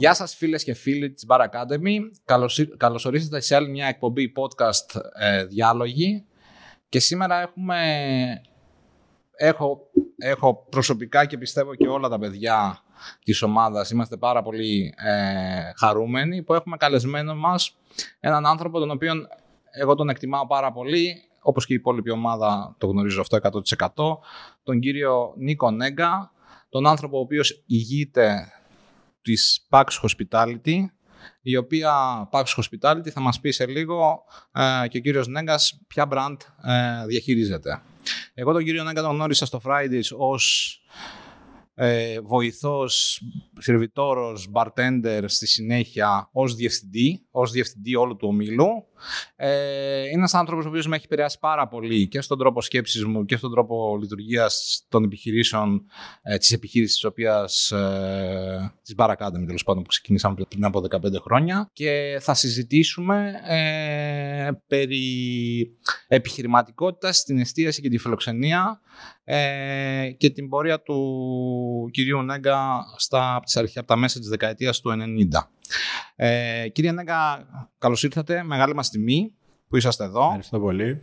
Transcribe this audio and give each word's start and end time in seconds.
Γεια 0.00 0.14
σας 0.14 0.34
φίλες 0.34 0.64
και 0.64 0.74
φίλοι 0.74 1.10
της 1.10 1.26
Bar 1.28 1.40
Academy. 1.40 1.98
Καλώς, 2.24 2.68
καλώς 2.76 3.04
ορίσατε 3.04 3.40
σε 3.40 3.54
άλλη 3.54 3.68
μια 3.68 3.86
εκπομπή 3.86 4.32
podcast 4.36 5.00
ε, 5.18 5.44
διάλογοι. 5.44 6.24
Και 6.88 7.00
σήμερα 7.00 7.40
έχουμε... 7.40 7.76
Έχω, 9.36 9.80
έχω 10.16 10.66
προσωπικά 10.70 11.24
και 11.24 11.38
πιστεύω 11.38 11.74
και 11.74 11.88
όλα 11.88 12.08
τα 12.08 12.18
παιδιά 12.18 12.80
της 13.24 13.42
ομάδας. 13.42 13.90
Είμαστε 13.90 14.16
πάρα 14.16 14.42
πολύ 14.42 14.94
ε, 14.96 15.72
χαρούμενοι 15.76 16.42
που 16.42 16.54
έχουμε 16.54 16.76
καλεσμένο 16.76 17.34
μας 17.34 17.76
έναν 18.20 18.46
άνθρωπο 18.46 18.78
τον 18.78 18.90
οποίο 18.90 19.12
εγώ 19.70 19.94
τον 19.94 20.08
εκτιμάω 20.08 20.46
πάρα 20.46 20.72
πολύ 20.72 21.22
όπως 21.40 21.66
και 21.66 21.72
η 21.72 21.76
υπόλοιπη 21.76 22.10
ομάδα 22.10 22.74
το 22.78 22.86
γνωρίζω 22.86 23.20
αυτό 23.20 23.38
100%, 23.42 24.18
τον 24.62 24.80
κύριο 24.80 25.32
Νίκο 25.36 25.70
Νέγκα, 25.70 26.32
τον 26.68 26.86
άνθρωπο 26.86 27.16
ο 27.16 27.20
οποίος 27.20 27.62
ηγείται 27.66 28.52
της 29.22 29.66
Pax 29.70 29.84
Hospitality, 29.84 30.84
η 31.42 31.56
οποία 31.56 31.92
Pax 32.32 32.44
Hospitality 32.44 33.08
θα 33.08 33.20
μας 33.20 33.40
πει 33.40 33.50
σε 33.50 33.66
λίγο 33.66 34.22
ε, 34.52 34.88
και 34.88 34.98
ο 34.98 35.00
κύριος 35.00 35.26
Νέγκας 35.26 35.80
ποια 35.86 36.08
brand 36.10 36.36
ε, 36.62 37.06
διαχειρίζεται. 37.06 37.82
Εγώ 38.34 38.52
τον 38.52 38.64
κύριο 38.64 38.84
Νέγκα 38.84 39.02
τον 39.02 39.14
γνώρισα 39.14 39.46
στο 39.46 39.60
Fridays 39.64 40.16
ως 40.16 40.74
ε, 41.82 42.20
βοηθός, 42.20 43.22
σερβιτόρος, 43.58 44.48
bartender 44.52 45.24
στη 45.26 45.46
συνέχεια 45.46 46.28
ως 46.32 46.54
διευθυντή, 46.54 47.26
ως 47.30 47.50
διευθυντή 47.50 47.94
όλου 47.94 48.16
του 48.16 48.28
ομίλου. 48.28 48.68
Ε, 49.36 49.98
είναι 49.98 50.10
ένας 50.12 50.34
άνθρωπος 50.34 50.64
ο 50.64 50.68
οποίος 50.68 50.86
με 50.86 50.96
έχει 50.96 51.04
επηρεάσει 51.04 51.38
πάρα 51.38 51.68
πολύ 51.68 52.08
και 52.08 52.20
στον 52.20 52.38
τρόπο 52.38 52.60
σκέψης 52.60 53.04
μου 53.04 53.24
και 53.24 53.36
στον 53.36 53.50
τρόπο 53.50 53.98
λειτουργίας 54.00 54.84
των 54.88 55.04
επιχειρήσεων 55.04 55.84
ε, 56.22 56.36
της 56.36 56.52
επιχείρησης 56.52 56.94
της 56.94 57.04
οποίας 57.04 57.70
ε, 57.70 58.72
της 58.82 58.94
Bar 58.96 59.08
Academy, 59.08 59.44
τέλος 59.46 59.64
πάντων, 59.64 59.82
που 59.82 59.88
ξεκινήσαμε 59.88 60.34
πριν 60.48 60.64
από 60.64 60.84
15 60.90 60.98
χρόνια 61.20 61.70
και 61.72 62.18
θα 62.20 62.34
συζητήσουμε 62.34 63.32
ε, 63.48 64.19
περί 64.66 65.76
επιχειρηματικότητας 66.08 67.16
στην 67.16 67.38
εστίαση 67.38 67.80
και 67.80 67.88
τη 67.88 67.98
φιλοξενία 67.98 68.80
ε, 69.24 70.10
και 70.16 70.30
την 70.30 70.48
πορεία 70.48 70.80
του 70.80 71.88
κυρίου 71.92 72.22
Νέγκα 72.22 72.84
στα, 72.96 73.34
από, 73.34 73.44
τις 73.44 73.56
αρχές, 73.56 73.76
από 73.76 73.86
τα 73.86 73.96
μέσα 73.96 74.18
της 74.18 74.28
δεκαετίας 74.28 74.80
του 74.80 74.90
90. 74.90 75.40
Ε, 76.16 76.68
κύριε 76.68 76.92
Νέγκα, 76.92 77.46
καλώς 77.78 78.02
ήρθατε. 78.02 78.42
Μεγάλη 78.42 78.74
μας 78.74 78.90
τιμή 78.90 79.32
που 79.68 79.76
είσαστε 79.76 80.04
εδώ. 80.04 80.24
Ευχαριστώ 80.24 80.60
πολύ. 80.60 81.02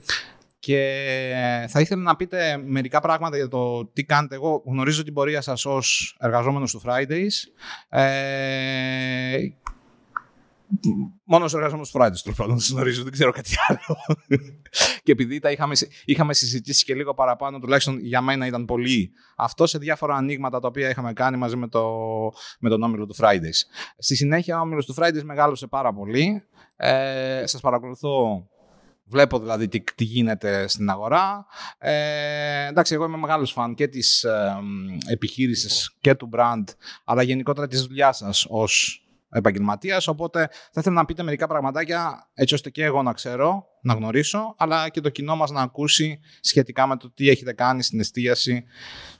Και 0.60 1.66
θα 1.68 1.80
ήθελα 1.80 2.02
να 2.02 2.16
πείτε 2.16 2.58
μερικά 2.66 3.00
πράγματα 3.00 3.38
για 3.38 3.48
το 3.48 3.86
τι 3.86 4.04
κάνετε. 4.04 4.36
Εγώ 4.36 4.64
γνωρίζω 4.66 5.04
την 5.04 5.14
πορεία 5.14 5.42
σας 5.42 5.66
ως 5.66 6.18
εργαζόμενος 6.20 6.72
του 6.72 6.82
Fridays. 6.86 7.34
Ε, 7.90 9.38
Μόνο 11.24 11.46
ο 11.46 11.50
εργαζόμενο 11.54 11.88
Fridays 11.92 12.22
του 12.24 12.34
πάντων, 12.34 12.58
γνωρίζω, 12.72 13.04
δεν 13.04 13.12
ξέρω 13.12 13.32
κάτι 13.32 13.52
άλλο. 13.68 13.98
και 15.04 15.12
επειδή 15.12 15.40
τα 15.40 15.52
είχαμε, 15.52 15.76
είχαμε 16.06 16.34
συζητήσει 16.34 16.86
και 16.86 16.94
λίγο 16.94 17.14
παραπάνω, 17.14 17.60
τουλάχιστον 17.60 18.00
για 18.00 18.22
μένα 18.22 18.46
ήταν 18.46 18.66
πολύ 18.66 19.12
αυτό 19.36 19.68
σε 19.68 19.78
διάφορα 19.78 20.16
ανοίγματα 20.16 20.60
τα 20.60 20.68
οποία 20.68 20.90
είχαμε 20.90 21.14
κάνει 21.14 21.38
μαζί 21.38 21.56
με, 21.56 21.68
το, 21.68 21.90
με 22.60 22.70
τον 22.70 22.84
όμιλο 22.84 23.06
του 23.06 23.16
Fridays. 23.16 23.60
Στη 23.98 24.16
συνέχεια, 24.16 24.58
ο 24.58 24.62
όμιλος 24.62 24.86
του 24.86 24.96
Fridays 24.98 25.24
μεγάλωσε 25.24 25.68
πάρα 25.68 25.94
πολύ. 25.94 26.44
Ε, 26.76 27.44
Σας 27.46 27.62
παρακολουθώ 27.62 28.46
Βλέπω 29.10 29.40
δηλαδή 29.40 29.68
τι, 29.68 29.84
τι, 29.96 30.04
γίνεται 30.04 30.68
στην 30.68 30.90
αγορά. 30.90 31.46
Ε, 31.78 32.68
εντάξει, 32.68 32.94
εγώ 32.94 33.06
είμαι 33.06 33.18
μεγάλος 33.18 33.52
φαν 33.52 33.74
και 33.74 33.88
της 33.88 34.24
ε, 34.24 34.56
επιχείρησης 35.08 35.96
και 36.02 36.16
του 36.16 36.30
brand, 36.34 36.64
αλλά 37.04 37.22
γενικότερα 37.22 37.68
της 37.68 37.82
δουλειάς 37.82 38.18
σας 38.18 38.46
ως 38.50 39.07
επαγγελματίας. 39.38 40.08
Οπότε 40.08 40.50
θα 40.72 40.80
ήθελα 40.80 40.96
να 40.96 41.06
πείτε 41.06 41.24
μερικά 41.24 41.48
πραγματάκια 41.48 42.30
έτσι 42.34 42.54
ώστε 42.54 42.70
και 42.70 42.84
εγώ 42.84 43.02
να 43.02 43.14
ξέρω, 43.14 43.66
να 43.82 43.94
γνωρίσω, 43.94 44.56
αλλά 44.58 44.90
και 44.90 45.02
το 45.02 45.10
κοινό 45.10 45.36
μας 45.36 45.52
να 45.52 45.62
ακούσει 45.62 46.20
σχετικά 46.40 46.88
με 46.88 46.98
το 46.98 47.12
τι 47.14 47.30
έχετε 47.30 47.54
κάνει 47.54 47.84
στην 47.84 48.00
εστίαση 48.00 48.64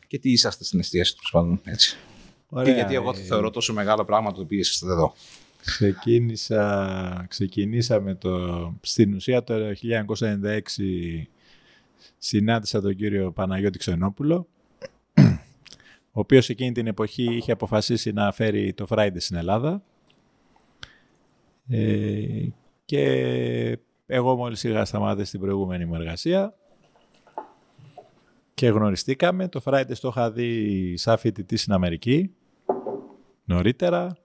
και 0.08 0.20
τι 0.20 0.32
είσαστε 0.32 0.64
στην 0.64 0.80
εστίαση, 0.80 1.12
τέλος 1.14 1.30
πάντων. 1.32 1.62
Έτσι. 1.64 1.98
Ωραία, 2.50 2.66
και 2.66 2.80
γιατί 2.80 2.94
εγώ 2.96 3.12
το 3.12 3.18
θεωρώ 3.18 3.50
τόσο 3.50 3.74
μεγάλο 3.74 4.06
πράγμα 4.06 4.32
το 4.32 4.42
οποίο 4.42 4.60
είστε 4.60 4.86
εδώ. 4.86 5.14
Ξεκίνησα, 5.66 7.26
ξεκινήσαμε 7.30 8.16
το, 8.16 8.74
στην 8.82 9.14
ουσία 9.14 9.44
το 9.44 9.56
1996 10.20 10.60
συνάντησα 12.18 12.82
τον 12.82 12.96
κύριο 12.96 13.32
Παναγιώτη 13.32 13.78
Ξενόπουλο 13.78 14.48
ο 16.18 16.20
οποίος 16.20 16.50
εκείνη 16.50 16.72
την 16.72 16.88
εποχή 16.88 17.36
είχε 17.36 17.52
αποφασίσει 17.52 18.12
να 18.12 18.32
φέρει 18.32 18.74
το 18.74 18.86
Friday 18.90 19.16
στην 19.16 19.36
Ελλάδα 19.36 19.84
ε, 21.70 22.48
και 22.86 23.80
εγώ 24.06 24.36
μόλις 24.36 24.64
είχα 24.64 24.86
σταμάτησει 24.86 25.32
την 25.32 25.40
προηγούμενη 25.40 25.86
μου 25.86 25.96
εργασία 25.96 26.54
και 28.54 28.68
γνωριστήκαμε. 28.68 29.48
Το 29.48 29.62
Fridays 29.64 29.98
το 30.02 30.08
είχα 30.08 30.32
δει 30.32 30.94
σαν 30.98 31.18
φοιτητή 31.18 31.58
στην 31.58 31.74
Αμερική 31.74 32.36
νωρίτερα. 33.44 34.18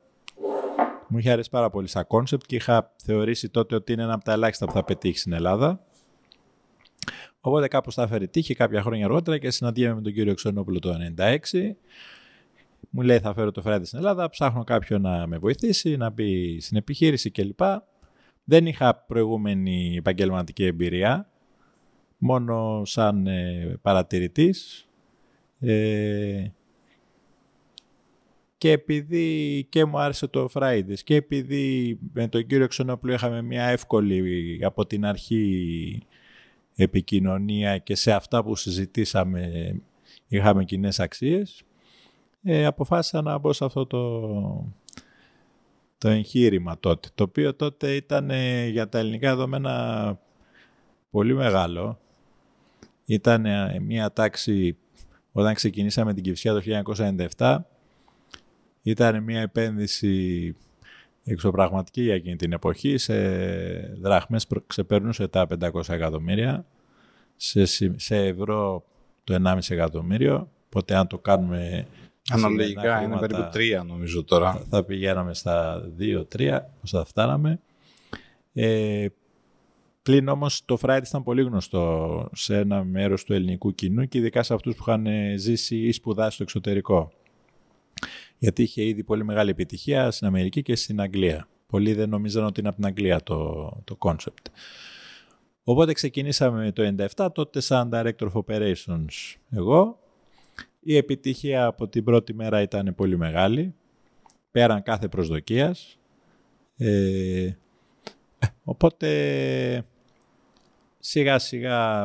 Μου 1.08 1.18
είχε 1.18 1.30
αρέσει 1.30 1.50
πάρα 1.50 1.70
πολύ 1.70 1.88
σαν 1.88 2.06
κόνσεπτ 2.06 2.44
και 2.46 2.56
είχα 2.56 2.92
θεωρήσει 2.96 3.48
τότε 3.48 3.74
ότι 3.74 3.92
είναι 3.92 4.02
ένα 4.02 4.14
από 4.14 4.24
τα 4.24 4.32
ελάχιστα 4.32 4.66
που 4.66 4.72
θα 4.72 4.84
πετύχει 4.84 5.18
στην 5.18 5.32
Ελλάδα. 5.32 5.80
Οπότε 7.40 7.68
κάπως 7.68 7.94
θα 7.94 8.02
έφερε 8.02 8.26
τύχη 8.26 8.54
κάποια 8.54 8.82
χρόνια 8.82 9.04
αργότερα 9.04 9.38
και 9.38 9.50
συναντήσαμε 9.50 9.94
με 9.94 10.00
τον 10.00 10.12
κύριο 10.12 10.34
Ξενόπουλο 10.34 10.78
το 10.78 10.96
1996 11.18 11.74
μου 12.94 13.02
λέει 13.02 13.18
θα 13.18 13.34
φέρω 13.34 13.50
το 13.50 13.62
Fridays 13.64 13.80
στην 13.82 13.98
Ελλάδα, 13.98 14.28
ψάχνω 14.28 14.64
κάποιον 14.64 15.00
να 15.00 15.26
με 15.26 15.38
βοηθήσει, 15.38 15.96
να 15.96 16.10
μπει 16.10 16.60
στην 16.60 16.76
επιχείρηση 16.76 17.30
κλπ. 17.30 17.60
Δεν 18.44 18.66
είχα 18.66 18.94
προηγούμενη 18.94 19.94
επαγγελματική 19.98 20.64
εμπειρία, 20.64 21.30
μόνο 22.18 22.82
σαν 22.84 23.26
ε, 23.26 23.78
παρατηρητής. 23.82 24.88
Ε, 25.60 26.46
και 28.58 28.70
επειδή 28.70 29.66
και 29.68 29.84
μου 29.84 29.98
άρεσε 29.98 30.26
το 30.26 30.48
Fridays 30.52 30.98
και 31.04 31.14
επειδή 31.14 31.98
με 32.12 32.28
τον 32.28 32.46
κύριο 32.46 32.66
Ξενόπουλο 32.66 33.12
είχαμε 33.12 33.42
μια 33.42 33.64
εύκολη 33.64 34.58
από 34.64 34.86
την 34.86 35.04
αρχή 35.04 36.02
επικοινωνία 36.76 37.78
και 37.78 37.94
σε 37.94 38.12
αυτά 38.12 38.44
που 38.44 38.56
συζητήσαμε 38.56 39.74
είχαμε 40.28 40.64
κοινές 40.64 41.00
αξίες, 41.00 41.64
ε, 42.42 42.64
αποφάσισα 42.64 43.22
να 43.22 43.38
μπω 43.38 43.52
σε 43.52 43.64
αυτό 43.64 43.86
το, 43.86 44.74
το 45.98 46.08
εγχείρημα 46.08 46.78
τότε, 46.80 47.08
το 47.14 47.24
οποίο 47.24 47.54
τότε 47.54 47.94
ήταν 47.94 48.30
ε, 48.30 48.66
για 48.66 48.88
τα 48.88 48.98
ελληνικά 48.98 49.28
δεδομένα 49.28 50.18
πολύ 51.10 51.34
μεγάλο. 51.34 51.98
Ήταν 53.04 53.46
ε, 53.46 53.80
μια 53.80 54.12
τάξη, 54.12 54.76
όταν 55.32 55.54
ξεκινήσαμε 55.54 56.14
την 56.14 56.22
Κυψιά 56.22 56.52
το 56.52 56.62
1997, 57.38 57.58
ήταν 58.82 59.22
μια 59.22 59.40
επένδυση 59.40 60.56
εξωπραγματική 61.24 62.02
για 62.02 62.14
εκείνη 62.14 62.36
την 62.36 62.52
εποχή, 62.52 62.98
σε 62.98 63.14
δραχμές 64.00 64.46
ξεπέρνουσε 64.66 65.28
τα 65.28 65.46
500 65.60 65.88
εκατομμύρια, 65.88 66.64
σε, 67.36 67.64
σε 67.96 68.16
ευρώ 68.16 68.84
το 69.24 69.42
1,5 69.44 69.58
εκατομμύριο, 69.68 70.50
οπότε 70.66 70.94
αν 70.94 71.06
το 71.06 71.18
κάνουμε 71.18 71.86
Αναλογικά 72.30 73.02
είναι 73.02 73.18
περίπου 73.18 73.48
τρία 73.52 73.82
νομίζω 73.82 74.24
τώρα. 74.24 74.52
Θα, 74.52 74.64
θα 74.70 74.84
πηγαίναμε 74.84 75.34
στα 75.34 75.84
δύο-τρία, 75.96 76.72
όσο 76.84 76.98
θα 76.98 77.04
φτάναμε. 77.04 77.60
Ε, 78.52 79.06
πλην 80.02 80.28
όμως 80.28 80.64
το 80.64 80.78
Friday 80.80 81.00
ήταν 81.06 81.22
πολύ 81.22 81.42
γνωστό 81.42 82.28
σε 82.32 82.56
ένα 82.56 82.84
μέρος 82.84 83.24
του 83.24 83.32
ελληνικού 83.32 83.74
κοινού 83.74 84.08
και 84.08 84.18
ειδικά 84.18 84.42
σε 84.42 84.54
αυτούς 84.54 84.74
που 84.74 84.84
είχαν 84.88 85.06
ζήσει 85.36 85.76
ή 85.76 85.92
σπουδάσει 85.92 86.34
στο 86.34 86.42
εξωτερικό. 86.42 87.12
Γιατί 88.38 88.62
είχε 88.62 88.84
ήδη 88.84 89.04
πολύ 89.04 89.24
μεγάλη 89.24 89.50
επιτυχία 89.50 90.10
στην 90.10 90.26
Αμερική 90.26 90.62
και 90.62 90.76
στην 90.76 91.00
Αγγλία. 91.00 91.48
Πολλοί 91.66 91.92
δεν 91.92 92.08
νομίζαν 92.08 92.44
ότι 92.44 92.60
είναι 92.60 92.68
από 92.68 92.76
την 92.76 92.86
Αγγλία 92.86 93.22
το, 93.22 93.70
το 93.84 93.96
concept. 93.98 94.50
Οπότε 95.64 95.92
ξεκινήσαμε 95.92 96.72
το 96.72 96.94
97, 97.16 97.28
τότε 97.32 97.60
σαν 97.60 97.90
Director 97.92 98.32
of 98.32 98.42
Operations 98.46 99.36
εγώ 99.50 100.01
η 100.84 100.96
επιτυχία 100.96 101.64
από 101.64 101.88
την 101.88 102.04
πρώτη 102.04 102.34
μέρα 102.34 102.62
ήταν 102.62 102.94
πολύ 102.96 103.16
μεγάλη, 103.16 103.74
πέραν 104.50 104.82
κάθε 104.82 105.08
προσδοκίας. 105.08 105.98
Ε, 106.76 107.52
οπότε 108.64 109.84
σιγά 110.98 111.38
σιγά 111.38 112.04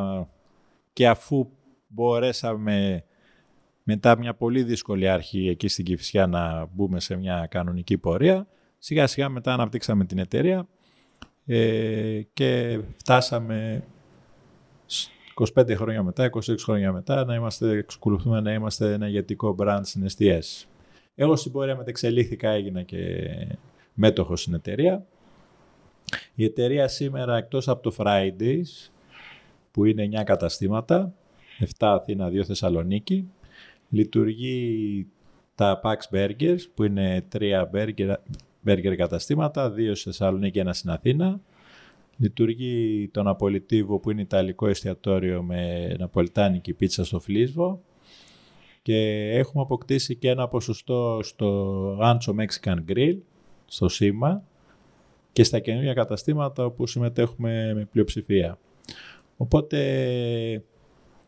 και 0.94 1.08
αφού 1.08 1.50
μπορέσαμε 1.88 3.04
μετά 3.84 4.18
μια 4.18 4.34
πολύ 4.34 4.64
δύσκολη 4.64 5.10
αρχή 5.10 5.48
εκεί 5.48 5.68
στην 5.68 5.86
Κηφισιά 5.86 6.28
να 6.28 6.66
μπούμε 6.66 7.00
σε 7.00 7.16
μια 7.16 7.48
κανονική 7.50 7.98
πορεία, 7.98 8.48
σιγά 8.78 9.08
σιγά 9.08 9.30
μετά 9.30 9.54
αναπτύξαμε 9.54 10.06
την 10.06 10.20
εταιρεία 10.20 10.68
ε, 11.46 12.22
και 12.34 12.80
φτάσαμε 12.98 13.84
25 15.56 15.76
χρόνια 15.76 16.04
μετά, 16.04 16.30
26 16.34 16.56
χρόνια 16.58 16.92
μετά, 16.92 17.26
να 17.26 17.36
είμαστε, 17.36 17.70
εξακολουθούμε 17.70 18.42
να 18.42 18.54
είμαστε 18.54 18.94
ένα 18.94 19.08
ηγετικό 19.08 19.56
brand 19.60 19.80
στην 19.84 20.06
STS. 20.18 20.66
Εγώ 21.16 21.36
στην 21.36 21.52
πορεία 21.52 21.76
μετεξελίχθηκα, 21.76 22.50
έγινα 22.50 22.84
και 22.84 22.98
μέτοχος 23.94 24.42
στην 24.42 24.54
εταιρεία. 24.54 25.06
Η 26.36 26.44
εταιρεία 26.44 26.88
σήμερα 26.88 27.38
εκτός 27.38 27.68
από 27.68 27.90
το 27.90 27.96
Fridays, 27.98 28.90
που 29.72 29.86
είναι 29.86 30.04
9 30.04 30.24
καταστήματα, 30.24 31.14
7 31.60 31.66
Αθήνα, 31.80 32.30
2 32.30 32.44
Θεσσαλονίκη, 32.44 33.30
λειτουργεί 33.90 35.08
τα 35.56 35.80
Pax 35.84 36.16
Burgers, 36.16 36.60
που 36.74 36.84
είναι 36.84 37.26
3 37.32 37.70
burger, 37.74 38.16
burger 38.66 38.96
καταστήματα, 38.98 39.74
2 39.78 39.96
στη 39.96 40.04
Θεσσαλονίκη 40.04 40.52
και 40.52 40.62
1 40.68 40.70
στην 40.74 40.90
Αθήνα. 40.90 41.40
Λειτουργεί 42.18 43.10
το 43.14 43.24
Ναπολιτίβο, 43.24 44.00
που 44.00 44.12
είναι 44.12 44.22
ιταλικό 44.22 44.68
εστιατόριο 44.68 45.44
με 45.44 45.88
ναπολιτάνικη 46.00 46.74
πίτσα 46.74 47.06
στο 47.06 47.20
Φλίσβο. 47.20 47.82
Και 48.82 49.30
έχουμε 49.32 49.64
αποκτήσει 49.64 50.16
και 50.16 50.30
ένα 50.30 50.48
ποσοστό 50.48 51.20
στο 51.24 51.98
Ancho 52.02 52.36
Mexican 52.36 52.78
Grill, 52.90 53.18
στο 53.66 53.90
ΣΥΜΑ, 53.90 54.44
και 55.32 55.44
στα 55.44 55.60
καινούργια 55.60 55.94
καταστήματα 55.94 56.66
όπου 56.66 56.88
συμμετέχουμε 56.88 57.74
με 57.74 57.88
πλειοψηφία. 57.92 58.58
Οπότε 59.38 60.64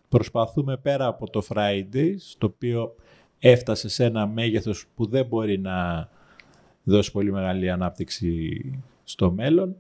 προσπαθούμε 0.10 0.78
πέρα 0.78 1.06
από 1.06 1.30
το 1.30 1.42
Fridays, 1.50 2.18
το 2.38 2.46
οποίο 2.46 2.96
έφτασε 3.40 3.90
σε 3.90 4.06
ένα 4.06 4.28
μέγεθος 4.28 4.86
που 4.96 5.06
δεν 5.06 5.26
μπορεί 5.26 5.58
να 5.58 6.10
δώσει 6.84 7.12
πολύ 7.12 7.32
μεγάλη 7.32 7.70
ανάπτυξη 7.70 8.62
στο 9.04 9.32
μέλλον. 9.32 9.76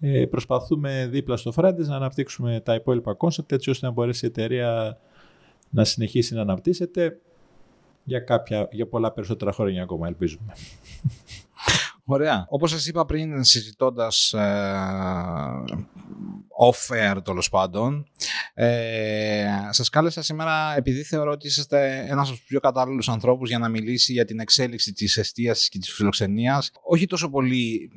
Ε, 0.00 0.26
προσπαθούμε 0.26 1.06
δίπλα 1.10 1.36
στο 1.36 1.52
Fridays 1.56 1.86
να 1.86 1.96
αναπτύξουμε 1.96 2.60
τα 2.60 2.74
υπόλοιπα 2.74 3.16
concept 3.18 3.52
έτσι 3.52 3.70
ώστε 3.70 3.86
να 3.86 3.92
μπορέσει 3.92 4.24
η 4.24 4.28
εταιρεία 4.28 4.98
να 5.70 5.84
συνεχίσει 5.84 6.34
να 6.34 6.40
αναπτύσσεται 6.40 7.20
για, 8.04 8.20
κάποια, 8.20 8.68
για 8.70 8.86
πολλά 8.86 9.12
περισσότερα 9.12 9.52
χρόνια 9.52 9.82
ακόμα 9.82 10.06
ελπίζουμε. 10.06 10.52
Ωραία. 12.10 12.46
Όπως 12.48 12.70
σας 12.70 12.86
είπα 12.86 13.04
πριν 13.04 13.44
συζητώντας 13.44 14.32
ε, 14.32 14.38
off-air 16.70 17.24
τέλος 17.24 17.48
πάντων, 17.48 18.06
ε, 18.54 19.46
σας 19.70 19.88
κάλεσα 19.88 20.22
σήμερα 20.22 20.74
επειδή 20.76 21.02
θεωρώ 21.02 21.30
ότι 21.30 21.46
είστε 21.46 22.06
ένας 22.08 22.28
από 22.28 22.36
τους 22.38 22.46
πιο 22.46 22.60
κατάλληλους 22.60 23.08
ανθρώπους 23.08 23.48
για 23.48 23.58
να 23.58 23.68
μιλήσει 23.68 24.12
για 24.12 24.24
την 24.24 24.40
εξέλιξη 24.40 24.92
της 24.92 25.16
εστίασης 25.16 25.68
και 25.68 25.78
της 25.78 25.92
φιλοξενίας. 25.92 26.70
Όχι 26.82 27.06
τόσο 27.06 27.30
πολύ 27.30 27.90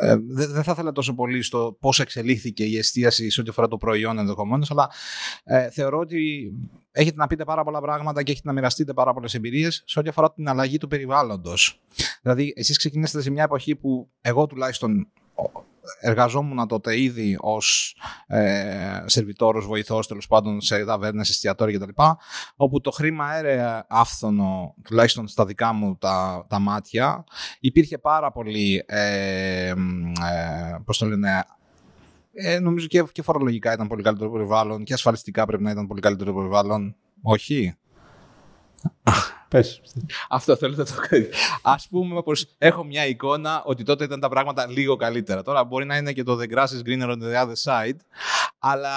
ε, 0.00 0.16
δεν 0.28 0.62
θα 0.62 0.72
ήθελα 0.72 0.92
τόσο 0.92 1.14
πολύ 1.14 1.42
στο 1.42 1.76
πώς 1.80 2.00
εξελίχθηκε 2.00 2.64
η 2.64 2.78
εστίαση 2.78 3.30
σε 3.30 3.40
ό,τι 3.40 3.50
αφορά 3.50 3.68
το 3.68 3.76
προϊόν 3.76 4.18
ενδεχομένως, 4.18 4.70
αλλά 4.70 4.90
ε, 5.44 5.70
θεωρώ 5.70 5.98
ότι 5.98 6.52
έχετε 6.92 7.16
να 7.16 7.26
πείτε 7.26 7.44
πάρα 7.44 7.64
πολλά 7.64 7.80
πράγματα 7.80 8.22
και 8.22 8.32
έχετε 8.32 8.48
να 8.48 8.54
μοιραστείτε 8.54 8.92
πάρα 8.92 9.12
πολλές 9.12 9.34
εμπειρίες 9.34 9.82
σε 9.86 9.98
ό,τι 9.98 10.08
αφορά 10.08 10.32
την 10.32 10.48
αλλαγή 10.48 10.78
του 10.78 10.88
περιβάλλοντος. 10.88 11.80
Δηλαδή, 12.22 12.52
εσείς 12.56 12.78
ξεκινήσατε 12.78 13.22
σε 13.22 13.30
μια 13.30 13.42
εποχή 13.42 13.76
που 13.76 14.10
εγώ 14.20 14.46
τουλάχιστον 14.46 15.08
εργαζόμουν 16.00 16.68
τότε 16.68 17.00
ήδη 17.00 17.36
ως 17.40 17.96
ε, 18.26 19.02
σερβιτόρος, 19.06 19.66
βοηθός 19.66 20.06
τέλος 20.06 20.26
πάντων 20.26 20.60
σε 20.60 20.84
ταβέρνες, 20.84 21.28
εστιατόρια 21.30 21.78
κτλ. 21.78 22.02
Όπου 22.56 22.80
το 22.80 22.90
χρήμα 22.90 23.34
έρεε 23.34 23.82
άφθονο, 23.88 24.74
τουλάχιστον 24.84 25.28
στα 25.28 25.44
δικά 25.44 25.72
μου 25.72 25.96
τα, 25.96 26.46
τα 26.48 26.58
μάτια. 26.58 27.24
Υπήρχε 27.60 27.98
πάρα 27.98 28.32
πολύ, 28.32 28.84
ε, 28.86 29.68
ε, 29.68 29.74
πώς 30.84 30.98
το 30.98 31.06
λένε, 31.06 31.44
ε, 32.32 32.58
νομίζω 32.58 32.86
και, 32.86 33.04
και 33.12 33.22
φορολογικά 33.22 33.72
ήταν 33.72 33.88
πολύ 33.88 34.02
καλύτερο 34.02 34.30
περιβάλλον 34.30 34.84
και 34.84 34.92
ασφαλιστικά 34.92 35.46
πρέπει 35.46 35.62
να 35.62 35.70
ήταν 35.70 35.86
πολύ 35.86 36.00
καλύτερο 36.00 36.34
περιβάλλον. 36.34 36.96
Όχι. 37.22 37.74
Πες. 39.48 39.80
Αυτό 40.28 40.56
θέλω 40.56 40.74
να 40.76 40.84
το 40.84 40.92
κάνω. 41.08 41.26
Α 41.62 41.74
πούμε 41.90 42.22
πως 42.22 42.54
έχω 42.58 42.84
μια 42.84 43.06
εικόνα 43.06 43.62
ότι 43.64 43.82
τότε 43.82 44.04
ήταν 44.04 44.20
τα 44.20 44.28
πράγματα 44.28 44.66
λίγο 44.66 44.96
καλύτερα. 44.96 45.42
Τώρα 45.42 45.64
μπορεί 45.64 45.84
να 45.84 45.96
είναι 45.96 46.12
και 46.12 46.22
το 46.22 46.38
The 46.40 46.54
grass 46.54 46.66
is 46.66 46.88
greener 46.88 47.08
on 47.08 47.18
the 47.22 47.44
other 47.44 47.56
side. 47.64 47.96
Αλλά 48.58 48.96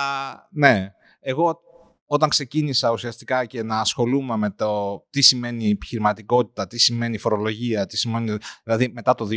ναι, 0.51 0.93
εγώ 1.19 1.61
όταν 2.07 2.29
ξεκίνησα 2.29 2.91
ουσιαστικά 2.91 3.45
και 3.45 3.63
να 3.63 3.79
ασχολούμαι 3.79 4.37
με 4.37 4.49
το 4.49 5.03
τι 5.09 5.21
σημαίνει 5.21 5.69
επιχειρηματικότητα, 5.69 6.67
τι 6.67 6.79
σημαίνει 6.79 7.17
φορολογία, 7.17 7.85
τι 7.85 7.97
σημαίνει, 7.97 8.37
δηλαδή 8.63 8.91
μετά 8.93 9.15
το 9.15 9.27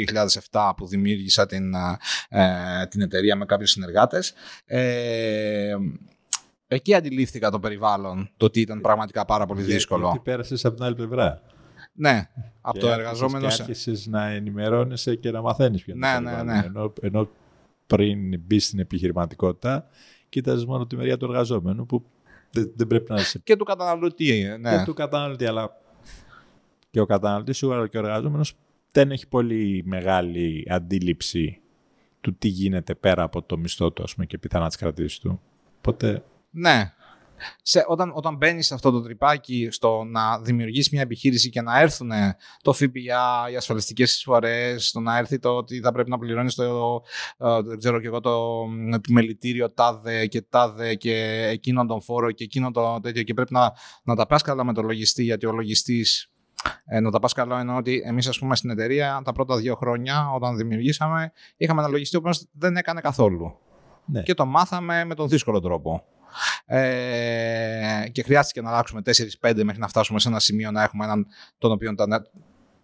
2007 0.50 0.72
που 0.76 0.86
δημιούργησα 0.86 1.46
την, 1.46 1.74
ε, 2.28 2.86
την 2.88 3.00
εταιρεία 3.00 3.36
με 3.36 3.44
κάποιους 3.44 3.70
συνεργάτες, 3.70 4.34
ε, 4.64 5.74
Εκεί 6.72 6.94
αντιλήφθηκα 6.94 7.50
το 7.50 7.60
περιβάλλον, 7.60 8.30
το 8.36 8.46
ότι 8.46 8.60
ήταν 8.60 8.80
πραγματικά 8.80 9.24
πάρα 9.24 9.46
πολύ 9.46 9.62
δύσκολο. 9.62 10.02
Γιατί 10.02 10.18
πέρασες 10.18 10.64
από 10.64 10.74
την 10.74 10.84
άλλη 10.84 10.94
πλευρά. 10.94 11.42
Ναι, 11.92 12.28
από 12.60 12.78
το 12.78 12.88
εργαζόμενο. 12.88 13.46
Και 13.46 13.54
άρχισες 13.60 14.06
να 14.06 14.28
ενημερώνεσαι 14.28 15.14
και 15.14 15.30
να 15.30 15.42
μαθαίνεις 15.42 15.82
ποιο 15.82 15.94
ναι, 15.94 16.08
είναι 16.08 16.30
ναι, 16.30 16.42
ναι. 16.42 16.62
Ενώ, 16.64 16.92
ενώ 17.00 17.28
πριν 17.86 18.40
μπει 18.40 18.58
στην 18.58 18.78
επιχειρηματικότητα, 18.78 19.86
κοίταζες 20.28 20.64
μόνο 20.64 20.86
τη 20.86 20.96
μεριά 20.96 21.16
του 21.16 21.24
εργαζόμενου 21.24 21.86
που 21.86 22.04
δεν, 22.50 22.72
δεν 22.76 22.86
πρέπει 22.86 23.12
να 23.12 23.20
είσαι. 23.20 23.40
Και 23.44 23.56
του 23.56 23.64
καταναλωτή, 23.64 24.56
ναι. 24.60 24.76
Και 24.76 24.82
του 24.84 24.94
καταναλωτή, 24.94 25.46
αλλά 25.46 25.76
και 26.90 27.00
ο 27.00 27.06
καταναλωτής 27.06 27.56
σίγουρα 27.56 27.88
και 27.88 27.96
ο 27.96 28.00
εργαζόμενος 28.00 28.54
δεν 28.90 29.10
έχει 29.10 29.28
πολύ 29.28 29.82
μεγάλη 29.86 30.66
αντίληψη 30.70 31.60
του 32.20 32.34
τι 32.34 32.48
γίνεται 32.48 32.94
πέρα 32.94 33.22
από 33.22 33.42
το 33.42 33.58
μισθό 33.58 33.92
του, 33.92 34.02
ας 34.02 34.14
πούμε, 34.14 34.26
και 34.26 34.38
πιθανά 34.38 34.66
τις 34.66 34.76
κρατήσεις 34.76 35.18
του. 35.18 35.40
Οπότε 35.78 36.22
ναι. 36.50 36.92
Σε, 37.62 37.84
όταν, 37.86 38.12
όταν 38.14 38.36
μπαίνεις 38.36 38.66
σε 38.66 38.74
αυτό 38.74 38.90
το 38.90 39.02
τρυπάκι 39.02 39.68
στο 39.70 40.04
να 40.04 40.40
δημιουργήσει 40.40 40.88
μια 40.92 41.02
επιχείρηση 41.02 41.50
και 41.50 41.60
να 41.60 41.80
έρθουν 41.80 42.10
το 42.62 42.72
ΦΠΑ, 42.72 43.50
οι 43.52 43.56
ασφαλιστικές 43.56 44.14
εισφορές, 44.14 44.90
το 44.90 45.00
να 45.00 45.18
έρθει 45.18 45.38
το 45.38 45.56
ότι 45.56 45.80
θα 45.80 45.92
πρέπει 45.92 46.10
να 46.10 46.18
πληρώνεις 46.18 46.54
το, 46.54 47.02
ε, 47.38 47.76
ξέρω 47.78 48.00
και 48.00 48.06
εγώ, 48.06 48.20
το 48.20 48.64
επιμελητήριο 48.94 49.70
τάδε 49.70 50.26
και 50.26 50.42
τάδε 50.42 50.94
και 50.94 51.46
εκείνον 51.50 51.86
τον 51.86 52.02
φόρο 52.02 52.30
και 52.30 52.44
εκείνον 52.44 52.72
το 52.72 53.00
τέτοιο 53.00 53.22
και 53.22 53.34
πρέπει 53.34 53.52
να, 53.52 53.72
να 54.02 54.14
τα 54.16 54.26
πας 54.26 54.42
καλά 54.42 54.64
με 54.64 54.72
το 54.72 54.82
λογιστή 54.82 55.22
γιατί 55.22 55.46
ο 55.46 55.52
λογιστής 55.52 56.30
ε, 56.84 57.00
να 57.00 57.10
τα 57.10 57.18
πας 57.18 57.32
καλά 57.32 57.60
εννοώ 57.60 57.76
ότι 57.76 58.02
εμείς, 58.04 58.28
ας 58.28 58.38
πούμε, 58.38 58.56
στην 58.56 58.70
εταιρεία 58.70 59.22
τα 59.24 59.32
πρώτα 59.32 59.56
δύο 59.56 59.74
χρόνια, 59.74 60.30
όταν 60.34 60.56
δημιουργήσαμε, 60.56 61.32
είχαμε 61.56 61.80
ένα 61.80 61.90
λογιστή 61.90 62.20
που 62.20 62.30
δεν 62.52 62.76
έκανε 62.76 63.00
καθόλου. 63.00 63.58
Ναι. 64.06 64.22
Και 64.22 64.34
το 64.34 64.46
μάθαμε 64.46 65.04
με 65.04 65.14
τον 65.14 65.28
δύσκολο 65.28 65.60
τρόπο. 65.60 66.04
Ε, 66.64 68.04
και 68.12 68.22
χρειάστηκε 68.22 68.60
να 68.60 68.70
αλλάξουμε 68.70 69.02
4-5 69.40 69.62
μέχρι 69.64 69.80
να 69.80 69.88
φτάσουμε 69.88 70.20
σε 70.20 70.28
ένα 70.28 70.38
σημείο 70.40 70.70
να 70.70 70.82
έχουμε 70.82 71.04
έναν 71.04 71.26
τον 71.58 71.72
οποίο, 71.72 71.94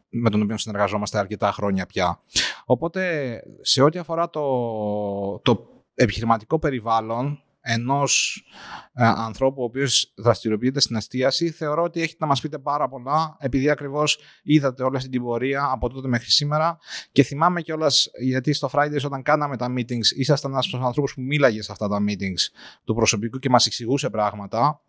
με 0.08 0.30
τον 0.30 0.42
οποίο 0.42 0.58
συνεργαζόμαστε 0.58 1.18
αρκετά 1.18 1.52
χρόνια 1.52 1.86
πια. 1.86 2.20
Οπότε, 2.64 3.42
σε 3.60 3.82
ό,τι 3.82 3.98
αφορά 3.98 4.30
το, 4.30 5.40
το 5.42 5.68
επιχειρηματικό 5.94 6.58
περιβάλλον, 6.58 7.40
ενός 7.68 8.44
ε, 8.92 9.04
ανθρώπου 9.04 9.62
ο 9.62 9.64
οποίος 9.64 10.12
δραστηριοποιείται 10.16 10.80
στην 10.80 10.96
εστίαση 10.96 11.50
θεωρώ 11.50 11.82
ότι 11.82 12.00
έχετε 12.00 12.16
να 12.20 12.26
μας 12.26 12.40
πείτε 12.40 12.58
πάρα 12.58 12.88
πολλά 12.88 13.36
επειδή 13.40 13.70
ακριβώς 13.70 14.18
είδατε 14.42 14.82
όλη 14.82 14.96
αυτή 14.96 15.08
την 15.08 15.22
πορεία 15.22 15.68
από 15.72 15.88
τότε 15.88 16.08
μέχρι 16.08 16.30
σήμερα. 16.30 16.78
Και 17.12 17.22
θυμάμαι 17.22 17.62
κιόλας 17.62 18.10
γιατί 18.20 18.52
στο 18.52 18.70
Fridays 18.72 19.04
όταν 19.04 19.22
κάναμε 19.22 19.56
τα 19.56 19.72
meetings 19.76 20.06
ήσασταν 20.16 20.50
ένας 20.50 20.66
από 20.66 20.76
τους 20.76 20.86
ανθρώπους 20.86 21.14
που 21.14 21.20
μίλαγε 21.20 21.62
σε 21.62 21.72
αυτά 21.72 21.88
τα 21.88 21.98
meetings 22.08 22.50
του 22.84 22.94
προσωπικού 22.94 23.38
και 23.38 23.48
μας 23.48 23.66
εξηγούσε 23.66 24.10
πράγματα. 24.10 24.80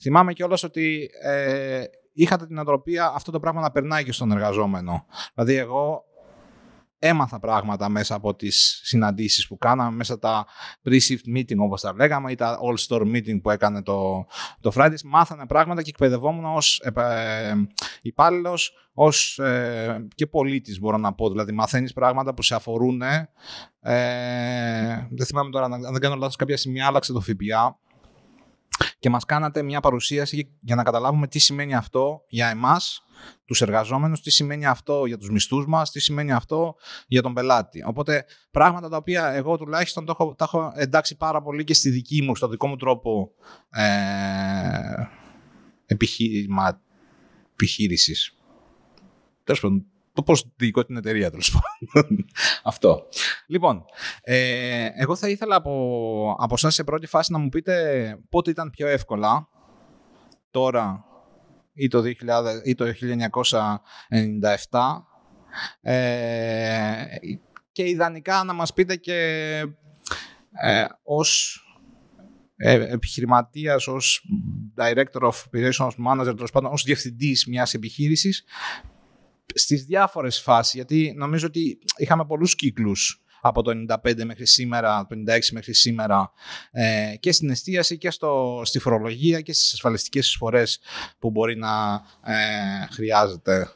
Θυμάμαι 0.00 0.32
κιόλας 0.32 0.62
ότι 0.62 1.10
ε, 1.22 1.84
είχατε 2.12 2.46
την 2.46 2.58
οτροπία 2.58 3.12
αυτό 3.14 3.30
το 3.30 3.40
πράγμα 3.40 3.60
να 3.60 3.70
περνάει 3.70 4.04
και 4.04 4.12
στον 4.12 4.32
εργαζόμενο. 4.32 5.06
Δηλαδή 5.34 5.54
εγώ 5.54 6.04
έμαθα 7.04 7.38
πράγματα 7.38 7.88
μέσα 7.88 8.14
από 8.14 8.34
τις 8.34 8.80
συναντήσεις 8.84 9.46
που 9.46 9.58
κάναμε, 9.58 9.96
μέσα 9.96 10.18
τα 10.18 10.46
pre-shift 10.84 11.36
meeting 11.36 11.56
όπως 11.56 11.80
τα 11.80 11.94
λέγαμε 11.94 12.30
ή 12.30 12.34
τα 12.34 12.58
all-store 12.62 13.02
meeting 13.02 13.40
που 13.42 13.50
έκανε 13.50 13.82
το, 13.82 14.26
το 14.60 14.72
Fridays. 14.74 15.02
Μάθανε 15.04 15.46
πράγματα 15.46 15.82
και 15.82 15.90
εκπαιδευόμουν 15.90 16.44
ως 16.44 16.80
ε, 16.80 17.54
υπάλληλος, 18.02 18.72
ως 18.94 19.38
ε, 19.38 20.06
και 20.14 20.26
πολίτης 20.26 20.80
μπορώ 20.80 20.96
να 20.96 21.12
πω. 21.12 21.30
Δηλαδή 21.30 21.52
μαθαίνεις 21.52 21.92
πράγματα 21.92 22.34
που 22.34 22.42
σε 22.42 22.54
αφορούν. 22.54 23.02
Ε, 23.80 25.08
δεν 25.10 25.26
θυμάμαι 25.26 25.50
τώρα, 25.50 25.64
αν 25.64 25.80
δεν 25.80 26.00
κάνω 26.00 26.14
λάθος, 26.14 26.36
κάποια 26.36 26.56
σημεία 26.56 26.86
άλλαξε 26.86 27.12
το 27.12 27.20
ΦΠΑ 27.20 27.78
και 28.98 29.10
μας 29.10 29.24
κάνατε 29.24 29.62
μια 29.62 29.80
παρουσίαση 29.80 30.56
για 30.60 30.74
να 30.74 30.82
καταλάβουμε 30.82 31.26
τι 31.26 31.38
σημαίνει 31.38 31.74
αυτό 31.74 32.24
για 32.28 32.48
εμάς 32.48 33.02
τους 33.44 33.62
εργαζόμενους, 33.62 34.20
τι 34.20 34.30
σημαίνει 34.30 34.66
αυτό 34.66 35.06
για 35.06 35.18
τους 35.18 35.30
μισθούς 35.30 35.66
μας, 35.66 35.90
τι 35.90 36.00
σημαίνει 36.00 36.32
αυτό 36.32 36.74
για 37.06 37.22
τον 37.22 37.34
πελάτη. 37.34 37.84
Οπότε 37.86 38.24
πράγματα 38.50 38.88
τα 38.88 38.96
οποία 38.96 39.32
εγώ 39.32 39.56
τουλάχιστον 39.56 40.04
το 40.04 40.16
έχω, 40.18 40.34
τα 40.34 40.44
έχω 40.44 40.72
εντάξει 40.74 41.16
πάρα 41.16 41.42
πολύ 41.42 41.64
και 41.64 41.74
στη 41.74 41.90
δική 41.90 42.22
μου, 42.22 42.36
στο 42.36 42.48
δικό 42.48 42.66
μου 42.66 42.76
τρόπο 42.76 43.30
ε, 43.70 43.84
επιχείρημα, 45.86 46.80
επιχείρησης. 47.52 48.36
Τέλος 49.44 49.60
πάντων, 49.60 49.86
το 50.12 50.22
πώς 50.22 50.52
διοικώ 50.56 50.84
την 50.84 50.96
εταιρεία, 50.96 51.30
τέλος 51.30 51.50
πάντων. 51.50 52.24
Αυτό. 52.62 53.06
Λοιπόν, 53.46 53.84
ε, 54.22 54.88
εγώ 54.94 55.16
θα 55.16 55.28
ήθελα 55.28 55.56
από, 55.56 56.36
από 56.38 56.54
εσάς 56.54 56.74
σε 56.74 56.84
πρώτη 56.84 57.06
φάση 57.06 57.32
να 57.32 57.38
μου 57.38 57.48
πείτε 57.48 58.16
πότε 58.28 58.50
ήταν 58.50 58.70
πιο 58.70 58.86
εύκολα 58.86 59.48
τώρα 60.50 61.04
ή 61.72 61.88
το, 61.88 62.02
2000, 62.04 62.04
ή 62.64 62.74
το 62.74 62.84
1997 64.70 64.78
ε, 65.80 67.04
και 67.72 67.88
ιδανικά 67.88 68.44
να 68.44 68.52
μας 68.52 68.72
πείτε 68.72 68.96
και 68.96 69.18
ε, 70.50 70.84
ως 71.02 71.60
ε, 72.56 72.92
επιχειρηματίας, 72.92 73.86
ως 73.86 74.26
director 74.76 75.22
of 75.22 75.32
operations 75.32 75.90
manager, 76.06 76.34
τέλος 76.36 76.50
πάντων, 76.50 76.72
ως 76.72 76.82
διευθυντής 76.82 77.46
μιας 77.46 77.74
επιχείρησης 77.74 78.44
στις 79.54 79.84
διάφορες 79.84 80.40
φάσεις, 80.40 80.74
γιατί 80.74 81.14
νομίζω 81.16 81.46
ότι 81.46 81.78
είχαμε 81.96 82.24
πολλούς 82.24 82.54
κύκλους 82.54 83.22
από 83.44 83.62
το 83.62 83.72
95 84.04 84.24
μέχρι 84.24 84.46
σήμερα, 84.46 85.06
το 85.08 85.16
96 85.28 85.38
μέχρι 85.52 85.74
σήμερα 85.74 86.32
ε, 86.70 87.14
και 87.20 87.32
στην 87.32 87.50
εστίαση 87.50 87.98
και 87.98 88.10
στο, 88.10 88.62
στη 88.64 88.78
φορολογία 88.78 89.40
και 89.40 89.52
στις 89.52 89.72
ασφαλιστικές 89.72 90.26
εισφορές 90.26 90.80
που 91.18 91.30
μπορεί 91.30 91.56
να 91.56 92.02
ε, 92.24 92.86
χρειάζεται. 92.90 93.70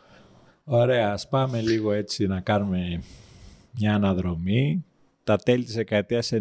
Ωραία, 0.65 1.13
ας 1.13 1.29
πάμε 1.29 1.61
λίγο 1.61 1.93
έτσι 1.93 2.27
να 2.27 2.41
κάνουμε 2.41 3.03
μια 3.79 3.95
αναδρομή. 3.95 4.85
Τα 5.25 5.37
τέλη 5.37 5.65
της 5.65 5.75
δεκαετίας 5.75 6.33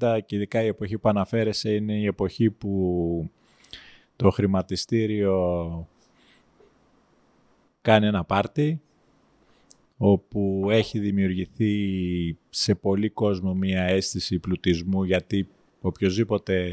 90 0.00 0.18
και 0.26 0.36
ειδικά 0.36 0.62
η 0.62 0.66
εποχή 0.66 0.98
που 0.98 1.08
αναφέρεσαι 1.08 1.70
είναι 1.74 1.92
η 1.92 2.06
εποχή 2.06 2.50
που 2.50 3.30
το 4.16 4.30
χρηματιστήριο 4.30 5.88
κάνει 7.80 8.06
ένα 8.06 8.24
πάρτι 8.24 8.80
όπου 9.96 10.66
έχει 10.70 10.98
δημιουργηθεί 10.98 12.36
σε 12.50 12.74
πολύ 12.74 13.10
κόσμο 13.10 13.54
μία 13.54 13.82
αίσθηση 13.82 14.38
πλουτισμού 14.38 15.04
γιατί 15.04 15.48
οποιοδήποτε 15.80 16.70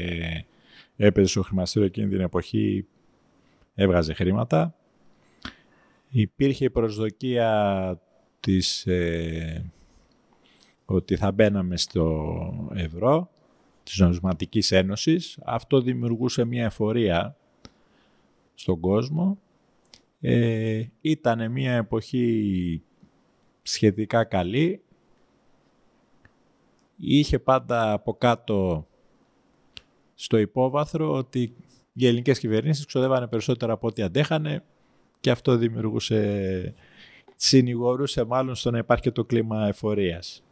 έπαιζε 0.96 1.28
στο 1.28 1.42
χρηματιστήριο 1.42 1.88
εκείνη 1.88 2.08
την 2.08 2.20
εποχή 2.20 2.86
έβγαζε 3.74 4.12
χρήματα. 4.12 4.74
Υπήρχε 6.08 6.64
η 6.64 6.70
προσδοκία 6.70 8.00
της, 8.40 8.86
ε, 8.86 9.70
ότι 10.84 11.16
θα 11.16 11.32
μπαίναμε 11.32 11.76
στο 11.76 12.70
ευρώ 12.74 13.30
της 13.82 13.98
Νομισματικής 13.98 14.72
Ένωσης. 14.72 15.38
Αυτό 15.44 15.80
δημιουργούσε 15.80 16.44
μια 16.44 16.64
εφορία 16.64 17.36
στον 18.54 18.80
κόσμο. 18.80 19.38
Ε, 20.20 20.84
ήταν 21.00 21.50
μια 21.50 21.72
εποχή 21.72 22.82
σχετικά 23.62 24.24
καλή. 24.24 24.82
Είχε 26.96 27.38
πάντα 27.38 27.92
από 27.92 28.14
κάτω 28.14 28.86
στο 30.14 30.38
υπόβαθρο 30.38 31.12
ότι 31.12 31.54
οι 31.92 32.06
ελληνικές 32.06 32.38
κυβερνήσεις 32.38 32.86
ξοδεύανε 32.86 33.26
περισσότερα 33.26 33.72
από 33.72 33.86
ό,τι 33.86 34.02
αντέχανε 34.02 34.64
και 35.20 35.30
αυτό 35.30 35.56
δημιουργούσε, 35.56 36.74
συνηγορούσε 37.36 38.24
μάλλον 38.24 38.54
στο 38.54 38.70
να 38.70 38.78
υπάρχει 38.78 39.02
και 39.02 39.10
το 39.10 39.24
κλίμα 39.24 39.66
εφορίας. 39.66 40.42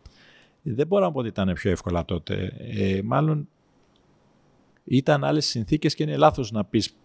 Δεν 0.62 0.86
μπορώ 0.86 1.04
να 1.04 1.12
πω 1.12 1.18
ότι 1.18 1.28
ήταν 1.28 1.52
πιο 1.52 1.70
εύκολα 1.70 2.04
τότε. 2.04 2.52
Ε, 2.58 3.00
μάλλον 3.04 3.48
ήταν 4.84 5.24
άλλες 5.24 5.46
συνθήκες 5.46 5.94
και 5.94 6.02
είναι 6.02 6.16
λάθος 6.16 6.50
να 6.50 6.64
πεις 6.64 6.96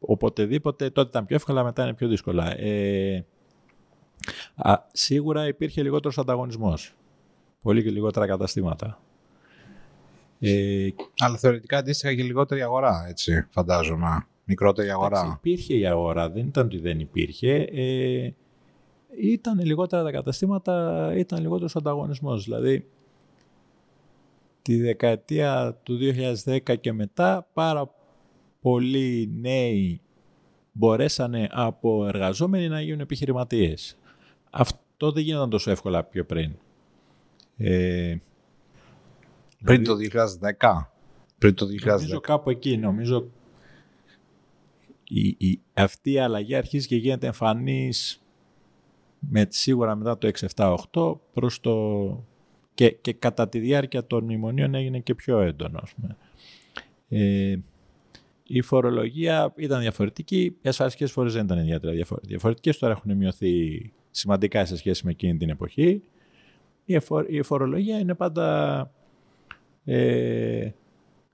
οποτεδήποτε 0.00 0.90
τότε 0.90 1.08
ήταν 1.08 1.26
πιο 1.26 1.36
εύκολα, 1.36 1.64
μετά 1.64 1.82
είναι 1.82 1.94
πιο 1.94 2.08
δύσκολα. 2.08 2.60
Ε, 2.60 3.24
Α, 4.54 4.78
σίγουρα 4.92 5.46
υπήρχε 5.46 5.82
λιγότερος 5.82 6.18
ανταγωνισμός. 6.18 6.94
Πολύ 7.62 7.82
και 7.82 7.90
λιγότερα 7.90 8.26
καταστήματα. 8.26 9.00
Ε, 10.40 10.88
Αλλά 11.18 11.36
θεωρητικά 11.36 11.78
αντίστοιχα 11.78 12.14
και 12.14 12.22
λιγότερη 12.22 12.62
αγορά, 12.62 13.06
έτσι, 13.08 13.46
φαντάζομαι. 13.50 14.26
Μικρότερη 14.44 14.90
αγορά. 14.90 15.20
Έτσι, 15.20 15.32
υπήρχε 15.36 15.74
η 15.74 15.86
αγορά, 15.86 16.30
δεν 16.30 16.46
ήταν 16.46 16.66
ότι 16.66 16.78
δεν 16.78 17.00
υπήρχε. 17.00 17.54
Ε, 17.72 18.34
ήταν 19.20 19.60
λιγότερα 19.60 20.02
τα 20.02 20.10
καταστήματα, 20.10 21.12
ήταν 21.16 21.40
λιγότερος 21.40 21.76
ανταγωνισμός. 21.76 22.44
Δηλαδή, 22.44 22.86
τη 24.62 24.80
δεκαετία 24.80 25.78
του 25.82 25.98
2010 26.44 26.76
και 26.80 26.92
μετά, 26.92 27.48
πάρα 27.52 27.90
πολλοί 28.60 29.30
νέοι 29.40 30.00
μπορέσανε 30.72 31.48
από 31.50 32.06
εργαζόμενοι 32.06 32.68
να 32.68 32.80
γίνουν 32.80 33.00
επιχειρηματίες. 33.00 33.98
Αυτό 34.50 35.12
δεν 35.12 35.22
γίνονταν 35.22 35.50
τόσο 35.50 35.70
εύκολα 35.70 36.04
πιο 36.04 36.24
πριν. 36.24 36.52
Ε, 37.56 38.16
πριν 39.64 39.84
το 39.84 39.94
2010. 40.58 40.90
Πριν 41.38 41.54
το 41.54 41.66
2010. 41.66 41.86
Νομίζω 41.86 42.20
κάπου 42.20 42.50
εκεί, 42.50 42.76
νομίζω 42.76 43.30
η, 45.12 45.36
η, 45.38 45.60
αυτή 45.74 46.12
η 46.12 46.18
αλλαγή 46.18 46.54
αρχίζει 46.54 46.86
και 46.86 46.96
γίνεται 46.96 47.26
εμφανής 47.26 48.22
με, 49.18 49.46
σίγουρα 49.48 49.94
μετά 49.94 50.18
το 50.18 50.30
6-7-8 50.56 51.18
προς 51.32 51.60
το... 51.60 52.24
Και, 52.74 52.90
και 52.90 53.12
κατά 53.12 53.48
τη 53.48 53.58
διάρκεια 53.58 54.06
των 54.06 54.24
μνημονίων 54.24 54.74
έγινε 54.74 54.98
και 54.98 55.14
πιο 55.14 55.40
έντονος. 55.40 55.94
Ε, 57.08 57.56
η 58.52 58.60
φορολογία 58.60 59.52
ήταν 59.56 59.80
διαφορετική, 59.80 60.56
οι 60.62 60.68
ασφαλιστικές 60.68 61.12
φορές 61.12 61.32
δεν 61.32 61.44
ήταν 61.44 61.58
ιδιαίτερα 61.58 61.92
διαφορετικές. 62.22 62.78
Τώρα 62.78 62.92
έχουν 62.92 63.16
μειωθεί 63.16 63.92
σημαντικά 64.10 64.64
σε 64.64 64.76
σχέση 64.76 65.04
με 65.04 65.10
εκείνη 65.10 65.36
την 65.36 65.48
εποχή. 65.48 66.02
Η 67.28 67.42
φορολογία 67.42 67.98
είναι 67.98 68.14
πάντα 68.14 68.90
ε, 69.84 70.70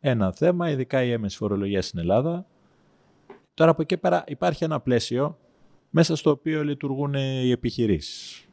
ένα 0.00 0.32
θέμα, 0.32 0.70
ειδικά 0.70 1.02
η 1.02 1.10
έμεση 1.10 1.36
φορολογία 1.36 1.82
στην 1.82 1.98
Ελλάδα. 1.98 2.46
Τώρα 3.54 3.70
από 3.70 3.82
εκεί 3.82 3.96
πέρα 3.96 4.24
υπάρχει 4.26 4.64
ένα 4.64 4.80
πλαίσιο 4.80 5.38
μέσα 5.90 6.16
στο 6.16 6.30
οποίο 6.30 6.64
λειτουργούν 6.64 7.14
οι 7.14 7.50
επιχειρήσεις. 7.50 8.46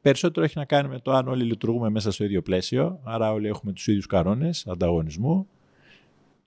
Περισσότερο 0.00 0.46
έχει 0.46 0.58
να 0.58 0.64
κάνει 0.64 0.88
με 0.88 0.98
το 0.98 1.12
αν 1.12 1.28
όλοι 1.28 1.44
λειτουργούμε 1.44 1.90
μέσα 1.90 2.10
στο 2.10 2.24
ίδιο 2.24 2.42
πλαίσιο, 2.42 3.00
άρα 3.04 3.32
όλοι 3.32 3.48
έχουμε 3.48 3.72
τους 3.72 3.86
ίδιους 3.86 4.06
κανόνες 4.06 4.66
ανταγωνισμού 4.66 5.48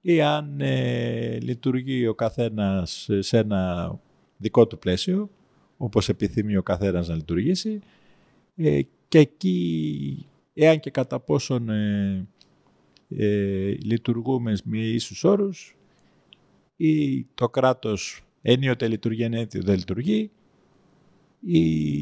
ή 0.09 0.21
αν 0.21 0.61
ε, 0.61 1.39
λειτουργεί 1.39 2.07
ο 2.07 2.13
καθένας 2.13 3.09
σε 3.19 3.37
ένα 3.37 3.91
δικό 4.37 4.67
του 4.67 4.79
πλαίσιο 4.79 5.29
όπως 5.77 6.09
επιθυμεί 6.09 6.57
ο 6.57 6.63
καθένας 6.63 7.07
να 7.07 7.15
λειτουργήσει 7.15 7.79
ε, 8.55 8.81
και 9.07 9.19
εκεί, 9.19 10.27
εάν 10.53 10.79
και 10.79 10.89
κατά 10.89 11.19
πόσον 11.19 11.69
ε, 11.69 12.27
ε, 13.09 13.71
λειτουργούμε 13.81 14.53
με 14.63 14.77
ίσους 14.77 15.23
όρους 15.23 15.75
ή 16.77 17.23
το 17.23 17.49
κράτος 17.49 18.21
ενίοτε 18.41 18.87
λειτουργεί, 18.87 19.23
ενίοτε 19.23 19.59
δεν 19.59 19.75
λειτουργεί 19.75 20.31
ή 21.39 21.59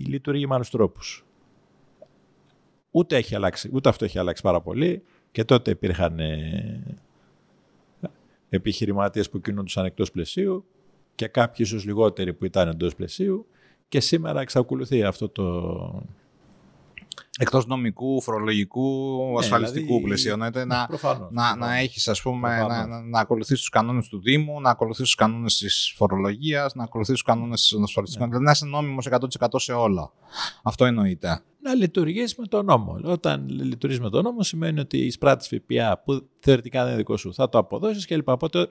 λειτουργεί 0.07 0.47
με 0.47 0.55
άλλους 0.55 0.69
τρόπους. 0.69 1.25
Ούτε, 2.91 3.15
έχει 3.15 3.35
αλλάξει, 3.35 3.69
ούτε 3.73 3.89
αυτό 3.89 4.05
έχει 4.05 4.19
αλλάξει 4.19 4.41
πάρα 4.41 4.61
πολύ 4.61 5.03
και 5.31 5.43
τότε 5.43 5.71
υπήρχαν 5.71 6.19
ε, 8.55 8.57
επιχειρηματίες 8.57 9.29
που 9.29 9.41
κινούντουσαν 9.41 9.85
εκτός 9.85 10.11
πλαισίου 10.11 10.65
και 11.15 11.27
κάποιοι 11.27 11.65
ίσως 11.67 11.85
λιγότεροι 11.85 12.33
που 12.33 12.45
ήταν 12.45 12.67
εντός 12.67 12.95
πλαισίου 12.95 13.47
και 13.87 13.99
σήμερα 13.99 14.41
εξακολουθεί 14.41 15.03
αυτό 15.03 15.29
το... 15.29 16.03
Εκτός 17.39 17.65
νομικού, 17.65 18.21
φορολογικού, 18.21 19.17
ναι, 19.31 19.37
ασφαλιστικού 19.37 19.85
δηλαδή, 19.85 20.03
πλαισίου. 20.03 20.37
Ναι, 20.37 20.49
να, 20.49 20.65
να, 20.65 20.87
να, 21.31 21.55
να 21.55 21.77
έχεις, 21.77 22.07
ας 22.07 22.21
πούμε, 22.21 22.57
να, 22.57 22.87
να, 22.87 23.01
να 23.01 23.19
ακολουθείς 23.19 23.59
τους 23.59 23.69
κανόνες 23.69 24.07
του 24.07 24.21
Δήμου, 24.21 24.61
να 24.61 24.69
ακολουθείς 24.69 25.03
τους 25.03 25.15
κανόνες 25.15 25.57
της 25.57 25.93
φορολογίας, 25.95 26.75
να 26.75 26.83
ακολουθείς 26.83 27.13
τους 27.13 27.23
κανόνες 27.23 27.67
των 27.67 27.83
ασφαλιστικών. 27.83 28.27
Ναι. 28.27 28.33
Δηλαδή 28.33 28.45
να 28.45 28.51
είσαι 28.51 28.65
νόμιμος 28.65 29.07
100% 29.41 29.47
σε 29.55 29.73
όλα. 29.73 30.11
Αυτό 30.63 30.85
εννοείται 30.85 31.41
να 31.65 31.73
λειτουργήσει 31.73 32.35
με 32.37 32.47
τον 32.47 32.65
νόμο. 32.65 32.99
Όταν 33.03 33.49
λειτουργείς 33.49 33.99
με 33.99 34.09
τον 34.09 34.23
νόμο, 34.23 34.43
σημαίνει 34.43 34.79
ότι 34.79 34.97
εισπράττεις 34.97 35.47
ΦΠΑ 35.47 36.01
που 36.05 36.27
θεωρητικά 36.39 36.79
δεν 36.79 36.87
είναι 36.87 36.97
δικό 36.97 37.17
σου, 37.17 37.33
θα 37.33 37.49
το 37.49 37.57
αποδώσεις 37.57 38.05
κλπ. 38.05 38.29
Οπότε 38.29 38.69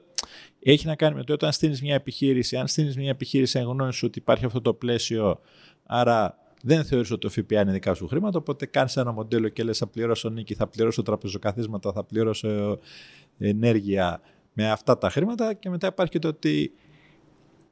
έχει 0.62 0.87
να 0.87 0.94
κάνει 0.94 1.14
με 1.14 1.25
το 1.25 1.33
όταν 1.33 1.52
στείλει 1.52 1.78
μια 1.83 1.94
επιχείρηση, 1.94 2.56
αν 2.56 2.66
στείλει 2.68 2.94
μια 2.97 3.11
επιχείρηση 3.11 3.59
εν 3.59 3.64
γνώση 3.64 4.04
ότι 4.06 4.18
υπάρχει 4.18 4.44
αυτό 4.44 4.61
το 4.61 4.75
πλαίσιο, 4.75 5.40
άρα 5.87 6.38
δεν 6.66 6.85
θεωρείς 6.85 7.11
ότι 7.11 7.21
το 7.21 7.28
ΦΠΑ 7.28 7.61
είναι 7.61 7.73
δικά 7.73 7.94
σου 7.94 8.06
χρήματα, 8.06 8.38
οπότε 8.38 8.66
κάνεις 8.66 8.97
ένα 8.97 9.12
μοντέλο 9.12 9.49
και 9.49 9.62
λες: 9.62 9.78
Θα 9.78 9.87
πληρώσω 9.87 10.28
νίκη, 10.28 10.54
θα 10.54 10.66
πληρώσω 10.66 11.02
τραπεζοκαθίσματα, 11.02 11.92
θα 11.92 12.04
πληρώσω 12.04 12.78
ενέργεια 13.38 14.21
με 14.52 14.71
αυτά 14.71 14.99
τα 14.99 15.11
χρήματα 15.11 15.54
και 15.54 15.71
μετά 15.71 15.87
υπάρχει 15.87 16.18
το 16.18 16.28
ότι 16.28 16.73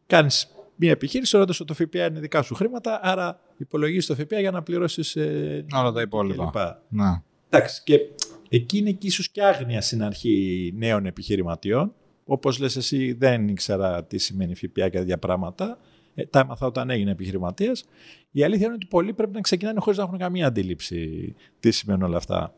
κάνεις 0.07 0.55
μια 0.77 0.91
επιχείρηση, 0.91 1.37
ρωτά 1.37 1.53
ότι 1.61 1.65
το 1.65 1.75
ΦΠΑ 1.75 2.07
είναι 2.07 2.21
δικά 2.21 2.43
σου 2.43 2.55
χρήματα, 2.55 3.01
άρα 3.03 3.41
υπολογίζεις 3.57 4.07
το 4.07 4.15
ΦΠΑ 4.15 4.41
για 4.41 4.51
να 4.51 4.63
πληρώσεις. 4.63 5.17
Ε, 5.17 5.65
Όλα 5.75 5.93
τα 5.93 6.01
υπόλοιπα. 6.01 6.83
Να. 6.89 7.25
Εντάξει, 7.51 7.83
και 7.85 7.99
εκεί 8.49 8.79
είναι 8.79 8.91
και 8.91 9.07
ίσως 9.07 9.29
και 9.29 9.43
άγνοια 9.43 9.81
στην 9.81 10.03
αρχή 10.03 10.73
νέων 10.77 11.07
επιχειρηματιών. 11.07 11.95
Όπως 12.25 12.59
λες, 12.59 12.77
εσύ 12.77 13.13
δεν 13.13 13.49
ήξερα 13.49 14.05
τι 14.05 14.19
σημαίνει 14.19 14.55
ΦΠΑ 14.55 14.89
και 14.89 14.99
τέτοια 14.99 15.19
πράγματα. 15.19 15.79
Ε, 16.15 16.27
τα 16.27 16.41
έμαθα 16.41 16.67
όταν 16.67 16.91
έγινε 16.91 17.11
επιχειρηματίας. 17.11 17.85
Η 18.31 18.45
αλήθεια 18.45 18.67
είναι 18.67 18.75
ότι 18.75 18.87
πολλοί 18.87 19.13
πρέπει 19.13 19.33
να 19.33 19.41
ξεκινάνε 19.41 19.81
χωρίς 19.81 19.99
να 19.99 20.05
έχουν 20.05 20.19
καμία 20.19 20.47
αντίληψη 20.47 21.35
τι 21.61 21.71
σημαίνουν 21.71 22.03
όλα 22.03 22.17
αυτά. 22.17 22.55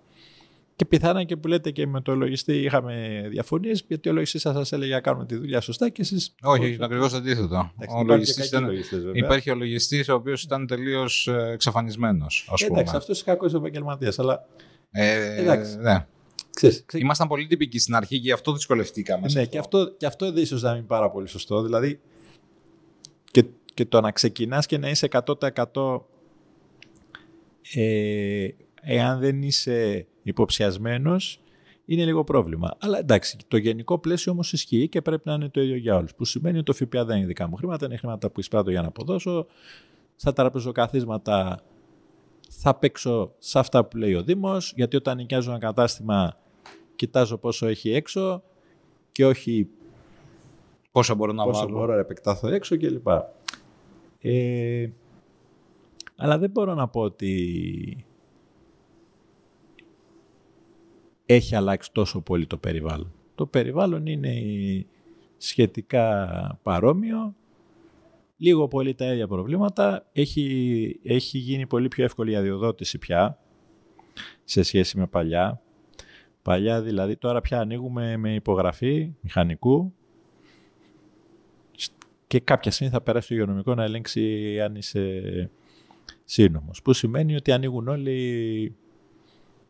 Και 0.76 0.84
πιθανά 0.84 1.24
και 1.24 1.36
που 1.36 1.48
λέτε 1.48 1.70
και 1.70 1.86
με 1.86 2.00
το 2.00 2.14
λογιστή 2.14 2.62
είχαμε 2.62 3.24
διαφωνίες, 3.30 3.84
γιατί 3.88 4.08
ο 4.08 4.12
λογιστής 4.12 4.40
σας 4.40 4.72
έλεγε 4.72 4.92
να 4.92 5.00
κάνουμε 5.00 5.26
τη 5.26 5.36
δουλειά 5.36 5.60
σωστά 5.60 5.88
και 5.88 6.02
εσείς. 6.02 6.34
Όχι, 6.42 6.72
είναι 6.72 6.84
ακριβώς 6.84 7.10
το 7.10 7.16
αντίθετο. 7.16 7.72
Ο 7.96 8.02
λογιστής 8.04 8.46
ήταν... 8.46 8.68
Υπάρχει 9.12 9.50
ο 9.50 9.54
λογιστής 9.54 10.08
ο 10.08 10.14
οποίος 10.14 10.42
ήταν 10.42 10.66
τελείως 10.66 11.28
εξαφανισμένος. 11.52 12.50
Εντάξει, 12.68 12.96
αυτός 12.96 13.22
είναι 13.22 13.32
κακός 13.32 13.54
επαγγελματίας, 13.54 14.18
αλλά. 14.18 14.46
Ε, 14.90 15.40
εντάξει. 15.40 15.76
Ναι. 15.76 16.06
Ξέρεις, 16.50 16.84
ξέρεις. 16.86 17.04
Ήμασταν 17.04 17.28
πολύ 17.28 17.46
τυπικοί 17.46 17.78
στην 17.78 17.94
αρχή 17.94 18.14
και 18.16 18.26
γι' 18.26 18.32
αυτό 18.32 18.52
δυσκολευτήκαμε. 18.52 19.26
Ναι, 19.32 19.44
και 19.44 19.58
αυτό, 19.58 19.94
και 19.96 20.06
αυτό 20.06 20.32
ίσω 20.36 20.56
να 20.56 20.68
μην 20.68 20.78
είναι 20.78 20.86
πάρα 20.86 21.10
πολύ 21.10 21.28
σωστό. 21.28 21.62
Δηλαδή, 21.62 22.00
και, 23.34 23.44
και 23.74 23.84
το 23.84 24.00
να 24.00 24.10
ξεκινάς 24.10 24.66
και 24.66 24.78
να 24.78 24.88
είσαι 24.90 25.08
100% 25.72 26.00
ε, 27.74 28.48
εάν 28.82 29.18
δεν 29.20 29.42
είσαι 29.42 30.06
υποψιασμένος 30.22 31.40
είναι 31.84 32.04
λίγο 32.04 32.24
πρόβλημα. 32.24 32.76
Αλλά 32.78 32.98
εντάξει, 32.98 33.36
το 33.48 33.56
γενικό 33.56 33.98
πλαίσιο 33.98 34.32
όμως 34.32 34.52
ισχύει 34.52 34.88
και 34.88 35.02
πρέπει 35.02 35.22
να 35.24 35.34
είναι 35.34 35.48
το 35.48 35.60
ίδιο 35.60 35.76
για 35.76 35.96
όλους. 35.96 36.14
Που 36.14 36.24
σημαίνει 36.24 36.58
ότι 36.58 36.64
το 36.64 36.84
ΦΠΑ 36.84 37.04
δεν 37.04 37.16
είναι 37.16 37.26
δικά 37.26 37.48
μου 37.48 37.56
χρήματα, 37.56 37.86
είναι 37.86 37.96
χρήματα 37.96 38.30
που 38.30 38.40
εισπράττω 38.40 38.70
για 38.70 38.82
να 38.82 38.88
αποδώσω. 38.88 39.46
Στα 40.16 40.32
τραπεζοκαθίσματα 40.32 41.60
θα 42.50 42.74
παίξω 42.74 43.34
σε 43.38 43.58
αυτά 43.58 43.84
που 43.84 43.96
λέει 43.96 44.14
ο 44.14 44.22
Δήμος, 44.22 44.72
γιατί 44.76 44.96
όταν 44.96 45.16
νοικιάζω 45.16 45.50
ένα 45.50 45.58
κατάστημα 45.58 46.36
κοιτάζω 46.96 47.38
πόσο 47.38 47.66
έχει 47.66 47.90
έξω 47.90 48.42
και 49.12 49.26
όχι 49.26 49.68
πόσο 50.94 51.14
μπορώ 51.14 51.32
να 51.32 51.44
πόσο 51.44 51.68
μπορώ 51.68 51.94
να 51.94 52.00
επεκτάθω 52.00 52.48
έξω 52.48 52.76
κλπ. 52.76 53.08
Ε, 54.20 54.90
αλλά 56.16 56.38
δεν 56.38 56.50
μπορώ 56.50 56.74
να 56.74 56.88
πω 56.88 57.00
ότι 57.00 58.06
έχει 61.26 61.54
αλλάξει 61.54 61.92
τόσο 61.92 62.20
πολύ 62.20 62.46
το 62.46 62.56
περιβάλλον. 62.56 63.12
Το 63.34 63.46
περιβάλλον 63.46 64.06
είναι 64.06 64.32
σχετικά 65.36 66.28
παρόμοιο, 66.62 67.34
λίγο 68.36 68.68
πολύ 68.68 68.94
τα 68.94 69.12
ίδια 69.12 69.28
προβλήματα. 69.28 70.08
Έχει, 70.12 71.00
έχει 71.02 71.38
γίνει 71.38 71.66
πολύ 71.66 71.88
πιο 71.88 72.04
εύκολη 72.04 72.32
η 72.32 72.36
αδειοδότηση 72.36 72.98
πια 72.98 73.38
σε 74.44 74.62
σχέση 74.62 74.98
με 74.98 75.06
παλιά. 75.06 75.60
Παλιά 76.42 76.82
δηλαδή 76.82 77.16
τώρα 77.16 77.40
πια 77.40 77.60
ανοίγουμε 77.60 78.16
με 78.16 78.34
υπογραφή 78.34 79.14
μηχανικού 79.20 79.94
και 82.34 82.40
κάποια 82.40 82.70
στιγμή 82.70 82.92
θα 82.92 83.00
περάσει 83.00 83.28
το 83.28 83.34
υγειονομικό 83.34 83.74
να 83.74 83.84
ελέγξει 83.84 84.60
αν 84.60 84.74
είσαι 84.74 85.50
σύνομος. 86.24 86.82
Που 86.82 86.92
σημαίνει 86.92 87.36
ότι 87.36 87.52
ανοίγουν 87.52 87.88
όλοι 87.88 88.76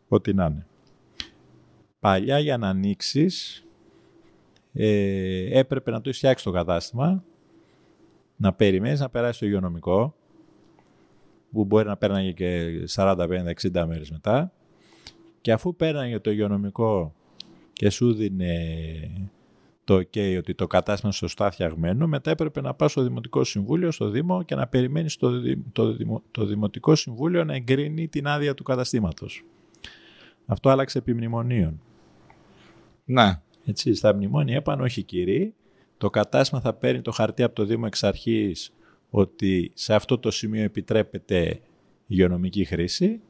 ό,τι 0.07 0.33
να 0.33 0.45
είναι. 0.45 0.65
Παλιά 1.99 2.39
για 2.39 2.57
να 2.57 2.69
ανοίξεις, 2.69 3.65
ε, 4.73 5.59
έπρεπε 5.59 5.91
να 5.91 6.01
το 6.01 6.13
φτιάξει 6.13 6.43
το 6.43 6.51
κατάστημα, 6.51 7.23
να 8.35 8.53
περιμένεις 8.53 8.99
να 8.99 9.09
περάσει 9.09 9.39
το 9.39 9.45
υγειονομικό, 9.45 10.15
που 11.51 11.65
μπορεί 11.65 11.87
να 11.87 11.97
πέρναγε 11.97 12.31
και 12.31 12.83
40, 12.87 13.27
50, 13.29 13.53
60 13.53 13.85
μέρες 13.87 14.11
μετά, 14.11 14.53
και 15.41 15.51
αφού 15.51 15.75
πέρναγε 15.75 16.19
το 16.19 16.31
υγειονομικό 16.31 17.15
και 17.73 17.89
σου 17.89 18.13
δίνε 18.13 18.51
το 19.85 19.95
OK 19.95 20.37
ότι 20.37 20.55
το 20.55 20.67
κατάστημα 20.67 21.07
είναι 21.07 21.27
σωστά 21.27 21.51
φτιαγμένο, 21.51 22.07
μετά 22.07 22.31
έπρεπε 22.31 22.61
να 22.61 22.73
πας 22.73 22.91
στο 22.91 23.01
Δημοτικό 23.01 23.43
Συμβούλιο, 23.43 23.91
στο 23.91 24.09
Δήμο 24.09 24.43
και 24.43 24.55
να 24.55 24.67
περιμένεις 24.67 25.17
το, 25.17 25.31
το, 25.71 25.95
το 26.31 26.45
Δημοτικό 26.45 26.95
Συμβούλιο 26.95 27.43
να 27.43 27.53
εγκρίνει 27.53 28.07
την 28.07 28.27
άδεια 28.27 28.53
του 28.53 28.63
καταστήματος. 28.63 29.43
Αυτό 30.45 30.69
άλλαξε 30.69 30.97
επί 30.97 31.13
μνημονίων. 31.13 31.81
Ναι. 33.05 33.39
Έτσι, 33.65 33.93
στα 33.93 34.15
μνημόνια 34.15 34.55
έπαν 34.55 34.81
όχι 34.81 35.03
κύριοι, 35.03 35.53
το 35.97 36.09
κατάστημα 36.09 36.61
θα 36.61 36.73
παίρνει 36.73 37.01
το 37.01 37.11
χαρτί 37.11 37.43
από 37.43 37.55
το 37.55 37.65
Δήμο 37.65 37.83
εξ 37.87 38.03
αρχής 38.03 38.73
ότι 39.09 39.71
σε 39.73 39.93
αυτό 39.93 40.19
το 40.19 40.31
σημείο 40.31 40.63
επιτρέπεται 40.63 41.59
υγειονομική 42.07 42.65
χρήση. 42.65 43.21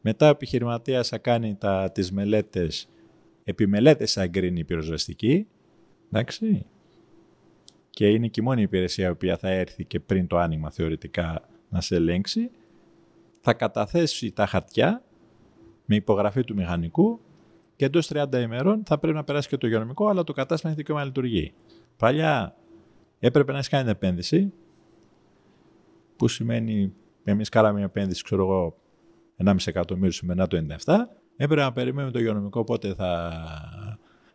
Μετά 0.00 0.26
ο 0.26 0.30
επιχειρηματίας 0.30 1.08
θα 1.08 1.18
κάνει 1.18 1.54
τα, 1.54 1.90
τις 1.94 2.12
μελέτες, 2.12 2.88
επιμελέτες 3.44 4.12
θα 4.12 4.22
εγκρίνει 4.22 4.58
η 4.58 4.64
πυροσβεστική, 4.64 5.46
εντάξει. 6.10 6.66
Και 7.90 8.08
είναι 8.08 8.28
και 8.28 8.40
η 8.40 8.44
μόνη 8.44 8.62
υπηρεσία 8.62 9.06
η 9.06 9.10
οποία 9.10 9.36
θα 9.36 9.48
έρθει 9.48 9.84
και 9.84 10.00
πριν 10.00 10.26
το 10.26 10.38
άνοιγμα 10.38 10.70
θεωρητικά 10.70 11.48
να 11.68 11.80
σε 11.80 11.94
ελέγξει. 11.94 12.50
Θα 13.40 13.54
καταθέσει 13.54 14.32
τα 14.32 14.46
χαρτιά 14.46 15.04
με 15.84 15.94
υπογραφή 15.94 16.44
του 16.44 16.54
μηχανικού 16.54 17.20
και 17.76 17.84
εντός 17.84 18.10
30 18.12 18.26
ημερών 18.32 18.82
θα 18.86 18.98
πρέπει 18.98 19.16
να 19.16 19.24
περάσει 19.24 19.48
και 19.48 19.56
το 19.56 19.66
υγειονομικό, 19.66 20.08
αλλά 20.08 20.24
το 20.24 20.32
κατάστημα 20.32 20.70
έχει 20.72 20.80
δικαίωμα 20.80 21.00
να 21.00 21.06
λειτουργεί. 21.06 21.52
Παλιά 21.96 22.56
έπρεπε 23.18 23.52
να 23.52 23.58
έχεις 23.58 23.70
κάνει 23.70 23.90
επένδυση, 23.90 24.52
που 26.16 26.28
σημαίνει 26.28 26.92
εμείς 27.24 27.48
κάναμε 27.48 27.74
μια 27.74 27.84
επένδυση, 27.84 28.22
ξέρω 28.22 28.42
εγώ, 28.42 28.76
1,5 29.44 29.56
εκατομμύριο 29.64 30.10
σημαίνει 30.10 30.46
το 30.46 30.66
97. 30.84 30.94
Έπρεπε 31.36 31.62
να 31.62 31.72
περιμένουμε 31.72 32.12
το 32.12 32.18
υγειονομικό 32.18 32.64
πότε 32.64 32.94
θα 32.94 33.32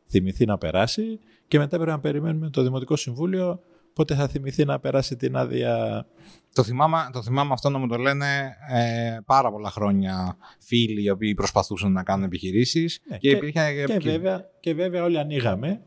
θυμηθεί 0.10 0.46
να 0.46 0.58
περάσει 0.58 1.20
και 1.52 1.58
μετά 1.58 1.76
έπρεπε 1.76 1.92
να 1.92 2.00
περιμένουμε 2.00 2.50
το 2.50 2.64
Δημοτικό 2.64 2.96
Συμβούλιο 2.96 3.62
πότε 3.94 4.16
θα 4.16 4.28
θυμηθεί 4.28 4.66
να 4.66 4.80
περάσει 4.80 5.16
την 5.16 5.36
άδεια. 5.36 6.06
Το 6.54 6.64
θυμάμαι, 6.64 7.10
το 7.14 7.24
θυμάμαι 7.24 7.54
αυτό 7.54 7.70
να 7.70 7.78
μου 7.78 7.88
το 7.88 7.98
λένε 7.98 8.56
ε, 8.70 9.18
πάρα 9.26 9.52
πολλά 9.52 9.70
χρόνια 9.70 10.38
φίλοι 10.60 11.04
οι 11.04 11.10
οποίοι 11.10 11.34
προσπαθούσαν 11.34 11.92
να 11.92 12.04
κάνουν 12.04 12.26
επιχειρήσεις. 12.26 13.00
Ναι, 13.10 13.18
και, 13.18 13.36
και, 13.36 13.52
και, 13.52 13.98
βέβαια, 14.00 14.50
και 14.60 14.74
βέβαια 14.74 15.04
όλοι 15.04 15.20
ανοίγαμε. 15.20 15.82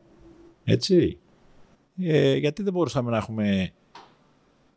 Έτσι. 0.63 1.19
Ε, 1.97 2.35
γιατί 2.35 2.63
δεν 2.63 2.73
μπορούσαμε 2.73 3.11
να 3.11 3.17
έχουμε 3.17 3.71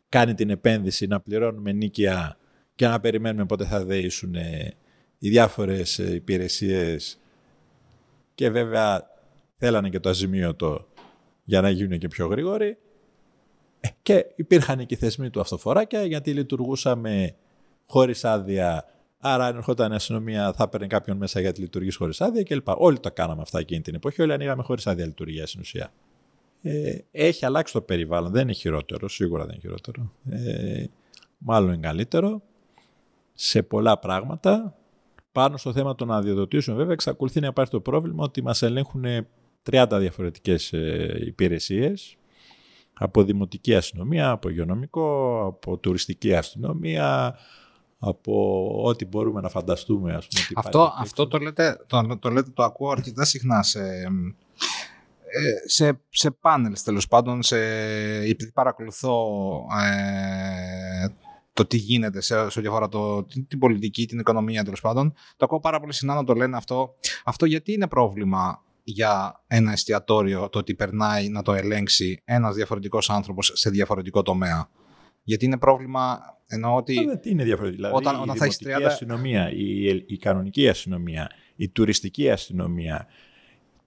κάνει 0.09 0.33
την 0.33 0.49
επένδυση, 0.49 1.07
να 1.07 1.19
πληρώνουμε 1.19 1.71
νίκια 1.71 2.37
και 2.75 2.87
να 2.87 2.99
περιμένουμε 2.99 3.45
πότε 3.45 3.65
θα 3.65 3.85
δεήσουν 3.85 4.35
ε, 4.35 4.73
οι 5.19 5.29
διάφορες 5.29 5.99
ε, 5.99 6.13
υπηρεσίες 6.15 7.19
και 8.35 8.49
βέβαια 8.49 9.17
θέλανε 9.59 9.89
και 9.89 9.99
το 9.99 10.09
αζημίωτο 10.09 10.87
για 11.43 11.61
να 11.61 11.69
γίνουν 11.69 11.97
και 11.97 12.07
πιο 12.07 12.27
γρήγοροι. 12.27 12.77
Και 14.01 14.25
υπήρχαν 14.35 14.85
και 14.85 14.93
οι 14.93 14.97
θεσμοί 14.97 15.29
του 15.29 15.39
αυτοφοράκια 15.39 16.05
γιατί 16.05 16.33
λειτουργούσαμε 16.33 17.35
χωρίς 17.87 18.25
άδεια. 18.25 18.85
Άρα, 19.19 19.45
αν 19.45 19.55
ερχόταν 19.55 19.91
η 19.91 19.95
αστυνομία, 19.95 20.53
θα 20.53 20.63
έπαιρνε 20.63 20.87
κάποιον 20.87 21.17
μέσα 21.17 21.39
γιατί 21.39 21.61
λειτουργεί 21.61 21.93
χωρίς 21.93 22.21
άδεια 22.21 22.43
κλπ. 22.43 22.67
Όλοι 22.67 22.99
τα 22.99 23.09
κάναμε 23.09 23.41
αυτά 23.41 23.59
εκείνη 23.59 23.81
την 23.81 23.95
εποχή. 23.95 24.21
Όλοι 24.21 24.33
ανοίγαμε 24.33 24.63
χωρίς 24.63 24.87
άδεια 24.87 25.05
λειτουργία 25.05 25.47
στην 25.47 25.59
ουσία. 25.59 25.91
Ε, 26.61 26.97
έχει 27.11 27.45
αλλάξει 27.45 27.73
το 27.73 27.81
περιβάλλον. 27.81 28.31
Δεν 28.31 28.41
είναι 28.41 28.53
χειρότερο. 28.53 29.07
Σίγουρα 29.07 29.45
δεν 29.45 29.51
είναι 29.51 29.61
χειρότερο. 29.61 30.11
Ε, 30.29 30.85
μάλλον 31.37 31.73
είναι 31.73 31.87
καλύτερο 31.87 32.41
σε 33.33 33.63
πολλά 33.63 33.99
πράγματα. 33.99 34.73
Πάνω 35.31 35.57
στο 35.57 35.73
θέμα 35.73 35.95
των 35.95 36.11
αδειοδοτήσεων, 36.11 36.77
βέβαια, 36.77 36.93
εξακολουθεί 36.93 37.39
να 37.39 37.47
υπάρχει 37.47 37.71
το 37.71 37.79
πρόβλημα 37.79 38.23
ότι 38.23 38.43
μας 38.43 38.61
ελέγχουν 38.61 39.05
30 39.71 39.85
διαφορετικές 39.99 40.73
ε, 40.73 41.17
υπηρεσίες 41.25 42.17
από 42.93 43.23
δημοτική 43.23 43.75
αστυνομία, 43.75 44.29
από 44.29 44.49
υγειονομικό, 44.49 45.39
από 45.45 45.77
τουριστική 45.77 46.35
αστυνομία, 46.35 47.37
από 47.99 48.65
ό,τι 48.83 49.05
μπορούμε 49.05 49.41
να 49.41 49.49
φανταστούμε. 49.49 50.13
Ας 50.13 50.27
πούμε, 50.27 50.45
αυτό 50.55 50.93
αυτό 50.97 51.27
το, 51.27 51.37
λέτε, 51.37 51.83
το, 51.87 52.17
το 52.19 52.29
λέτε, 52.29 52.49
το 52.53 52.63
ακούω 52.63 52.89
αρκετά 52.89 53.25
συχνά 53.25 53.63
σε, 53.63 53.79
ε, 55.31 55.69
σε, 55.69 56.01
σε 56.09 56.31
πάνελς 56.31 56.83
τέλος 56.83 57.07
πάντων, 57.07 57.43
σε, 57.43 57.57
επειδή 58.19 58.51
παρακολουθώ 58.51 59.27
ε, 59.81 61.07
το 61.53 61.65
τι 61.65 61.77
γίνεται 61.77 62.21
σε, 62.21 62.49
σε 62.49 62.59
ό,τι 62.59 62.67
αφορά 62.67 62.87
το, 62.87 63.23
την, 63.23 63.47
την, 63.47 63.59
πολιτική, 63.59 64.05
την 64.05 64.19
οικονομία 64.19 64.63
τέλος 64.63 64.81
πάντων. 64.81 65.13
Το 65.37 65.45
ακούω 65.45 65.59
πάρα 65.59 65.79
πολύ 65.79 65.93
συχνά 65.93 66.13
να 66.15 66.23
το 66.23 66.33
λένε 66.33 66.57
αυτό. 66.57 66.95
Αυτό 67.23 67.45
γιατί 67.45 67.73
είναι 67.73 67.87
πρόβλημα; 67.87 68.63
Για 68.91 69.43
ένα 69.47 69.71
εστιατόριο 69.71 70.49
το 70.49 70.59
ότι 70.59 70.75
περνάει 70.75 71.29
να 71.29 71.41
το 71.41 71.53
ελέγξει 71.53 72.21
ένας 72.25 72.55
διαφορετικός 72.55 73.09
άνθρωπος 73.09 73.51
σε 73.53 73.69
διαφορετικό 73.69 74.21
τομέα. 74.21 74.69
Γιατί 75.23 75.45
είναι 75.45 75.57
πρόβλημα, 75.57 76.19
εννοώ 76.47 76.75
ότι... 76.75 76.93
Δεν 76.93 77.19
είναι 77.23 77.43
διαφορετικό. 77.43 77.81
Δηλαδή, 77.81 77.95
όταν, 77.95 78.15
η 78.15 78.21
όταν 78.21 78.35
θα 78.35 78.45
έχεις 78.45 78.61
30... 78.65 78.83
αστυνομία, 78.85 79.51
η, 79.51 79.85
η 80.07 80.17
κανονική 80.17 80.69
αστυνομία, 80.69 81.31
η 81.55 81.69
τουριστική 81.69 82.29
αστυνομία, 82.29 83.07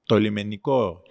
το 0.04 0.18
λιμενικό... 0.18 1.02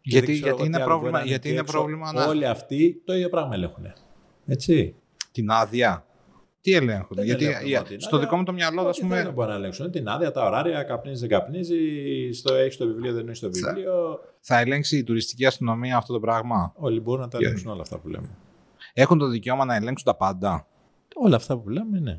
Γιατί, 0.00 0.32
γιατί 0.32 0.64
είναι 0.64 0.78
πρόβλημα, 0.78 1.24
γιατί 1.24 1.48
είναι 1.48 1.64
πρόβλημα 1.64 2.12
να... 2.12 2.26
Όλοι 2.26 2.46
αυτοί 2.46 3.02
το 3.04 3.14
ίδιο 3.14 3.28
πράγμα 3.28 3.54
ελέγχουν. 3.54 3.92
Έτσι. 4.46 4.94
Την 5.32 5.50
άδεια. 5.50 6.06
Τι 6.68 6.74
ελέγχουν. 6.74 7.16
Γιατί 7.64 8.00
στο 8.00 8.18
δικό 8.18 8.36
μου 8.36 8.42
το 8.42 8.52
μυαλό, 8.52 8.82
ας 8.82 8.98
πούμε. 8.98 9.22
Δεν 9.22 9.32
μπορεί 9.32 9.48
να 9.48 9.54
ελέγξουν 9.54 9.90
την 9.90 10.08
άδεια, 10.08 10.32
τα 10.32 10.46
ωράρια, 10.46 10.82
καπνίζει, 10.82 11.20
δεν 11.20 11.28
καπνίζει, 11.28 11.76
στο 12.32 12.54
έχει 12.54 12.78
το 12.78 12.86
βιβλίο, 12.86 13.12
δεν 13.12 13.28
έχει 13.28 13.40
το 13.40 13.50
βιβλίο. 13.50 14.20
Θα, 14.40 14.58
ελέγξει 14.58 14.96
η 14.96 15.04
τουριστική 15.04 15.46
αστυνομία 15.46 15.96
αυτό 15.96 16.12
το 16.12 16.20
πράγμα; 16.20 16.72
Όλοι 16.76 17.00
μπορούν 17.00 17.20
να 17.20 17.28
τα 17.28 17.38
ελέγξουν 17.40 17.70
όλα 17.70 17.82
αυτά 17.82 17.98
που 17.98 18.08
λέμε. 18.08 18.28
Έχουν 18.92 19.18
το 19.18 19.28
δικαίωμα 19.28 19.64
να 19.64 19.74
ελέγξουν 19.74 20.04
τα 20.04 20.16
πάντα; 20.16 20.66
Όλα 21.14 21.36
αυτά 21.36 21.58
που 21.58 21.68
λέμε, 21.68 21.98
ναι. 21.98 22.16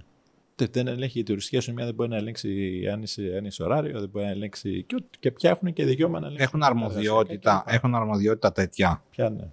δεν 0.71 0.87
ελέγχει 0.87 1.19
η 1.19 1.23
τουριστική 1.23 1.57
αστυνομία, 1.57 1.85
δεν 1.85 1.93
μπορεί 1.95 2.09
να 2.09 2.17
ελέγξει 2.17 2.81
αν 2.93 3.01
είσαι, 3.01 3.33
αν 3.37 3.45
είσαι 3.45 3.63
ωράριο, 3.63 3.99
δεν 3.99 4.09
μπορεί 4.09 4.25
να 4.25 4.31
ελέγξει. 4.31 4.83
Και, 4.83 5.03
και 5.19 5.31
πια 5.31 5.49
έχουν 5.49 5.73
και 5.73 5.85
δικαίωμα 5.85 6.19
να 6.19 6.27
ελέγξουν. 6.27 6.47
Έχουν 6.47 6.63
αρμοδιότητα, 6.63 7.63
έχουν 7.67 7.95
αρμοδιότητα 7.95 8.51
τέτοια. 8.51 9.03
Πια 9.09 9.29
ναι. 9.29 9.49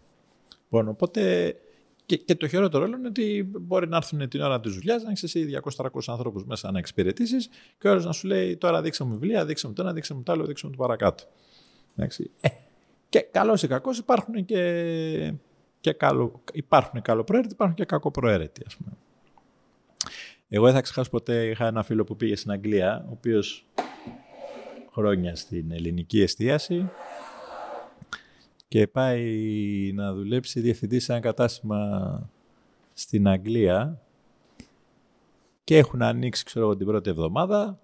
Λοιπόν, 0.62 0.88
οπότε 0.88 1.54
και, 2.06 2.16
και 2.16 2.34
το 2.34 2.48
χειρότερο 2.48 2.84
είναι 2.84 3.08
ότι 3.08 3.50
μπορεί 3.60 3.88
να 3.88 3.96
έρθουν 3.96 4.28
την 4.28 4.40
ώρα 4.40 4.60
της 4.60 4.74
δουλειάς, 4.74 5.02
να 5.02 5.10
έχεις 5.10 5.22
εσύ 5.22 5.60
200-300 5.76 5.86
ανθρώπους 6.06 6.44
μέσα 6.44 6.70
να 6.70 6.78
εξυπηρετήσεις 6.78 7.48
και 7.78 7.88
ο 7.88 7.90
άλλος 7.90 8.04
να 8.04 8.12
σου 8.12 8.26
λέει 8.26 8.56
τώρα 8.56 8.82
δείξα 8.82 9.04
μου 9.04 9.12
βιβλία, 9.12 9.44
δείξα 9.44 9.68
μου 9.68 9.74
το 9.74 9.82
ένα, 9.82 9.92
δείξα 9.92 10.14
μου 10.14 10.22
το 10.22 10.32
άλλο, 10.32 10.44
δείξα 10.44 10.66
μου 10.66 10.72
το 10.72 10.78
παρακάτω. 10.78 11.24
Εντάξει. 11.96 12.30
Ε, 12.40 12.48
και 13.08 13.20
καλός 13.20 13.62
ή 13.62 13.68
κακός 13.68 13.98
υπάρχουν 13.98 14.44
και, 14.44 15.32
και 15.80 15.92
καλό, 15.92 16.42
υπάρχουν 16.52 17.02
καλοπροαίρετοι, 17.02 17.52
υπάρχουν 17.52 17.76
και 17.76 17.84
κακοπροαίρετοι, 17.84 18.62
ας 18.66 18.76
πούμε. 18.76 18.90
Εγώ 20.48 20.64
δεν 20.64 20.74
θα 20.74 20.80
ξεχάσω 20.80 21.10
ποτέ, 21.10 21.46
είχα 21.46 21.66
ένα 21.66 21.82
φίλο 21.82 22.04
που 22.04 22.16
πήγε 22.16 22.36
στην 22.36 22.50
Αγγλία, 22.50 23.04
ο 23.08 23.12
οποίος 23.12 23.66
χρόνια 24.92 25.36
στην 25.36 25.70
ελληνική 25.70 26.20
εστίαση 26.22 26.90
και 28.68 28.86
πάει 28.86 29.92
να 29.94 30.14
δουλέψει 30.14 30.60
διευθυντή 30.60 30.98
σε 30.98 31.12
ένα 31.12 31.20
κατάστημα 31.20 32.30
στην 32.92 33.28
Αγγλία 33.28 34.00
και 35.64 35.76
έχουν 35.76 36.02
ανοίξει, 36.02 36.44
ξέρω 36.44 36.64
εγώ, 36.64 36.76
την 36.76 36.86
πρώτη 36.86 37.10
εβδομάδα 37.10 37.80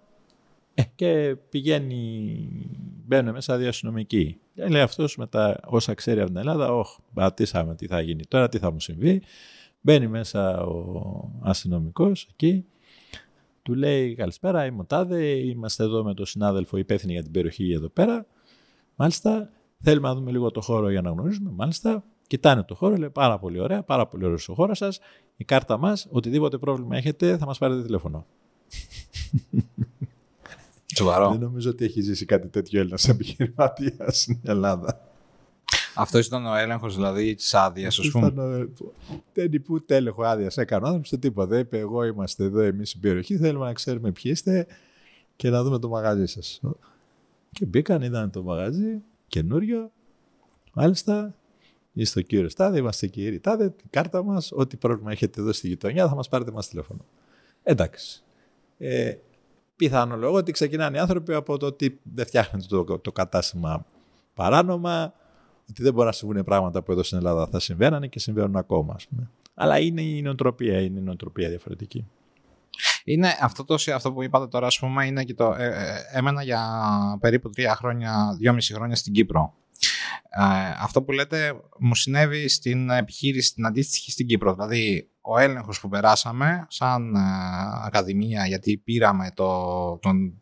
ε, 0.74 0.82
και 0.94 1.36
πηγαίνει, 1.48 2.48
μπαίνουν 3.06 3.32
μέσα 3.32 3.56
δύο 3.56 3.68
αστυνομικοί. 3.68 4.40
Και 4.54 4.66
λέει 4.66 4.82
αυτός 4.82 5.16
μετά 5.16 5.60
όσα 5.64 5.94
ξέρει 5.94 6.20
από 6.20 6.28
την 6.28 6.38
Ελλάδα, 6.38 6.74
όχι, 6.74 6.98
πατήσαμε 7.14 7.74
τι 7.74 7.86
θα 7.86 8.00
γίνει 8.00 8.22
τώρα, 8.28 8.48
τι 8.48 8.58
θα 8.58 8.72
μου 8.72 8.80
συμβεί. 8.80 9.22
Μπαίνει 9.80 10.06
μέσα 10.06 10.62
ο 10.64 11.30
αστυνομικός 11.40 12.28
εκεί, 12.30 12.64
του 13.62 13.74
λέει 13.74 14.14
καλησπέρα, 14.14 14.66
είμαι 14.66 14.80
ο 14.80 14.84
Τάδε, 14.84 15.24
είμαστε 15.24 15.82
εδώ 15.82 16.04
με 16.04 16.14
τον 16.14 16.26
συνάδελφο 16.26 16.76
υπεύθυνοι 16.76 17.12
για 17.12 17.22
την 17.22 17.32
περιοχή 17.32 17.72
εδώ 17.72 17.88
πέρα. 17.88 18.26
Μάλιστα, 18.96 19.50
Θέλουμε 19.82 20.08
να 20.08 20.14
δούμε 20.14 20.30
λίγο 20.30 20.50
το 20.50 20.60
χώρο 20.60 20.90
για 20.90 21.02
να 21.02 21.10
γνωρίζουμε. 21.10 21.50
Μάλιστα, 21.54 22.04
κοιτάνε 22.26 22.62
το 22.62 22.74
χώρο, 22.74 22.96
λέει 22.96 23.10
πάρα 23.10 23.38
πολύ 23.38 23.60
ωραία, 23.60 23.82
πάρα 23.82 24.06
πολύ 24.06 24.24
ωραίος 24.24 24.48
ο 24.48 24.54
χώρος 24.54 24.78
σας. 24.78 25.00
Η 25.36 25.44
κάρτα 25.44 25.78
μας, 25.78 26.06
οτιδήποτε 26.10 26.58
πρόβλημα 26.58 26.96
έχετε, 26.96 27.36
θα 27.36 27.46
μας 27.46 27.58
πάρετε 27.58 27.82
τηλέφωνο. 27.82 28.26
Σοβαρό. 30.96 31.30
Δεν 31.30 31.40
νομίζω 31.40 31.70
ότι 31.70 31.84
έχει 31.84 32.00
ζήσει 32.00 32.24
κάτι 32.24 32.48
τέτοιο 32.48 32.80
Έλληνας 32.80 33.08
επιχειρηματίας 33.08 34.20
στην 34.20 34.38
Ελλάδα. 34.42 35.00
Αυτό 35.94 36.18
ήταν 36.18 36.46
ο 36.46 36.54
έλεγχος 36.54 36.94
δηλαδή 36.94 37.34
της 37.34 37.54
άδειας, 37.54 37.98
ας 37.98 38.08
πούμε. 38.08 38.32
Δεν 39.32 39.52
είπε 39.52 39.72
ούτε 39.72 39.96
έλεγχο 39.96 40.22
άδεια. 40.22 40.50
Έκανε 40.54 40.84
ο 40.84 40.86
άνθρωπος 40.86 41.18
τίποτα. 41.18 41.58
Είπε: 41.58 41.78
Εγώ 41.78 42.04
είμαστε 42.04 42.44
εδώ, 42.44 42.60
εμείς 42.60 42.88
στην 42.88 43.00
περιοχή. 43.00 43.36
Θέλουμε 43.36 43.64
να 43.64 43.72
ξέρουμε 43.72 44.12
ποιοι 44.12 44.32
είστε 44.34 44.66
και 45.36 45.50
να 45.50 45.62
δούμε 45.62 45.78
το 45.78 45.88
μαγαζί 45.88 46.26
σας. 46.26 46.60
Και 47.52 47.66
μπήκαν, 47.66 48.02
είδαν 48.02 48.30
το 48.30 48.42
μαγαζί, 48.42 49.02
καινούριο. 49.32 49.90
Μάλιστα, 50.72 51.34
είστε 51.92 52.18
ο 52.18 52.22
κύριος 52.22 52.54
Τάδε, 52.54 52.78
είμαστε 52.78 53.06
κύριοι 53.06 53.40
Τάδε, 53.40 53.68
την 53.70 53.86
κάρτα 53.90 54.22
μας, 54.22 54.52
ό,τι 54.54 54.76
πρόβλημα 54.76 55.10
έχετε 55.10 55.40
εδώ 55.40 55.52
στη 55.52 55.68
γειτονιά 55.68 56.08
θα 56.08 56.14
μας 56.14 56.28
πάρετε 56.28 56.50
μας 56.50 56.68
τηλέφωνο. 56.68 57.04
Εντάξει. 57.62 58.22
Ε, 58.78 59.14
πιθανό 59.76 60.16
λόγο 60.16 60.36
ότι 60.36 60.52
ξεκινάνε 60.52 60.96
οι 60.96 61.00
άνθρωποι 61.00 61.34
από 61.34 61.56
το 61.56 61.66
ότι 61.66 62.00
δεν 62.02 62.26
φτιάχνετε 62.26 62.66
το, 62.68 62.98
το 62.98 63.12
κατάστημα 63.12 63.86
παράνομα, 64.34 65.14
ότι 65.70 65.82
δεν 65.82 65.92
μπορεί 65.92 66.06
να 66.06 66.12
συμβούν 66.12 66.44
πράγματα 66.44 66.82
που 66.82 66.92
εδώ 66.92 67.02
στην 67.02 67.18
Ελλάδα 67.18 67.46
θα 67.46 67.60
συμβαίνανε 67.60 68.06
και 68.06 68.18
συμβαίνουν 68.18 68.56
ακόμα. 68.56 68.94
Ας 68.94 69.06
πούμε. 69.06 69.30
Αλλά 69.54 69.78
είναι 69.78 70.02
η 70.02 70.22
νοοτροπία, 70.22 70.80
είναι 70.80 70.98
η 70.98 71.02
νοοτροπία 71.02 71.48
διαφορετική. 71.48 72.06
Είναι 73.04 73.36
αυτό, 73.40 73.64
το, 73.64 73.74
αυτό 73.94 74.12
που 74.12 74.22
είπατε 74.22 74.46
τώρα, 74.46 74.66
ας 74.66 74.78
πούμε, 74.78 75.06
είναι 75.06 75.24
και 75.24 75.34
το, 75.34 75.54
ε, 75.58 75.66
ε, 75.66 76.18
έμενα 76.18 76.42
για 76.42 76.62
περίπου 77.20 77.50
τρία 77.50 77.74
χρόνια, 77.74 78.36
δυόμιση 78.38 78.74
χρόνια 78.74 78.96
στην 78.96 79.12
Κύπρο. 79.12 79.54
Ε, 80.30 80.74
αυτό 80.80 81.02
που 81.02 81.12
λέτε 81.12 81.52
μου 81.78 81.94
συνέβη 81.94 82.48
στην 82.48 82.90
επιχείρηση 82.90 83.54
την 83.54 83.66
αντίστοιχη 83.66 84.10
στην 84.10 84.26
Κύπρο. 84.26 84.54
Δηλαδή, 84.54 85.10
ο 85.20 85.38
έλεγχος 85.38 85.80
που 85.80 85.88
περάσαμε 85.88 86.66
σαν 86.68 87.14
ε, 87.14 87.20
Ακαδημία, 87.84 88.46
γιατί 88.46 88.76
πήραμε 88.76 89.30
το, 89.34 89.98
τον, 89.98 90.40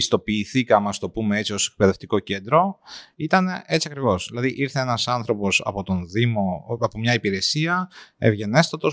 πιστοποιηθήκαμε, 0.00 0.88
ας 0.88 0.98
το 0.98 1.10
πούμε 1.10 1.38
έτσι, 1.38 1.52
ως 1.52 1.68
εκπαιδευτικό 1.68 2.18
κέντρο, 2.18 2.78
ήταν 3.16 3.48
έτσι 3.66 3.88
ακριβώς. 3.90 4.26
Δηλαδή, 4.30 4.52
ήρθε 4.56 4.80
ένας 4.80 5.08
άνθρωπος 5.08 5.62
από 5.64 5.82
τον 5.82 6.08
Δήμο, 6.08 6.66
από 6.80 6.98
μια 6.98 7.14
υπηρεσία, 7.14 7.90
ευγενέστατο, 8.18 8.90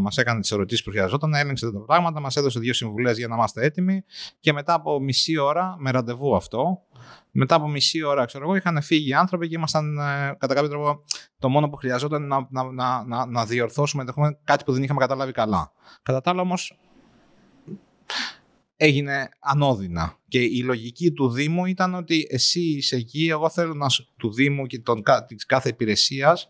μας 0.00 0.16
έκανε 0.16 0.40
τις 0.40 0.50
ερωτήσεις 0.50 0.84
που 0.84 0.90
χρειαζόταν, 0.90 1.34
έλεγξε 1.34 1.70
τα 1.72 1.80
πράγματα, 1.80 2.20
μας 2.20 2.36
έδωσε 2.36 2.58
δύο 2.58 2.74
συμβουλές 2.74 3.18
για 3.18 3.28
να 3.28 3.34
είμαστε 3.34 3.64
έτοιμοι 3.64 4.02
και 4.40 4.52
μετά 4.52 4.74
από 4.74 5.00
μισή 5.00 5.38
ώρα, 5.38 5.76
με 5.78 5.90
ραντεβού 5.90 6.36
αυτό, 6.36 6.82
μετά 7.30 7.54
από 7.54 7.68
μισή 7.68 8.02
ώρα, 8.02 8.24
ξέρω 8.24 8.44
εγώ, 8.44 8.54
είχαν 8.54 8.82
φύγει 8.82 9.08
οι 9.08 9.14
άνθρωποι 9.14 9.48
και 9.48 9.54
ήμασταν 9.54 9.98
ε, 9.98 10.36
κατά 10.38 10.54
κάποιο 10.54 10.68
τρόπο 10.68 11.04
το 11.38 11.48
μόνο 11.48 11.68
που 11.68 11.76
χρειαζόταν 11.76 12.26
να, 12.26 12.46
να, 12.50 12.72
να, 12.72 13.04
να, 13.04 13.26
να 13.26 13.46
διορθώσουμε 13.46 14.04
κάτι 14.44 14.64
που 14.64 14.72
δεν 14.72 14.82
είχαμε 14.82 15.00
καταλάβει 15.00 15.32
καλά. 15.32 15.72
Κατά 16.02 16.20
τα 16.20 16.30
άλλα 16.30 16.40
όμως, 16.40 16.78
έγινε 18.82 19.28
ανώδυνα. 19.40 20.18
Και 20.28 20.42
η 20.42 20.62
λογική 20.62 21.12
του 21.12 21.30
Δήμου 21.30 21.66
ήταν 21.66 21.94
ότι 21.94 22.26
εσύ 22.30 22.60
είσαι 22.60 22.96
εκεί, 22.96 23.28
εγώ 23.28 23.50
θέλω 23.50 23.74
να 23.74 23.86
του 24.16 24.32
Δήμου 24.32 24.66
και 24.66 24.78
των, 24.78 25.02
της 25.26 25.46
κάθε 25.46 25.68
υπηρεσίας 25.68 26.48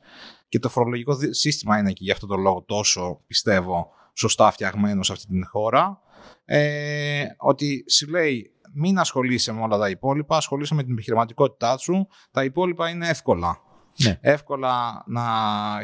και 0.48 0.58
το 0.58 0.68
φορολογικό 0.68 1.16
σύστημα 1.30 1.78
είναι 1.78 1.90
εκεί 1.90 2.04
για 2.04 2.12
αυτό 2.12 2.26
το 2.26 2.36
λόγο 2.36 2.62
τόσο 2.62 3.20
πιστεύω 3.26 3.88
σωστά 4.14 4.50
φτιαγμένο 4.50 5.02
σε 5.02 5.12
αυτή 5.12 5.26
την 5.26 5.46
χώρα 5.46 6.00
ε, 6.44 7.24
ότι 7.36 7.84
σου 7.88 8.08
λέει 8.08 8.50
μην 8.72 8.98
ασχολείσαι 8.98 9.52
με 9.52 9.60
όλα 9.60 9.78
τα 9.78 9.88
υπόλοιπα, 9.88 10.36
ασχολείσαι 10.36 10.74
με 10.74 10.82
την 10.82 10.92
επιχειρηματικότητά 10.92 11.76
σου, 11.76 12.06
τα 12.30 12.44
υπόλοιπα 12.44 12.88
είναι 12.88 13.08
εύκολα. 13.08 13.60
Ναι. 13.96 14.18
Εύκολα 14.20 15.04
να 15.06 15.22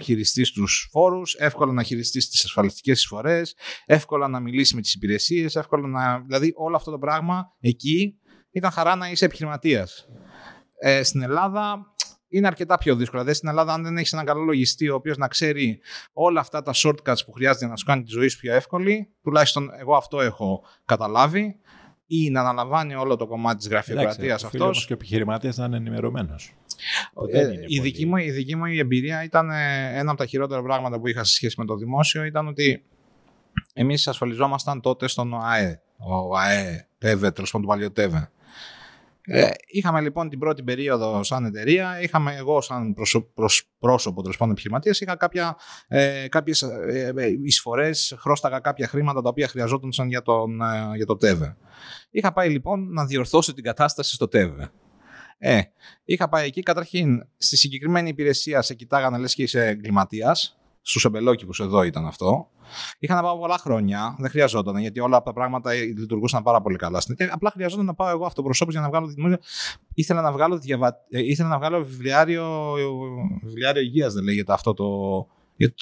χειριστείς 0.03 0.53
τους 0.53 0.89
φόρους, 0.91 1.35
εύκολα 1.35 1.73
να 1.73 1.83
χειριστείς 1.83 2.29
τις 2.29 2.45
ασφαλιστικές 2.45 2.99
εισφορές, 2.99 3.55
εύκολα 3.87 4.29
να 4.29 4.41
μιλήσεις 4.41 4.75
με 4.75 4.81
τις 4.81 4.95
υπηρεσίες, 4.95 5.57
εύκολα 5.57 5.89
να. 5.89 6.21
Δηλαδή, 6.21 6.53
όλο 6.57 6.77
αυτό 6.77 6.91
το 6.91 6.99
πράγμα 6.99 7.53
εκεί 7.61 8.19
ήταν 8.51 8.71
χαρά 8.71 8.97
να 8.97 9.11
είσαι 9.11 9.25
επιχειρηματίας. 9.25 10.09
Ε, 10.79 11.03
στην 11.03 11.23
Ελλάδα 11.23 11.95
είναι 12.29 12.47
αρκετά 12.47 12.79
πιο 12.79 12.97
δύσκολο. 12.97 13.21
Δηλαδή, 13.21 13.39
στην 13.39 13.49
Ελλάδα, 13.49 13.73
αν 13.73 13.83
δεν 13.83 13.97
έχεις 13.97 14.13
έναν 14.13 14.25
καλό 14.25 14.43
λογιστή, 14.43 14.89
ο 14.89 14.95
οποίος 14.95 15.17
να 15.17 15.29
ξέρει 15.29 15.81
όλα 16.13 16.41
αυτά 16.41 16.63
τα 16.63 16.73
shortcuts 16.75 17.25
που 17.27 17.33
χρειάζεται 17.33 17.67
να 17.67 17.77
σου 17.77 17.85
κάνει 17.85 18.03
τη 18.03 18.11
ζωή 18.11 18.29
σου 18.29 18.39
πιο 18.39 18.55
εύκολη, 18.55 19.15
τουλάχιστον 19.23 19.71
εγώ 19.79 19.97
αυτό 19.97 20.21
έχω 20.21 20.65
καταλάβει, 20.85 21.61
ή 22.07 22.31
να 22.31 22.41
αναλαμβάνει 22.41 22.95
όλο 22.95 23.17
το 23.17 23.27
κομμάτι 23.27 23.57
της 23.57 23.69
γραφειοκρατίας 23.69 24.45
αυτός. 24.45 24.87
και 24.87 24.93
ο 24.93 24.97
επιχειρηματίας 24.97 25.57
να 25.57 25.65
είναι 25.65 25.77
ενημερωμένος. 25.77 26.55
Ε, 27.33 27.51
η, 27.67 27.81
δική 27.81 28.07
μου, 28.07 28.17
η 28.17 28.31
δική 28.31 28.57
μου 28.57 28.65
η 28.65 28.79
εμπειρία 28.79 29.25
ήταν 29.25 29.51
ε, 29.51 29.99
ένα 29.99 30.11
από 30.11 30.19
τα 30.19 30.27
χειρότερα 30.27 30.63
πράγματα 30.63 31.01
που 31.01 31.09
είχα 31.09 31.25
σε 31.25 31.35
σχέση 31.35 31.55
με 31.59 31.65
το 31.65 31.77
δημόσιο 31.77 32.25
ήταν 32.25 32.47
ότι 32.47 32.85
εμείς 33.73 34.09
ασφαλιζόμασταν 34.09 34.81
τότε 34.81 35.09
στον 35.09 35.33
ΟΑΕ, 35.33 35.81
ο 35.97 36.15
ΟΑΕ, 36.15 36.89
ΤΕΒΕ, 36.99 37.31
τέλος 37.31 37.51
πάντων 37.51 37.67
του 37.67 37.73
παλιό 37.73 37.93
ΤΕΒΕ. 37.93 38.31
Ε, 39.29 39.51
είχαμε 39.67 40.01
λοιπόν 40.01 40.29
την 40.29 40.39
πρώτη 40.39 40.63
περίοδο 40.63 41.23
σαν 41.23 41.45
εταιρεία, 41.45 42.01
είχαμε 42.03 42.35
εγώ 42.35 42.61
σαν 42.61 42.95
προσω, 42.95 43.21
προσ, 43.21 43.71
πρόσωπο 43.79 44.21
τέλος 44.23 44.37
πάντων 44.37 44.53
επιχειρηματίας, 44.53 45.01
είχα 45.01 45.17
κάποια, 45.17 45.57
ε, 45.89 46.29
κάποιες 46.29 46.63
ε, 46.63 47.13
ε, 47.17 47.27
εισφορές, 47.45 48.17
χρώσταγα 48.19 48.59
κάποια 48.59 48.89
χρήματα 48.89 49.23
τα 49.23 49.29
οποία 49.29 49.49
χρειαζόταν 49.49 49.91
για, 50.09 50.23
τον, 50.23 50.61
ε, 50.61 50.97
για 50.97 51.07
το 51.07 51.17
ΤΕΒΕ. 51.17 51.57
Είχα 52.11 52.33
πάει 52.33 52.49
λοιπόν 52.49 52.93
να 52.93 53.07
διορθώσω 53.07 53.55
την 53.55 53.65
κατάσταση 53.65 54.15
στο 54.15 54.29
ΤΕΒΕ. 54.29 54.71
Ε, 55.39 55.61
είχα 56.05 56.29
πάει 56.29 56.47
εκεί. 56.47 56.63
Καταρχήν, 56.63 57.27
στη 57.39 57.57
συγκεκριμένη 57.57 58.09
υπηρεσία 58.09 58.63
σε 58.63 58.75
κοιτάγανε 58.75 59.19
λες 59.19 59.35
και 59.35 59.43
είσαι 59.43 59.67
εγκληματίας. 59.67 60.59
Στους 60.83 61.05
εμπελόκηπους 61.05 61.61
εδώ 61.61 61.83
ήταν 61.83 62.07
αυτό. 62.07 62.51
Είχα 62.99 63.15
να 63.15 63.23
πάω 63.23 63.39
πολλά 63.39 63.59
χρόνια. 63.59 64.17
Δεν 64.19 64.31
χρειαζόταν 64.31 64.77
γιατί 64.77 65.01
όλα 65.01 65.23
τα 65.23 65.33
πράγματα 65.33 65.73
λειτουργούσαν 65.73 66.43
πάρα 66.43 66.61
πολύ 66.61 66.77
καλά. 66.77 67.03
Απλά 67.31 67.51
χρειαζόταν 67.51 67.85
να 67.85 67.95
πάω 67.95 68.09
εγώ 68.09 68.27
αυτοπροσώπω 68.27 68.71
για 68.71 68.81
να 68.81 68.89
βγάλω 68.89 69.07
δημόσια. 69.07 69.41
Ήθελα 69.95 70.21
να 70.21 70.33
βγάλω, 70.33 70.59
διαβα... 70.59 71.05
Ε, 71.11 71.19
ήθελα 71.21 71.49
να 71.49 71.59
βγάλω 71.59 71.85
βιβλιάριο, 71.85 72.75
βιβλιάριο 73.43 73.83
υγείας, 73.83 74.15
δεν 74.15 74.25
λέγεται 74.25 74.53
αυτό 74.53 74.75
το... 74.75 74.85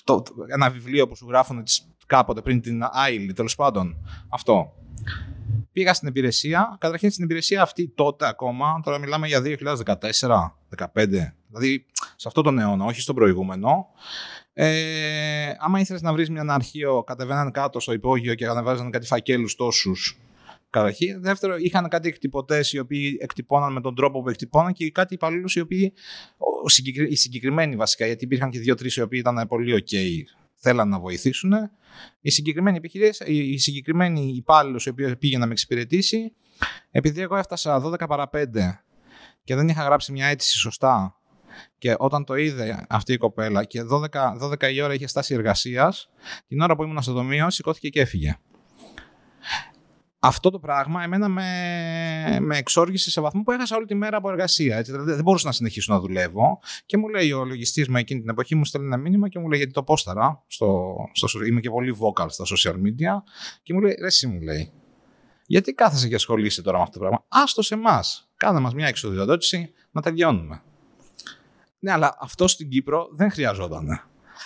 το. 0.04 0.22
Ένα 0.46 0.70
βιβλίο 0.70 1.08
που 1.08 1.16
σου 1.16 1.26
γράφουν 1.28 1.62
κάποτε 2.06 2.40
πριν 2.40 2.60
την 2.60 2.82
Άιλ, 2.92 3.32
τέλος 3.34 3.54
πάντων. 3.54 3.96
Αυτό. 4.30 4.72
Πήγα 5.74 5.94
στην 5.94 6.08
υπηρεσία. 6.08 6.76
Καταρχήν 6.80 7.10
στην 7.10 7.24
υπηρεσία 7.24 7.62
αυτή 7.62 7.88
τότε 7.88 8.28
ακόμα, 8.28 8.80
τώρα 8.84 8.98
μιλάμε 8.98 9.26
για 9.26 9.42
2014-2015, 9.42 11.06
δηλαδή 11.48 11.86
σε 12.16 12.28
αυτό 12.28 12.42
τον 12.42 12.58
αιώνα, 12.58 12.84
όχι 12.84 13.00
στον 13.00 13.14
προηγούμενο. 13.14 13.86
Ε, 14.52 15.52
άμα 15.58 15.80
ήθελες 15.80 16.02
να 16.02 16.12
βρεις 16.12 16.30
μια 16.30 16.44
αρχείο, 16.48 17.02
κατεβαίναν 17.02 17.50
κάτω 17.50 17.80
στο 17.80 17.92
υπόγειο 17.92 18.34
και 18.34 18.46
ανεβάζαν 18.46 18.90
κάτι 18.90 19.06
φακέλους 19.06 19.54
τόσους. 19.54 20.18
Καταρχήν. 20.70 21.22
Δεύτερο, 21.22 21.56
είχαν 21.56 21.88
κάτι 21.88 22.08
εκτυπωτές 22.08 22.72
οι 22.72 22.78
οποίοι 22.78 23.18
εκτυπώναν 23.20 23.72
με 23.72 23.80
τον 23.80 23.94
τρόπο 23.94 24.22
που 24.22 24.28
εκτυπώναν 24.28 24.72
και 24.72 24.90
κάτι 24.90 25.14
υπαλλήλους 25.14 25.54
οι 25.54 25.60
οποίοι. 25.60 25.92
Οι 27.08 27.16
συγκεκριμένοι 27.16 27.76
βασικά, 27.76 28.06
γιατί 28.06 28.24
υπήρχαν 28.24 28.50
και 28.50 28.58
δύο-τρεις 28.58 28.96
οι 28.96 29.00
οποίοι 29.00 29.22
ήταν 29.22 29.46
πολύ 29.48 29.84
OK 29.84 29.96
θέλαν 30.64 30.88
να 30.88 30.98
βοηθήσουν. 30.98 31.52
Η 32.20 32.30
συγκεκριμένη 32.30 32.76
επιχείρηση, 32.76 33.24
η 33.32 33.58
συγκεκριμένη 33.58 34.32
υπάλληλο 34.36 34.82
η 34.84 34.88
οποία 34.88 35.16
πήγε 35.16 35.38
να 35.38 35.46
με 35.46 35.52
εξυπηρετήσει, 35.52 36.32
επειδή 36.90 37.20
εγώ 37.20 37.36
έφτασα 37.36 37.82
12 37.84 38.06
παρα 38.08 38.30
5 38.32 38.44
και 39.44 39.54
δεν 39.54 39.68
είχα 39.68 39.82
γράψει 39.82 40.12
μια 40.12 40.26
αίτηση 40.26 40.58
σωστά 40.58 41.18
και 41.78 41.94
όταν 41.98 42.24
το 42.24 42.34
είδε 42.34 42.86
αυτή 42.88 43.12
η 43.12 43.16
κοπέλα 43.16 43.64
και 43.64 43.80
12, 43.90 44.06
12 44.42 44.72
η 44.72 44.80
ώρα 44.80 44.94
είχε 44.94 45.06
στάση 45.06 45.34
εργασίας, 45.34 46.10
την 46.48 46.60
ώρα 46.60 46.76
που 46.76 46.82
ήμουν 46.82 47.02
στο 47.02 47.12
δομείο 47.12 47.50
σηκώθηκε 47.50 47.88
και 47.88 48.00
έφυγε. 48.00 48.38
Αυτό 50.26 50.50
το 50.50 50.58
πράγμα 50.58 51.02
εμένα 51.02 51.28
με, 51.28 52.38
με 52.40 52.56
εξόργησε 52.56 53.10
σε 53.10 53.20
βαθμό 53.20 53.42
που 53.42 53.52
έχασα 53.52 53.76
όλη 53.76 53.86
τη 53.86 53.94
μέρα 53.94 54.16
από 54.16 54.30
εργασία. 54.30 54.76
Έτσι, 54.76 54.92
δηλαδή 54.92 55.12
δεν 55.12 55.22
μπορούσα 55.22 55.46
να 55.46 55.52
συνεχίσω 55.52 55.92
να 55.92 56.00
δουλεύω. 56.00 56.60
Και 56.86 56.96
μου 56.96 57.08
λέει 57.08 57.32
ο 57.32 57.44
λογιστής 57.44 57.88
μου 57.88 57.96
εκείνη 57.96 58.20
την 58.20 58.28
εποχή, 58.28 58.54
μου 58.54 58.64
στέλνει 58.64 58.86
ένα 58.86 58.96
μήνυμα 58.96 59.28
και 59.28 59.38
μου 59.38 59.48
λέει: 59.48 59.58
Γιατί 59.58 59.72
το 59.72 59.82
πόσταρα. 59.82 60.44
Στο, 60.46 60.96
στο, 61.12 61.44
είμαι 61.44 61.60
και 61.60 61.70
πολύ 61.70 61.96
vocal 62.00 62.26
στα 62.28 62.44
social 62.44 62.74
media. 62.74 63.22
Και 63.62 63.74
μου 63.74 63.80
λέει: 63.80 63.96
Ρε, 64.00 64.06
εσύ 64.06 64.26
μου 64.26 64.40
λέει, 64.40 64.72
γιατί 65.46 65.72
κάθεσαι 65.72 66.08
και 66.08 66.14
ασχολείσαι 66.14 66.62
τώρα 66.62 66.76
με 66.76 66.82
αυτό 66.82 66.94
το 66.94 67.00
πράγμα; 67.00 67.24
Άστο 67.28 67.62
σε 67.62 67.74
εμάς. 67.74 68.28
Κάνε 68.36 68.60
μας 68.60 68.74
μια 68.74 68.86
εξοδειοδότηση 68.86 69.72
να 69.90 70.02
τελειώνουμε. 70.02 70.62
Ναι, 71.78 71.92
αλλά 71.92 72.16
αυτό 72.20 72.48
στην 72.48 72.68
Κύπρο 72.68 73.08
δεν 73.12 73.30
χρειαζόταν. 73.30 73.86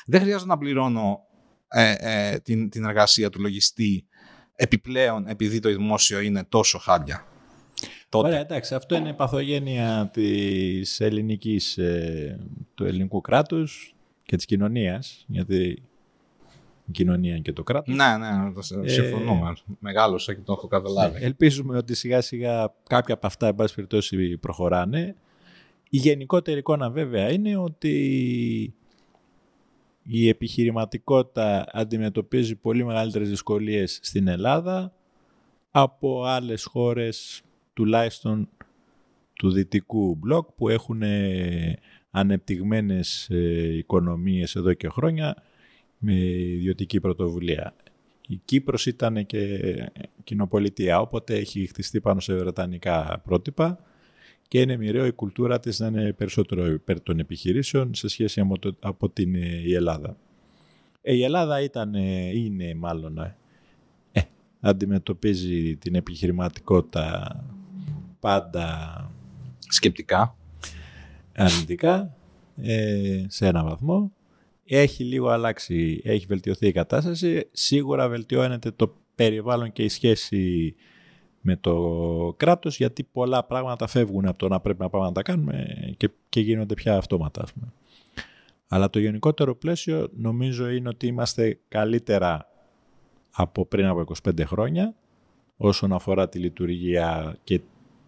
Δεν 0.07 0.21
χρειάζεται 0.21 0.51
να 0.51 0.59
πληρώνω 0.59 1.21
ε, 1.69 1.95
ε, 1.99 2.39
την, 2.39 2.71
την 2.71 2.85
εργασία 2.85 3.31
του 3.31 3.41
λογιστή 3.41 4.09
επιπλέον 4.61 5.27
επειδή 5.27 5.61
το 5.61 5.69
δημόσιο 5.69 6.21
είναι 6.21 6.45
τόσο 6.49 6.79
χάλια. 6.79 7.27
Τότε. 8.09 8.29
Ωραία, 8.29 8.41
εντάξει, 8.41 8.75
αυτό 8.75 8.97
είναι 8.97 9.13
παθογένεια 9.13 10.11
της 10.13 11.01
ελληνικής, 11.01 11.79
ε, 11.79 12.39
του 12.75 12.85
ελληνικού 12.85 13.21
κράτους 13.21 13.95
και 14.23 14.37
της 14.37 14.45
κοινωνίας, 14.45 15.25
γιατί 15.29 15.83
η 16.87 16.91
κοινωνία 16.91 17.39
και 17.39 17.53
το 17.53 17.63
κράτος. 17.63 17.95
Ναι, 17.95 18.17
ναι, 18.17 18.89
συμφωνούμε. 18.89 19.49
Ε, 19.49 19.73
Μεγάλωσα 19.79 20.35
και 20.35 20.41
το 20.45 20.53
έχω 20.53 20.67
καταλάβει. 20.67 21.19
Ναι, 21.19 21.27
ελπίζουμε 21.27 21.77
ότι 21.77 21.95
σιγά 21.95 22.21
σιγά 22.21 22.75
κάποια 22.89 23.15
από 23.15 23.27
αυτά, 23.27 23.47
εν 23.47 23.55
πάση 23.55 23.75
περιπτώσει, 23.75 24.39
προχωράνε. 24.39 25.17
Η 25.91 25.97
γενικότερη 25.97 26.59
εικόνα 26.59 26.91
βέβαια 26.91 27.33
είναι 27.33 27.57
ότι 27.57 28.75
η 30.11 30.29
επιχειρηματικότητα 30.29 31.67
αντιμετωπίζει 31.73 32.57
πολύ 32.57 32.85
μεγαλύτερες 32.85 33.29
δυσκολίες 33.29 33.99
στην 34.03 34.29
Ελλάδα 34.29 34.93
από 35.71 36.25
άλλες 36.25 36.65
χώρες 36.65 37.43
τουλάχιστον 37.73 38.49
του 39.35 39.51
δυτικού 39.51 40.15
μπλοκ 40.15 40.53
που 40.57 40.69
έχουν 40.69 41.03
ε, 41.03 41.79
ανεπτυγμένες 42.11 43.29
ε, 43.31 43.77
οικονομίες 43.77 44.57
εδώ 44.57 44.73
και 44.73 44.89
χρόνια 44.89 45.43
με 45.99 46.15
ιδιωτική 46.29 47.01
πρωτοβουλία. 47.01 47.75
Η 48.29 48.41
Κύπρος 48.45 48.87
ήταν 48.87 49.27
και 49.27 49.59
κοινοπολιτεία, 50.25 51.01
οπότε 51.01 51.35
έχει 51.35 51.67
χτιστεί 51.67 52.01
πάνω 52.01 52.21
σε 52.21 52.35
βρετανικά 52.35 53.23
πρότυπα 53.25 53.79
και 54.49 54.61
είναι 54.61 54.77
μοιραίο 54.77 55.07
η 55.07 55.13
κουλτούρα 55.13 55.61
της 55.61 55.79
να 55.79 55.87
είναι 55.87 56.13
περισσότερο 56.13 56.67
υπέρ 56.67 57.01
των 57.01 57.19
επιχειρήσεων 57.19 57.95
σε 57.95 58.09
σχέση 58.09 58.41
από, 58.41 58.59
το, 58.59 58.77
από 58.81 59.09
την 59.09 59.35
ε, 59.35 59.63
η 59.65 59.75
Ελλάδα. 59.75 60.17
Ε, 61.03 61.15
η 61.15 61.23
Ελλάδα 61.23 61.61
ήταν, 61.61 61.95
ε, 61.95 62.29
είναι 62.29 62.75
μάλλον, 62.75 63.19
ε, 64.13 64.23
αντιμετωπίζει 64.61 65.77
την 65.77 65.95
επιχειρηματικότητα 65.95 67.37
πάντα 68.21 69.11
σκεπτικά, 69.59 70.37
αρνητικά, 71.37 72.17
ε, 72.57 73.25
σε 73.29 73.47
ένα 73.47 73.65
βαθμό. 73.65 74.13
Έχει 74.65 75.05
λίγο 75.05 75.29
αλλάξει, 75.29 76.01
έχει 76.05 76.27
βελτιωθεί 76.27 76.67
η 76.67 76.73
κατάσταση. 76.73 77.49
Σίγουρα 77.53 78.09
βελτιώνεται 78.09 78.71
το 78.71 78.95
περιβάλλον 79.15 79.73
και 79.73 79.83
η 79.83 79.89
σχέση 79.89 80.75
με 81.41 81.57
το 81.57 82.35
κράτος 82.37 82.77
γιατί 82.77 83.05
πολλά 83.05 83.45
πράγματα 83.45 83.87
φεύγουν 83.87 84.27
από 84.27 84.39
το 84.39 84.49
να 84.49 84.61
πρέπει 84.61 84.81
να 84.81 84.89
πάμε 84.89 85.05
να 85.05 85.13
τα 85.13 85.23
κάνουμε 85.23 85.67
και, 85.97 86.11
και 86.29 86.41
γίνονται 86.41 86.75
πια 86.75 86.97
αυτόματα. 86.97 87.45
Αλλά 88.69 88.91
το 88.91 88.99
γενικότερο 88.99 89.55
πλαίσιο 89.55 90.09
νομίζω 90.17 90.69
είναι 90.69 90.89
ότι 90.89 91.07
είμαστε 91.07 91.59
καλύτερα 91.69 92.49
από 93.31 93.67
πριν 93.67 93.87
από 93.87 94.05
25 94.23 94.43
χρόνια 94.45 94.95
όσον 95.57 95.93
αφορά 95.93 96.29
τη 96.29 96.39
λειτουργία 96.39 97.37
και 97.45 97.61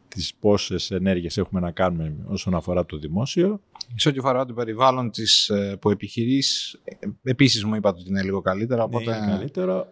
τις 0.09 0.35
πόσες 0.41 0.91
ενέργειες 0.91 1.37
έχουμε 1.37 1.61
να 1.61 1.71
κάνουμε 1.71 2.17
όσον 2.27 2.55
αφορά 2.55 2.87
το 2.87 2.99
δημόσιο. 2.99 3.61
Σε 3.95 4.09
ό,τι 4.09 4.19
αφορά 4.19 4.47
το 4.47 4.55
περιβάλλον 4.55 5.11
της 5.11 5.49
ε, 5.49 5.77
που 5.81 5.91
επιχειρείς, 5.91 6.81
ε, 6.85 7.09
επίσης 7.23 7.65
μου 7.65 7.75
είπατε 7.75 8.01
ότι 8.01 8.09
είναι 8.09 8.23
λίγο 8.23 8.41
καλύτερα. 8.41 8.79
Ναι, 8.81 8.85
οπότε... 8.85 9.17
Είναι 9.17 9.37
καλύτερο. 9.37 9.87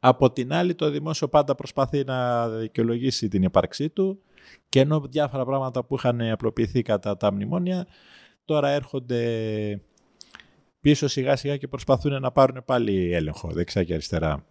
Από 0.00 0.32
την 0.32 0.52
άλλη 0.52 0.74
το 0.74 0.90
δημόσιο 0.90 1.28
πάντα 1.28 1.54
προσπαθεί 1.54 2.04
να 2.04 2.48
δικαιολογήσει 2.48 3.28
την 3.28 3.42
ύπαρξή 3.42 3.88
του 3.88 4.22
και 4.68 4.80
ενώ 4.80 5.00
διάφορα 5.00 5.44
πράγματα 5.44 5.84
που 5.84 5.94
είχαν 5.94 6.20
απλοποιηθεί 6.20 6.82
κατά 6.82 7.16
τα 7.16 7.32
μνημόνια 7.32 7.86
τώρα 8.44 8.68
έρχονται 8.68 9.22
πίσω 10.80 11.08
σιγά 11.08 11.36
σιγά 11.36 11.56
και 11.56 11.68
προσπαθούν 11.68 12.20
να 12.20 12.30
πάρουν 12.30 12.62
πάλι 12.64 13.12
έλεγχο 13.14 13.48
δεξιά 13.52 13.84
και 13.84 13.92
αριστερά. 13.92 14.44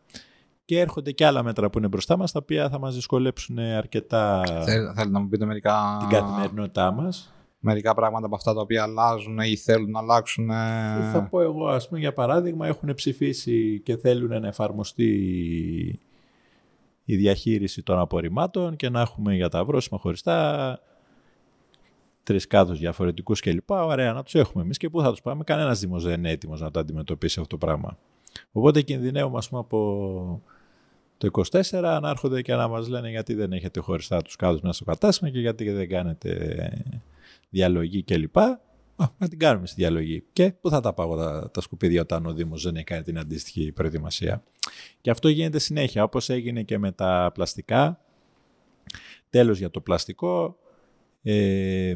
Και 0.65 0.79
έρχονται 0.79 1.11
και 1.11 1.25
άλλα 1.25 1.43
μέτρα 1.43 1.69
που 1.69 1.77
είναι 1.77 1.87
μπροστά 1.87 2.17
μας 2.17 2.31
τα 2.31 2.39
οποία 2.41 2.69
θα 2.69 2.79
μας 2.79 2.95
δυσκολέψουν 2.95 3.59
αρκετά 3.59 4.43
Θέλετε 4.65 5.09
να 5.09 5.19
μου 5.19 5.27
πείτε 5.27 5.45
μερικά... 5.45 5.97
την 5.99 6.09
καθημερινότητά 6.17 6.91
μας 6.91 7.33
μερικά 7.59 7.93
πράγματα 7.93 8.25
από 8.25 8.35
αυτά 8.35 8.53
τα 8.53 8.61
οποία 8.61 8.83
αλλάζουν 8.83 9.39
ή 9.39 9.55
θέλουν 9.55 9.91
να 9.91 9.99
αλλάξουν. 9.99 10.47
Θα 11.11 11.27
πω 11.29 11.41
εγώ, 11.41 11.67
ας 11.67 11.87
πούμε, 11.87 11.99
για 11.99 12.13
παράδειγμα, 12.13 12.67
έχουν 12.67 12.93
ψηφίσει 12.93 13.81
και 13.83 13.97
θέλουν 13.97 14.41
να 14.41 14.47
εφαρμοστεί 14.47 15.09
η 17.05 17.15
διαχείριση 17.15 17.83
των 17.83 17.99
απορριμμάτων 17.99 18.75
και 18.75 18.89
να 18.89 19.01
έχουμε 19.01 19.35
για 19.35 19.49
τα 19.49 19.65
βρόσιμα 19.65 19.99
χωριστά 19.99 20.79
τρεις 22.23 22.47
κάδου 22.47 22.75
διαφορετικούς 22.75 23.41
κλπ. 23.41 23.71
Ωραία, 23.71 24.13
να 24.13 24.23
τους 24.23 24.35
έχουμε 24.35 24.63
εμείς 24.63 24.77
και 24.77 24.89
πού 24.89 25.01
θα 25.01 25.09
τους 25.09 25.21
πάμε. 25.21 25.43
Κανένας 25.43 25.79
Δήμος 25.79 26.03
δεν 26.03 26.17
είναι 26.17 26.29
έτοιμος 26.29 26.61
να 26.61 26.71
το 26.71 26.79
αντιμετωπίσει 26.79 27.39
αυτό 27.39 27.57
το 27.57 27.65
πράγμα. 27.65 27.97
Οπότε 28.51 28.81
κινδυνεύουμε, 28.81 29.37
ας 29.37 29.49
πούμε, 29.49 29.61
από 29.61 30.41
το 31.19 31.29
24 31.51 31.99
να 32.01 32.09
έρχονται 32.09 32.41
και 32.41 32.55
να 32.55 32.67
μας 32.67 32.87
λένε 32.87 33.09
γιατί 33.09 33.33
δεν 33.33 33.53
έχετε 33.53 33.79
χωριστά 33.79 34.21
τους 34.21 34.35
κάδους 34.35 34.61
μέσα 34.61 34.73
στο 34.73 34.83
κατάστημα 34.83 35.29
και 35.29 35.39
γιατί 35.39 35.71
δεν 35.71 35.89
κάνετε 35.89 36.83
διαλογή 37.49 38.03
κλπ. 38.03 38.35
Να 39.17 39.27
την 39.27 39.39
κάνουμε 39.39 39.67
στη 39.67 39.75
διαλογή. 39.75 40.23
Και 40.33 40.51
πού 40.51 40.69
θα 40.69 40.79
τα 40.79 40.93
πάω 40.93 41.17
τα, 41.17 41.51
τα 41.53 41.61
σκουπίδια 41.61 42.01
όταν 42.01 42.25
ο 42.25 42.33
Δήμος 42.33 42.63
δεν 42.63 42.75
έχει 42.75 42.85
κάνει 42.85 43.01
την 43.01 43.19
αντίστοιχη 43.19 43.71
προετοιμασία. 43.71 44.43
Και 45.01 45.09
αυτό 45.09 45.29
γίνεται 45.29 45.59
συνέχεια, 45.59 46.03
όπως 46.03 46.29
έγινε 46.29 46.63
και 46.63 46.77
με 46.77 46.91
τα 46.91 47.31
πλαστικά. 47.33 47.99
Τέλος 49.29 49.57
για 49.57 49.69
το 49.69 49.81
πλαστικό, 49.81 50.57
ε, 51.21 51.95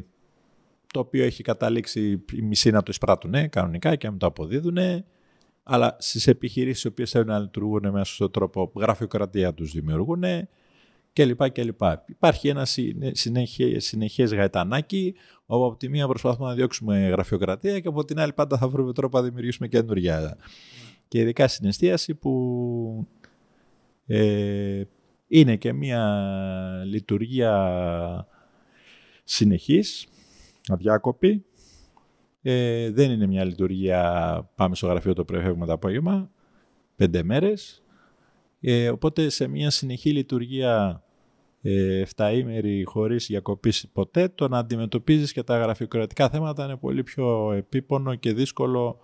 το 0.93 0.99
οποίο 0.99 1.23
έχει 1.23 1.43
καταλήξει 1.43 2.23
η 2.33 2.41
μισή 2.41 2.71
να 2.71 2.79
το 2.79 2.87
εισπράττουν 2.89 3.49
κανονικά 3.49 3.95
και 3.95 4.09
να 4.09 4.17
το 4.17 4.25
αποδίδουν. 4.25 5.05
Αλλά 5.63 5.95
στις 5.99 6.27
επιχειρήσεις 6.27 6.83
οι 6.83 6.87
οποίες 6.87 7.11
θέλουν 7.11 7.27
να 7.27 7.39
λειτουργούν 7.39 7.89
μέσα 7.91 8.13
στον 8.13 8.31
τρόπο 8.31 8.71
γραφειοκρατία 8.75 9.53
τους 9.53 9.71
δημιουργούν 9.71 10.23
κλπ. 11.13 11.49
κλπ. 11.49 11.81
Υπάρχει 12.05 12.47
ένα 12.47 12.65
συνεχές, 13.11 13.85
συνεχές 13.85 14.33
γαϊτανάκι, 14.33 15.15
όπου 15.45 15.65
από 15.65 15.77
τη 15.77 15.89
μία 15.89 16.07
προσπαθούμε 16.07 16.47
να 16.47 16.53
διώξουμε 16.55 17.07
γραφειοκρατία 17.07 17.79
και 17.79 17.87
από 17.87 18.05
την 18.05 18.19
άλλη 18.19 18.33
πάντα 18.33 18.57
θα 18.57 18.67
βρούμε 18.67 18.93
τρόπο 18.93 19.17
να 19.17 19.23
δημιουργήσουμε 19.23 19.67
καινούργια. 19.67 20.37
Και 21.07 21.19
ειδικά 21.19 21.47
στην 21.47 21.67
εστίαση 21.67 22.15
που 22.15 23.07
ε, 24.05 24.83
είναι 25.27 25.55
και 25.55 25.73
μια 25.73 26.23
λειτουργία 26.85 28.27
συνεχής, 29.23 30.07
αδιάκοπη. 30.67 31.45
Ε, 32.45 32.91
δεν 32.91 33.11
είναι 33.11 33.27
μια 33.27 33.43
λειτουργία 33.43 34.49
πάμε 34.55 34.75
στο 34.75 34.87
γραφείο 34.87 35.13
το 35.13 35.25
πρωί, 35.25 35.41
φεύγουμε 35.41 35.65
το 35.65 35.73
απόγευμα, 35.73 36.29
πέντε 36.95 37.23
μέρες. 37.23 37.83
Ε, 38.59 38.89
οπότε 38.89 39.29
σε 39.29 39.47
μια 39.47 39.69
συνεχή 39.69 40.11
λειτουργία 40.11 41.03
ε, 41.61 42.03
7 42.15 42.33
ημέρη 42.37 42.83
χωρίς 42.83 43.25
διακοπής 43.25 43.87
ποτέ, 43.93 44.27
το 44.27 44.47
να 44.47 44.57
αντιμετωπίζεις 44.57 45.31
και 45.31 45.43
τα 45.43 45.57
γραφειοκρατικά 45.57 46.29
θέματα 46.29 46.65
είναι 46.65 46.75
πολύ 46.75 47.03
πιο 47.03 47.51
επίπονο 47.51 48.15
και 48.15 48.33
δύσκολο 48.33 48.99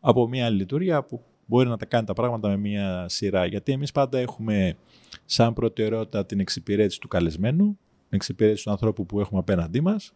από 0.00 0.28
μια 0.28 0.50
λειτουργία 0.50 1.04
που 1.04 1.22
μπορεί 1.46 1.68
να 1.68 1.76
τα 1.76 1.86
κάνει 1.86 2.06
τα 2.06 2.12
πράγματα 2.12 2.48
με 2.48 2.56
μια 2.56 3.08
σειρά. 3.08 3.46
Γιατί 3.46 3.72
εμείς 3.72 3.92
πάντα 3.92 4.18
έχουμε 4.18 4.76
σαν 5.24 5.52
προτεραιότητα 5.52 6.26
την 6.26 6.40
εξυπηρέτηση 6.40 7.00
του 7.00 7.08
καλεσμένου, 7.08 7.64
την 8.08 8.08
εξυπηρέτηση 8.08 8.64
του 8.64 8.70
ανθρώπου 8.70 9.06
που 9.06 9.20
έχουμε 9.20 9.40
απέναντί 9.40 9.80
μας 9.80 10.12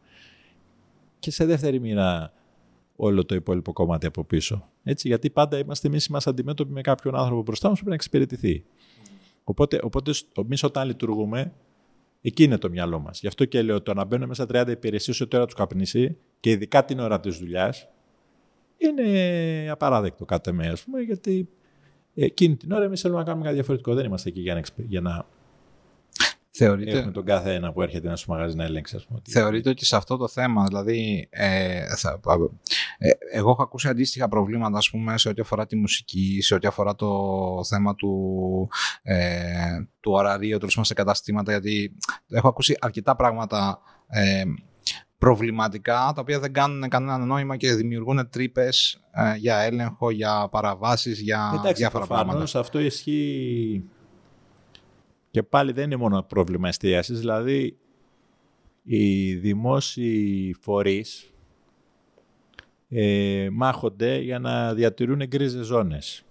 και 1.18 1.30
σε 1.30 1.44
δεύτερη 1.44 1.80
μοίρα 1.80 2.32
όλο 2.96 3.24
το 3.24 3.34
υπόλοιπο 3.34 3.72
κομμάτι 3.72 4.06
από 4.06 4.24
πίσω. 4.24 4.68
Έτσι, 4.82 5.08
γιατί 5.08 5.30
πάντα 5.30 5.58
είμαστε 5.58 5.88
εμείς 5.88 6.06
είμαστε 6.06 6.30
αντιμέτωποι 6.30 6.72
με 6.72 6.80
κάποιον 6.80 7.16
άνθρωπο 7.16 7.42
μπροστά 7.42 7.68
μας 7.68 7.78
που 7.78 7.84
πρέπει 7.84 7.90
να 7.90 7.94
εξυπηρετηθεί. 7.94 8.64
Οπότε, 9.44 9.80
οπότε 9.82 10.12
εμείς 10.34 10.62
όταν 10.62 10.86
λειτουργούμε, 10.86 11.52
εκεί 12.20 12.42
είναι 12.42 12.58
το 12.58 12.70
μυαλό 12.70 12.98
μας. 12.98 13.20
Γι' 13.20 13.26
αυτό 13.26 13.44
και 13.44 13.62
λέω 13.62 13.82
το 13.82 13.94
να 13.94 14.04
μπαίνουμε 14.04 14.26
μέσα 14.26 14.46
30 14.52 14.70
υπηρεσίες 14.70 15.20
ό,τι 15.20 15.36
ώρα 15.36 15.44
τους 15.44 15.54
καπνίσει 15.54 16.16
και 16.40 16.50
ειδικά 16.50 16.84
την 16.84 16.98
ώρα 16.98 17.20
της 17.20 17.38
δουλειάς, 17.38 17.88
είναι 18.76 19.68
απαράδεκτο 19.70 20.24
κατά 20.24 20.52
με, 20.52 20.66
ας 20.66 20.82
πούμε, 20.82 21.00
γιατί 21.00 21.48
εκείνη 22.14 22.56
την 22.56 22.72
ώρα 22.72 22.84
εμείς 22.84 23.00
θέλουμε 23.00 23.18
να 23.18 23.24
κάνουμε 23.24 23.44
κάτι 23.44 23.54
διαφορετικό. 23.54 23.94
Δεν 23.94 24.04
είμαστε 24.04 24.28
εκεί 24.28 24.40
για 24.40 24.54
να, 24.54 24.62
για 24.76 25.00
να 25.00 25.26
Θεωρείτε... 26.58 26.98
Έχουμε 26.98 27.12
τον 27.12 27.24
κάθε 27.24 27.54
ένα 27.54 27.72
που 27.72 27.82
έρχεται 27.82 28.08
να 28.08 28.16
σου 28.16 28.30
μαγαζί 28.30 28.56
να 28.56 28.64
ελέγξει. 28.64 28.96
Ας 28.96 29.06
πούμε, 29.06 29.20
Θεωρείτε 29.28 29.70
ότι 29.70 29.84
σε 29.84 29.96
αυτό 29.96 30.16
το 30.16 30.28
θέμα, 30.28 30.64
δηλαδή, 30.64 31.28
ε, 31.30 31.96
θα, 31.96 32.20
ε, 32.98 33.10
εγώ 33.32 33.50
έχω 33.50 33.62
ακούσει 33.62 33.88
αντίστοιχα 33.88 34.28
προβλήματα, 34.28 34.78
ας 34.78 34.90
πούμε, 34.90 35.18
σε 35.18 35.28
ό,τι 35.28 35.40
αφορά 35.40 35.66
τη 35.66 35.76
μουσική, 35.76 36.38
σε 36.42 36.54
ό,τι 36.54 36.66
αφορά 36.66 36.94
το 36.94 37.10
θέμα 37.68 37.94
του, 37.94 38.68
ε, 39.02 39.86
του 40.00 40.12
ωραρίου, 40.12 40.58
του 40.58 40.84
σε 40.84 40.94
καταστήματα, 40.94 41.50
γιατί 41.50 41.96
έχω 42.28 42.48
ακούσει 42.48 42.76
αρκετά 42.80 43.16
πράγματα 43.16 43.78
ε, 44.06 44.44
προβληματικά, 45.18 46.12
τα 46.14 46.20
οποία 46.20 46.40
δεν 46.40 46.52
κάνουν 46.52 46.88
κανένα 46.88 47.18
νόημα 47.18 47.56
και 47.56 47.72
δημιουργούν 47.72 48.28
τρύπες 48.30 49.00
ε, 49.10 49.36
για 49.36 49.56
έλεγχο, 49.56 50.10
για 50.10 50.48
παραβάσεις, 50.50 51.20
για 51.20 51.52
Εντάξει, 51.54 51.82
διάφορα 51.82 52.06
πράγματα. 52.06 52.58
αυτό 52.58 52.78
ισχύει 52.78 53.84
και 55.36 55.42
πάλι 55.42 55.72
δεν 55.72 55.84
είναι 55.84 55.96
μόνο 55.96 56.22
πρόβλημα 56.22 56.68
εστίασης, 56.68 57.18
δηλαδή 57.18 57.78
οι 58.82 59.34
δημόσιοι 59.34 60.56
φορείς 60.60 61.34
ε, 62.88 63.48
μάχονται 63.52 64.18
για 64.18 64.38
να 64.38 64.74
διατηρούν 64.74 65.26
γκρίζε 65.26 65.62
ζώνες. 65.62 66.24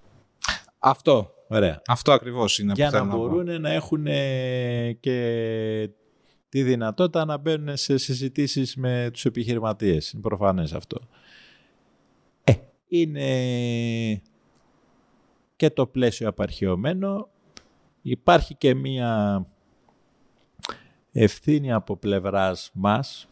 Αυτό. 0.80 1.34
Ωραία. 1.48 1.82
Αυτό 1.88 2.12
ακριβώς 2.12 2.60
είναι 2.60 2.74
για 2.76 2.86
που 2.86 2.92
θέλω 2.92 3.06
να 3.06 3.16
μπορούν 3.16 3.46
να, 3.46 3.60
να 3.60 3.72
έχουν 3.72 4.06
και 5.00 5.90
τη 6.50 6.64
δυνατότητα 6.64 7.26
να 7.26 7.38
μπαίνουν 7.38 7.78
σε 7.78 7.98
συζητήσεις 7.98 8.76
με 8.76 9.10
τους 9.14 9.26
επιχειρηματίες. 9.26 10.12
Είναι 10.12 10.22
προφανές 10.22 10.74
αυτό. 10.74 11.00
Ε, 12.44 12.54
είναι 12.88 14.22
και 15.56 15.70
το 15.70 15.88
πλαίσιο 15.88 16.28
απαρχαιωμένο 16.28 17.30
Υπάρχει 18.08 18.56
και 18.56 18.74
μία 18.74 19.46
ευθύνη 21.12 21.72
από 21.72 21.96
πλευράς 21.96 22.72
μας 22.74 23.30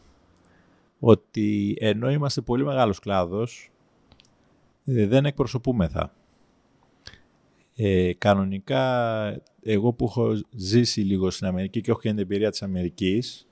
ότι 0.99 1.77
ενώ 1.79 2.11
είμαστε 2.11 2.41
πολύ 2.41 2.65
μεγάλος 2.65 2.99
κλάδος 2.99 3.71
ε, 4.85 5.07
δεν 5.07 5.25
εκπροσωπούμεθα. 5.25 6.13
Ε, 7.75 8.13
κανονικά, 8.13 8.83
εγώ 9.63 9.93
που 9.93 10.05
έχω 10.05 10.41
ζήσει 10.55 11.01
λίγο 11.01 11.29
στην 11.29 11.47
Αμερική 11.47 11.81
και 11.81 11.91
έχω 11.91 11.99
και 11.99 12.09
την 12.09 12.19
εμπειρία 12.19 12.49
της 12.49 12.61
Αμερικής, 12.61 13.47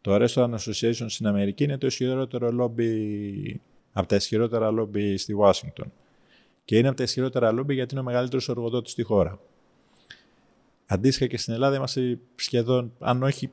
το 0.00 0.14
Restaurant 0.14 0.54
Association 0.54 1.06
στην 1.06 1.26
Αμερική 1.26 1.64
είναι 1.64 1.78
το 1.78 1.86
ισχυρότερο 1.86 2.52
λόμπι, 2.52 3.60
από 3.92 4.08
τα 4.08 4.16
ισχυρότερα 4.16 4.70
λόμπι 4.70 5.16
στη 5.16 5.36
Washington. 5.40 5.86
Και 6.64 6.78
είναι 6.78 6.88
από 6.88 6.96
τα 6.96 7.02
ισχυρότερα 7.02 7.52
λόμπι 7.52 7.74
γιατί 7.74 7.94
είναι 7.94 8.02
ο 8.02 8.06
μεγαλύτερος 8.06 8.48
εργοδότης 8.48 8.92
στη 8.92 9.02
χώρα. 9.02 9.40
Αντίστοιχα 10.86 11.26
και 11.26 11.38
στην 11.38 11.52
Ελλάδα 11.52 11.76
είμαστε 11.76 12.18
σχεδόν, 12.34 12.92
αν 12.98 13.22
όχι 13.22 13.50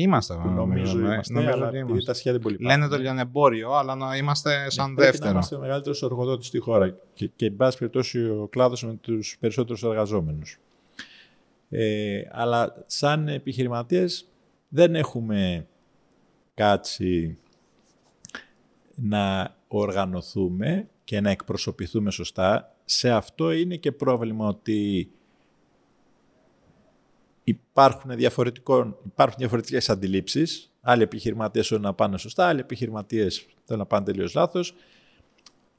Είμαστε, 0.00 0.34
που 0.34 0.48
νομίζω, 0.48 0.98
είμαστε, 0.98 1.32
νομίζω 1.32 1.52
αλλά 1.52 1.76
είμαστε. 1.76 2.04
τα 2.04 2.14
σχέδια 2.14 2.40
πολύ 2.40 2.56
Λένε 2.60 2.88
το 2.88 2.96
λιανεμπόριο, 2.96 3.72
αλλά 3.72 3.94
να 3.94 4.16
είμαστε 4.16 4.70
σαν 4.70 4.92
ναι, 4.92 5.04
δεύτερο. 5.04 5.30
είμαστε 5.30 5.56
ο 5.56 5.58
μεγαλύτερος 5.58 6.02
εργοδότη 6.02 6.44
στη 6.44 6.58
χώρα 6.58 6.96
και, 7.14 7.30
και 7.36 7.46
εν 7.46 7.56
πάση 7.56 7.78
περιπτώσει 7.78 8.24
ο 8.24 8.48
κλάδος 8.50 8.84
με 8.84 8.94
τους 9.00 9.36
περισσότερους 9.40 9.82
εργαζόμενους. 9.82 10.58
Ε, 11.68 12.20
αλλά 12.30 12.84
σαν 12.86 13.28
επιχειρηματίες 13.28 14.28
δεν 14.68 14.94
έχουμε 14.94 15.66
κάτσει 16.54 17.38
να 18.94 19.56
οργανωθούμε 19.68 20.88
και 21.04 21.20
να 21.20 21.30
εκπροσωπηθούμε 21.30 22.10
σωστά. 22.10 22.74
Σε 22.84 23.10
αυτό 23.10 23.52
είναι 23.52 23.76
και 23.76 23.92
πρόβλημα 23.92 24.48
ότι 24.48 25.10
υπάρχουν, 27.48 28.10
υπάρχουν 29.04 29.38
διαφορετικές 29.38 29.88
αντιλήψεις. 29.88 30.72
Άλλοι 30.80 31.02
επιχειρηματίες 31.02 31.66
θέλουν 31.68 31.82
να 31.82 31.94
πάνε 31.94 32.18
σωστά, 32.18 32.46
άλλοι 32.46 32.60
επιχειρηματίες 32.60 33.46
θέλουν 33.64 33.82
να 33.82 33.86
πάνε 33.86 34.04
τελείως 34.04 34.34
λάθος. 34.34 34.74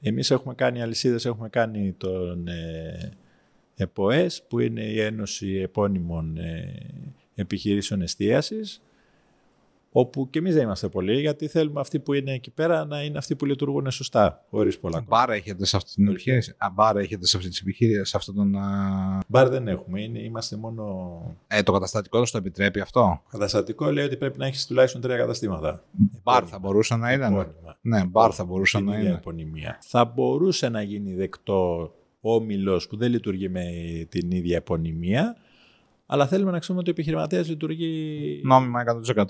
Εμείς 0.00 0.30
έχουμε 0.30 0.54
κάνει 0.54 0.82
αλυσίδες, 0.82 1.24
έχουμε 1.24 1.48
κάνει 1.48 1.92
τον 1.92 2.48
ε, 2.48 3.12
ΕΠΟΕΣ, 3.74 4.42
που 4.48 4.58
είναι 4.58 4.82
η 4.82 5.00
Ένωση 5.00 5.54
Επώνυμων 5.54 6.36
ε, 6.36 6.86
Επιχειρήσεων 7.34 8.02
Εστίασης, 8.02 8.82
Όπου 9.92 10.30
και 10.30 10.38
εμείς 10.38 10.54
δεν 10.54 10.62
είμαστε 10.62 10.88
πολλοί, 10.88 11.20
γιατί 11.20 11.46
θέλουμε 11.46 11.80
αυτοί 11.80 11.98
που 11.98 12.12
είναι 12.12 12.32
εκεί 12.32 12.50
πέρα 12.50 12.84
να 12.84 13.02
είναι 13.02 13.18
αυτοί 13.18 13.36
που 13.36 13.44
λειτουργούν 13.44 13.90
σωστά, 13.90 14.44
χωρίς 14.50 14.78
πολλά 14.78 15.04
Μπάρα 15.08 15.34
έχετε 15.34 15.64
σε 15.64 15.76
αυτή 15.76 15.94
την 15.94 16.08
επιχείρηση. 16.08 16.54
Μπάρα 16.72 17.00
έχετε 17.00 17.26
σε 17.26 17.36
αυτή 17.36 17.48
την 17.48 17.58
επιχείρηση, 17.62 18.04
σε 18.04 18.16
αυτόν 18.16 18.34
τον. 18.34 18.54
Μπαρ 19.28 19.48
δεν 19.48 19.68
έχουμε. 19.68 20.02
Είναι, 20.02 20.18
είμαστε 20.18 20.56
μόνο. 20.56 20.84
Ε, 21.46 21.62
το 21.62 21.72
καταστατικό 21.72 22.22
το 22.22 22.38
επιτρέπει 22.38 22.80
αυτό; 22.80 23.20
Το 23.22 23.30
καταστατικό 23.30 23.90
λέει 23.90 24.04
ότι 24.04 24.16
πρέπει 24.16 24.38
να 24.38 24.46
έχεις 24.46 24.66
τουλάχιστον 24.66 25.00
τρία 25.00 25.16
καταστήματα. 25.16 25.84
Μπαρ 26.22 26.44
θα 26.48 26.58
μπορούσε 26.58 26.96
να 26.96 27.12
είναι. 27.12 27.46
Ναι, 27.80 28.04
μπαρ 28.04 28.34
θα 28.34 28.44
μπορούσε 28.44 28.80
να 28.80 28.98
είναι. 28.98 29.08
Επωνυμία. 29.08 29.78
Θα 29.80 30.04
μπορούσε 30.04 30.68
να 30.68 30.82
γίνει 30.82 31.14
δεκτό 31.14 31.92
όμιλος 32.20 32.86
που 32.86 32.96
δεν 32.96 33.10
λειτουργεί 33.10 33.48
με 33.48 33.64
την 34.08 34.30
ίδια 34.30 34.56
επωνυμία 34.56 35.36
αλλά 36.12 36.26
θέλουμε 36.26 36.50
να 36.50 36.58
ξέρουμε 36.58 36.80
ότι 36.80 36.90
ο 36.90 36.92
επιχειρηματίας 36.92 37.48
λειτουργεί. 37.48 38.40
Νόμιμα 38.44 38.84
100%. 39.14 39.22
100%. 39.22 39.24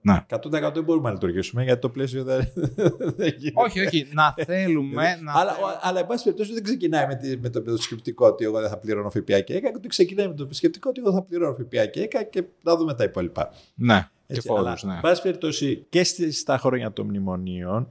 Ναι. 0.00 0.26
100% 0.28 0.72
δεν 0.74 0.84
μπορούμε 0.84 1.08
να 1.08 1.12
λειτουργήσουμε 1.12 1.62
γιατί 1.64 1.80
το 1.80 1.88
πλαίσιο 1.88 2.24
δεν, 2.24 2.48
δεν 3.18 3.34
γίνεται. 3.38 3.62
Όχι, 3.62 3.80
όχι. 3.80 4.08
Να 4.12 4.34
θέλουμε. 4.46 5.18
να 5.22 5.32
αλλά, 5.32 5.56
αλλά, 5.80 6.00
εν 6.00 6.06
πάση 6.06 6.24
περιπτώσει, 6.24 6.52
δεν 6.52 6.62
ξεκινάει 6.62 7.06
με, 7.06 7.14
τη, 7.14 7.38
με, 7.38 7.48
το, 7.48 7.62
με 7.64 7.70
το 7.70 7.76
σκεπτικό 7.76 8.26
ότι 8.26 8.44
εγώ 8.44 8.60
δεν 8.60 8.68
θα 8.68 8.76
πληρώνω 8.76 9.10
ΦΠΑ 9.10 9.40
και 9.40 9.54
ΕΚΑ. 9.54 9.70
Ξεκινάει 9.86 10.28
με 10.28 10.34
το 10.34 10.48
σκεπτικό 10.50 10.88
ότι 10.88 11.00
εγώ 11.00 11.12
θα 11.12 11.22
πληρώνω 11.22 11.54
ΦΠΑ 11.54 11.86
και 11.86 12.00
ΕΚΑ 12.00 12.22
και 12.22 12.44
να 12.62 12.76
δούμε 12.76 12.94
τα 12.94 13.04
υπόλοιπα. 13.04 13.50
Ναι. 13.74 14.08
Έτσι, 14.26 14.42
και 14.42 14.54
φόρους, 14.54 14.82
ναι. 14.82 14.94
Εν 14.94 15.00
πάση 15.00 15.22
περιπτώσει, 15.22 15.86
και 15.88 16.04
στα 16.30 16.58
χρόνια 16.58 16.92
των 16.92 17.06
μνημονίων 17.06 17.88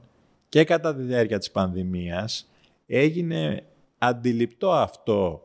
και 0.50 0.64
κατά 0.64 0.96
τη 0.96 1.02
διάρκεια 1.02 1.38
της 1.38 1.52
πανδημίας 1.52 2.50
έγινε 2.88 3.64
αντιληπτό 3.98 4.72
αυτό 4.72 5.42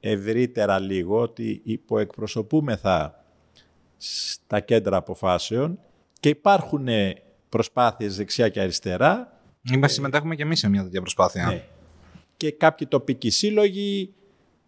ευρύτερα 0.00 0.78
λίγο 0.78 1.20
ότι 1.20 1.60
υποεκπροσωπούμεθα 1.64 3.24
στα 3.96 4.60
κέντρα 4.60 4.96
αποφάσεων 4.96 5.78
και 6.20 6.28
υπάρχουν 6.28 6.88
προσπάθειες 7.48 8.16
δεξιά 8.16 8.48
και 8.48 8.60
αριστερά. 8.60 9.40
Είμαστε 9.72 9.94
συμμετέχουμε 9.94 10.34
και 10.34 10.42
εμείς 10.42 10.58
σε 10.58 10.68
μια 10.68 10.82
τέτοια 10.82 11.00
προσπάθεια. 11.00 11.46
Ναι. 11.46 11.64
Και 12.36 12.52
κάποιοι 12.52 12.86
τοπικοί 12.86 13.30
σύλλογοι 13.30 14.14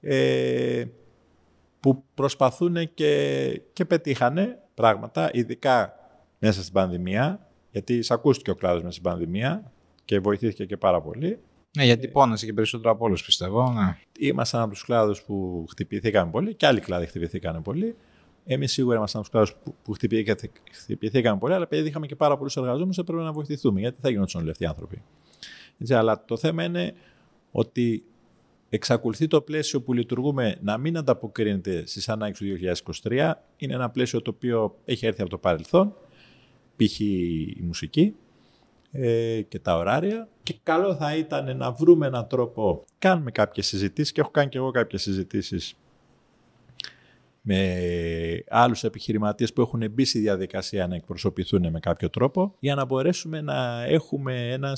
ε, 0.00 0.84
που 1.80 2.04
προσπαθούν 2.14 2.94
και, 2.94 3.60
και 3.72 3.84
πετύχανε 3.84 4.58
πράγματα, 4.74 5.30
ειδικά 5.32 5.96
μέσα 6.38 6.60
στην 6.60 6.72
πανδημία, 6.72 7.48
γιατί 7.70 8.04
ακούστηκε 8.08 8.50
ο 8.50 8.54
κλάδος 8.54 8.80
μέσα 8.80 8.92
στην 8.92 9.02
πανδημία 9.02 9.72
και 10.04 10.18
βοηθήθηκε 10.18 10.64
και 10.64 10.76
πάρα 10.76 11.00
πολύ. 11.00 11.38
Ναι, 11.76 11.84
γιατί 11.84 12.08
πόνεσαι 12.08 12.46
και 12.46 12.52
περισσότερο 12.52 12.90
από 12.90 13.04
όλους, 13.04 13.24
πιστεύω. 13.24 13.72
Ναι. 13.72 13.96
Ήμασταν 14.18 14.60
από 14.60 14.70
τους 14.70 14.84
κλάδους 14.84 15.22
που 15.22 15.66
χτυπηθήκαν 15.70 16.30
πολύ 16.30 16.54
και 16.54 16.66
άλλοι 16.66 16.80
κλάδοι 16.80 17.06
χτυπηθήκαν 17.06 17.62
πολύ. 17.62 17.96
Εμείς 18.44 18.72
σίγουρα 18.72 18.96
ήμασταν 18.96 19.20
από 19.20 19.30
τους 19.30 19.40
κλάδους 19.40 19.62
που, 19.64 19.74
που 19.82 19.92
χτυπηθήκαν 20.72 21.38
πολύ, 21.38 21.54
αλλά 21.54 21.62
επειδή 21.70 21.88
είχαμε 21.88 22.06
και 22.06 22.16
πάρα 22.16 22.36
πολλούς 22.36 22.56
εργαζόμενους, 22.56 22.98
έπρεπε 22.98 23.22
να 23.22 23.32
βοηθηθούμε. 23.32 23.80
Γιατί 23.80 24.00
θα 24.00 24.10
γινόταν 24.10 24.40
όλοι 24.40 24.50
αυτοί 24.50 24.62
οι 24.64 24.66
άνθρωποι. 24.66 25.02
Έτσι, 25.78 25.94
αλλά 25.94 26.24
το 26.24 26.36
θέμα 26.36 26.64
είναι 26.64 26.94
ότι 27.52 28.04
εξακολουθεί 28.68 29.26
το 29.26 29.40
πλαίσιο 29.40 29.82
που 29.82 29.92
λειτουργούμε 29.92 30.58
να 30.62 30.78
μην 30.78 30.96
ανταποκρίνεται 30.96 31.86
στις 31.86 32.08
ανάγκες 32.08 32.38
του 32.38 32.44
2023. 33.02 33.32
Είναι 33.56 33.74
ένα 33.74 33.90
πλαίσιο 33.90 34.22
το 34.22 34.30
οποίο 34.30 34.78
έχει 34.84 35.06
έρθει 35.06 35.20
από 35.20 35.30
το 35.30 35.38
παρελθόν, 35.38 35.94
π.χ. 36.76 37.00
η 37.00 37.60
μουσική, 37.62 38.14
ε, 38.92 39.42
και 39.42 39.58
τα 39.58 39.76
ωράρια 39.76 40.28
και 40.42 40.54
καλό 40.62 40.94
θα 40.94 41.16
ήταν 41.16 41.56
να 41.56 41.72
βρούμε 41.72 42.06
έναν 42.06 42.26
τρόπο. 42.26 42.84
Κάνουμε 42.98 43.30
κάποιες 43.30 43.66
συζητήσεις 43.66 44.12
και 44.12 44.20
έχω 44.20 44.30
κάνει 44.30 44.48
και 44.48 44.58
εγώ 44.58 44.70
κάποιες 44.70 45.02
συζητήσεις 45.02 45.76
με 47.42 48.44
άλλους 48.48 48.84
επιχειρηματίες 48.84 49.52
που 49.52 49.60
έχουν 49.60 49.90
μπει 49.90 50.04
στη 50.04 50.18
διαδικασία 50.18 50.86
να 50.86 50.94
εκπροσωπηθούν 50.94 51.70
με 51.70 51.80
κάποιο 51.80 52.10
τρόπο 52.10 52.54
για 52.58 52.74
να 52.74 52.84
μπορέσουμε 52.84 53.40
να 53.40 53.84
έχουμε 53.84 54.50
ένα 54.52 54.76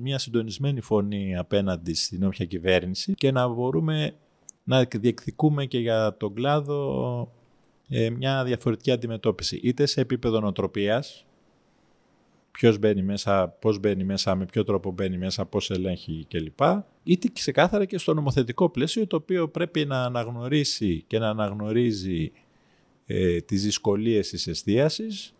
μια 0.00 0.18
συντονισμένη 0.18 0.80
φωνή 0.80 1.36
απέναντι 1.36 1.94
στην 1.94 2.24
όποια 2.24 2.44
κυβέρνηση 2.44 3.14
και 3.14 3.30
να 3.30 3.48
μπορούμε 3.48 4.14
να 4.64 4.84
διεκδικούμε 4.84 5.64
και 5.64 5.78
για 5.78 6.16
τον 6.16 6.34
κλάδο 6.34 7.32
ε, 7.88 8.10
μια 8.10 8.44
διαφορετική 8.44 8.90
αντιμετώπιση 8.90 9.60
είτε 9.62 9.86
σε 9.86 10.00
επίπεδο 10.00 10.40
νοοτροπίας 10.40 11.26
ποιος 12.58 12.78
μπαίνει 12.78 13.02
μέσα, 13.02 13.48
πώς 13.48 13.78
μπαίνει 13.78 14.04
μέσα, 14.04 14.34
με 14.34 14.44
ποιο 14.44 14.64
τρόπο 14.64 14.90
μπαίνει 14.90 15.18
μέσα, 15.18 15.46
πώς 15.46 15.70
ελέγχει 15.70 16.26
κλπ. 16.28 16.60
Είτε 17.02 17.28
ξεκάθαρα 17.32 17.84
και 17.84 17.98
στο 17.98 18.14
νομοθετικό 18.14 18.68
πλαίσιο 18.68 19.06
το 19.06 19.16
οποίο 19.16 19.48
πρέπει 19.48 19.84
να 19.84 20.02
αναγνωρίσει 20.04 21.04
και 21.06 21.18
να 21.18 21.28
αναγνωρίζει 21.28 22.32
ε, 23.06 23.40
τις 23.40 23.62
δυσκολίες 23.62 24.28
της 24.28 24.46
εστίασης 24.46 25.34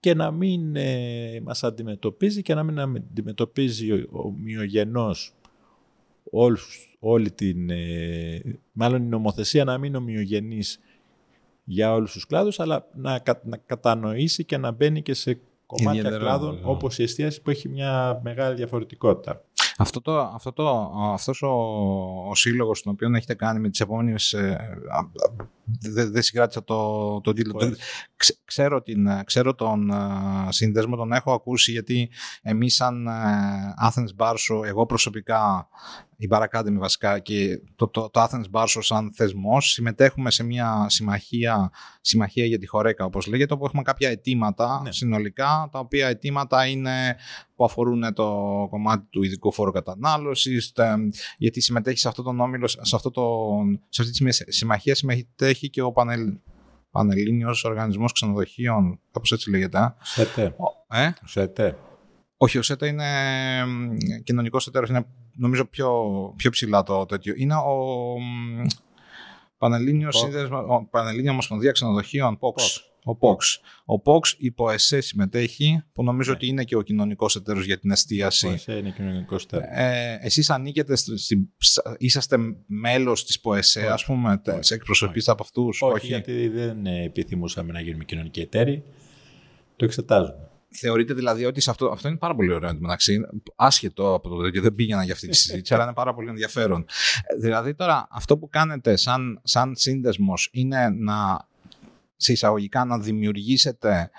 και 0.00 0.14
να 0.14 0.30
μην 0.30 0.76
ε, 0.76 1.40
μας 1.42 1.64
αντιμετωπίζει 1.64 2.42
και 2.42 2.54
να 2.54 2.62
μην 2.62 2.80
αντιμετωπίζει 2.80 4.06
ομοιογενώς 4.10 5.34
όλους, 6.30 6.96
όλη 7.00 7.30
την... 7.30 7.70
Ε, 7.70 8.40
μάλλον 8.72 9.02
η 9.02 9.08
νομοθεσία 9.08 9.64
να 9.64 9.78
μην 9.78 9.88
είναι 9.88 9.96
ομοιογενής 9.96 10.80
για 11.64 11.92
όλους 11.92 12.12
τους 12.12 12.26
κλάδους, 12.26 12.60
αλλά 12.60 12.88
να, 12.94 13.22
να 13.44 13.56
κατανοήσει 13.56 14.44
και 14.44 14.56
να 14.56 14.70
μπαίνει 14.70 15.02
και 15.02 15.14
σε 15.14 15.40
κομμάτια 15.76 16.10
κλάδων 16.10 16.60
όπως 16.62 16.98
η 16.98 17.02
εστίαση 17.02 17.42
που 17.42 17.50
έχει 17.50 17.68
μια 17.68 18.20
μεγάλη 18.22 18.54
διαφορετικότητα. 18.54 19.44
Αυτό 19.76 20.00
το, 20.00 20.18
αυτό 20.18 20.52
το, 20.52 20.92
αυτός 21.12 21.42
ο, 21.42 21.48
ο 22.28 22.34
σύλλογος 22.34 22.82
τον 22.82 22.92
οποίο 22.92 23.10
έχετε 23.14 23.34
κάνει 23.34 23.60
με 23.60 23.68
τις 23.68 23.80
επόμενες... 23.80 24.34
Ε, 25.80 25.90
δεν 25.90 26.12
δε 26.12 26.20
συγκράτησα 26.20 26.64
το, 26.64 27.20
το 27.20 27.32
τίτλο. 27.32 27.76
Ξέρω, 28.44 28.82
την, 28.82 29.08
ξέρω 29.24 29.54
τον 29.54 29.90
ε, 29.90 29.96
σύνδεσμο, 30.48 30.96
τον 30.96 31.12
έχω 31.12 31.32
ακούσει 31.32 31.72
γιατί 31.72 32.10
εμείς 32.42 32.74
σαν 32.74 33.06
ε, 33.06 33.10
Athens 33.88 34.24
Barso, 34.24 34.64
εγώ 34.64 34.86
προσωπικά 34.86 35.68
η 36.22 36.28
Bar 36.30 36.46
βασικά 36.78 37.18
και 37.18 37.60
το, 37.76 37.88
το, 37.88 38.10
το 38.10 38.22
Athens 38.22 38.44
Barso 38.50 38.78
σαν 38.80 39.12
θεσμός 39.14 39.70
συμμετέχουμε 39.70 40.30
σε 40.30 40.44
μια 40.44 40.86
συμμαχία, 40.88 41.70
συμμαχία 42.00 42.44
για 42.44 42.58
τη 42.58 42.66
χωρέκα 42.66 43.04
όπως 43.04 43.26
λέγεται 43.26 43.54
όπου 43.54 43.64
έχουμε 43.64 43.82
κάποια 43.82 44.08
αιτήματα 44.08 44.80
ναι. 44.84 44.92
συνολικά 44.92 45.68
τα 45.72 45.78
οποία 45.78 46.08
αιτήματα 46.08 46.66
είναι 46.66 47.16
που 47.54 47.64
αφορούν 47.64 48.14
το 48.14 48.66
κομμάτι 48.70 49.06
του 49.10 49.22
ειδικού 49.22 49.52
φόρου 49.52 49.70
κατανάλωσης 49.70 50.72
γιατί 51.36 51.60
συμμετέχει 51.60 51.98
σε 51.98 52.08
αυτό 52.08 52.22
τον 52.22 52.40
όμιλο, 52.40 52.68
σε, 52.68 52.80
αυτό 52.92 53.10
το, 53.10 53.48
σε 53.88 54.02
αυτή 54.02 54.24
τη 54.24 54.52
συμμαχία 54.52 54.94
συμμετέχει 54.94 55.61
και 55.70 55.82
ο 55.82 55.92
Πανελ, 55.92 56.38
Πανελλήνιος 56.90 57.64
Οργανισμός 57.64 58.12
Ξενοδοχείων, 58.12 59.00
κάπως 59.10 59.32
έτσι 59.32 59.50
λέγεται. 59.50 59.94
ΣΕΤΕ. 60.02 60.56
Ε; 60.88 61.10
ΣΕΤΕ. 61.24 61.78
Όχι, 62.36 62.58
ο 62.58 62.62
ΣΕΤΕ 62.62 62.86
είναι 62.86 63.06
κοινωνικός 64.24 64.66
εταίρος. 64.66 64.88
Είναι 64.88 65.06
νομίζω 65.34 65.64
πιο, 65.64 65.92
πιο 66.36 66.50
ψηλά 66.50 66.82
το 66.82 67.06
τέτοιο. 67.06 67.34
Είναι 67.36 67.54
ο 67.54 68.16
Πανελλήνιος 69.58 70.18
Σύνδεσμος, 70.18 70.86
Πανελλήνια 70.90 71.30
Ομοσπονδία 71.30 71.72
Ξενοδοχείων, 71.72 72.38
POX. 72.40 72.62
Ο 73.04 73.12
POX. 73.12 73.36
Ο 73.84 74.02
POX 74.04 74.34
υπό 74.36 74.70
ΕΣΕ 74.70 75.00
συμμετέχει, 75.00 75.82
που 75.92 76.04
νομίζω 76.04 76.30
ναι. 76.30 76.36
ότι 76.36 76.46
είναι 76.46 76.64
και 76.64 76.76
ο 76.76 76.82
κοινωνικός 76.82 77.36
εταίρος 77.36 77.64
για 77.64 77.78
την 77.78 77.90
εστίαση. 77.90 78.46
Ο 78.46 78.50
ΕΣΕ 78.50 78.72
είναι 78.72 78.90
κοινωνικός 78.90 79.44
εταίρος. 79.44 79.66
Ε, 79.70 80.18
Εσείς 80.20 80.50
ανήκετε, 80.50 80.96
στη, 80.96 81.50
είσαστε 81.98 82.36
μέλος 82.66 83.24
της 83.24 83.40
ΠΟΕΣΕ, 83.40 83.86
ας 83.86 84.04
πούμε, 84.04 84.42
σε 84.58 84.74
εκπροσωπείστε 84.74 85.30
από 85.30 85.42
αυτούς. 85.42 85.82
Όχι, 85.82 85.94
όχι, 85.94 86.06
γιατί 86.06 86.48
δεν 86.48 86.86
επιθυμούσαμε 86.86 87.72
να 87.72 87.80
γίνουμε 87.80 88.04
κοινωνικοί 88.04 88.40
εταίροι. 88.40 88.84
Το 89.76 89.84
εξετάζουμε. 89.84 90.46
Θεωρείτε 90.74 91.14
δηλαδή 91.14 91.44
ότι 91.44 91.60
σε 91.60 91.70
αυτό, 91.70 91.86
αυτό 91.86 92.08
είναι 92.08 92.16
πάρα 92.16 92.34
πολύ 92.34 92.52
ωραίο 92.52 92.74
μεταξύ, 92.78 93.20
άσχετο 93.56 94.14
από 94.14 94.28
το 94.28 94.50
και 94.50 94.60
δεν 94.60 94.74
πήγαινα 94.74 95.04
για 95.04 95.12
αυτή 95.12 95.28
τη 95.28 95.36
συζήτηση, 95.36 95.74
αλλά 95.74 95.82
είναι 95.82 95.92
πάρα 95.92 96.14
πολύ 96.14 96.28
ενδιαφέρον. 96.28 96.84
Δηλαδή 97.40 97.74
τώρα 97.74 98.06
αυτό 98.10 98.38
που 98.38 98.48
κάνετε 98.48 98.96
σαν, 98.96 99.40
σαν 99.42 99.76
σύνδεσμος 99.76 100.48
είναι 100.52 100.88
να 100.88 101.50
σε 102.22 102.32
εισαγωγικά 102.32 102.84
να 102.84 102.98
δημιουργήσετε 102.98 104.10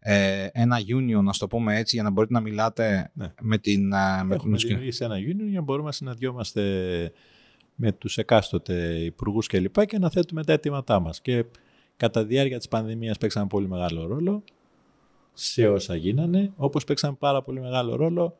ε, 0.00 0.46
ένα 0.52 0.78
union, 0.78 1.22
να 1.22 1.32
το 1.32 1.46
πούμε 1.46 1.78
έτσι, 1.78 1.94
για 1.94 2.04
να 2.04 2.10
μπορείτε 2.10 2.32
να 2.32 2.40
μιλάτε 2.40 3.10
ναι. 3.14 3.32
με 3.40 3.58
την... 3.58 3.92
Ε, 3.92 4.24
με 4.24 4.34
Έχουμε 4.34 4.56
δημιουργήσει 4.56 5.04
ένα 5.04 5.16
union 5.16 5.48
για 5.48 5.58
να 5.58 5.62
μπορούμε 5.62 5.86
να 5.86 5.92
συναντιόμαστε 5.92 6.62
με 7.74 7.92
τους 7.92 8.18
εκάστοτε 8.18 8.98
υπουργούς 8.98 9.46
και 9.46 9.60
λοιπά 9.60 9.84
και 9.84 9.98
να 9.98 10.10
θέτουμε 10.10 10.44
τα 10.44 10.52
αιτήματά 10.52 11.00
μας. 11.00 11.20
Και 11.20 11.44
κατά 11.96 12.24
διάρκεια 12.24 12.58
της 12.58 12.68
πανδημίας 12.68 13.18
παίξαμε 13.18 13.46
πολύ 13.46 13.68
μεγάλο 13.68 14.06
ρόλο 14.06 14.44
σε 15.32 15.68
όσα 15.68 15.96
γίνανε, 15.96 16.52
όπως 16.56 16.84
παίξαν 16.84 17.18
πάρα 17.18 17.42
πολύ 17.42 17.60
μεγάλο 17.60 17.96
ρόλο 17.96 18.36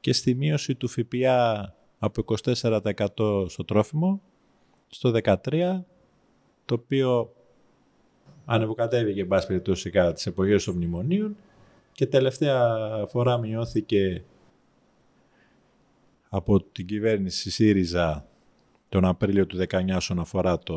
και 0.00 0.12
στη 0.12 0.34
μείωση 0.34 0.74
του 0.74 0.88
ΦΠΑ 0.88 1.74
από 1.98 2.24
24% 2.52 3.48
στο 3.48 3.64
τρόφιμο 3.64 4.20
στο 4.88 5.12
13% 5.24 5.36
το 6.64 6.74
οποίο 6.74 7.32
ανεβοκατέβηκε 8.46 9.20
εν 9.20 9.26
πάση 9.26 9.46
περιπτώσει 9.46 9.90
κατά 9.90 10.12
τις 10.12 10.26
εποχές 10.26 10.64
των 10.64 10.74
μνημονίων 10.74 11.36
και 11.92 12.06
τελευταία 12.06 12.78
φορά 13.08 13.38
μειώθηκε 13.38 14.24
από 16.28 16.62
την 16.62 16.86
κυβέρνηση 16.86 17.50
ΣΥΡΙΖΑ 17.50 18.26
τον 18.88 19.04
Απρίλιο 19.04 19.46
του 19.46 19.58
19 19.68 19.94
όσον 19.96 20.18
αφορά 20.18 20.58
το 20.58 20.76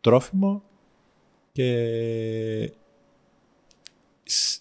τρόφιμο 0.00 0.62
και 1.52 2.72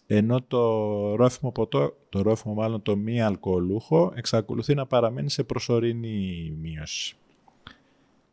ενώ 0.07 0.41
το 0.41 1.15
ρόφιμο 1.15 1.51
ποτό, 1.51 1.97
το 2.09 2.21
ρόφιμο 2.21 2.53
μάλλον 2.53 2.81
το 2.81 2.95
μη 2.95 3.21
αλκοολούχο, 3.21 4.13
εξακολουθεί 4.15 4.73
να 4.73 4.85
παραμένει 4.85 5.29
σε 5.29 5.43
προσωρινή 5.43 6.53
μείωση. 6.61 7.15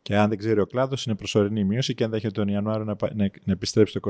Και 0.09 0.17
αν 0.17 0.29
δεν 0.29 0.37
ξέρει 0.37 0.59
ο 0.59 0.65
κλάδος, 0.65 1.05
είναι 1.05 1.15
προσωρινή 1.15 1.63
μείωση 1.63 1.93
και 1.93 2.03
ενδέχεται 2.03 2.31
τον 2.31 2.47
Ιανουάριο 2.47 2.83
να, 2.83 2.95
να, 3.13 3.29
να 3.43 3.53
επιστρέψει 3.53 3.99
το 3.99 4.09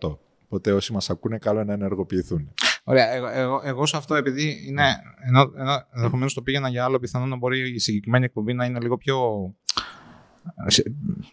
24%. 0.00 0.16
Οπότε 0.44 0.72
όσοι 0.72 0.92
μας 0.92 1.10
ακούνε, 1.10 1.38
καλό 1.38 1.60
είναι 1.60 1.66
να 1.66 1.72
ενεργοποιηθούν. 1.72 2.54
Ωραία. 2.84 3.12
Εγώ, 3.12 3.28
εγώ, 3.28 3.60
εγώ 3.64 3.86
σε 3.86 3.96
αυτό, 3.96 4.14
επειδή 4.14 4.64
είναι. 4.66 4.82
Ενώ, 5.26 5.52
ενώ 5.56 5.82
ενδεχομένως 5.94 6.34
το 6.34 6.42
πήγαινα 6.42 6.68
για 6.68 6.84
άλλο, 6.84 6.98
πιθανό 6.98 7.26
να 7.26 7.36
μπορεί 7.36 7.74
η 7.74 7.78
συγκεκριμένη 7.78 8.24
εκπομπή 8.24 8.52
να 8.52 8.64
είναι 8.64 8.80
λίγο 8.80 8.96
πιο 8.96 9.16
σε, 10.66 10.82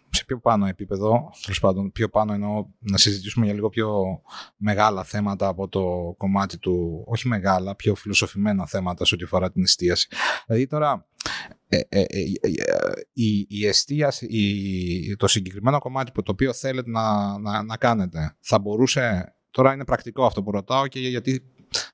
σε 0.09 0.25
πιο 0.25 0.39
πάνω 0.39 0.65
επίπεδο, 0.65 1.31
τέλος 1.41 1.59
πάντων, 1.59 1.91
πιο 1.91 2.09
πάνω 2.09 2.33
εννοώ 2.33 2.65
να 2.79 2.97
συζητήσουμε 2.97 3.45
για 3.45 3.53
λίγο 3.53 3.69
πιο 3.69 4.21
μεγάλα 4.57 5.03
θέματα 5.03 5.47
από 5.47 5.67
το 5.67 6.15
κομμάτι 6.17 6.57
του, 6.57 7.03
όχι 7.07 7.27
μεγάλα, 7.27 7.75
πιο 7.75 7.95
φιλοσοφημένα 7.95 8.65
θέματα 8.65 9.05
σε 9.05 9.15
ό,τι 9.15 9.23
αφορά 9.23 9.51
την 9.51 9.63
εστίαση. 9.63 10.07
Δηλαδή 10.45 10.67
τώρα, 10.67 11.07
ε, 11.71 11.79
ε, 11.89 12.01
ε, 12.01 12.19
η, 13.13 13.45
η 13.49 13.67
εστίαση, 13.67 14.25
η, 14.25 15.15
το 15.15 15.27
συγκεκριμένο 15.27 15.79
κομμάτι 15.79 16.11
που 16.11 16.23
το 16.23 16.31
οποίο 16.31 16.53
θέλετε 16.53 16.89
να, 16.89 17.37
να, 17.39 17.63
να 17.63 17.77
κάνετε, 17.77 18.35
θα 18.39 18.59
μπορούσε, 18.59 19.35
τώρα 19.51 19.73
είναι 19.73 19.85
πρακτικό 19.85 20.25
αυτό 20.25 20.43
που 20.43 20.51
ρωτάω 20.51 20.87
και 20.87 20.99
γιατί 20.99 21.43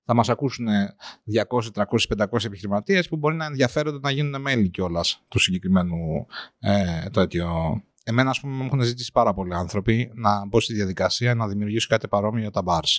θα 0.06 0.14
μας 0.14 0.30
ακούσουν 0.30 0.68
200, 0.68 1.84
300, 1.84 1.84
500 2.18 2.46
επιχειρηματίες 2.46 3.08
που 3.08 3.16
μπορεί 3.16 3.36
να 3.36 3.46
ενδιαφέρονται 3.46 4.00
να 4.02 4.12
γίνουν 4.12 4.42
μέλη 4.42 4.70
κιόλας 4.70 5.24
του 5.28 5.40
συγκεκριμένου 5.40 6.26
ε, 6.60 7.10
τέτοιο. 7.10 7.82
Εμένα, 8.04 8.30
ας 8.30 8.40
πούμε, 8.40 8.56
μου 8.56 8.64
έχουν 8.64 8.82
ζητήσει 8.82 9.12
πάρα 9.12 9.34
πολλοί 9.34 9.54
άνθρωποι 9.54 10.12
να 10.14 10.46
μπω 10.46 10.60
στη 10.60 10.74
διαδικασία 10.74 11.36
να 11.36 11.48
δημιουργήσω 11.48 11.88
κάτι 11.90 12.08
παρόμοιο 12.08 12.42
για 12.42 12.52
τα 12.52 12.64
bars. 12.66 12.98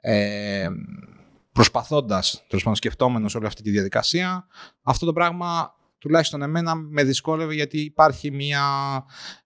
Ε, 0.00 0.68
προσπαθώντας, 1.52 2.44
τέλος 2.48 2.62
πάντων 2.62 2.76
σκεφτόμενος 2.76 3.34
όλη 3.34 3.46
αυτή 3.46 3.62
τη 3.62 3.70
διαδικασία, 3.70 4.46
αυτό 4.82 5.06
το 5.06 5.12
πράγμα 5.12 5.76
τουλάχιστον 5.98 6.42
εμένα 6.42 6.74
με 6.74 7.02
δυσκόλευε 7.02 7.54
γιατί 7.54 7.80
υπάρχει 7.80 8.30
μια, 8.30 8.64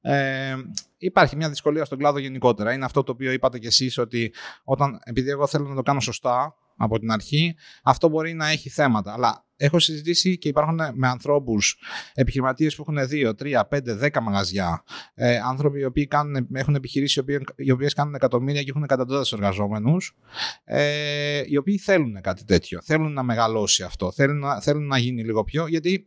ε, 0.00 0.54
υπάρχει 0.96 1.36
μια 1.36 1.48
δυσκολία 1.48 1.84
στον 1.84 1.98
κλάδο 1.98 2.18
γενικότερα. 2.18 2.72
Είναι 2.72 2.84
αυτό 2.84 3.02
το 3.02 3.12
οποίο 3.12 3.32
είπατε 3.32 3.58
κι 3.58 3.66
εσείς 3.66 3.98
ότι 3.98 4.34
όταν, 4.64 5.00
επειδή 5.04 5.30
εγώ 5.30 5.46
θέλω 5.46 5.68
να 5.68 5.74
το 5.74 5.82
κάνω 5.82 6.00
σωστά 6.00 6.56
από 6.82 6.98
την 6.98 7.10
αρχή, 7.10 7.54
αυτό 7.82 8.08
μπορεί 8.08 8.34
να 8.34 8.48
έχει 8.48 8.68
θέματα. 8.68 9.12
Αλλά 9.12 9.44
έχω 9.56 9.78
συζητήσει 9.78 10.38
και 10.38 10.48
υπάρχουν 10.48 10.80
με 10.94 11.08
ανθρώπους, 11.08 11.78
επιχειρηματίες 12.14 12.76
που 12.76 12.84
έχουν 12.88 13.08
2, 13.10 13.34
3, 13.34 13.64
5, 13.68 13.98
10 13.98 14.20
μαγαζιά. 14.22 14.82
Ε, 15.14 15.38
άνθρωποι 15.38 15.80
οι 15.80 15.84
οποίοι 15.84 16.06
κάνουν, 16.06 16.48
έχουν 16.52 16.74
επιχειρήσεις 16.74 17.22
οι 17.56 17.70
οποίες 17.70 17.94
κάνουν 17.94 18.14
εκατομμύρια 18.14 18.62
και 18.62 18.70
έχουν 18.70 18.82
εκατοντάδες 18.82 19.32
εργαζόμενους. 19.32 20.16
Ε, 20.64 21.42
οι 21.46 21.56
οποίοι 21.56 21.78
θέλουν 21.78 22.20
κάτι 22.20 22.44
τέτοιο. 22.44 22.80
Θέλουν 22.82 23.12
να 23.12 23.22
μεγαλώσει 23.22 23.82
αυτό. 23.82 24.12
Θέλουν 24.12 24.38
να, 24.38 24.60
θέλουν 24.60 24.86
να 24.86 24.98
γίνει 24.98 25.24
λίγο 25.24 25.44
πιο. 25.44 25.66
Γιατί 25.66 26.06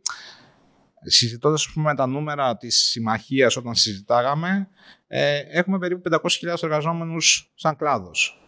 συζητώντας 1.02 1.70
πούμε, 1.74 1.94
τα 1.94 2.06
νούμερα 2.06 2.56
της 2.56 2.76
συμμαχίας 2.76 3.56
όταν 3.56 3.74
συζητάγαμε, 3.74 4.68
ε, 5.06 5.38
έχουμε 5.38 5.78
περίπου 5.78 6.00
500.000 6.00 6.62
εργαζόμενους 6.62 7.52
σαν 7.54 7.76
κλάδος. 7.76 8.40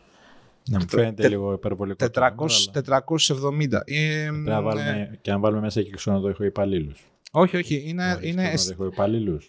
Να 0.69 0.79
μου 0.79 0.89
φαίνεται 0.89 1.29
λίγο 1.29 1.53
υπερβολικό. 1.53 2.07
400, 2.15 2.29
470. 2.73 3.81
Ε, 3.85 4.31
να 4.31 4.63
βάλουμε, 4.63 5.19
και 5.21 5.31
αν 5.31 5.41
βάλουμε 5.41 5.61
μέσα 5.61 5.83
και 5.83 5.91
ξενοδοχείο 5.91 6.47
υπαλλήλους. 6.47 7.09
Όχι, 7.31 7.57
όχι. 7.57 7.83
Είναι, 7.87 8.19
είναι, 8.21 8.53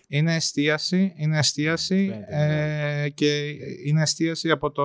είναι 0.08 0.36
εστίαση, 0.36 1.14
είναι 1.16 1.38
εστίαση 1.38 2.26
ε, 2.28 3.10
και 3.14 3.48
είναι 3.86 4.02
εστίαση 4.02 4.52
από 4.52 4.72
το... 4.72 4.84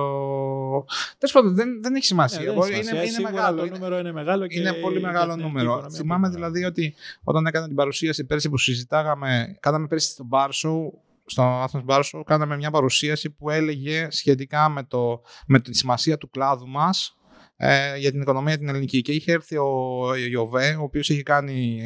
Τέλος 1.17 1.33
πάντων, 1.33 1.55
δεν, 1.55 1.81
δεν 1.81 1.95
έχει 1.95 2.05
σημασία. 2.05 2.41
Ε, 2.41 2.53
είναι, 2.53 2.77
είναι, 2.77 3.05
είναι 3.05 3.29
μεγάλο. 3.31 3.61
Το 3.61 3.73
νούμερο 3.73 3.99
είναι 3.99 4.11
μεγάλο 4.11 4.47
και 4.47 4.59
είναι 4.59 4.73
πολύ 4.73 5.01
μεγάλο 5.01 5.35
νούμερο. 5.35 5.89
Θυμάμαι 5.91 6.29
δηλαδή 6.29 6.63
ότι 6.63 6.93
όταν 7.23 7.45
έκανα 7.45 7.67
την 7.67 7.75
παρουσίαση 7.75 8.25
πέρσι 8.25 8.49
που 8.49 8.57
συζητάγαμε, 8.57 9.57
κάναμε 9.59 9.87
πέρσι 9.87 10.09
στο 10.09 10.23
Μπάρσο, 10.23 10.93
στο 11.25 11.63
Athens 11.63 11.85
Bar 11.85 12.01
Show 12.01 12.21
κάναμε 12.25 12.55
μια 12.57 12.71
παρουσίαση 12.71 13.29
που 13.29 13.49
έλεγε 13.49 14.07
σχετικά 14.09 14.69
με, 14.69 14.83
το, 14.83 15.21
με 15.47 15.59
τη 15.59 15.77
σημασία 15.77 16.17
του 16.17 16.29
κλάδου 16.29 16.67
μας 16.67 17.17
ε, 17.57 17.97
για 17.97 18.11
την 18.11 18.21
οικονομία 18.21 18.57
την 18.57 18.69
ελληνική. 18.69 19.01
Και 19.01 19.11
είχε 19.11 19.31
έρθει 19.31 19.57
ο 19.57 20.15
Ιωβέ, 20.31 20.75
ο 20.75 20.83
οποίος 20.83 21.09
είχε 21.09 21.23
κάνει 21.23 21.79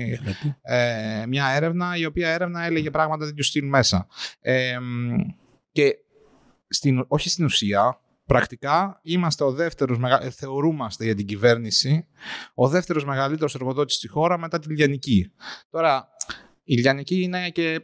ε, 0.61 1.25
μια 1.27 1.47
έρευνα, 1.47 1.97
η 1.97 2.05
οποία 2.05 2.29
έρευνα 2.29 2.63
έλεγε 2.63 2.91
πράγματα 2.91 3.25
τέτοιου 3.25 3.43
στυλ 3.43 3.67
μέσα. 3.67 4.07
Ε, 4.39 4.77
και 5.71 5.95
στην, 6.67 7.05
όχι 7.07 7.29
στην 7.29 7.45
ουσία, 7.45 7.99
πρακτικά 8.25 8.99
είμαστε 9.03 9.43
ο 9.43 9.51
δεύτερος, 9.51 9.97
μεγα... 9.97 10.19
θεωρούμαστε 10.19 11.03
για 11.03 11.15
την 11.15 11.25
κυβέρνηση, 11.25 12.07
ο 12.53 12.67
δεύτερος 12.67 13.05
μεγαλύτερος 13.05 13.55
εργοδότης 13.55 13.95
στη 13.95 14.07
χώρα 14.07 14.37
μετά 14.37 14.59
τη 14.59 14.73
Λιανική. 14.73 15.31
Τώρα, 15.69 16.07
η 16.63 16.75
Λιανική 16.75 17.21
είναι 17.21 17.49
και 17.49 17.81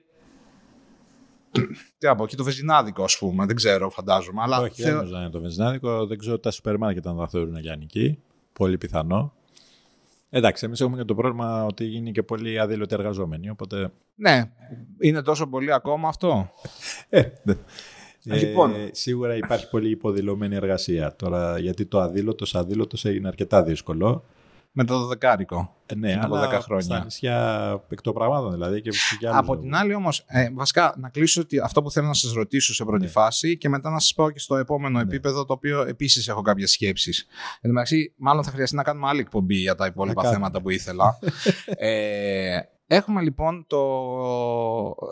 τι 1.97 2.05
να 2.05 2.15
πω, 2.15 2.27
και 2.27 2.35
το 2.35 2.43
βεζινάδικο, 2.43 3.03
ας 3.03 3.17
πούμε. 3.17 3.45
Δεν 3.45 3.55
ξέρω, 3.55 3.89
φαντάζομαι. 3.89 4.41
Αλλά 4.41 4.59
Όχι, 4.59 4.81
θεω... 4.81 5.07
δεν 5.07 5.19
είναι 5.19 5.29
το 5.29 5.41
βεζινάδικο. 5.41 6.05
Δεν 6.05 6.17
ξέρω 6.17 6.39
τα 6.39 6.51
σούπερ 6.51 6.77
μάρκετ 6.77 7.07
αν 7.07 7.17
θα 7.17 7.27
θεωρούν 7.27 7.55
λιανική. 7.55 8.19
Πολύ 8.53 8.77
πιθανό. 8.77 9.33
Εντάξει, 10.29 10.65
εμείς 10.65 10.81
έχουμε 10.81 10.97
και 10.97 11.03
το 11.03 11.15
πρόβλημα 11.15 11.65
ότι 11.65 11.85
γίνει 11.85 12.11
και 12.11 12.23
πολύ 12.23 12.59
αδήλωτοι 12.59 12.93
εργαζόμενοι. 12.93 13.49
Οπότε... 13.49 13.91
Ναι, 14.15 14.51
είναι 14.99 15.21
τόσο 15.21 15.47
πολύ 15.47 15.73
ακόμα 15.73 16.07
αυτό; 16.07 16.49
ε, 17.09 17.19
ε, 17.19 18.37
λοιπόν. 18.37 18.73
σίγουρα 18.91 19.35
υπάρχει 19.35 19.69
πολύ 19.69 19.89
υποδηλωμένη 19.89 20.55
εργασία. 20.55 21.15
Τώρα, 21.15 21.59
γιατί 21.59 21.85
το 21.85 21.99
αδήλωτος 21.99 22.55
αδήλωτος 22.55 23.05
έγινε 23.05 23.27
αρκετά 23.27 23.63
δύσκολο. 23.63 24.25
Με 24.77 24.83
το 24.83 25.05
δεκάρικο. 25.05 25.75
Ε, 25.85 25.95
ναι, 25.95 26.19
αλλά 26.21 26.59
10 26.59 26.61
χρόνια. 26.61 26.85
Στα 26.85 27.03
νησιά 27.03 27.81
εκ 27.89 28.01
των 28.01 28.13
πραγμάτων 28.13 28.51
δηλαδή. 28.51 28.81
Και 28.81 28.91
Από 29.31 29.57
την 29.57 29.75
άλλη 29.75 29.93
όμως, 29.93 30.23
ε, 30.27 30.49
βασικά 30.53 30.93
να 30.97 31.09
κλείσω 31.09 31.41
ότι 31.41 31.59
αυτό 31.59 31.81
που 31.81 31.91
θέλω 31.91 32.07
να 32.07 32.13
σας 32.13 32.33
ρωτήσω 32.33 32.73
σε 32.73 32.85
πρώτη 32.85 33.03
ναι. 33.03 33.09
φάση 33.09 33.57
και 33.57 33.69
μετά 33.69 33.89
να 33.89 33.99
σας 33.99 34.13
πάω 34.13 34.31
και 34.31 34.39
στο 34.39 34.55
επόμενο 34.55 34.97
ναι. 34.97 35.03
επίπεδο, 35.03 35.45
το 35.45 35.53
οποίο 35.53 35.81
επίσης 35.81 36.27
έχω 36.27 36.41
κάποιες 36.41 36.71
σκέψεις. 36.71 37.25
Εν 37.55 37.61
τω 37.61 37.67
μεταξύ, 37.69 38.13
μάλλον 38.17 38.43
θα 38.43 38.51
χρειαστεί 38.51 38.75
να 38.75 38.83
κάνουμε 38.83 39.07
άλλη 39.07 39.19
εκπομπή 39.19 39.55
για 39.55 39.75
τα 39.75 39.85
υπόλοιπα 39.85 40.23
θέματα 40.23 40.61
που 40.61 40.69
ήθελα. 40.69 41.19
ε, 41.75 42.59
Έχουμε 42.87 43.21
λοιπόν 43.21 43.65
το. 43.67 43.81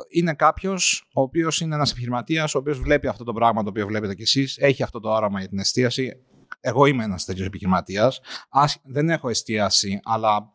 Είναι 0.09 0.34
κάποιος 0.34 1.09
ο 1.14 1.22
οποίος 1.22 1.61
είναι 1.61 1.76
ένας 1.76 1.91
επιχειρηματίας, 1.91 2.55
ο 2.55 2.57
οποίος 2.57 2.80
βλέπει 2.80 3.07
αυτό 3.07 3.24
το 3.24 3.34
πράγμα 3.34 3.64
το 3.64 3.70
οποίο 3.70 3.88
βλέπετε 3.88 4.16
κι 4.16 4.22
εσείς, 4.22 4.57
έχει 4.57 4.84
αυτό 4.84 4.99
το 4.99 5.09
όραμα 5.09 5.39
για 5.39 5.49
την 5.49 5.59
εστίαση. 5.59 6.24
Εγώ 6.66 6.86
είμαι 6.86 7.03
ένας 7.03 7.26
τέτοιος 7.26 7.47
επιχειρηματίας. 7.47 8.22
Δεν 8.84 9.09
έχω 9.09 9.30
εστίαση, 9.30 9.99
αλλά 10.03 10.51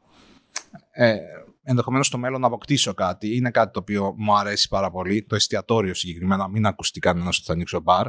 ε, 0.91 1.17
ενδεχομένως 1.63 2.07
στο 2.07 2.19
μέλλον 2.19 2.41
να 2.41 2.47
αποκτήσω 2.47 2.95
κάτι. 2.95 3.37
Είναι 3.37 3.51
κάτι 3.51 3.73
το 3.73 3.79
οποίο 3.79 4.15
μου 4.17 4.39
αρέσει 4.39 4.69
πάρα 4.69 4.91
πολύ. 4.91 5.23
Το 5.23 5.35
εστιατόριο 5.35 5.95
συγκεκριμένα. 5.95 6.49
Μην 6.49 6.67
ακουστεί 6.67 7.01
κανένας 7.01 7.37
ότι 7.37 7.47
θα 7.47 7.53
ανοίξω 7.53 7.81
μπαρ. 7.81 8.07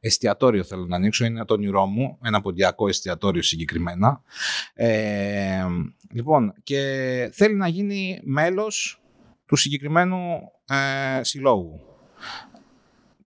Εστιατόριο 0.00 0.64
θέλω 0.64 0.86
να 0.86 0.96
ανοίξω. 0.96 1.24
Είναι 1.24 1.44
το 1.44 1.54
όνειρό 1.54 1.86
μου. 1.86 2.18
Ένα 2.22 2.40
ποντιακό 2.40 2.88
εστιατόριο 2.88 3.42
συγκεκριμένα. 3.42 4.22
Ε, 4.74 5.66
λοιπόν, 6.10 6.54
και 6.62 6.80
θέλει 7.32 7.54
να 7.54 7.68
γίνει 7.68 8.20
μέλος 8.24 9.02
του 9.46 9.56
συγκεκριμένου 9.56 10.52
ε, 10.68 11.22
συλλόγου. 11.24 11.95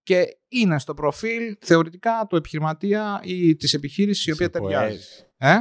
Και 0.02 0.36
είναι 0.48 0.78
στο 0.78 0.94
προφίλ 0.94 1.56
θεωρητικά 1.60 2.26
του 2.28 2.36
επιχειρηματία 2.36 3.20
ή 3.24 3.56
της 3.56 3.74
επιχείρησης 3.74 4.26
η 4.26 4.32
οποία 4.32 4.50
ταιριάζει. 4.50 4.98
Ε; 5.38 5.54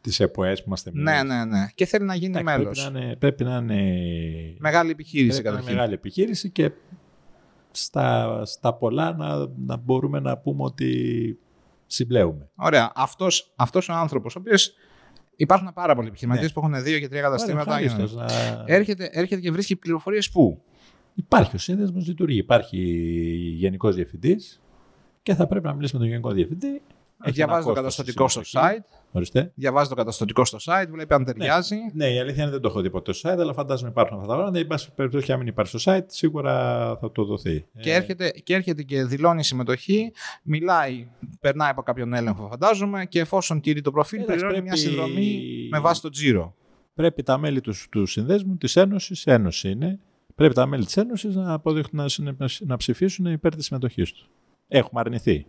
τι 0.00 0.24
ΕΠΟΕ 0.24 0.54
που 0.54 0.62
είμαστε 0.66 0.90
Ναι, 0.94 1.22
ναι, 1.22 1.44
ναι. 1.44 1.66
Και 1.74 1.86
θέλει 1.86 2.04
να 2.04 2.14
γίνει 2.14 2.42
μέλος. 2.42 2.90
Πρέπει, 3.18 3.44
να 3.44 3.56
είναι. 3.56 4.56
Μεγάλη 4.58 4.90
επιχείρηση 4.90 5.42
πρέπει 5.42 5.56
να 5.56 5.62
είναι 5.62 5.70
μεγάλη 5.70 5.94
επιχείρηση 5.94 6.50
και 6.50 6.70
στα, 7.70 8.42
στα 8.44 8.74
πολλά 8.74 9.12
να, 9.12 9.48
να 9.56 9.76
μπορούμε 9.76 10.20
να 10.20 10.38
πούμε 10.38 10.62
ότι 10.62 11.38
συμπλέουμε. 11.86 12.50
Ωραία. 12.54 12.92
Αυτός 12.94 13.52
αυτός 13.56 13.88
ο 13.88 13.92
άνθρωπος, 13.92 14.36
ο 14.36 14.38
οποίος 14.38 14.74
υπάρχουν 15.36 15.72
πάρα 15.74 15.94
πολλοί 15.94 16.08
επιχειρηματίες 16.08 16.46
ναι. 16.46 16.52
που 16.52 16.66
έχουν 16.66 16.82
δύο 16.82 16.98
και 16.98 17.08
τρία 17.08 17.20
καταστήματα. 17.20 17.80
να... 17.80 18.26
έρχεται, 18.66 19.08
έρχεται 19.12 19.40
και 19.40 19.50
βρίσκει 19.50 19.76
πληροφορίες 19.76 20.30
πού. 20.30 20.62
Υπάρχει 21.16 21.56
ο 21.56 21.58
σύνδεσμος, 21.58 22.06
λειτουργεί. 22.06 22.38
Υπάρχει 22.38 22.78
γενικός 23.56 23.94
διευθυντής 23.94 24.60
και 25.22 25.34
θα 25.34 25.46
πρέπει 25.46 25.66
να 25.66 25.74
μιλήσουμε 25.74 25.98
με 25.98 26.04
τον 26.04 26.14
γενικό 26.16 26.34
διευθυντή 26.34 26.82
Διαβάζει 27.24 27.66
το 27.66 27.72
καταστατικό 27.72 28.28
στο 28.28 28.40
site. 28.52 28.84
Ορίστε. 29.12 29.52
Διαβάζει 29.54 29.88
το 29.88 29.94
καταστατικό 29.94 30.44
στο 30.44 30.58
site, 30.60 30.86
βλέπει 30.90 31.14
αν 31.14 31.24
ταιριάζει. 31.24 31.76
Ναι, 31.76 32.06
ναι 32.06 32.12
η 32.12 32.18
αλήθεια 32.18 32.42
είναι 32.42 32.52
δεν 32.52 32.60
το 32.60 32.68
έχω 32.68 32.80
δει 32.80 32.90
ποτέ 32.90 33.12
στο 33.12 33.30
site, 33.30 33.38
αλλά 33.38 33.52
φαντάζομαι 33.52 33.90
υπάρχουν 33.90 34.16
αυτά 34.16 34.28
τα 34.28 34.34
πράγματα. 34.34 34.58
Εν 34.58 34.66
πάση 34.66 34.92
περιπτώσει, 34.94 35.32
αν 35.32 35.38
μην 35.38 35.46
υπάρχει 35.46 35.78
στο 35.78 35.92
site, 35.92 36.04
σίγουρα 36.06 36.52
θα 37.00 37.12
το 37.12 37.24
δοθεί. 37.24 37.66
Και, 37.80 37.92
ε... 37.92 37.94
έρχεται, 37.94 38.30
και 38.30 38.54
έρχεται 38.54 38.82
και 38.82 39.04
δηλώνει 39.04 39.44
συμμετοχή, 39.44 40.12
μιλάει, 40.42 41.08
περνάει 41.40 41.70
από 41.70 41.82
κάποιον 41.82 42.12
έλεγχο, 42.12 42.48
φαντάζομαι, 42.48 43.06
και 43.06 43.20
εφόσον 43.20 43.60
τηρεί 43.60 43.80
το 43.80 43.90
προφίλ, 43.90 44.24
πληρώνει 44.24 44.46
πρέπει... 44.46 44.62
μια 44.62 44.76
συνδρομή 44.76 45.42
με 45.70 45.78
βάση 45.78 46.02
το 46.02 46.08
τζίρο. 46.08 46.54
Πρέπει 46.94 47.22
τα 47.22 47.38
μέλη 47.38 47.60
τους, 47.60 47.88
του 47.90 48.06
συνδέσμου, 48.06 48.56
της 48.56 48.76
Ένωσης, 48.76 49.26
Ένωση 49.26 49.70
είναι, 49.70 49.98
πρέπει 50.36 50.54
τα 50.54 50.66
μέλη 50.66 50.84
της 50.84 50.96
Ένωσης 50.96 51.34
να 51.34 51.52
αποδείχνουν 51.52 52.06
να, 52.22 52.48
να 52.60 52.76
ψηφίσουν 52.76 53.26
υπέρ 53.26 53.54
της 53.54 53.64
συμμετοχής 53.64 54.12
τους. 54.12 54.28
Έχουμε 54.68 55.00
αρνηθεί. 55.00 55.46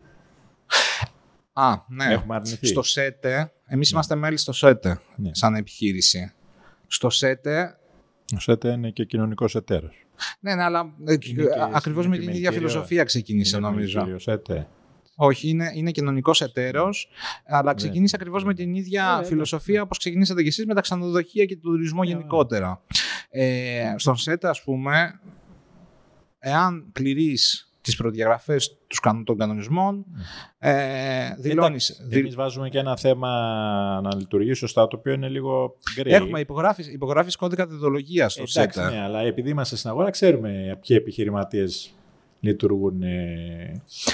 Α, 1.53 1.73
ναι. 1.87 2.05
Έχουμε 2.05 2.35
αρνηθεί. 2.35 2.67
Στο 2.67 2.83
ΣΕΤΕ, 2.83 3.51
εμείς 3.65 3.87
ναι. 3.87 3.93
είμαστε 3.93 4.15
μέλη 4.15 4.37
στο 4.37 4.51
ΣΕΤΕ, 4.53 4.99
ναι. 5.15 5.29
σαν 5.33 5.55
επιχείρηση. 5.55 6.33
Στο 6.87 7.09
ΣΕΤΕ. 7.09 7.77
Ο 8.35 8.39
ΣΕΤΕ 8.39 8.71
είναι 8.71 8.89
και 8.89 9.05
κοινωνικός 9.05 9.55
εταίρος. 9.55 10.05
Ναι, 10.39 10.55
ναι, 10.55 10.63
αλλά 10.63 10.93
ακριβώς 11.73 12.07
με 12.07 12.17
την 12.17 12.29
ίδια 12.29 12.51
φιλοσοφία 12.51 13.03
ξεκίνησε, 13.03 13.59
νομίζω. 13.59 14.19
ΣΕΤΕ. 14.19 14.67
Όχι, 15.19 15.49
είναι, 15.49 15.71
είναι 15.73 15.91
κοινωνικός 15.91 16.41
εταίρος, 16.41 17.09
αλλά 17.45 17.63
ναι. 17.63 17.73
ξεκίνησε 17.73 18.15
ακριβώς 18.19 18.43
με 18.43 18.53
την 18.53 18.75
ίδια 18.75 19.23
φιλοσοφία 19.25 19.81
όπως 19.81 19.97
ξεκινήσατε 19.97 20.41
κι 20.41 20.47
εσείς 20.47 20.65
με 20.65 20.73
τα 20.73 20.81
ξενοδοχεία 20.81 21.45
και 21.45 21.57
τον 21.57 21.71
τουρισμό 21.71 22.03
γενικότερα. 22.03 22.81
Ε, 23.29 23.93
στον 23.97 24.15
ΣΕΤΕ, 24.15 24.47
ας 24.47 24.63
πούμε, 24.63 25.19
εάν 26.39 26.91
πληρείς 26.91 27.71
τις 27.87 27.95
προδιαγραφές 27.95 28.77
των 29.25 29.37
κανονισμών. 29.37 30.05
Ε, 30.59 31.35
δηλώνεις, 31.37 32.07
Εμείς 32.09 32.35
βάζουμε 32.35 32.69
και 32.69 32.77
ένα 32.77 32.97
θέμα 32.97 33.29
να 34.03 34.15
λειτουργεί 34.15 34.53
σωστά, 34.53 34.87
το 34.87 34.97
οποίο 34.97 35.13
είναι 35.13 35.29
λίγο 35.29 35.77
γκρι. 35.95 36.13
Έχουμε 36.13 36.39
υπογράφει, 36.39 36.83
υπογράφεις 36.91 37.35
κώδικα 37.35 37.67
διδολογίας 37.67 38.33
στο 38.33 38.43
Εντάξει, 38.55 38.79
ναι, 38.79 39.01
αλλά 39.01 39.19
επειδή 39.19 39.49
είμαστε 39.49 39.75
στην 39.75 39.89
αγορά, 39.89 40.09
ξέρουμε 40.09 40.79
ποιοι 40.87 40.97
επιχειρηματίες 40.99 41.96
λειτουργούν. 42.47 43.01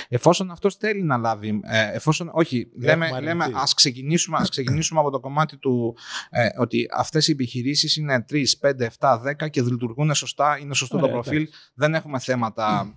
Εφόσον 0.09 0.51
αυτός 0.51 0.75
θέλει 0.75 1.03
να 1.03 1.17
λάβει. 1.17 1.59
Ε, 1.63 1.95
εφόσον, 1.95 2.29
όχι, 2.33 2.69
λέμε, 2.79 3.19
λέμε 3.21 3.51
ας, 3.53 3.73
ξεκινήσουμε, 3.73 4.37
ας 4.39 4.49
ξεκινήσουμε 4.49 4.99
από 4.99 5.09
το 5.09 5.19
κομμάτι 5.19 5.57
του 5.57 5.95
ε, 6.29 6.47
ότι 6.57 6.87
αυτές 6.93 7.27
οι 7.27 7.31
επιχειρήσεις 7.31 7.95
είναι 7.95 8.25
3, 8.31 8.35
5, 8.61 8.71
7, 8.99 9.19
10 9.45 9.49
και 9.49 9.61
λειτουργούν 9.61 10.13
σωστά, 10.13 10.57
είναι 10.59 10.73
σωστό 10.73 10.97
το 10.97 11.09
προφίλ. 11.09 11.47
Δεν 11.73 11.95
έχουμε 11.95 12.19
θέματα 12.19 12.95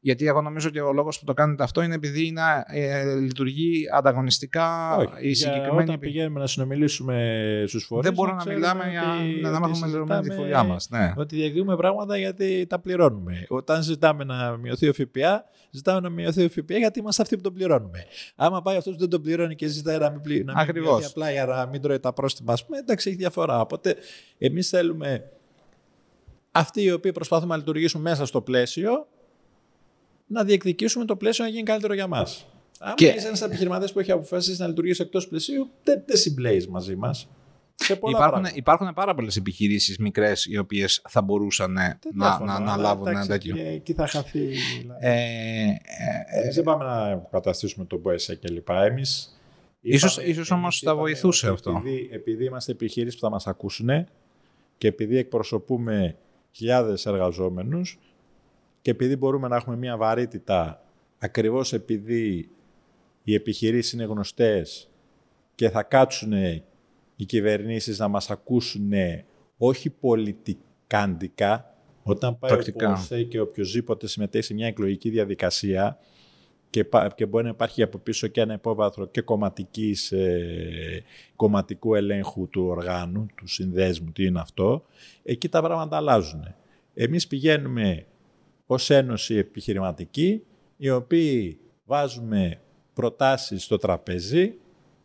γιατί 0.00 0.26
εγώ 0.26 0.42
νομίζω 0.42 0.68
ότι 0.68 0.80
ο 0.80 0.92
λόγος 0.92 1.18
που 1.18 1.24
το 1.24 1.34
κάνετε 1.34 1.62
αυτό 1.62 1.82
είναι 1.82 1.94
επειδή 1.94 2.26
είναι, 2.26 2.40
ε, 2.66 3.14
λειτουργεί 3.14 3.84
ανταγωνιστικά 3.94 4.96
Όχι, 4.96 5.28
η 5.28 5.34
συγκεκριμένη. 5.34 5.82
Όταν 5.82 5.98
πηγαίνουμε 5.98 6.40
να 6.40 6.46
συνομιλήσουμε 6.46 7.64
στους 7.66 7.84
φορείς. 7.84 8.04
Δεν 8.04 8.14
μπορούμε 8.14 8.42
να 8.44 8.52
μιλάμε 8.52 8.84
για 9.40 9.50
να 9.50 9.68
έχουμε 9.68 9.86
λερωμένη 9.86 10.28
τη 10.28 10.34
φοριά 10.34 10.62
μας. 10.62 10.88
Ναι. 10.90 11.12
Ότι 11.16 11.36
διεκδικούμε 11.36 11.76
πράγματα 11.76 12.16
γιατί 12.16 12.66
τα 12.66 12.78
πληρώνουμε. 12.78 13.46
Όταν 13.48 13.82
ζητάμε 13.82 14.24
να 14.24 14.56
μειωθεί 14.56 14.88
ο 14.88 14.92
ΦΠΑ, 14.92 15.44
ζητάμε 15.70 16.00
να 16.00 16.08
μειωθεί 16.08 16.44
ο 16.44 16.48
ΦΠΑ 16.48 16.78
γιατί 16.78 16.98
είμαστε 16.98 17.22
αυτοί 17.22 17.36
που 17.36 17.42
τον 17.42 17.54
πληρώνουμε. 17.54 18.04
Άμα 18.36 18.62
πάει 18.62 18.76
αυτός 18.76 18.92
που 18.92 19.00
δεν 19.00 19.08
τον 19.08 19.22
πληρώνει 19.22 19.54
και 19.54 19.66
ζητάει 19.66 19.98
να 19.98 20.10
μην, 20.10 20.20
πλη... 20.20 20.44
να 20.44 20.64
μην 20.64 20.82
μειωθεί 20.82 21.04
απλά 21.04 21.30
για 21.30 21.46
να 21.46 21.66
μην 21.66 21.80
τρώει 21.80 21.98
τα 21.98 22.12
πρόστιμα, 22.12 22.52
ας 22.52 22.66
πούμε, 22.66 22.78
εντάξει, 22.78 23.08
έχει 23.08 23.18
διαφορά. 23.18 23.60
Οπότε 23.60 23.96
εμείς 24.38 24.68
θέλουμε 24.68 25.30
αυτοί 26.52 26.82
οι 26.82 26.92
οποίοι 26.92 27.12
προσπαθούμε 27.12 27.50
να 27.50 27.56
λειτουργήσουν 27.56 28.00
μέσα 28.00 28.26
στο 28.26 28.40
πλαίσιο 28.40 29.06
να 30.28 30.44
διεκδικήσουμε 30.44 31.04
το 31.04 31.16
πλαίσιο 31.16 31.44
να 31.44 31.50
γίνει 31.50 31.62
καλύτερο 31.62 31.94
για 31.94 32.06
μας. 32.06 32.46
Αν 32.78 32.94
και... 32.94 33.06
είσαι 33.06 33.26
ένας 33.26 33.42
επιχειρηματίας 33.42 33.92
που 33.92 34.00
έχει 34.00 34.10
αποφασίσει 34.10 34.60
να 34.60 34.66
λειτουργήσει 34.66 35.02
εκτός 35.02 35.28
πλαισίου, 35.28 35.70
δεν, 35.82 36.02
δεν 36.06 36.16
συμπλέεις 36.16 36.68
μαζί 36.68 36.96
μας. 36.96 37.28
Υπάρχουν, 38.08 38.46
υπάρχουν 38.54 38.94
πάρα 38.94 39.14
πολλές 39.14 39.36
επιχειρήσεις 39.36 39.98
μικρές 39.98 40.46
οι 40.46 40.58
οποίες 40.58 41.02
θα 41.08 41.22
μπορούσαν 41.22 41.72
να, 41.72 41.98
να, 42.14 42.60
να 42.60 42.76
λάβουν 42.76 43.06
ένα 43.06 43.26
τέτοιο. 43.26 43.54
Και 43.54 43.66
εκεί 43.66 43.92
θα 43.92 44.06
χαθεί. 44.06 44.46
Δηλαδή. 44.80 45.06
Ε, 45.06 45.66
ε, 46.26 46.52
δεν 46.54 46.64
πάμε 46.64 46.84
να 46.84 47.26
καταστήσουμε 47.30 47.84
τον 47.84 48.02
ΠΟΕΣΕ 48.02 48.34
κλπ. 48.34 48.68
Εμείς. 48.68 49.40
Ίσως, 49.80 50.18
ίσως 50.18 50.50
όμως 50.50 50.80
θα 50.84 50.94
βοηθούσε 50.94 51.48
αυτό. 51.48 51.70
Επειδή, 51.70 52.08
επειδή 52.12 52.44
είμαστε 52.44 52.72
επιχειρήσεις 52.72 53.20
που 53.20 53.26
θα 53.26 53.30
μας 53.30 53.46
ακούσουν 53.46 53.88
και 54.78 54.88
επειδή 54.88 55.16
εκπροσωπούμε 55.16 56.16
χιλιάδες 56.52 57.06
εργαζόμενους, 57.06 57.98
και 58.82 58.90
επειδή 58.90 59.16
μπορούμε 59.16 59.48
να 59.48 59.56
έχουμε 59.56 59.76
μια 59.76 59.96
βαρύτητα 59.96 60.82
ακριβώς 61.18 61.72
επειδή 61.72 62.50
οι 63.22 63.34
επιχειρήσεις 63.34 63.92
είναι 63.92 64.04
γνωστές 64.04 64.90
και 65.54 65.70
θα 65.70 65.82
κάτσουν 65.82 66.32
οι 67.16 67.24
κυβερνήσεις 67.24 67.98
να 67.98 68.08
μας 68.08 68.30
ακούσουν 68.30 68.92
όχι 69.58 69.90
πολιτικάντικα, 69.90 71.74
όταν 72.02 72.38
πάει 72.38 72.50
Πρακτικά. 72.50 72.88
ο 72.88 72.92
ΠΟΣΕ 72.92 73.22
και 73.22 73.40
οποιοδήποτε 73.40 74.06
συμμετέχει 74.06 74.44
σε 74.44 74.54
μια 74.54 74.66
εκλογική 74.66 75.10
διαδικασία 75.10 75.98
και, 76.70 76.86
και 77.14 77.26
μπορεί 77.26 77.44
να 77.44 77.50
υπάρχει 77.50 77.82
από 77.82 77.98
πίσω 77.98 78.26
και 78.26 78.40
ένα 78.40 78.54
υπόβαθρο 78.54 79.06
και 79.06 79.20
κομματικής, 79.20 80.12
ε, 80.12 81.02
κομματικού 81.36 81.94
ελέγχου 81.94 82.48
του 82.48 82.64
οργάνου, 82.64 83.26
του 83.34 83.48
συνδέσμου, 83.48 84.12
τι 84.12 84.24
είναι 84.24 84.40
αυτό, 84.40 84.84
εκεί 85.22 85.48
τα 85.48 85.62
πράγματα 85.62 85.96
αλλάζουν. 85.96 86.54
Εμείς 86.94 87.26
πηγαίνουμε 87.26 88.06
ως 88.70 88.90
ένωση 88.90 89.34
επιχειρηματική, 89.34 90.42
οι 90.76 90.90
οποίοι 90.90 91.58
βάζουμε 91.84 92.60
προτάσεις 92.92 93.64
στο 93.64 93.76
τραπέζι, 93.76 94.54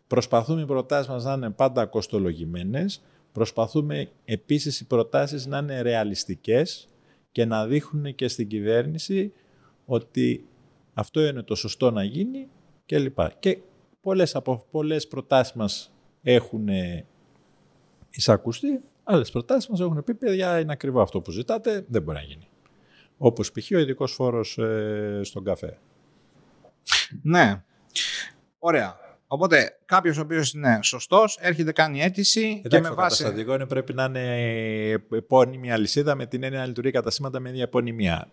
προσπαθούμε 0.07 0.61
οι 0.61 0.65
προτάσεις 0.65 1.07
μας 1.07 1.23
να 1.23 1.33
είναι 1.33 1.49
πάντα 1.49 1.85
κοστολογημένες, 1.85 3.03
προσπαθούμε 3.31 4.09
επίσης 4.25 4.79
οι 4.79 4.87
προτάσεις 4.87 5.45
να 5.45 5.57
είναι 5.57 5.81
ρεαλιστικές 5.81 6.87
και 7.31 7.45
να 7.45 7.67
δείχνουν 7.67 8.15
και 8.15 8.27
στην 8.27 8.47
κυβέρνηση 8.47 9.33
ότι 9.85 10.47
αυτό 10.93 11.25
είναι 11.25 11.41
το 11.41 11.55
σωστό 11.55 11.91
να 11.91 12.03
γίνει 12.03 12.49
και 12.85 12.99
λοιπά. 12.99 13.33
Και 13.39 13.59
πολλές, 14.01 14.35
από, 14.35 14.65
πολλές 14.71 15.07
προτάσεις 15.07 15.53
μας 15.53 15.93
έχουν 16.21 16.67
εισακουστεί, 18.09 18.81
άλλες 19.03 19.31
προτάσεις 19.31 19.69
μας 19.69 19.79
έχουν 19.79 20.03
πει 20.03 20.13
παιδιά 20.13 20.59
είναι 20.59 20.71
ακριβό 20.71 21.01
αυτό 21.01 21.21
που 21.21 21.31
ζητάτε, 21.31 21.85
δεν 21.87 22.01
μπορεί 22.01 22.17
να 22.17 22.23
γίνει. 22.23 22.47
Όπως 23.17 23.51
π.χ. 23.51 23.71
ο 23.75 23.77
ειδικός 23.77 24.13
φόρος 24.13 24.57
ε, 24.57 25.19
στον 25.23 25.43
καφέ. 25.43 25.77
Ναι. 27.21 27.63
Ωραία. 28.59 28.97
Οπότε 29.27 29.77
κάποιος 29.85 30.17
ο 30.17 30.21
οποίος 30.21 30.53
είναι 30.53 30.79
σωστός 30.81 31.37
έρχεται, 31.41 31.71
κάνει 31.71 32.01
αίτηση 32.01 32.41
Εντάξει, 32.41 32.67
και 32.69 32.79
με 32.79 32.87
το 32.87 32.95
βάση. 32.95 33.17
καταστατικό 33.23 33.53
είναι 33.53 33.65
πρέπει 33.65 33.93
να 33.93 34.03
είναι 34.03 35.05
επώνυμη 35.11 35.71
αλυσίδα 35.71 36.15
με 36.15 36.25
την 36.25 36.43
έννοια 36.43 36.59
να 36.59 36.65
λειτουργεί 36.65 36.91
καταστήματα 36.91 37.39
με 37.39 37.51
μια 37.51 37.63
επωνυμία. 37.63 38.27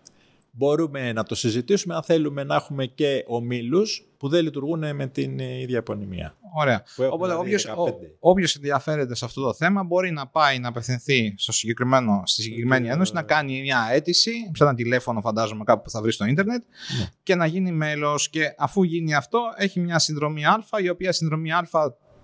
Μπορούμε 0.53 1.13
να 1.13 1.23
το 1.23 1.35
συζητήσουμε 1.35 1.95
αν 1.95 2.03
θέλουμε 2.03 2.43
να 2.43 2.55
έχουμε 2.55 2.85
και 2.85 3.23
ομίλους 3.27 4.07
που 4.17 4.29
δεν 4.29 4.43
λειτουργούν 4.43 4.95
με 4.95 5.07
την 5.07 5.39
ίδια 5.39 5.77
επωνυμία. 5.77 6.35
Ωραία. 6.55 6.83
Που 6.95 7.01
έχουν 7.03 7.13
Οπότε 7.13 7.31
δηλαδή 7.31 7.47
όποιος, 7.47 7.65
15. 7.65 7.73
ο- 8.19 8.29
όποιος 8.29 8.55
ενδιαφέρεται 8.55 9.15
σε 9.15 9.25
αυτό 9.25 9.41
το 9.41 9.53
θέμα 9.53 9.83
μπορεί 9.83 10.11
να 10.11 10.27
πάει 10.27 10.59
να 10.59 10.67
απευθυνθεί 10.67 11.33
στο 11.37 11.51
συγκεκριμένο, 11.51 12.21
στη 12.25 12.41
συγκεκριμένη 12.41 12.87
Ε, 12.87 12.91
ένωση, 12.91 13.13
να 13.13 13.21
κάνει 13.23 13.61
μια 13.61 13.87
αίτηση, 13.91 14.31
σε 14.53 14.63
ένα 14.63 14.75
τηλέφωνο 14.75 15.21
φαντάζομαι 15.21 15.63
κάπου 15.63 15.81
που 15.81 15.89
θα 15.89 16.01
βρει 16.01 16.11
στο 16.11 16.25
ίντερνετ 16.25 16.63
Ναι. 16.99 17.09
και 17.23 17.35
να 17.35 17.45
γίνει 17.45 17.71
μέλος 17.71 18.29
και 18.29 18.53
αφού 18.57 18.83
γίνει 18.83 19.13
αυτό 19.13 19.39
έχει 19.57 19.79
μια 19.79 19.99
συνδρομή 19.99 20.45
Α 20.45 20.63
η 20.83 20.89
οποία 20.89 21.11
συνδρομή 21.11 21.51
Α 21.51 21.67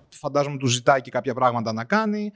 φαντάζομαι 0.09 0.57
του 0.57 0.67
ζητάει 0.67 1.01
και 1.01 1.11
κάποια 1.11 1.33
πράγματα 1.33 1.73
να 1.73 1.83
κάνει. 1.83 2.31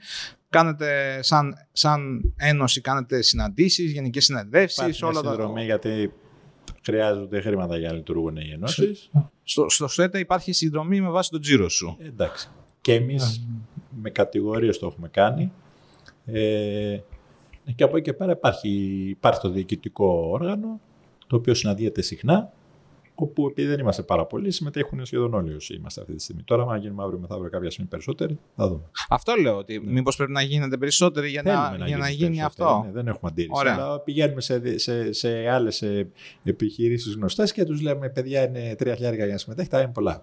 Κάνετε 0.52 1.18
σαν, 1.22 1.54
σαν 1.72 2.32
ένωση, 2.36 2.80
κάνετε 2.80 3.22
συναντήσεις, 3.22 3.92
γενικές 3.92 4.24
συνεδρεύσεις, 4.24 4.78
Υπάρχει 4.78 5.04
όλα 5.04 5.12
μια 5.12 5.22
τα... 5.22 5.28
συνδρομή 5.28 5.64
γιατί 5.64 6.12
χρειάζονται 6.82 7.40
χρήματα 7.40 7.78
για 7.78 7.88
να 7.88 7.94
λειτουργούν 7.94 8.36
οι 8.36 8.50
ενώσεις. 8.52 9.10
Στο, 9.44 9.68
στο 9.68 9.88
ΣΕΤΑ 9.88 10.18
υπάρχει 10.18 10.52
συνδρομή 10.52 11.00
με 11.00 11.10
βάση 11.10 11.30
τον 11.30 11.40
τζίρο 11.40 11.68
σου. 11.68 11.96
Εντάξει. 12.00 12.48
Και 12.80 12.94
εμείς 12.94 13.46
με 14.02 14.10
κατηγορίες 14.10 14.78
το 14.78 14.86
έχουμε 14.86 15.08
κάνει. 15.08 15.52
Ε, 16.26 17.00
και 17.74 17.84
από 17.84 17.96
εκεί 17.96 18.04
και 18.04 18.12
πέρα 18.12 18.32
υπάρχει, 18.32 18.68
υπάρχει 19.08 19.40
το 19.40 19.50
διοικητικό 19.50 20.28
όργανο, 20.30 20.80
το 21.26 21.36
οποίο 21.36 21.54
συναντιέται 21.54 22.02
συχνά, 22.02 22.52
όπου 23.22 23.46
επειδή 23.46 23.68
δεν 23.68 23.78
είμαστε 23.78 24.02
πάρα 24.02 24.26
πολλοί, 24.26 24.50
συμμετέχουν 24.50 25.04
σχεδόν 25.06 25.34
όλοι 25.34 25.54
όσοι 25.54 25.74
είμαστε 25.74 26.00
αυτή 26.00 26.14
τη 26.14 26.22
στιγμή. 26.22 26.42
Τώρα, 26.42 26.62
αν 26.72 26.80
γίνουμε 26.80 27.02
αύριο 27.02 27.18
μεθαύριο 27.18 27.50
κάποια 27.50 27.70
στιγμή 27.70 27.90
περισσότεροι, 27.90 28.38
θα 28.56 28.68
δούμε. 28.68 28.82
Αυτό 29.08 29.34
λέω 29.40 29.56
ότι 29.56 29.80
μήπως 29.80 30.16
πρέπει 30.16 30.32
να 30.32 30.42
γίνετε 30.42 30.76
περισσότεροι 30.76 31.28
για 31.28 31.42
να, 31.42 31.66
Θέλουμε 31.68 31.86
για 31.86 31.96
να 31.96 32.08
γίνει 32.08 32.16
γίνει 32.24 32.36
περισσότεροι, 32.36 32.68
αυτό. 32.70 32.82
ναι, 32.86 32.92
δεν 32.92 33.06
έχουμε 33.08 33.30
αντίρρηση. 33.30 33.54
Ωραία. 33.58 33.74
Αλλά 33.74 34.00
πηγαίνουμε 34.00 34.40
σε, 34.40 34.78
σε, 34.78 35.12
σε 35.12 35.48
άλλες 35.48 35.84
επιχειρήσεις 36.44 37.14
γνωστές 37.14 37.52
και 37.52 37.64
τους 37.64 37.80
λέμε: 37.80 38.08
Παιδιά, 38.10 38.44
είναι 38.48 38.74
τρία 38.78 38.94
χιλιάρικα 38.94 39.24
για 39.24 39.32
να 39.32 39.38
συμμετέχετε, 39.38 39.80
είναι 39.82 39.92
πολλά. 39.92 40.22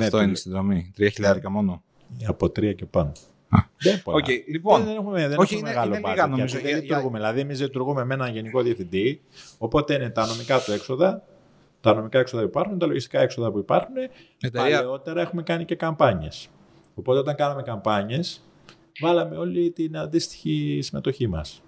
Αυτό 0.00 0.16
Ναι, 0.16 0.22
είναι 0.22 0.32
η 0.32 0.36
συνδρομή. 0.36 0.92
Τρία 0.94 1.08
χιλιάρικα 1.08 1.50
μόνο. 1.50 1.82
Από 2.26 2.50
τρία 2.50 2.72
και 2.72 2.86
πάνω. 2.86 3.12
Α. 3.48 3.58
Δεν 3.82 3.92
είναι 3.92 4.00
πολλά. 4.04 4.16
Οκ, 4.16 4.26
λοιπόν. 4.48 4.84
δεν 4.84 4.96
έχουμε, 4.96 5.28
δεν 5.28 5.38
όχι, 5.38 5.54
έχουμε 5.54 5.58
είναι- 5.58 5.68
μεγάλο 5.68 5.94
είναι 5.94 6.02
budget, 6.06 6.10
λίγα, 6.10 6.26
νομίζω, 6.26 6.44
γιατί 6.46 6.60
για- 6.66 6.70
Δεν 6.76 6.84
για- 6.84 6.96
λειτουργούμε. 6.96 7.18
Δηλαδή, 7.18 7.40
εμείς 7.40 7.60
λειτουργούμε 7.60 8.04
με 8.04 8.14
έναν 8.14 8.32
γενικό 8.32 8.62
διευθυντή, 8.62 9.20
οπότε 9.58 9.94
είναι 9.94 10.10
τα 10.10 10.26
νομικά 10.26 10.58
του 10.60 10.72
έξοδα, 10.72 11.22
τα 11.80 11.94
νομικά 11.94 12.18
έξοδα 12.18 12.42
που 12.42 12.48
υπάρχουν, 12.48 12.78
τα 12.78 12.86
λογιστικά 12.86 13.20
έξοδα 13.20 13.50
που 13.52 13.58
υπάρχουν. 13.58 13.94
Εταιρεία- 14.40 14.76
Παλαιότερα 14.76 15.20
έχουμε 15.20 15.42
κάνει 15.42 15.64
και 15.64 15.74
καμπάνιες. 15.74 16.48
Οπότε, 16.94 17.18
όταν 17.18 17.34
κάναμε 17.34 17.62
καμπάνιες, 17.62 18.42
βάλαμε 19.00 19.36
όλη 19.36 19.70
την 19.70 19.96
αντίστοιχη 19.96 20.78
συμμετοχή 20.82 21.26
μας. 21.26 21.62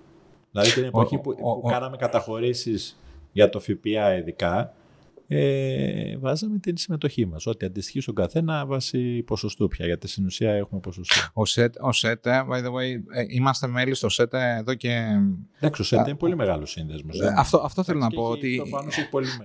Δηλαδή, 0.51 0.73
την 0.73 0.85
εποχή 0.85 1.15
ο- 1.17 1.21
που, 1.21 1.31
ο- 1.31 1.35
που 1.35 1.61
ο- 1.65 1.71
κάναμε 1.71 1.97
καταχωρήσεις 1.97 3.01
για 3.33 3.49
το 3.49 3.61
ΦΠΑ 3.61 4.17
ειδικά, 4.17 4.75
ε, 5.35 6.17
βάζαμε 6.19 6.59
την 6.59 6.77
συμμετοχή 6.77 7.27
μας. 7.27 7.47
Ό,τι 7.47 7.67
αντιστοιχεί 7.67 8.01
στον 8.01 8.15
καθένα 8.15 8.67
βάσει 8.67 9.23
ποσοστού 9.23 9.69
πια, 9.69 9.87
γιατί 9.87 10.09
στην 10.09 10.25
ουσία 10.25 10.53
έχουμε 10.53 10.81
ποσοστό. 10.81 11.21
Ο 11.33 11.45
ΣΕΤ, 11.45 11.75
ο 11.81 11.93
ΣΕΤΕ, 11.93 12.45
by 12.51 12.57
the 12.57 12.73
way, 12.73 13.01
ε, 13.15 13.25
είμαστε 13.29 13.67
μέλη 13.67 13.95
στο 13.95 14.09
ΣΕΤΕ 14.09 14.57
εδώ 14.59 14.75
και... 14.75 15.07
Εντάξει, 15.61 15.81
ο 15.81 15.85
ΣΕΝΤ 15.85 16.07
είναι 16.07 16.17
πολύ 16.17 16.37
μεγάλος 16.37 16.71
σύνδεσμος. 16.71 17.21
Ε, 17.21 17.35
αυτό, 17.37 17.59
αυτό 17.65 17.83
θέλω 17.83 17.99
να 17.99 18.09
πω 18.09 18.23
ότι... 18.23 18.63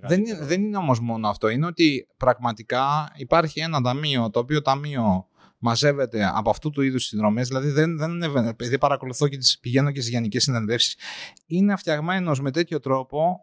Δεν 0.02 0.20
είναι, 0.20 0.38
δεν 0.42 0.64
είναι 0.64 0.78
όμως 0.78 1.00
μόνο 1.00 1.28
αυτό. 1.28 1.50
Είναι 1.50 1.66
ότι 1.66 2.08
πραγματικά 2.18 3.14
υπάρχει 3.16 3.60
ένα 3.60 3.82
ταμείο, 3.82 4.30
το 4.30 4.40
οποίο 4.40 4.62
ταμείο 4.62 5.27
μαζεύεται 5.58 6.32
από 6.34 6.50
αυτού 6.50 6.70
του 6.70 6.82
είδους 6.82 7.04
συνδρομές, 7.04 7.48
δηλαδή 7.48 7.70
δεν, 7.70 7.98
δεν 7.98 8.12
είναι, 8.12 8.50
επειδή 8.50 8.78
παρακολουθώ 8.78 9.28
και 9.28 9.38
τις, 9.38 9.60
πηγαίνω 9.60 9.92
και 9.92 10.00
στις 10.00 10.12
γενικές 10.12 10.44
συνεντεύξεις, 10.44 10.98
είναι 11.46 11.76
φτιαγμένος 11.76 12.42
με 12.42 12.52
τέτοιο 12.52 12.80
τρόπο, 12.80 13.40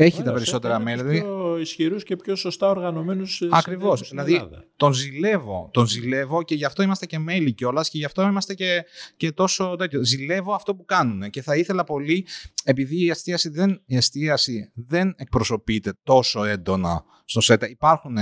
έχει 0.00 0.22
τα 0.22 0.32
περισσότερα 0.32 0.78
μέλη. 0.78 1.00
Είναι 1.00 1.10
δηλαδή, 1.10 1.26
πιο 1.26 1.58
ισχυρούς 1.58 2.04
και 2.04 2.16
πιο 2.16 2.36
σωστά 2.36 2.70
οργανωμένους. 2.70 3.42
Ακριβώς. 3.50 4.08
Δηλαδή, 4.08 4.48
τον 4.76 4.92
ζηλεύω. 4.92 5.70
Τον 5.72 5.86
ζηλεύω 5.86 6.42
και 6.42 6.54
γι' 6.54 6.64
αυτό 6.64 6.82
είμαστε 6.82 7.06
και 7.06 7.18
μέλη 7.18 7.52
κιόλας 7.52 7.88
και 7.88 7.98
γι' 7.98 8.04
αυτό 8.04 8.22
είμαστε 8.22 8.54
και, 8.54 8.84
και 9.16 9.32
τόσο 9.32 9.76
τέτοιο. 9.78 10.04
Ζηλεύω 10.04 10.54
αυτό 10.54 10.74
που 10.74 10.84
κάνουν 10.84 11.30
και 11.30 11.42
θα 11.42 11.56
ήθελα 11.56 11.84
πολύ, 11.84 12.26
επειδή 12.64 13.04
η 13.04 13.10
εστίαση 13.10 13.48
δεν, 13.48 13.82
η 13.86 13.96
εστίαση 13.96 14.70
δεν 14.74 15.14
εκπροσωπείται 15.16 15.92
τόσο 16.02 16.44
έντονα 16.44 17.04
στο 17.24 17.40
ΣΕΤΑ. 17.40 17.68
Υπάρχουν 17.68 18.16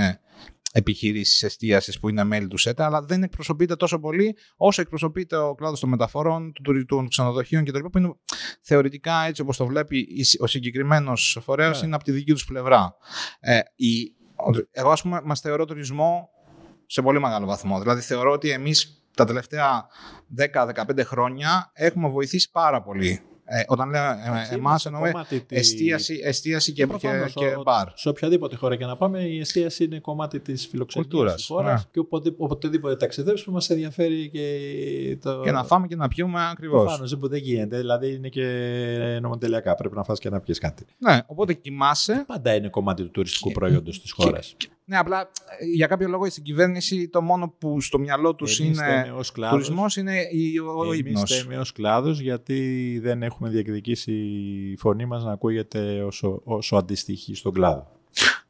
επιχειρήσεις 0.71 1.43
εστίασης 1.43 1.99
που 1.99 2.09
είναι 2.09 2.23
μέλη 2.23 2.47
του 2.47 2.57
ΣΕΤΑ, 2.57 2.85
αλλά 2.85 3.01
δεν 3.01 3.23
εκπροσωπείται 3.23 3.75
τόσο 3.75 3.99
πολύ 3.99 4.37
όσο 4.57 4.81
εκπροσωπείται 4.81 5.35
ο 5.37 5.55
κλάδος 5.55 5.79
των 5.79 5.89
μεταφορών, 5.89 6.53
του 6.53 6.61
τουρι- 6.61 6.87
των 6.87 7.07
ξενοδοχείων 7.07 7.65
κτλ. 7.65 7.79
που 7.79 7.97
είναι 7.97 8.13
θεωρητικά 8.61 9.23
έτσι 9.25 9.41
όπως 9.41 9.57
το 9.57 9.65
βλέπει 9.65 9.97
η- 9.97 10.25
ο 10.39 10.47
συγκεκριμένος 10.47 11.37
φορέας 11.41 11.79
Ναι. 11.81 11.85
είναι 11.87 11.95
από 11.95 12.03
τη 12.03 12.11
δική 12.11 12.31
τους 12.31 12.45
πλευρά. 12.45 12.95
Ε, 13.39 13.59
η, 13.75 14.15
εγώ, 14.71 14.89
ας 14.91 15.01
πούμε, 15.01 15.21
μας 15.23 15.39
θεωρώ 15.39 15.65
τουρισμό 15.65 16.29
σε 16.85 17.01
πολύ 17.01 17.19
μεγάλο 17.19 17.45
βαθμό. 17.45 17.79
Δηλαδή, 17.79 18.01
θεωρώ 18.01 18.31
ότι 18.31 18.49
εμείς 18.49 19.03
τα 19.15 19.25
τελευταία 19.25 19.85
10-15 20.27 21.03
χρόνια 21.03 21.71
έχουμε 21.73 22.09
βοηθήσει 22.09 22.51
πάρα 22.51 22.81
πολύ. 22.83 23.21
Ε, 23.49 23.63
όταν 23.67 23.89
λέω 23.89 24.03
ε, 24.03 24.15
εμάς, 24.55 24.85
εννοούμε 24.85 25.11
εστίαση, 25.49 26.19
εστίαση 26.23 26.71
και, 26.73 26.81
και, 26.81 26.87
Προφανώς, 26.87 27.33
και 27.33 27.45
ο- 27.45 27.61
μπαρ. 27.61 27.87
Σε 27.93 28.09
οποιαδήποτε 28.09 28.55
χώρα 28.55 28.75
και 28.75 28.85
να 28.85 28.95
πάμε, 28.95 29.19
η 29.21 29.39
εστίαση 29.39 29.83
είναι 29.83 29.99
κομμάτι 29.99 30.39
της 30.39 30.67
φιλοξενίας 30.67 31.09
Κουλτούρας, 31.11 31.35
της 31.35 31.45
χώρας. 31.45 31.81
ναι. 31.83 31.89
Και 31.91 31.99
οποτε, 31.99 32.33
οποτεδήποτε 32.37 32.95
ταξιδέψουμε, 32.95 33.55
μας 33.55 33.69
ενδιαφέρει 33.69 34.29
και 34.29 35.17
το. 35.21 35.41
Και 35.43 35.51
να 35.51 35.63
φάμε 35.63 35.87
και 35.87 35.95
να 35.95 36.07
πιούμε 36.07 36.49
ακριβώς. 36.51 36.81
Προφανώς, 36.83 37.17
που 37.17 37.27
δεν 37.27 37.39
γίνεται. 37.39 37.77
Δηλαδή 37.77 38.13
είναι 38.13 38.29
και 38.29 38.45
νομοτελειακά. 39.21 39.75
Πρέπει 39.75 39.95
να 39.95 40.03
φας 40.03 40.19
και 40.19 40.29
να 40.29 40.39
πιεις 40.39 40.59
κάτι. 40.59 40.85
Ναι, 40.97 41.19
οπότε 41.25 41.53
κοιμάσαι. 41.53 42.23
Πάντα 42.27 42.55
είναι 42.55 42.69
κομμάτι 42.69 43.03
του 43.03 43.11
τουριστικού 43.11 43.51
προϊόντος 43.51 44.01
της 44.01 44.11
χώρας. 44.11 44.55
Ναι, 44.89 44.97
απλά 44.97 45.21
ε, 45.59 45.65
για 45.75 45.87
κάποιο 45.87 46.07
λόγο 46.07 46.29
στην 46.29 46.43
κυβέρνηση 46.43 47.09
το 47.09 47.21
μόνο 47.21 47.53
που 47.57 47.81
στο 47.81 47.99
μυαλό 47.99 48.35
τους 48.35 48.59
Εμείς 48.59 48.77
είναι 48.77 48.85
θέμε 48.87 49.11
ως 49.17 49.31
κλάδος- 49.31 49.63
τουρισμός 49.63 49.95
είναι 49.95 50.15
η- 50.31 50.57
ο, 50.59 50.71
ο 50.77 50.83
Εμείς 50.83 50.97
ύπνος. 50.99 51.37
θέμε 51.37 51.57
ως 51.57 51.71
κλάδος 51.71 52.19
γιατί 52.19 52.99
δεν 53.03 53.23
έχουμε 53.23 53.49
διεκδικήσει 53.49 54.11
η 54.71 54.77
φωνή 54.77 55.05
μας 55.05 55.23
να 55.23 55.31
ακούγεται 55.31 56.01
όσο, 56.03 56.41
όσο 56.43 56.75
αντιστοιχεί 56.75 57.35
στον 57.35 57.53
κλάδο. 57.53 57.87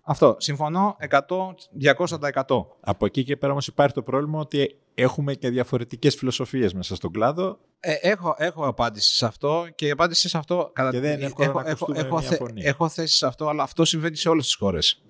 Αυτό. 0.09 0.35
Συμφωνώ 0.39 0.95
100-200%. 1.09 2.65
Από 2.79 3.05
εκεί 3.05 3.23
και 3.23 3.38
πέρα 3.38 3.51
όμως 3.51 3.67
υπάρχει 3.67 3.93
το 3.93 4.01
πρόβλημα 4.01 4.39
ότι 4.39 4.75
έχουμε 4.95 5.33
και 5.33 5.49
διαφορετικές 5.49 6.15
φιλοσοφίες 6.15 6.73
μέσα 6.73 6.95
στον 6.95 7.11
κλάδο 7.11 7.59
Ε, 7.79 7.93
έχω, 8.01 8.35
έχω 8.38 8.67
απάντηση 8.67 9.15
σε 9.15 9.25
αυτό 9.25 9.67
και 9.75 9.85
η 9.88 9.91
απάντηση 9.91 10.29
σε 10.29 10.38
αυτό. 10.38 10.69
Κατά... 10.73 10.91
Και 10.91 10.99
δεν 10.99 11.13
είναι 11.17 11.25
εύκολο 11.25 11.49
έχω, 11.49 11.61
να 11.61 11.69
έχω, 11.69 11.85
ακουστούμε 11.85 12.07
έχω, 12.07 12.17
μια 12.19 12.27
θε- 12.27 12.38
φωνή. 12.38 12.61
έχω 12.63 12.89
θέση 12.89 13.15
σε 13.17 13.25
αυτό, 13.27 13.47
αλλά 13.47 13.63
αυτό 13.63 13.85
συμβαίνει 13.85 14.15
σε 14.15 14.29
όλες 14.29 14.45
τις 14.45 14.55
χώρες. 14.55 15.01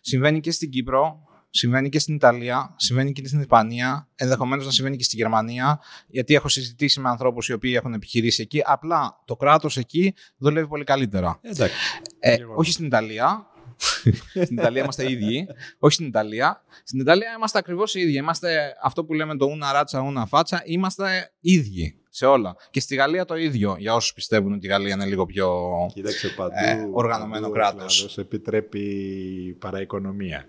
Συμβαίνει 0.00 0.40
και 0.40 0.50
στην 0.50 0.70
Κύπρο, 0.70 1.24
συμβαίνει 1.50 1.88
και 1.88 1.98
στην 1.98 2.14
Ιταλία, 2.14 2.74
συμβαίνει 2.76 3.12
και 3.12 3.26
στην 3.26 3.40
Ισπανία, 3.40 4.08
ενδεχομένως 4.14 4.64
να 4.64 4.70
συμβαίνει 4.70 4.96
και 4.96 5.04
στη 5.04 5.16
Γερμανία, 5.16 5.80
γιατί 6.08 6.34
έχω 6.34 6.48
συζητήσει 6.48 7.00
με 7.00 7.08
ανθρώπους 7.08 7.48
οι 7.48 7.52
οποίοι 7.52 7.72
έχουν 7.76 7.94
επιχειρήσει 7.94 8.42
εκεί. 8.42 8.62
Απλά 8.64 9.22
το 9.24 9.36
κράτος 9.36 9.76
εκεί 9.76 10.14
δουλεύει 10.36 10.68
πολύ 10.68 10.84
καλύτερα. 10.84 11.38
Εντάξει. 11.42 11.74
Ε, 12.18 12.34
Γεγονός. 12.34 12.58
όχι 12.58 12.72
στην 12.72 12.86
Ιταλία. 12.86 13.46
στην 14.44 14.56
Ιταλία 14.56 14.82
είμαστε 14.82 15.08
οι 15.08 15.12
ίδιοι. 15.12 15.46
Όχι 15.78 15.94
στην 15.94 16.06
Ιταλία. 16.06 16.62
Στην 16.84 17.00
Ιταλία 17.00 17.34
είμαστε 17.36 17.58
ακριβώς 17.58 17.94
οι 17.94 18.00
ίδιοι. 18.00 18.16
Είμαστε 18.16 18.76
αυτό 18.82 19.04
που 19.04 19.14
λέμε 19.14 19.36
το 19.36 19.46
ούνα 19.46 19.72
ράτσα, 19.72 20.00
ούνα 20.00 20.26
φάτσα. 20.26 20.62
Είμαστε 20.64 21.32
ίδιοι 21.40 22.00
σε 22.08 22.26
όλα. 22.26 22.56
Και 22.70 22.80
στη 22.80 22.94
Γαλλία 22.94 23.24
το 23.24 23.36
ίδιο. 23.36 23.76
Για 23.78 23.94
όσους 23.94 24.12
πιστεύουν 24.12 24.52
ότι 24.52 24.66
η 24.66 24.68
Γαλλία 24.68 24.94
είναι 24.94 25.04
λίγο 25.04 25.26
πιο. 25.26 25.50
Κοίταξε 25.94 26.28
παντού. 26.28 26.54
Ε, 26.54 26.88
οργανωμένο 26.92 27.40
παντού 27.40 27.52
ο 27.52 27.54
κράτος. 27.54 27.96
κλάδος 27.96 28.18
επιτρέπει 28.18 29.56
παραοικονομία. 29.58 30.48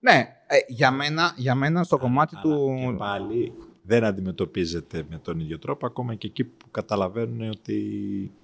Ναι, 0.00 0.28
ε, 0.46 0.56
για, 0.66 0.90
μένα, 0.90 1.34
για 1.36 1.54
μένα 1.54 1.82
στο 1.82 1.98
κομμάτι 1.98 2.36
Αλλά 2.36 2.54
του. 2.54 2.74
Και 2.90 2.96
πάλι 2.98 3.52
δεν 3.82 4.04
αντιμετωπίζεται 4.04 5.04
με 5.10 5.18
τον 5.18 5.40
ίδιο 5.40 5.58
τρόπο, 5.58 5.86
ακόμα 5.86 6.14
και 6.14 6.26
εκεί 6.26 6.44
που 6.44 6.70
καταλαβαίνουν 6.70 7.50
ότι 7.50 7.80
ε, 8.24 8.41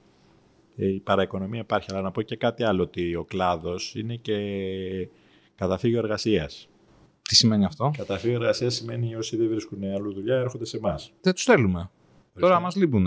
η 0.87 1.01
παραοικονομία 1.01 1.61
υπάρχει. 1.61 1.89
Αλλά 1.93 2.01
να 2.01 2.11
πω 2.11 2.23
και 2.23 2.37
κάτι 2.37 2.63
άλλο, 2.65 2.83
ότι 2.83 3.15
ο 3.15 3.25
κλάδος 3.25 3.95
είναι 3.95 4.17
και 4.17 4.39
Καταφύγιο 5.55 5.99
εργασίας. 5.99 6.69
Τι 7.23 7.35
σημαίνει 7.35 7.65
αυτό; 7.65 7.91
Καταφύγιο 7.97 8.37
εργασίας 8.37 8.75
σημαίνει 8.75 9.15
όσοι 9.15 9.37
δεν 9.37 9.49
βρίσκουν 9.49 9.85
αλλού 9.85 10.13
δουλειά 10.13 10.37
έρχονται 10.37 10.65
σε 10.65 10.77
εμάς. 10.77 11.13
Δεν 11.21 11.33
τους 11.33 11.43
στέλνουμε. 11.43 11.91
Τώρα 12.41 12.61
μας 12.61 12.77
λείπουν. 12.77 13.07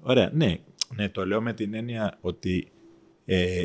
Ωραία, 0.00 0.30
ναι. 0.32 0.58
ναι. 0.96 1.08
Το 1.08 1.26
λέω 1.26 1.40
με 1.40 1.52
την 1.52 1.74
έννοια 1.74 2.18
ότι 2.20 2.70
ε, 3.24 3.64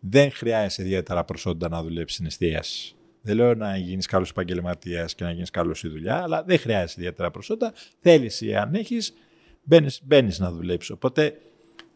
δεν 0.00 0.30
χρειάζεται 0.30 0.82
ιδιαίτερα 0.82 1.24
προσόντα 1.24 1.68
να 1.68 1.82
δουλέψεις 1.82 2.14
στην 2.14 2.26
εστίαση. 2.26 2.94
Δεν 3.22 3.36
λέω 3.36 3.54
να 3.54 3.76
γίνεις 3.76 4.06
καλός 4.06 4.30
επαγγελματίας 4.30 5.14
και 5.14 5.24
να 5.24 5.30
γίνεις 5.30 5.50
καλός 5.50 5.78
στη 5.78 5.88
δουλειά, 5.88 6.22
αλλά 6.22 6.42
δεν 6.42 6.58
χρειάζεται 6.58 7.00
ιδιαίτερα 7.00 7.30
προσόντα. 7.30 7.72
Θέλεις 8.00 8.40
ή 8.40 8.54
αν 8.54 8.74
έχεις, 8.74 9.14
μπαίνεις 10.02 10.38
να 10.38 10.52
δουλέψεις. 10.52 10.90
Οπότε, 10.90 11.38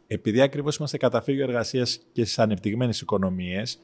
επειδή 0.07 0.41
ακριβώς 0.41 0.77
είμαστε 0.77 0.97
καταφύγιο 0.97 1.43
εργασίας 1.43 2.01
και 2.13 2.25
στις 2.25 2.39
ανεπτυγμένες 2.39 3.01
οικονομίες, 3.01 3.79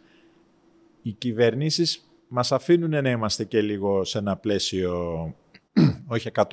οι 1.03 1.13
κυβερνήσεις 1.13 2.11
μας 2.29 2.53
αφήνουν 2.53 3.03
να 3.03 3.11
είμαστε 3.11 3.45
και 3.45 3.61
λίγο 3.61 4.05
σε 4.05 4.19
ένα 4.19 4.37
πλαίσιο 4.37 5.35
όχι 6.07 6.31
100% 6.35 6.47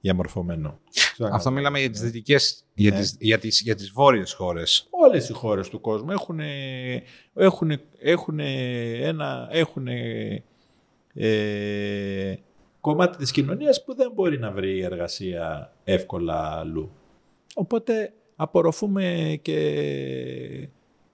διαμορφωμένο. 0.00 0.78
Αυτό 1.32 1.50
μιλάμε 1.50 1.78
για 1.78 1.90
τις 1.90 2.00
δυτικές, 2.00 2.64
για, 2.74 2.90
ναι. 2.90 2.98
τις, 2.98 3.16
για, 3.20 3.38
τις, 3.38 3.60
για 3.60 3.74
τις 3.74 3.90
βόρειες 3.90 4.32
χώρες. 4.32 4.86
Όλες 4.90 5.28
οι 5.28 5.32
χώρες 5.32 5.68
του 5.68 5.80
κόσμου 5.80 6.10
έχουν, 6.10 6.40
έχουν, 7.34 7.70
έχουν 7.98 8.38
ένα 8.38 9.48
έχουν, 9.50 9.86
ε, 11.14 12.34
κομμάτι 12.80 13.16
της 13.16 13.30
κοινωνίας 13.30 13.84
που 13.84 13.94
δεν 13.94 14.12
μπορεί 14.14 14.38
να 14.38 14.50
βρει 14.50 14.80
εργασία 14.80 15.72
εύκολα 15.84 16.58
αλλού. 16.58 16.90
Οπότε 17.54 18.12
απορροφούμε 18.36 19.38
και, 19.42 20.68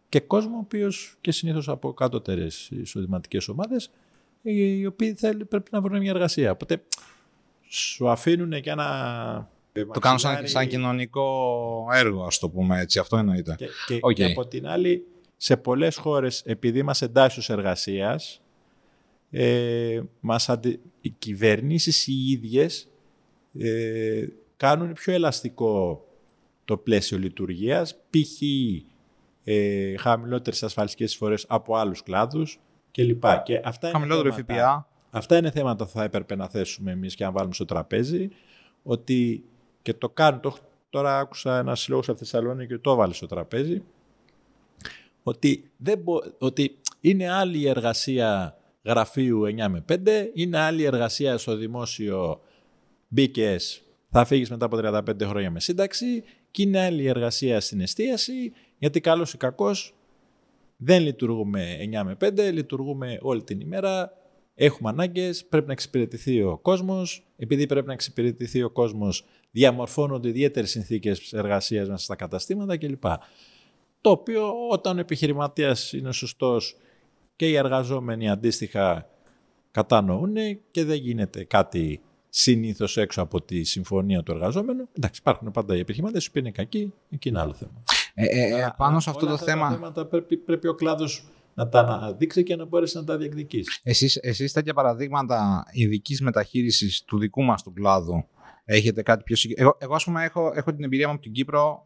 και 0.09 0.21
κόσμο 0.21 0.57
ο 0.57 0.61
οποίος 0.61 1.17
και 1.21 1.33
συνήθως 1.33 1.69
από 1.69 1.93
κάτωτερες 1.93 2.71
εισοδηματικές 2.71 3.49
ομάδες 3.49 3.91
οι 4.43 4.87
οποίοι 4.87 5.15
θέλει, 5.15 5.45
πρέπει 5.45 5.71
να 5.73 5.81
βρουν 5.81 5.99
μια 5.99 6.11
εργασία. 6.11 6.51
Οπότε 6.51 6.83
σου 7.69 8.09
αφήνουν 8.09 8.61
και 8.61 8.71
ένα... 8.71 9.51
Το 9.73 10.01
κάνουν 10.01 10.19
σαν, 10.19 10.49
σαν 10.49 10.69
κοινωνικό 10.69 11.89
έργο, 11.93 12.23
ας 12.25 12.39
το 12.39 12.49
πούμε 12.49 12.81
έτσι. 12.81 12.99
Αυτό 12.99 13.17
εννοείται. 13.17 13.55
Και, 13.59 13.67
και, 13.87 13.99
okay. 14.03 14.15
και 14.15 14.25
από 14.25 14.47
την 14.47 14.67
άλλη, 14.67 15.07
σε 15.37 15.57
πολλές 15.57 15.97
χώρες, 15.97 16.43
επειδή 16.47 16.83
μας 16.83 17.03
εντάσσουν 17.03 17.57
εργασίας, 17.57 18.41
ε, 19.31 20.01
μας 20.21 20.49
αντι... 20.49 20.81
οι 21.01 21.11
κυβερνήσεις 21.11 22.07
οι 22.07 22.31
ίδιες 22.31 22.89
ε, 23.59 24.27
κάνουν 24.57 24.93
πιο 24.93 25.13
ελαστικό 25.13 26.05
το 26.67 26.77
πλαίσιο 26.77 27.19
λειτουργίας, 27.19 27.95
π.χ. 28.11 28.43
Ε, 29.45 29.97
χαμηλότερες 29.97 30.63
ασφαλιστικές 30.63 31.11
εισφορές 31.11 31.45
από 31.49 31.77
άλλους 31.77 32.03
κλάδους 32.03 32.61
κλπ. 32.91 33.25
Και 33.45 33.61
αυτά 33.65 33.91
Χαμηλότερο 33.91 34.33
ΦΠΑ. 34.33 34.89
Αυτά 35.11 35.37
είναι 35.37 35.51
θέματα 35.51 35.85
που 35.85 35.91
θα 35.91 36.03
έπρεπε 36.03 36.37
να 36.37 36.49
θέσουμε 36.49 36.93
εμείς 36.93 37.15
και 37.15 37.25
να 37.25 37.31
βάλουμε 37.31 37.55
στο 37.55 37.65
τραπέζι, 37.65 38.29
ότι 38.83 39.45
και 39.83 39.95
το 39.95 40.09
κάνουν, 40.09 40.41
το, 40.41 40.57
τώρα 40.91 41.19
άκουσα 41.19 41.59
ένας 41.59 41.81
συλλόγος 41.81 42.09
από 42.09 42.19
Θεσσαλονίκη 42.19 42.73
και 42.73 42.79
το 42.79 42.91
έβαλε 42.91 43.13
στο 43.13 43.27
τραπέζι, 43.27 43.83
ότι, 45.23 45.71
δεν 45.77 46.05
ότι 46.39 46.79
είναι 47.01 47.31
άλλη 47.31 47.59
η 47.59 47.69
εργασία 47.69 48.59
γραφείου 48.85 49.43
9 49.45 49.67
με 49.69 49.85
5, 49.89 49.99
είναι 50.35 50.59
άλλη 50.59 50.83
η 50.83 50.85
εργασία 50.85 51.39
στο 51.39 51.57
δημόσιο 51.57 52.41
μπήκε, 53.09 53.57
θα 54.11 54.25
φύγεις 54.25 54.51
μετά 54.51 54.65
από 54.65 54.79
35 54.83 55.23
χρόνια 55.23 55.51
με 55.51 55.61
σύνταξη 55.61 56.25
και 56.57 56.63
είναι 56.63 56.81
άλλη 56.81 57.03
η 57.03 57.09
εργασία 57.09 57.61
στην 57.61 57.81
εστίαση, 57.81 58.53
γιατί 58.79 59.01
καλός 59.01 59.33
ή 59.33 59.37
κακός 59.37 59.95
δεν 60.77 61.03
λειτουργούμε 61.03 61.77
9 61.81 62.03
με 62.05 62.17
5, 62.21 62.53
λειτουργούμε 62.53 63.19
όλη 63.21 63.43
την 63.43 63.61
ημέρα, 63.61 64.13
Έχουμε 64.55 64.89
ανάγκες, 64.89 65.45
πρέπει 65.45 65.67
να 65.67 65.73
εξυπηρετηθεί 65.73 66.43
ο 66.43 66.59
κόσμος. 66.59 67.27
Επειδή 67.37 67.67
πρέπει 67.67 67.87
να 67.87 67.93
εξυπηρετηθεί 67.93 68.63
ο 68.63 68.71
κόσμος, 68.71 69.25
διαμορφώνονται 69.51 70.29
ιδιαίτερες 70.29 70.71
συνθήκες 70.71 71.33
εργασίας 71.33 71.89
μέσα 71.89 72.05
στα 72.05 72.17
καταστήματα 72.17 72.77
κλπ. 72.77 73.05
Το 74.01 74.11
οποίο 74.11 74.69
όταν 74.71 74.97
ο 74.97 75.01
επιχειρηματίας 75.01 75.93
είναι 75.93 76.13
σωστός 76.13 76.77
και 77.37 77.49
οι 77.49 77.55
εργαζόμενοι 77.55 78.31
αντίστοιχα 78.31 79.09
κατανοούν 79.71 80.35
και 80.71 80.85
δεν 80.85 80.97
γίνεται 80.97 81.45
κάτι 81.45 82.01
συνήθως 82.29 82.97
έξω 82.97 83.23
από 83.23 83.43
τη 83.43 83.65
συμφωνία 83.65 84.23
του 84.23 84.33
εργαζόμενου. 84.33 84.89
Εντάξει, 84.93 85.21
υπάρχουν 85.21 85.51
πάντα 85.51 85.77
οι 85.77 85.79
επιχειρηματίες 85.79 86.31
που 86.31 86.39
είναι 86.39 86.51
κακοί, 86.51 86.93
εκεί 87.11 87.29
είναι 87.29 87.41
άλλο 87.41 87.53
θέμα. 87.53 87.83
Ε, 88.15 88.25
ε, 88.25 88.61
ε 88.61 88.75
πάνω 88.77 89.01
σε 89.01 89.11
αυτό 89.11 89.27
το 89.27 89.37
θέμα. 89.37 89.93
πρέπει, 90.11 90.37
πρέπει 90.37 90.69
ο 90.69 90.75
κλάδος 90.75 91.27
να 91.55 91.69
τα 91.69 91.81
αναδείξει 91.81 92.43
και 92.43 92.57
να 92.57 92.65
μπορέσει 92.65 92.97
να 92.97 93.05
τα 93.05 93.17
διεκδικήσει. 93.17 93.81
Εσείς, 93.83 94.17
εσείς 94.17 94.53
τέτοια 94.53 94.75
παραδείγματα 94.75 95.65
ειδικής 95.73 96.21
μεταχείρισης 96.21 97.05
του 97.05 97.19
δικού 97.19 97.43
μας 97.43 97.63
του 97.63 97.73
κλάδου 97.73 98.25
έχετε 98.67 99.03
κάτι 99.03 99.23
πιο 99.23 99.37
συγκεκριμένο. 99.37 99.77
Εγώ, 99.79 99.87
εγώ 99.87 99.95
ας 99.95 100.05
πούμε 100.05 100.25
έχω, 100.25 100.53
έχω 100.55 100.75
την 100.75 100.85
εμπειρία 100.85 101.07
μου 101.07 101.13
από 101.13 101.23
την 101.23 101.33
Κύπρο. 101.33 101.85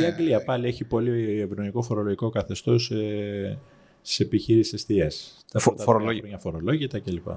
Η 0.00 0.04
ε, 0.04 0.06
Αγγλία 0.06 0.44
πάλι 0.44 0.66
έχει 0.66 0.84
πολύ 0.84 1.40
ευρωϊκό 1.40 1.82
φορολογικό 1.82 2.30
καθεστώς 2.30 2.90
ε, 2.90 3.58
στις 4.00 4.20
επιχείρησεις 4.20 4.72
εστίας. 4.72 5.44
Τα 5.52 5.58
Φο, 5.58 5.74
φορολόγητα 6.38 6.98
κλπ 6.98 7.28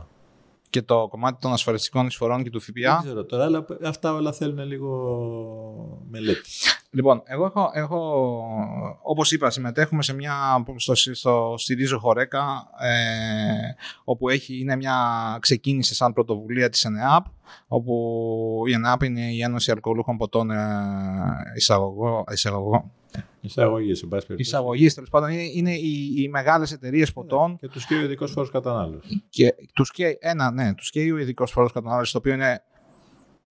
και 0.69 0.81
το 0.81 1.07
κομμάτι 1.07 1.37
των 1.41 1.53
ασφαλιστικών 1.53 2.05
εισφορών 2.05 2.43
και 2.43 2.49
του 2.49 2.59
ΦΠΑ. 2.59 2.93
Δεν 2.93 3.03
ξέρω 3.03 3.25
τώρα, 3.25 3.43
αλλά 3.43 3.65
αυτά 3.83 4.13
όλα 4.13 4.33
θέλουν 4.33 4.59
λίγο 4.59 4.89
μελέτη. 6.09 6.49
Λοιπόν, 6.89 7.21
εγώ 7.25 7.45
έχω, 7.45 7.69
έχω 7.73 7.99
όπως 9.01 9.31
είπα, 9.31 9.49
συμμετέχουμε 9.49 10.03
σε 10.03 10.13
μια, 10.13 10.65
στο, 10.75 10.95
στο 10.95 11.55
στηρίζω 11.57 11.99
Χορέκα, 11.99 12.69
ε, 12.79 12.91
όπου 14.03 14.29
έχει, 14.29 14.59
είναι 14.59 14.75
μια, 14.75 15.37
ξεκίνησε 15.41 15.95
σαν 15.95 16.13
πρωτοβουλία 16.13 16.69
της 16.69 16.83
ΕΝΕΑΠ, 16.83 17.25
όπου 17.67 18.63
η 18.67 18.73
ΕΝΕΑΠ 18.73 19.03
είναι 19.03 19.21
η 19.21 19.41
Ένωση 19.41 19.71
Αλκοολούχων 19.71 20.17
Ποτών 20.17 20.51
ε, 20.51 20.57
εισαγωγών, 21.55 22.91
Εισαγωγής, 23.47 23.97
σε 23.97 24.05
πάση 24.05 24.27
περιπτώσει. 24.27 24.55
Εισαγωγής, 24.55 24.93
τέλος 24.93 25.09
πάντων. 25.09 25.29
Είναι, 25.29 25.41
είναι 25.53 25.75
οι, 25.75 26.13
οι 26.17 26.29
μεγάλες 26.29 26.71
εταιρείες 26.71 27.07
ναι, 27.07 27.13
ποτών. 27.13 27.57
Και 27.57 27.67
τους 27.67 27.85
και 27.85 27.95
ο 27.95 28.01
ειδικός 28.01 28.31
φόρος 28.31 28.51
κατανάλωσης. 28.51 29.23
Και 29.29 29.53
τους 29.73 29.91
και, 29.91 30.17
ένα, 30.19 30.51
ναι, 30.51 30.73
τους 30.73 30.89
και 30.89 31.11
ο 31.11 31.17
ειδικός 31.17 31.51
φόρος 31.51 31.71
κατανάλωσης, 31.71 32.11
το 32.11 32.17
οποίο 32.17 32.33
είναι. 32.33 32.61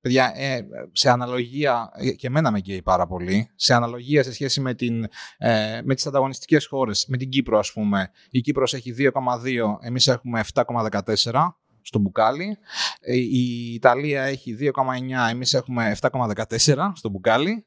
Παιδιά, 0.01 0.33
ε, 0.37 0.61
σε 0.93 1.11
αναλογία, 1.11 1.91
και 2.17 2.27
εμένα 2.27 2.51
με 2.51 2.61
καίει 2.61 2.83
πάρα 2.83 3.07
πολύ, 3.07 3.51
σε 3.55 3.75
αναλογία 3.75 4.23
σε 4.23 4.33
σχέση 4.33 4.61
με, 4.61 4.75
την, 4.75 5.05
ε, 5.39 5.81
με 5.85 5.95
τις 5.95 6.07
ανταγωνιστικές 6.07 6.67
χώρες, 6.67 7.07
με 7.09 7.17
την 7.17 7.29
Κύπρο 7.29 7.59
ας 7.59 7.73
πούμε, 7.73 8.11
η 8.31 8.41
Κύπρος 8.41 8.75
έχει 8.75 8.93
2,2, 8.93 9.79
εμείς 9.81 10.07
έχουμε 10.07 10.41
7,14 10.41 11.57
στο 11.87 11.99
μπουκάλι. 11.99 12.59
Ε, 13.01 13.17
η 13.17 13.73
Ιταλία 13.75 14.23
έχει 14.23 14.55
2,9, 14.55 15.29
εμείς 15.31 15.55
έχουμε 15.55 15.91
7,14 16.01 16.93
στο 16.95 17.09
μπουκάλι. 17.09 17.67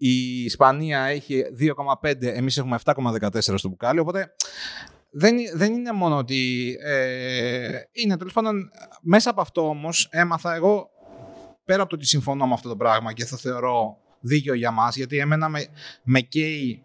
Η 0.00 0.44
Ισπανία 0.44 1.00
έχει 1.00 1.44
2,5, 2.02 2.22
εμείς 2.22 2.56
έχουμε 2.56 2.78
7,14 2.84 3.38
στο 3.40 3.68
μπουκάλι, 3.68 3.98
οπότε 3.98 4.34
δεν, 5.10 5.36
δεν 5.54 5.72
είναι 5.72 5.92
μόνο 5.92 6.16
ότι 6.16 6.76
ε, 6.84 7.80
είναι 7.92 8.16
τέλος 8.16 8.32
πάντων 8.32 8.70
μέσα 9.02 9.30
από 9.30 9.40
αυτό 9.40 9.68
όμως 9.68 10.08
έμαθα 10.10 10.54
εγώ 10.54 10.90
πέρα 11.64 11.80
από 11.80 11.90
το 11.90 11.96
ότι 11.96 12.06
συμφωνώ 12.06 12.46
με 12.46 12.52
αυτό 12.52 12.68
το 12.68 12.76
πράγμα 12.76 13.12
και 13.12 13.24
θα 13.24 13.36
θεωρώ 13.36 13.96
δίκαιο 14.20 14.54
για 14.54 14.70
μας 14.70 14.96
γιατί 14.96 15.18
εμένα 15.18 15.48
με, 15.48 15.66
με 16.02 16.20
καίει 16.20 16.82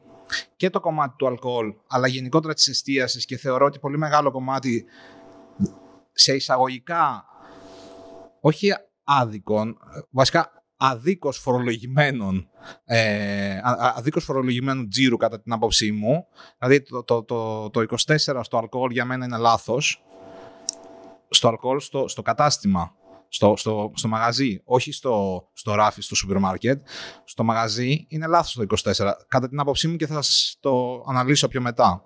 και 0.56 0.70
το 0.70 0.80
κομμάτι 0.80 1.16
του 1.18 1.28
αλκοόλ 1.28 1.74
αλλά 1.88 2.08
γενικότερα 2.08 2.54
της 2.54 2.68
εστίασης 2.68 3.26
και 3.26 3.38
θεωρώ 3.38 3.66
ότι 3.66 3.80
πολύ 3.80 3.98
μεγάλο 3.98 4.32
κομμάτι 4.32 4.86
σε 6.12 6.36
εισαγωγικά 6.36 7.26
όχι 8.42 8.70
άδικων, 9.04 9.78
βασικά 10.10 10.63
αδίκως 10.86 11.38
φορολογημένων, 11.38 12.50
ε, 12.86 13.60
αδίκως 13.96 14.24
φορολογημένου 14.24 14.88
τζίρου 14.88 15.18
κατά 15.18 15.42
την 15.42 15.54
άποψή 15.54 15.92
μου. 15.92 16.28
Δηλαδή 16.60 16.82
το, 16.82 17.04
το, 17.04 17.24
το, 17.24 17.70
το 17.70 17.84
24 18.06 18.40
στο 18.42 18.58
αλκοόλ 18.58 18.92
για 18.92 19.06
μένα 19.06 19.26
είναι 19.26 19.38
λάθος. 19.38 20.04
Στο 21.30 21.48
αλκοόλ, 21.48 21.80
στο, 21.80 22.08
στο 22.08 22.22
κατάστημα, 22.22 22.96
στο, 23.28 23.54
στο, 23.58 23.92
στο 23.96 24.08
μαγαζί, 24.08 24.62
όχι 24.64 24.92
στο, 24.92 25.48
στο 25.54 25.76
ράφι, 25.76 26.02
στο 26.02 26.16
σούπερ 26.16 26.38
μάρκετ. 26.38 26.88
Στο 27.24 27.44
μαγαζί 27.44 28.06
είναι 28.10 28.28
λάθος 28.28 28.54
το 28.54 28.92
24. 28.94 29.12
Κατά 29.28 29.50
την 29.50 29.60
άποψή 29.60 29.88
μου 29.88 29.96
και 29.96 30.08
θα 30.08 30.22
σας 30.22 30.58
το 30.60 31.04
αναλύσω 31.08 31.48
πιο 31.48 31.62
μετά. 31.62 32.04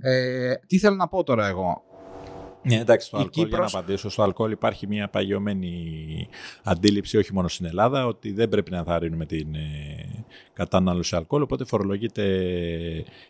Ε, 0.00 0.54
τι 0.54 0.78
θέλω 0.78 0.96
να 0.96 1.08
πω 1.08 1.22
τώρα 1.22 1.46
εγώ. 1.46 1.82
Ναι, 2.64 2.76
εντάξει, 2.76 3.06
στο 3.06 3.16
αλκοόλ, 3.16 3.48
για 3.48 3.58
να 3.58 3.66
απαντήσω, 3.66 4.08
στο 4.08 4.22
αλκοόλ 4.22 4.50
υπάρχει 4.50 4.86
μια 4.86 5.08
παγιωμένη 5.08 6.28
αντίληψη, 6.62 7.16
όχι 7.16 7.32
μόνο 7.32 7.48
στην 7.48 7.66
Ελλάδα, 7.66 8.06
ότι 8.06 8.32
δεν 8.32 8.48
πρέπει 8.48 8.70
να 8.70 8.84
θαρρύνουμε 8.84 9.26
την 9.26 9.54
ε, 9.54 10.24
κατανάλωση 10.52 11.16
αλκοόλ, 11.16 11.42
οπότε 11.42 11.64
φορολογείται 11.64 12.24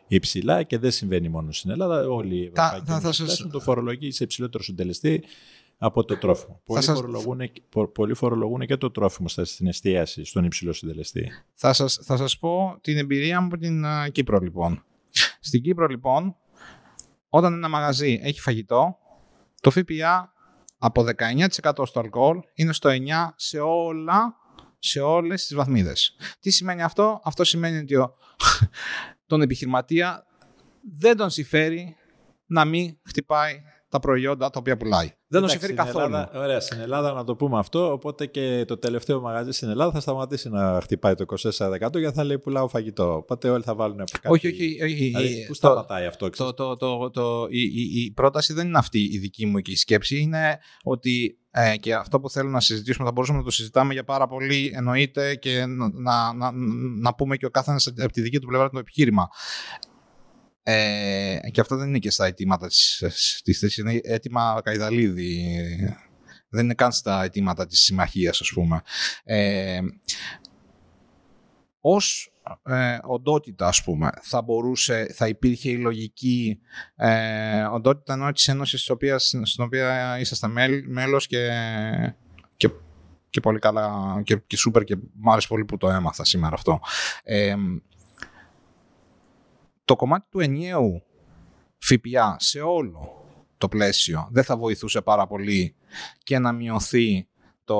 υψηλά 0.06 0.62
και 0.62 0.78
δεν 0.78 0.90
συμβαίνει 0.90 1.28
μόνο 1.28 1.52
στην 1.52 1.70
Ελλάδα. 1.70 2.08
Όλοι 2.08 2.36
οι 2.36 2.50
Ευρωπαϊκοί 2.54 2.86
θα, 2.86 3.00
θα, 3.00 3.12
σας... 3.12 3.46
το 3.52 3.60
φορολογεί 3.60 4.10
σε 4.10 4.24
υψηλότερο 4.24 4.62
συντελεστή 4.62 5.24
από 5.78 6.04
το 6.04 6.16
τρόφιμο. 6.16 6.60
Πολλοί, 6.64 6.82
σας... 6.82 6.98
φορολογούν, 6.98 7.40
πολλοί 7.92 8.14
φορολογούν 8.14 8.66
και 8.66 8.76
το 8.76 8.90
τρόφιμο 8.90 9.28
στην 9.28 9.66
εστίαση, 9.66 10.24
στον 10.24 10.44
υψηλό 10.44 10.72
συντελεστή. 10.72 11.30
Θα 11.54 11.72
σας, 11.72 12.00
θα 12.02 12.16
σας 12.16 12.38
πω 12.38 12.78
την 12.80 12.96
εμπειρία 12.96 13.40
μου 13.40 13.46
από 13.46 13.56
την 13.56 13.84
uh, 13.84 14.12
Κύπρο, 14.12 14.38
λοιπόν. 14.38 14.84
Στην 15.40 15.62
Κύπρο, 15.62 15.86
λοιπόν, 15.86 16.36
όταν 17.28 17.52
ένα 17.52 17.68
μαγαζί 17.68 18.20
έχει 18.22 18.40
φαγητό, 18.40 18.98
το 19.64 19.70
ΦΠΑ 19.70 20.32
από 20.78 21.04
19% 21.16 21.46
στο 21.86 22.00
αλκοόλ 22.00 22.40
είναι 22.54 22.72
στο 22.72 22.90
9% 22.90 22.94
σε 23.36 23.58
όλα 23.58 24.36
σε 24.78 25.00
όλες 25.00 25.46
τις 25.46 25.56
βαθμίδες. 25.56 26.16
Τι 26.40 26.50
σημαίνει 26.50 26.82
αυτό; 26.82 27.20
Αυτό 27.24 27.44
σημαίνει 27.44 27.78
ότι 27.78 27.96
ο, 27.96 28.16
τον 29.26 29.42
επιχειρηματία 29.42 30.26
δεν 30.98 31.16
τον 31.16 31.30
συμφέρει 31.30 31.96
να 32.46 32.64
μην 32.64 32.98
χτυπάει 33.02 33.62
τα 33.94 34.00
προϊόντα 34.00 34.50
τα 34.50 34.58
οποία 34.58 34.76
πουλάει. 34.76 35.10
Δεν 35.26 35.40
τον 35.40 35.50
συμφέρει 35.50 35.72
καθόλου. 35.72 36.04
Ελλάδα, 36.04 36.30
ωραία, 36.34 36.60
στην 36.60 36.80
Ελλάδα 36.80 37.12
να 37.12 37.24
το 37.24 37.36
πούμε 37.36 37.58
αυτό. 37.58 37.92
Οπότε 37.92 38.26
και 38.26 38.64
το 38.66 38.78
τελευταίο 38.78 39.20
μαγαζί 39.20 39.50
στην 39.50 39.68
Ελλάδα 39.68 39.92
θα 39.92 40.00
σταματήσει 40.00 40.48
να 40.48 40.80
χτυπάει 40.82 41.14
το 41.14 41.24
24% 41.58 41.98
γιατί 41.98 42.16
θα 42.16 42.24
λέει 42.24 42.38
πουλάω 42.38 42.68
φαγητό. 42.68 43.14
Οπότε 43.14 43.50
όλοι 43.50 43.62
θα 43.62 43.74
βάλουν 43.74 44.00
από 44.00 44.10
κάτι. 44.12 44.28
Όχι, 44.28 44.46
όχι. 44.46 44.82
όχι 44.82 44.94
δηλαδή, 44.94 45.44
πού 45.46 45.54
σταματάει 45.54 46.06
αυτό, 46.06 46.30
το, 46.30 46.54
το, 46.54 46.76
το, 46.76 47.10
το, 47.10 47.46
η, 47.50 47.60
η, 47.62 48.04
η, 48.04 48.12
πρόταση 48.12 48.52
δεν 48.52 48.66
είναι 48.66 48.78
αυτή 48.78 48.98
η 49.12 49.18
δική 49.18 49.46
μου 49.46 49.58
και 49.58 49.70
η 49.70 49.76
σκέψη. 49.76 50.20
Είναι 50.20 50.58
ότι 50.82 51.38
ε, 51.50 51.76
και 51.76 51.94
αυτό 51.94 52.20
που 52.20 52.30
θέλω 52.30 52.48
να 52.48 52.60
συζητήσουμε 52.60 53.06
θα 53.06 53.12
μπορούσαμε 53.12 53.38
να 53.38 53.44
το 53.44 53.50
συζητάμε 53.50 53.92
για 53.92 54.04
πάρα 54.04 54.26
πολύ 54.26 54.72
εννοείται 54.74 55.34
και 55.34 55.66
να, 55.66 55.90
να, 55.92 56.32
να, 56.32 56.50
να 57.00 57.14
πούμε 57.14 57.36
και 57.36 57.46
ο 57.46 57.50
καθένας 57.50 57.86
από 57.86 58.12
τη 58.12 58.20
δική 58.20 58.38
του 58.38 58.46
πλευρά 58.46 58.70
το 58.70 58.78
επιχείρημα. 58.78 59.28
Ε, 60.66 61.38
και 61.50 61.60
αυτό 61.60 61.76
δεν 61.76 61.88
είναι 61.88 61.98
και 61.98 62.10
στα 62.10 62.26
αιτήματα 62.26 62.66
της, 62.66 63.04
της 63.44 63.58
θέσης, 63.58 63.76
είναι 63.76 64.00
αίτημα 64.02 64.60
Καϊδαλίδη. 64.64 65.58
Δεν 66.48 66.64
είναι 66.64 66.74
καν 66.74 66.92
στα 66.92 67.22
αιτήματα 67.22 67.66
της 67.66 67.80
συμμαχίας, 67.80 68.40
ας 68.40 68.50
πούμε. 68.54 68.82
Ε, 69.24 69.80
ως 71.80 72.32
ε, 72.62 72.98
οντότητα, 73.02 73.66
ας 73.66 73.82
πούμε, 73.84 74.10
θα 74.22 74.42
μπορούσε, 74.42 75.12
θα 75.14 75.28
υπήρχε 75.28 75.70
η 75.70 75.76
λογική 75.76 76.60
ε, 76.96 77.62
οντότητα 77.62 78.12
ενώ 78.12 78.32
της 78.32 78.48
Ένωσης 78.48 78.80
στην 78.80 78.94
οποίας, 78.94 79.34
στην 79.42 79.64
οποία 79.64 80.18
είσαστε 80.18 80.48
μέλος 80.86 81.26
και, 81.26 81.50
και, 82.56 82.70
και 83.30 83.40
πολύ 83.40 83.58
καλά 83.58 84.20
και, 84.24 84.36
και 84.46 84.56
σούπερ 84.56 84.84
και 84.84 84.96
μ' 85.12 85.30
άρεσε 85.30 85.48
πολύ 85.48 85.64
που 85.64 85.76
το 85.76 85.88
έμαθα 85.88 86.24
σήμερα 86.24 86.54
αυτό. 86.54 86.80
Ε, 87.22 87.54
το 89.84 89.96
κομμάτι 89.96 90.26
του 90.30 90.40
ενιαίου 90.40 91.02
ΦΠΑ 91.78 92.36
σε 92.38 92.60
όλο 92.60 93.24
το 93.58 93.68
πλαίσιο 93.68 94.28
δεν 94.30 94.44
θα 94.44 94.56
βοηθούσε 94.56 95.00
πάρα 95.00 95.26
πολύ 95.26 95.76
και 96.22 96.38
να 96.38 96.52
μειωθεί 96.52 97.28
το, 97.64 97.76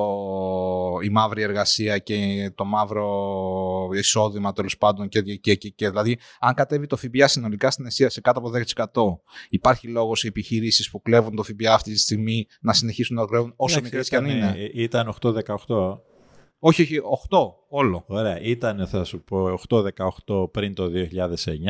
η 1.03 1.09
μαύρη 1.09 1.43
εργασία 1.43 1.99
και 1.99 2.51
το 2.55 2.65
μαύρο 2.65 3.89
εισόδημα 3.95 4.53
τέλος 4.53 4.79
πάντων. 4.79 5.09
Και, 5.09 5.23
και, 5.23 5.55
και, 5.55 5.69
και, 5.69 5.89
δηλαδή, 5.89 6.19
αν 6.41 6.55
κατέβει 6.55 6.87
το 6.87 6.97
ΦΠΑ 6.97 7.29
συνολικά 7.29 7.71
στην 7.71 7.87
αιστεία 7.87 8.11
σε 8.11 8.21
κάτω 8.21 8.39
από 8.39 8.51
10%, 8.85 9.45
υπάρχει 9.49 9.89
λόγος 9.89 10.25
οι 10.25 10.27
επιχειρήσεις 10.27 10.91
που 10.91 11.03
κλέβουν 11.03 11.35
το 11.35 11.43
ΦΠΑ 11.43 11.75
αυτή 11.75 11.93
τη 11.93 11.99
στιγμή 11.99 12.47
να 12.61 12.73
συνεχίσουν 12.73 13.17
να 13.17 13.27
κλέβουν 13.27 13.53
όσο 13.57 13.81
μικρές 13.81 14.09
και 14.09 14.17
αν 14.17 14.25
είναι. 14.25 14.55
Ήταν 14.75 15.15
8-18. 15.21 15.35
Όχι, 16.67 16.83
όχι, 16.83 17.01
8 17.31 17.39
όλο. 17.69 18.05
Ωραία, 18.07 18.41
ήταν 18.41 18.87
θα 18.87 19.05
σου 19.05 19.23
πω 19.23 19.59
8-18 20.27 20.53
πριν 20.53 20.75
το 20.75 20.91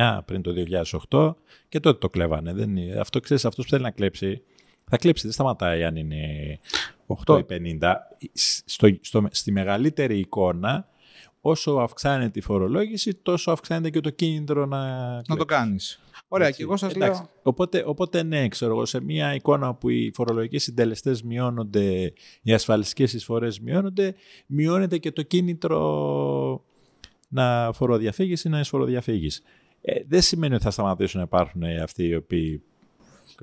2009, 0.04 0.20
πριν 0.24 0.42
το 0.42 0.52
2008 1.10 1.34
και 1.68 1.80
τότε 1.80 1.98
το 1.98 2.10
κλέβανε. 2.10 2.52
Δεν, 2.52 2.98
αυτό 3.00 3.20
ξέρεις, 3.20 3.44
αυτός 3.44 3.64
που 3.64 3.70
θέλει 3.70 3.82
να 3.82 3.90
κλέψει, 3.90 4.42
θα 4.90 4.96
κλέψει, 4.96 5.22
δεν 5.22 5.32
σταματάει 5.32 5.84
αν 5.84 5.96
είναι 5.96 6.18
8 7.26 7.38
ή 7.38 7.44
50. 7.78 7.94
Στο, 8.64 8.88
στο, 9.00 9.26
στη 9.30 9.52
μεγαλύτερη 9.52 10.18
εικόνα, 10.18 10.88
όσο 11.40 11.72
αυξάνεται 11.72 12.38
η 12.38 12.42
φορολόγηση, 12.42 13.14
τόσο 13.14 13.50
αυξάνεται 13.50 13.90
και 13.90 14.00
το 14.00 14.10
κίνητρο 14.10 14.66
να, 14.66 15.14
να 15.28 15.36
το 15.36 15.44
κάνεις. 15.44 16.00
Ωραία, 16.34 16.50
και 16.50 16.62
εγώ 16.62 16.76
σας 16.76 16.94
λέω. 16.94 17.28
Οπότε, 17.42 17.82
οπότε 17.86 18.22
ναι, 18.22 18.48
ξέρω 18.48 18.72
εγώ, 18.72 18.84
σε 18.84 19.00
μια 19.00 19.34
εικόνα 19.34 19.74
που 19.74 19.88
οι 19.88 20.10
φορολογικοί 20.14 20.58
συντελεστές 20.58 21.22
μειώνονται, 21.22 22.12
οι 22.42 22.52
ασφαλιστικές 22.52 23.12
εισφορές 23.12 23.60
μειώνονται, 23.60 24.14
μειώνεται 24.46 24.98
και 24.98 25.12
το 25.12 25.22
κίνητρο 25.22 26.64
να 27.28 27.72
φοροδιαφύγεις 27.72 28.44
ή 28.44 28.48
να 28.48 28.58
εισφοροδιαφύγεις. 28.58 29.42
Ε, 29.80 30.00
δεν 30.08 30.22
σημαίνει 30.22 30.54
ότι 30.54 30.62
θα 30.62 30.70
σταματήσουν 30.70 31.18
να 31.18 31.24
υπάρχουν 31.26 31.62
αυτοί 31.82 32.04
οι 32.06 32.14
οποίοι 32.14 32.62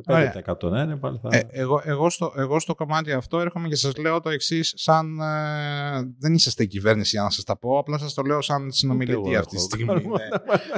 5% 0.07 0.69
ναι, 0.71 0.95
πάλι 0.95 1.19
θα... 1.21 1.29
ε, 1.31 1.47
εγώ, 1.49 1.81
εγώ, 1.85 2.09
στο, 2.09 2.33
εγώ 2.35 2.59
στο 2.59 2.75
κομμάτι 2.75 3.11
αυτό 3.11 3.39
έρχομαι 3.39 3.67
και 3.67 3.75
σας 3.75 3.97
λέω 3.97 4.19
το 4.19 4.29
εξής 4.29 4.73
σαν 4.75 5.19
ε, 5.19 6.13
δεν 6.19 6.33
είσαστε 6.33 6.63
η 6.63 6.67
κυβέρνηση 6.67 7.09
για 7.13 7.23
να 7.23 7.29
σας 7.29 7.43
τα 7.43 7.57
πω, 7.57 7.77
απλά 7.77 7.97
σας 7.97 8.13
το 8.13 8.21
λέω 8.21 8.41
σαν 8.41 8.71
συνομιλητή 8.71 9.35
αυτή 9.35 9.55
τη 9.55 9.61
στιγμή. 9.61 9.93
ναι. 9.93 10.03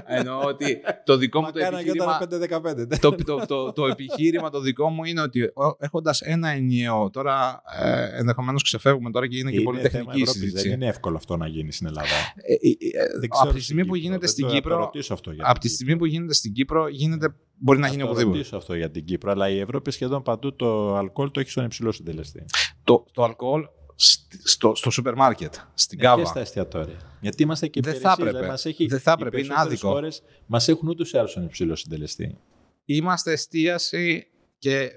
Εννοώ 0.05 0.39
ότι 0.45 0.81
το 1.05 1.17
δικό 1.17 1.41
μου 1.41 1.51
το 1.51 1.59
επιχείρημα... 1.59 2.19
5-15, 2.91 2.99
το, 2.99 3.15
το, 3.15 3.45
το, 3.45 3.71
το, 3.71 3.85
επιχείρημα 3.85 4.49
το 4.49 4.59
δικό 4.59 4.89
μου 4.89 5.03
είναι 5.03 5.21
ότι 5.21 5.53
έχοντας 5.77 6.21
ένα 6.21 6.49
ενιαίο, 6.49 7.09
τώρα 7.09 7.61
ε, 7.81 8.17
ενδεχομένως 8.17 8.63
ξεφεύγουμε 8.63 9.11
τώρα 9.11 9.27
και 9.27 9.37
είναι, 9.37 9.49
είναι 9.49 9.57
και 9.57 9.63
πολύ 9.63 9.81
τεχνική 9.81 10.25
συζήτηση. 10.25 10.67
Δεν 10.67 10.77
είναι 10.77 10.87
εύκολο 10.87 11.15
αυτό 11.15 11.37
να 11.37 11.47
γίνει 11.47 11.71
στην 11.71 11.87
Ελλάδα. 11.87 12.09
Ε, 12.35 12.53
ε, 12.53 12.69
ε 12.97 13.27
από 13.41 13.53
τη 13.53 13.61
στιγμή 13.61 13.85
που 13.85 13.95
γίνεται 13.95 14.27
στην 14.27 14.47
Κύπρο, 14.47 14.91
από 15.37 15.59
τη 15.59 15.69
στιγμή 15.69 15.97
που 15.97 16.05
γίνεται 16.05 16.33
στην 16.33 16.53
Κύπρο 16.53 16.87
γίνεται 16.87 17.35
μπορεί 17.63 17.79
να, 17.79 17.87
γίνει 17.87 18.03
οπουδήποτε. 18.03 18.41
Δεν 18.41 18.57
αυτό 18.59 18.75
για 18.75 18.91
την 18.91 19.05
Κύπρο, 19.05 19.31
αλλά 19.31 19.49
η 19.49 19.59
Ευρώπη 19.59 19.91
σχεδόν 19.91 20.23
παντού 20.23 20.55
το 20.55 20.95
αλκοόλ 20.95 21.31
το 21.31 21.39
έχει 21.39 21.49
στον 21.49 21.65
υψηλό 21.65 21.91
συντελεστή. 21.91 22.45
Το, 22.83 23.05
το 23.11 23.23
αλκοόλ 23.23 23.65
στο, 24.43 24.75
στο 24.75 24.89
σούπερ 24.89 25.15
μάρκετ, 25.15 25.53
στην 25.73 25.99
κάβα. 25.99 26.21
Και 26.21 26.27
στα 26.27 26.39
εστιατόρια. 26.39 27.17
Γιατί 27.21 27.43
είμαστε 27.43 27.67
και 27.67 27.81
Δεν 27.81 27.95
θα 27.95 28.15
έπρεπε. 28.19 28.47
Μας 28.47 28.65
έχει, 28.65 28.85
Δεν 28.85 28.99
θα 28.99 29.11
έπρεπε, 29.11 29.39
είναι 29.39 29.53
άδικο. 29.57 29.89
Χώρες 29.89 30.23
μας 30.45 30.67
έχουν 30.67 30.87
ούτως 30.87 31.11
ή 31.11 31.17
άλλως 31.17 31.31
στον 31.31 31.43
υψηλό 31.43 31.75
συντελεστή. 31.75 32.37
Είμαστε 32.85 33.31
εστίαση 33.31 34.27
και 34.57 34.91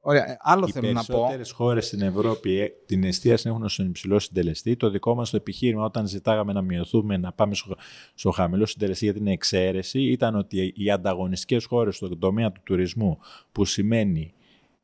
Ωραία, 0.00 0.30
ε, 0.30 0.36
άλλο 0.40 0.66
Οι 0.68 0.70
θέλω 0.70 0.92
να 0.92 1.04
πω. 1.04 1.04
Οι 1.04 1.16
περισσότερες 1.16 1.50
χώρες 1.50 1.86
στην 1.86 2.00
Ευρώπη 2.00 2.58
ε, 2.58 2.72
την 2.86 3.04
εστίαση 3.04 3.48
έχουν 3.48 3.68
στον 3.68 3.86
υψηλό 3.86 4.18
συντελεστή. 4.18 4.76
Το 4.76 4.90
δικό 4.90 5.14
μας 5.14 5.30
το 5.30 5.36
επιχείρημα, 5.36 5.84
όταν 5.84 6.06
ζητάγαμε 6.06 6.52
να 6.52 6.62
μειωθούμε, 6.62 7.16
να 7.16 7.32
πάμε 7.32 7.54
στο, 7.54 7.76
στο 8.14 8.30
χαμηλό 8.30 8.66
συντελεστή 8.66 9.04
για 9.04 9.14
την 9.14 9.26
εξαίρεση, 9.26 10.00
ήταν 10.00 10.34
ότι 10.36 10.72
οι 10.76 10.90
ανταγωνιστικές 10.90 11.64
χώρες 11.64 11.96
στον 11.96 12.18
τομέα 12.18 12.52
του 12.52 12.60
τουρισμού, 12.64 13.18
που 13.52 13.64
σημαίνει 13.64 14.32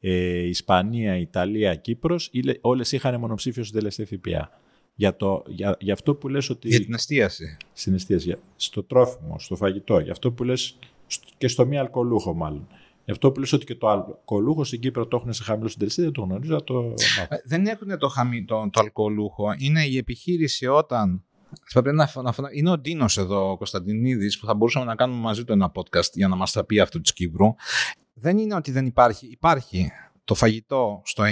ε, 0.01 0.47
Ισπανία, 0.47 1.17
Ιταλία, 1.17 1.75
Κύπρος, 1.75 2.31
όλες 2.61 2.93
είχαν 2.93 3.21
μονοψήφιο 3.21 3.65
συντελεστή 3.65 4.05
ΦΠΑ. 4.05 4.51
Για, 4.95 5.17
το, 5.17 5.43
για, 5.47 5.77
για 5.81 5.93
αυτό 5.93 6.15
που 6.15 6.29
λες 6.29 6.51
ότι... 6.51 6.69
Για 6.69 6.81
την 6.81 6.95
εστίαση. 6.95 7.57
Στην 7.73 7.95
εστίαση. 7.95 8.37
Στο 8.57 8.83
τρόφιμο, 8.83 9.39
στο 9.39 9.57
φαγητό. 9.57 9.99
Για 9.99 10.13
αυτό 10.13 10.33
που 10.33 10.45
λες 10.45 10.79
και 11.39 11.49
στο 11.49 11.67
μη 11.67 11.79
αλκοολούχο 11.79 12.35
μάλλον. 12.35 12.69
Γι' 13.07 13.13
αυτό 13.13 13.33
που 13.33 13.41
λες 13.41 13.53
ότι 13.53 13.65
και 13.65 13.75
το 13.75 13.89
αλκοολούχο 13.89 14.65
στην 14.65 14.81
Κύπρο 14.81 15.07
το 15.07 15.17
έχουν 15.17 15.33
σε 15.33 15.43
χαμηλό 15.43 15.69
συντελεστή, 15.69 16.03
δεν 16.03 16.13
το 16.13 16.23
γνωρίζω. 16.23 16.63
Το... 16.63 16.95
Ε, 17.29 17.37
δεν 17.45 17.67
έχουν 17.67 17.99
το, 17.99 18.09
χαμη, 18.09 18.45
το, 18.45 18.69
το 18.73 18.81
αλκοολούχο. 18.81 19.55
Είναι 19.59 19.85
η 19.85 19.97
επιχείρηση 19.97 20.67
όταν 20.67 21.25
Πρέπει 21.73 21.93
να, 21.93 22.11
να, 22.23 22.33
είναι 22.53 22.71
ο 22.71 22.79
Ντίνος 22.79 23.19
εδώ, 23.19 23.51
ο 23.51 23.57
Κωνσταντινίδης, 23.57 24.39
που 24.39 24.47
θα 24.47 24.55
μπορούσαμε 24.55 24.85
να 24.85 24.95
κάνουμε 24.95 25.21
μαζί 25.21 25.45
του 25.45 25.53
ένα 25.53 25.73
podcast 25.75 26.11
για 26.13 26.29
να 26.29 26.37
μας 26.37 26.53
τα 26.53 26.65
πει 26.65 26.81
αυτό 26.81 27.01
της 27.01 27.13
Κύπρου. 27.13 27.55
Δεν 28.15 28.39
είναι 28.39 28.55
ότι 28.55 28.71
δεν 28.71 28.87
υπάρχει. 28.87 29.27
Υπάρχει 29.27 29.93
το 30.25 30.35
φαγητό 30.35 31.03
στο 31.05 31.23
9, 31.25 31.27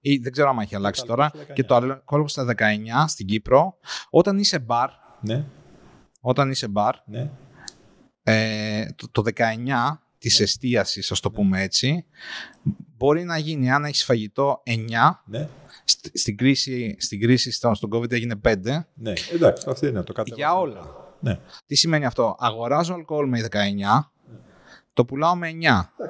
ή 0.00 0.16
δεν 0.16 0.32
ξέρω 0.32 0.48
αν 0.48 0.58
έχει 0.58 0.74
αλλάξει 0.74 1.04
τώρα, 1.04 1.30
και 1.52 1.64
το 1.64 1.74
αλκοόλ 1.74 2.28
στα 2.28 2.54
19 2.56 2.58
στην 3.06 3.26
Κύπρο. 3.26 3.76
Όταν 4.10 4.38
είσαι 4.38 4.58
μπαρ. 4.58 4.90
Ναι. 5.20 5.44
Όταν 6.20 6.50
είσαι 6.50 6.68
μπαρ. 6.68 6.94
Ναι. 7.06 7.30
Ε, 8.22 8.86
το, 8.96 9.08
το 9.10 9.22
19 9.34 9.42
της 10.24 10.40
εστίασης, 10.40 11.10
ας 11.10 11.20
το 11.20 11.30
πούμε 11.30 11.62
έτσι, 11.62 12.04
μπορεί 12.96 13.24
να 13.24 13.38
γίνει 13.38 13.70
αν 13.70 13.84
έχεις 13.84 14.04
φαγητό 14.04 14.62
9. 14.66 14.72
Ναι. 15.24 15.48
Στην 16.12 16.36
κρίση, 16.36 16.96
στην 16.98 17.20
κρίση 17.20 17.52
στον, 17.52 17.74
στον 17.74 17.90
COVID 17.92 18.12
έγινε 18.12 18.40
5. 18.44 18.54
Ναι, 18.94 19.12
εντάξει, 19.32 19.66
αυτό 19.68 19.86
είναι 19.86 20.02
το 20.02 20.12
κάτι. 20.12 20.32
Για 20.34 20.54
όλα. 20.54 21.12
Ναι. 21.20 21.38
Τι 21.66 21.74
σημαίνει 21.74 22.04
αυτό; 22.04 22.36
Αγοράζω 22.38 22.94
αλκοόλ 22.94 23.28
με 23.28 23.48
19, 23.50 23.56
το 24.92 25.04
πουλάω 25.04 25.36
με 25.36 25.50
9. 25.62 26.04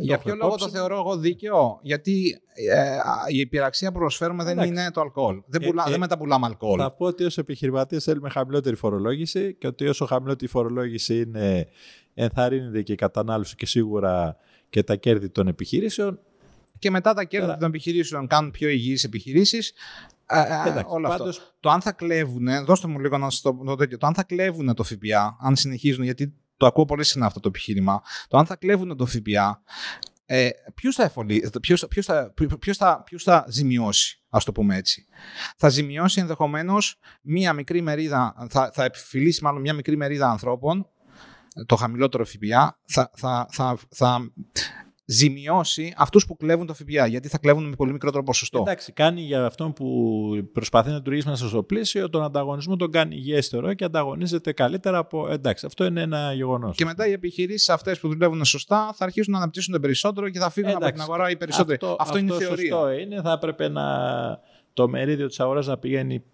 Για 0.00 0.18
ποιο 0.18 0.34
λόγο 0.34 0.56
το 0.56 0.68
θεωρώ 0.68 0.96
εγώ 0.96 1.16
δίκαιο, 1.16 1.78
Γιατί 1.82 2.42
ε, 2.54 2.98
η 3.28 3.38
υπηραξία 3.38 3.92
που 3.92 3.98
προσφέρουμε 3.98 4.44
δεν 4.44 4.58
είναι 4.58 4.90
το 4.90 5.00
αλκοόλ. 5.00 5.42
Δεν, 5.46 5.62
ε, 5.62 5.66
πουλά, 5.66 5.84
ε, 5.86 5.90
δεν 5.90 6.00
μεταπουλάμε 6.00 6.46
αλκοόλ. 6.46 6.78
Θα 6.78 6.92
πω 6.92 7.06
ότι 7.06 7.24
ως 7.24 7.38
επιχειρηματίε 7.38 8.00
θέλουμε 8.00 8.30
χαμηλότερη 8.30 8.76
φορολόγηση 8.76 9.54
και 9.54 9.66
ότι 9.66 9.88
όσο 9.88 10.06
χαμηλότερη 10.06 10.50
φορολόγηση 10.50 11.20
είναι, 11.20 11.68
ενθαρρύνεται 12.14 12.82
και 12.82 12.92
η 12.92 12.96
κατανάλωση 12.96 13.54
και 13.54 13.66
σίγουρα 13.66 14.36
και 14.70 14.82
τα 14.82 14.96
κέρδη 14.96 15.28
των 15.28 15.48
επιχειρήσεων. 15.48 16.20
Και 16.78 16.90
μετά 16.90 17.14
τα 17.14 17.24
κέρδη 17.24 17.56
των 17.58 17.68
επιχειρήσεων 17.68 18.26
κάνουν 18.26 18.50
πιο 18.50 18.68
υγιείς 18.68 19.04
επιχειρήσεις. 19.04 19.72
όλο 20.86 21.08
αυτό. 21.08 21.30
Το 21.60 21.70
αν 21.70 21.80
θα 21.80 21.92
κλέβουν, 21.92 22.64
δώστε 22.64 22.88
μου 22.88 22.98
λίγο 22.98 23.18
να 23.18 23.30
σας 23.30 23.40
το, 23.40 23.52
το 23.64 23.76
Το 23.98 24.06
αν 24.06 24.14
θα 24.14 24.22
κλέβουν 24.22 24.74
το 24.74 24.82
ΦΠΑ, 24.82 25.36
αν 25.40 25.56
συνεχίζουν, 25.56 26.04
γιατί 26.04 26.34
το 26.62 26.68
ακούω 26.68 26.84
πολύ 26.84 27.04
συχνά 27.04 27.26
αυτό 27.26 27.40
το 27.40 27.48
επιχείρημα. 27.48 28.02
Το 28.28 28.38
αν 28.38 28.46
θα 28.46 28.56
κλέβουν 28.56 28.96
το 28.96 29.06
ΦΠΑ, 29.06 29.62
ε, 30.24 30.48
ποιος, 30.74 30.94
θα 30.94 31.12
ποιος, 31.60 31.86
ποιος, 31.88 32.06
θα, 32.06 32.32
ποιος, 32.58 32.76
θα, 32.76 33.02
ποιος 33.02 33.22
θα 33.22 33.44
ζημιώσει, 33.48 34.22
ας 34.28 34.44
το 34.44 34.52
πούμε 34.52 34.76
έτσι. 34.76 35.06
Θα 35.56 35.68
ζημιώσει 35.68 36.20
ενδεχομένως 36.20 36.98
μία 37.22 37.52
μικρή 37.52 37.80
μερίδα, 37.80 38.46
θα, 38.50 38.70
θα 38.74 38.84
επιφυλίσει 38.84 39.44
μάλλον 39.44 39.60
μία 39.60 39.72
μικρή 39.72 39.96
μερίδα 39.96 40.30
ανθρώπων 40.30 40.86
το 41.66 41.76
χαμηλότερο 41.76 42.24
ΦΠΑ 42.24 42.78
θα, 42.84 43.10
θα, 43.14 43.46
θα, 43.50 43.78
θα 43.88 44.32
ζημιώσει 45.04 45.94
αυτούς 45.96 46.26
που 46.26 46.36
κλέβουν 46.36 46.66
το 46.66 46.74
ΦΠΑ. 46.74 47.06
Γιατί 47.06 47.28
θα 47.28 47.38
κλέβουν 47.38 47.68
με 47.68 47.74
πολύ 47.76 47.92
μικρότερο 47.92 48.22
ποσοστό. 48.22 48.58
Εντάξει, 48.58 48.92
κάνει 48.92 49.20
για 49.20 49.44
αυτόν 49.44 49.72
που 49.72 50.28
προσπαθεί 50.52 50.88
να 50.88 50.94
λειτουργήσει 50.94 51.28
μέσα 51.28 51.48
στο 51.48 51.62
πλαίσιο, 51.62 52.10
τον 52.10 52.22
ανταγωνισμό 52.22 52.76
τον 52.76 52.90
κάνει 52.90 53.16
υγιέστερο 53.16 53.74
και 53.74 53.84
ανταγωνίζεται 53.84 54.52
καλύτερα 54.52 54.98
από. 54.98 55.28
Εντάξει, 55.30 55.66
αυτό 55.66 55.84
είναι 55.84 56.00
ένα 56.00 56.32
γεγονός. 56.32 56.76
Και 56.76 56.84
μετά 56.84 57.06
οι 57.06 57.12
επιχειρήσεις 57.12 57.68
αυτές 57.68 58.00
που 58.00 58.08
δουλεύουν 58.08 58.44
σωστά 58.44 58.92
θα 58.94 59.04
αρχίσουν 59.04 59.32
να 59.32 59.38
αναπτύσσονται 59.38 59.78
περισσότερο 59.78 60.28
και 60.28 60.38
θα 60.38 60.50
φύγουν 60.50 60.70
Εντάξει, 60.70 60.88
από 60.88 60.94
την 60.94 61.02
αγορά 61.02 61.30
οι 61.30 61.36
περισσότεροι. 61.36 61.74
Αυτό, 61.74 61.86
αυτό, 61.86 62.02
αυτό 62.02 62.18
είναι 62.18 62.34
η 62.34 62.38
θεωρία. 62.38 62.74
Αυτό 62.76 62.90
είναι. 62.92 63.20
Θα 63.22 63.32
έπρεπε 63.32 63.68
να 63.68 63.82
το 64.72 64.88
μερίδιο 64.88 65.26
της 65.26 65.40
αγοράς 65.40 65.66
να 65.66 65.78
πηγαίνει 65.78 66.24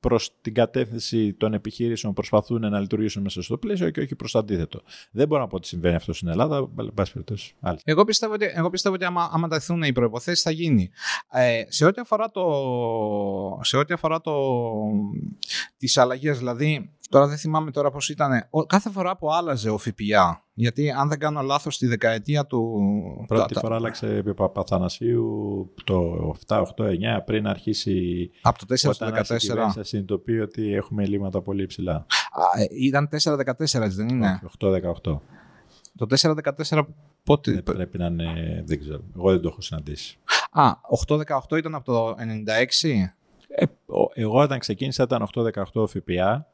προς 0.00 0.30
την 0.40 0.54
κατεύθυνση 0.54 1.32
των 1.32 1.54
επιχειρήσεων 1.54 2.12
που 2.12 2.20
προσπαθούν 2.20 2.70
να 2.70 2.80
λειτουργήσουν 2.80 3.22
μέσα 3.22 3.42
στο 3.42 3.58
πλαίσιο 3.58 3.90
και 3.90 4.00
όχι 4.00 4.14
προς 4.14 4.32
το 4.32 4.38
αντίθετο. 4.38 4.82
Δεν 5.10 5.26
μπορώ 5.26 5.40
να 5.40 5.46
πω 5.48 5.56
ότι 5.56 5.66
συμβαίνει 5.66 5.94
αυτό 5.94 6.12
στην 6.12 6.28
Ελλάδα. 6.28 6.68
Εγώ 7.84 8.04
πιστεύω 8.04 8.32
ότι, 8.32 8.50
εγώ 8.54 8.70
πιστεύω 8.70 8.94
ότι 8.94 9.04
άμα, 9.04 9.30
άμα 9.32 9.48
τεθούν 9.48 9.82
οι 9.82 9.92
προποθέσει 9.92 10.42
θα 10.42 10.50
γίνει. 10.50 10.90
Ε, 11.30 11.62
σε 11.68 11.84
ό,τι 11.84 12.00
αφορά, 12.00 12.30
το, 12.30 12.44
σε 13.62 13.76
ό,τι 13.76 13.94
αφορά 13.94 14.20
το, 14.20 14.34
τις 15.76 15.96
αλλαγές, 15.96 16.38
δηλαδή 16.38 16.90
Τώρα 17.10 17.26
δεν 17.26 17.36
θυμάμαι 17.36 17.70
τώρα 17.70 17.90
πώς 17.90 18.08
ήταν. 18.08 18.48
Κάθε 18.66 18.90
φορά 18.90 19.16
που 19.16 19.32
άλλαζε 19.32 19.70
ο 19.70 19.78
ΦΠΑ, 19.78 20.44
γιατί 20.54 20.90
αν 20.90 21.08
δεν 21.08 21.18
κάνω 21.18 21.40
λάθος 21.42 21.74
στη 21.74 21.86
δεκαετία 21.86 22.46
του... 22.46 22.80
Πρώτη 23.26 23.54
φορά 23.54 23.74
άλλαξε 23.74 24.16
επί 24.16 24.34
Παπαθανασίου 24.34 25.26
το 25.84 26.30
7, 26.46 26.56
8, 26.56 26.62
9 26.64 26.64
πριν 27.24 27.46
αρχίσει... 27.46 28.30
Από 28.42 28.58
το 28.58 28.66
4 28.68 28.76
στο 28.76 29.06
14. 29.06 29.10
Όταν 29.50 29.84
συνειδητοποιεί 29.84 30.40
ότι 30.42 30.74
έχουμε 30.74 31.02
ελλείμματα 31.02 31.42
πολύ 31.42 31.62
υψηλά. 31.62 31.94
Α, 31.94 32.60
ε, 32.60 32.66
ήταν 32.70 33.08
4-14 33.24 33.88
δεν 33.88 34.08
είναι; 34.08 34.40
8-18. 34.58 35.20
Το 35.96 36.06
4-14 36.68 36.80
πότε... 37.22 37.52
Ε, 37.52 37.60
πρέπει 37.60 37.98
να 37.98 38.06
είναι, 38.06 38.62
δεν 38.66 38.80
ξέρω. 38.80 39.02
Εγώ 39.16 39.30
δεν 39.30 39.40
το 39.40 39.48
έχω 39.48 39.60
συναντήσει. 39.60 40.18
Α, 40.50 40.70
8-18 41.50 41.58
ήταν 41.58 41.74
από 41.74 41.84
το 41.84 42.10
96. 42.10 42.14
Ε, 43.48 43.64
εγώ 44.14 44.40
όταν 44.40 44.58
ξεκίνησα 44.58 45.02
ήταν 45.02 45.28
8-18 45.34 45.86
ΦΠΑ 45.88 46.46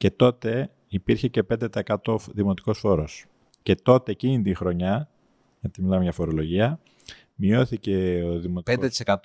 και 0.00 0.10
τότε 0.10 0.70
υπήρχε 0.88 1.28
και 1.28 1.42
5% 1.48 2.16
δημοτικός 2.32 2.78
φόρος. 2.78 3.26
Και 3.62 3.74
τότε 3.74 4.10
εκείνη 4.10 4.42
τη 4.42 4.54
χρονιά, 4.54 5.10
γιατί 5.60 5.82
μιλάμε 5.82 6.02
για 6.02 6.12
φορολογία, 6.12 6.80
μειώθηκε 7.34 8.22
ο 8.24 8.38
δημοτικός 8.38 9.02
5%. 9.04 9.16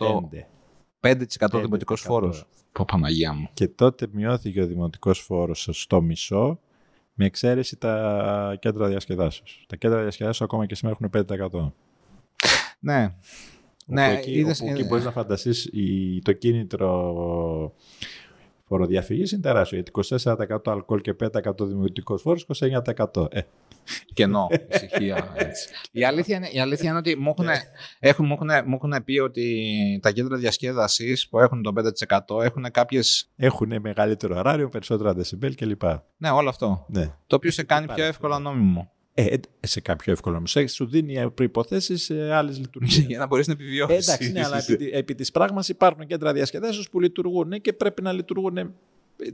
5%, 1.00 1.18
5% 1.58 1.62
δημοτικός 1.62 2.02
φόρος. 2.02 2.48
Πω 2.72 2.86
Παναγία 2.86 3.34
μου. 3.34 3.50
Και 3.54 3.68
τότε 3.68 4.08
μειώθηκε 4.12 4.62
ο 4.62 4.68
δημοτικός 4.68 5.20
φόρος 5.20 5.70
στο 5.72 6.02
μισό, 6.02 6.60
με 7.14 7.26
εξαίρεση 7.26 7.78
τα 7.78 8.58
κέντρα 8.60 8.88
διασκεδάσεως. 8.88 9.66
Τα 9.68 9.76
κέντρα 9.76 10.02
διασκεδάσεως 10.02 10.42
ακόμα 10.42 10.66
και 10.66 10.76
σήμερα 10.76 10.98
έχουν 11.00 11.10
5%. 11.10 11.72
Ναι. 12.80 13.16
ναι, 13.86 14.14
εκεί, 14.14 14.32
είδες, 14.32 14.62
όπου 14.62 14.70
εκεί 14.70 14.84
μπορείς 14.84 15.06
να 15.06 15.12
φανταστείς 15.12 15.70
το 16.24 16.34
κίνητρο 16.34 17.74
φοροδιαφυγής 18.68 19.32
είναι 19.32 19.42
τεράστιο. 19.42 19.78
Γιατί 19.78 20.18
24% 20.24 20.58
αλκοόλ 20.66 21.02
και 21.02 21.16
5% 21.20 21.68
δημιουργικός 21.68 22.22
φόρος, 22.22 22.46
29%. 23.14 23.34
Ε. 23.34 23.42
Κενό, 24.14 24.48
ησυχία. 24.70 25.36
η, 25.92 26.06
αλήθεια 26.06 26.36
είναι, 26.36 26.48
η 26.52 26.60
αλήθεια 26.60 26.90
είναι 26.90 26.98
ότι 26.98 27.16
μου 27.16 27.34
έχουν, 27.38 27.48
έχουν, 28.00 28.26
μου, 28.26 28.34
έχουν, 28.34 28.50
μου 28.66 28.80
έχουν 28.84 29.04
πει 29.04 29.20
ότι 29.20 30.00
τα 30.02 30.12
κέντρα 30.12 30.38
διασκέδασης 30.38 31.30
που 31.30 31.40
έχουν 31.40 31.62
το 31.62 31.74
5% 32.38 32.44
έχουν 32.44 32.72
κάποιε. 32.72 33.02
Έχουν 33.36 33.82
μεγαλύτερο 33.82 34.38
ωράριο, 34.38 34.70
περισσότερα 34.70 35.14
δεσιμπέλ 35.14 35.56
κλπ. 35.56 35.84
Ναι, 36.18 36.30
όλο 36.30 36.50
αυτό. 36.50 36.86
Ναι. 36.88 37.14
Το 37.28 37.36
οποίο 37.36 37.52
σε 37.52 37.64
κάνει 37.64 37.88
πιο 37.94 38.04
εύκολα 38.04 38.40
νόμιμο. 38.40 38.92
Ε, 39.18 39.24
ε, 39.60 39.68
σε 39.68 39.82
κάποιο 39.82 40.14
εύκολο 40.14 40.38
όμω. 40.38 40.68
Σου 40.68 40.86
δίνει 40.86 41.32
προποθέσει 41.32 41.98
σε 41.98 42.34
άλλες 42.34 42.60
λειτουργίες. 42.60 43.06
Για 43.08 43.20
να 43.20 43.28
μπορείς 43.28 43.48
να 43.48 43.54
επιβιώσεις. 43.54 44.08
Ε, 44.08 44.12
εντάξει, 44.12 44.32
ναι, 44.32 44.44
αλλά 44.46 44.64
επί, 44.68 44.90
επί 44.94 45.16
της 45.16 45.32
πράγμας 45.32 45.70
υπάρχουν 45.70 46.08
κέντρα 46.08 46.34
διασκεδάσεως 46.34 46.90
που 46.90 47.00
λειτουργούν 47.00 47.62
και 47.62 47.74
πρέπει 47.74 48.02
να 48.02 48.12
λειτουργούν. 48.12 48.74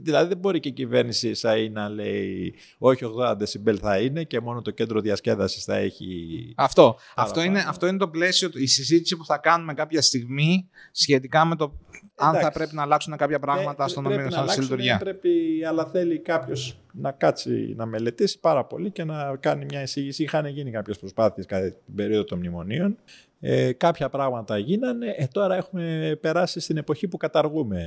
Δηλαδή 0.00 0.28
δεν 0.28 0.38
μπορεί 0.38 0.60
και 0.60 0.68
η 0.68 0.72
κυβέρνηση 0.72 1.34
ΣΑΗ 1.34 1.68
να 1.68 1.88
λέει 1.88 2.54
όχι 2.78 3.04
80 3.18 3.34
δεσιμπέλ 3.38 3.78
θα 3.80 3.98
είναι 3.98 4.24
και 4.24 4.40
μόνο 4.40 4.62
το 4.62 4.70
κέντρο 4.70 5.00
διασκέδασης 5.00 5.64
θα 5.64 5.76
έχει. 5.76 6.52
Αυτό. 6.56 6.96
Αυτό 7.14 7.42
είναι, 7.42 7.64
αυτό 7.66 7.86
είναι 7.86 7.98
το 7.98 8.08
πλαίσιο, 8.08 8.50
η 8.54 8.66
συζήτηση 8.66 9.16
που 9.16 9.24
θα 9.24 9.38
κάνουμε 9.38 9.74
κάποια 9.74 10.02
στιγμή 10.02 10.68
σχετικά 10.92 11.44
με 11.44 11.56
το 11.56 11.78
αν 12.14 12.34
θα 12.34 12.52
πρέπει 12.52 12.74
να 12.74 12.82
αλλάξουν 12.82 13.16
κάποια 13.16 13.38
πράγματα 13.38 13.88
στον 13.88 14.02
νομίο 14.02 14.30
στη 14.46 14.60
λειτουργία. 14.60 14.98
Πρέπει, 14.98 15.30
αλλά 15.68 15.86
θέλει 15.86 16.18
κάποιος 16.18 16.76
να 16.92 17.12
κάτσει 17.12 17.74
να 17.76 17.86
μελετήσει 17.86 18.40
πάρα 18.40 18.64
πολύ 18.64 18.90
και 18.90 19.04
να 19.04 19.36
κάνει 19.36 19.64
μια 19.64 19.82
εισήγηση. 19.82 20.22
Είχαν 20.22 20.46
γίνει 20.46 20.70
κάποιες 20.70 20.98
προσπάθειες 20.98 21.46
κατά 21.46 21.70
την 21.70 21.94
περίοδο 21.94 22.24
των 22.24 22.38
μνημονίων. 22.38 22.96
Ε, 23.40 23.72
κάποια 23.72 24.08
πράγματα 24.08 24.58
γίνανε. 24.58 25.14
Ε, 25.16 25.26
τώρα 25.26 25.56
έχουμε 25.56 26.18
περάσει 26.20 26.60
στην 26.60 26.76
εποχή 26.76 27.08
που 27.08 27.16
καταργούμε 27.16 27.86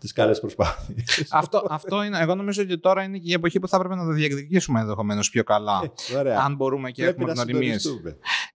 τις 0.00 0.12
καλές 0.12 0.40
προσπάθειες. 0.40 1.26
αυτό, 1.30 1.66
αυτό 1.70 2.02
είναι. 2.02 2.18
Εγώ 2.20 2.34
νομίζω 2.34 2.62
ότι 2.62 2.78
τώρα 2.78 3.02
είναι 3.02 3.18
και 3.18 3.30
η 3.30 3.32
εποχή 3.32 3.58
που 3.60 3.68
θα 3.68 3.76
έπρεπε 3.76 3.94
να 3.94 4.04
το 4.04 4.12
διεκδικήσουμε 4.12 4.80
ενδεχομένως 4.80 5.30
πιο 5.30 5.44
καλά. 5.44 5.92
Ε, 6.24 6.34
αν 6.34 6.54
μπορούμε 6.54 6.90
και 6.90 7.02
Πρέπει 7.02 7.22
έχουμε 7.22 7.32
γνωριμίες. 7.32 7.88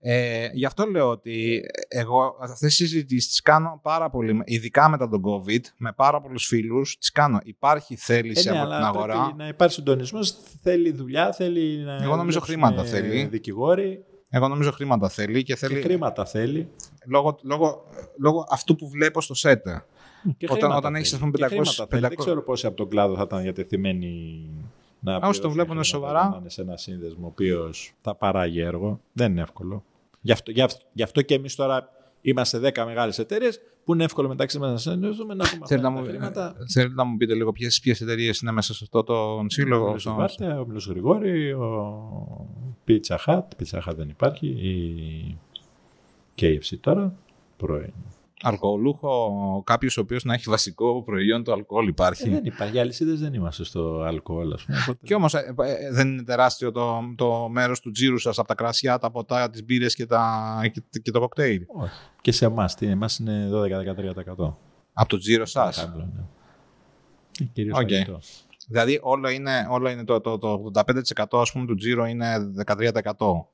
Ε, 0.00 0.48
γι' 0.52 0.64
αυτό 0.64 0.84
λέω 0.84 1.10
ότι 1.10 1.60
εγώ 1.88 2.36
αυτές 2.40 2.58
τις 2.58 2.74
συζητήσεις 2.74 3.28
τις 3.28 3.42
κάνω 3.42 3.80
πάρα 3.82 4.10
πολύ, 4.10 4.42
ειδικά 4.44 4.88
μετά 4.88 5.08
τον 5.08 5.22
COVID, 5.24 5.60
με 5.76 5.92
πάρα 5.92 6.20
πολλούς 6.20 6.46
φίλους. 6.46 6.98
Τις 6.98 7.12
κάνω. 7.12 7.38
Υπάρχει 7.44 7.96
θέληση 7.96 8.48
ε, 8.48 8.52
ναι, 8.52 8.60
από 8.60 8.68
την 8.68 8.84
αγορά. 8.84 9.22
Πρέπει 9.22 9.36
να 9.36 9.48
υπάρχει 9.48 9.74
συντονισμός, 9.74 10.36
θέλει 10.62 10.92
δουλειά, 10.92 11.32
θέλει 11.32 11.84
να. 11.84 12.02
Εγώ 12.02 12.16
νομίζω 12.16 12.40
χρήματα 12.40 12.84
θέλει. 12.84 13.24
Δικηγόροι. 13.24 14.04
Εγώ 14.30 14.48
νομίζω 14.48 14.70
χρήματα 14.70 15.08
θέλει 15.08 15.42
και 15.42 15.56
θέλει. 15.56 15.74
Και 15.74 15.80
χρήματα 15.80 16.24
θέλει. 16.24 16.68
Λόγω, 17.06 17.38
λόγω, 17.42 17.84
λόγω 18.18 18.46
αυτού 18.50 18.76
που 18.76 18.88
βλέπω 18.88 19.20
στο 19.20 19.34
ΣΕΤΕ. 19.34 19.84
Και 20.36 20.46
όταν, 20.50 20.72
όταν 20.72 20.94
έχεις 20.94 21.12
ας 21.12 21.18
πούμε 21.18 21.32
500. 21.32 21.86
Δεν 21.88 22.16
ξέρω 22.16 22.42
πόσοι 22.42 22.66
από 22.66 22.76
τον 22.76 22.88
κλάδο 22.88 23.16
θα 23.16 23.22
ήταν 23.22 23.42
διατεθειμένοι 23.42 24.40
να 25.00 25.16
Όσοι 25.16 25.40
το 25.40 25.50
βλέπουν 25.50 25.84
σοβαρά. 25.84 26.28
Να 26.28 26.36
είναι 26.40 26.50
σε 26.50 26.62
ένα 26.62 26.76
σύνδεσμο 26.76 27.24
ο 27.24 27.28
οποίος 27.28 27.94
θα 28.00 28.14
παράγει 28.14 28.60
έργο. 28.60 29.00
Δεν 29.12 29.30
είναι 29.30 29.40
εύκολο. 29.40 29.84
Γι' 30.20 30.32
αυτό, 30.32 30.50
γι 30.50 30.62
αυτό, 30.62 30.84
γι 30.92 31.02
αυτό 31.02 31.22
και 31.22 31.34
εμείς 31.34 31.54
τώρα 31.54 31.88
είμαστε 32.20 32.58
10 32.58 32.84
μεγάλες 32.84 33.18
εταιρείες 33.18 33.60
που 33.84 33.94
είναι 33.94 34.04
εύκολο 34.04 34.28
μεταξύ 34.28 34.58
μας 34.58 34.70
να 34.70 34.76
συνεννοηθούμε 34.76 35.34
να 35.34 35.44
έχουμε 35.44 35.60
αυτά 35.62 35.80
τα 35.80 36.02
χρήματα. 36.06 36.56
Θέλετε 36.72 36.94
να 36.94 37.04
μου 37.04 37.16
πείτε 37.16 37.34
λίγο 37.34 37.52
ποιε 37.52 37.94
εταιρείες 38.00 38.38
είναι 38.38 38.52
μέσα 38.52 38.74
σε 38.74 38.80
αυτό 38.84 39.02
το 39.02 39.44
σύλλογο. 39.46 39.96
Ο 40.06 40.14
Βάρτε, 40.14 40.46
ο 40.46 40.66
Μιλό 40.66 40.82
Γρηγόρη, 40.88 41.52
ο 41.52 42.48
Pizza 42.88 43.16
Hut. 43.26 43.38
Pizza 43.38 43.78
Hut 43.86 43.94
δεν 43.96 44.08
υπάρχει. 44.08 44.46
Η 44.46 45.38
KFC 46.40 46.76
τώρα. 46.80 47.14
Πρώην 47.56 47.92
αλκοολούχο, 48.42 49.62
κάποιος 49.66 49.96
ο 49.96 50.00
οποίος 50.00 50.24
να 50.24 50.34
έχει 50.34 50.50
βασικό 50.50 51.02
προϊόν 51.02 51.44
το 51.44 51.52
αλκοόλ 51.52 51.88
υπάρχει. 51.88 52.28
Ε, 52.28 52.30
δεν 52.30 52.44
υπάρχει. 52.44 52.78
αλυσίδες 52.78 53.20
δεν 53.20 53.34
είμαστε 53.34 53.64
στο 53.64 54.00
αλκοόλ, 54.00 54.52
ας 54.52 54.64
πούμε. 54.64 54.78
Οπότε... 54.82 54.98
Και 55.02 55.14
όμως 55.14 55.34
ε, 55.34 55.54
ε, 55.58 55.92
δεν 55.92 56.08
είναι 56.08 56.22
τεράστιο 56.22 56.72
το, 56.72 57.00
το 57.16 57.48
μέρος 57.48 57.80
του 57.80 57.90
τζίρου 57.90 58.18
σας 58.18 58.38
από 58.38 58.48
τα 58.48 58.54
κρασιά, 58.54 58.98
τα 58.98 59.10
ποτά, 59.10 59.50
τις 59.50 59.64
μπύρες 59.64 59.94
και, 59.94 60.06
και, 60.72 61.00
και, 61.02 61.10
το 61.10 61.20
κοκτέιλ; 61.20 61.62
Όχι. 61.66 61.92
Και 62.20 62.32
σε 62.32 62.44
εμάς. 62.44 62.74
Εμάς 62.74 63.18
είναι 63.18 63.48
12-13%. 63.52 64.54
Από 64.92 65.08
το 65.08 65.18
τζίρο 65.18 65.46
σας; 65.46 65.90
Ναι. 65.96 67.70
okay. 67.72 68.18
Δηλαδή 68.68 68.98
όλο 69.02 69.28
είναι, 69.28 69.66
όλο 69.70 69.88
είναι 69.88 70.04
το, 70.04 70.20
το, 70.20 70.38
το 70.38 70.70
85% 70.74 71.24
ας 71.30 71.52
πούμε 71.52 71.66
του 71.66 71.74
τζίρο 71.74 72.04
είναι 72.06 72.52
13% 72.66 72.92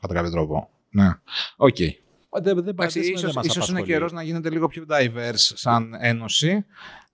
κατά 0.01 0.15
κάποιο 0.15 0.31
τρόπο. 0.31 0.69
Ναι. 0.91 1.09
Οκ. 1.57 1.75
Okay. 1.79 2.02
Δεν, 2.41 2.63
δεν 2.63 2.75
ίσως, 2.95 3.35
ίσως 3.43 3.69
είναι 3.69 3.83
καιρός 3.83 4.13
να 4.13 4.23
γίνεται 4.23 4.51
λίγο 4.51 4.69
πιο 4.69 4.85
diverse 4.89 5.35
σαν 5.35 5.97
ένωση. 6.01 6.65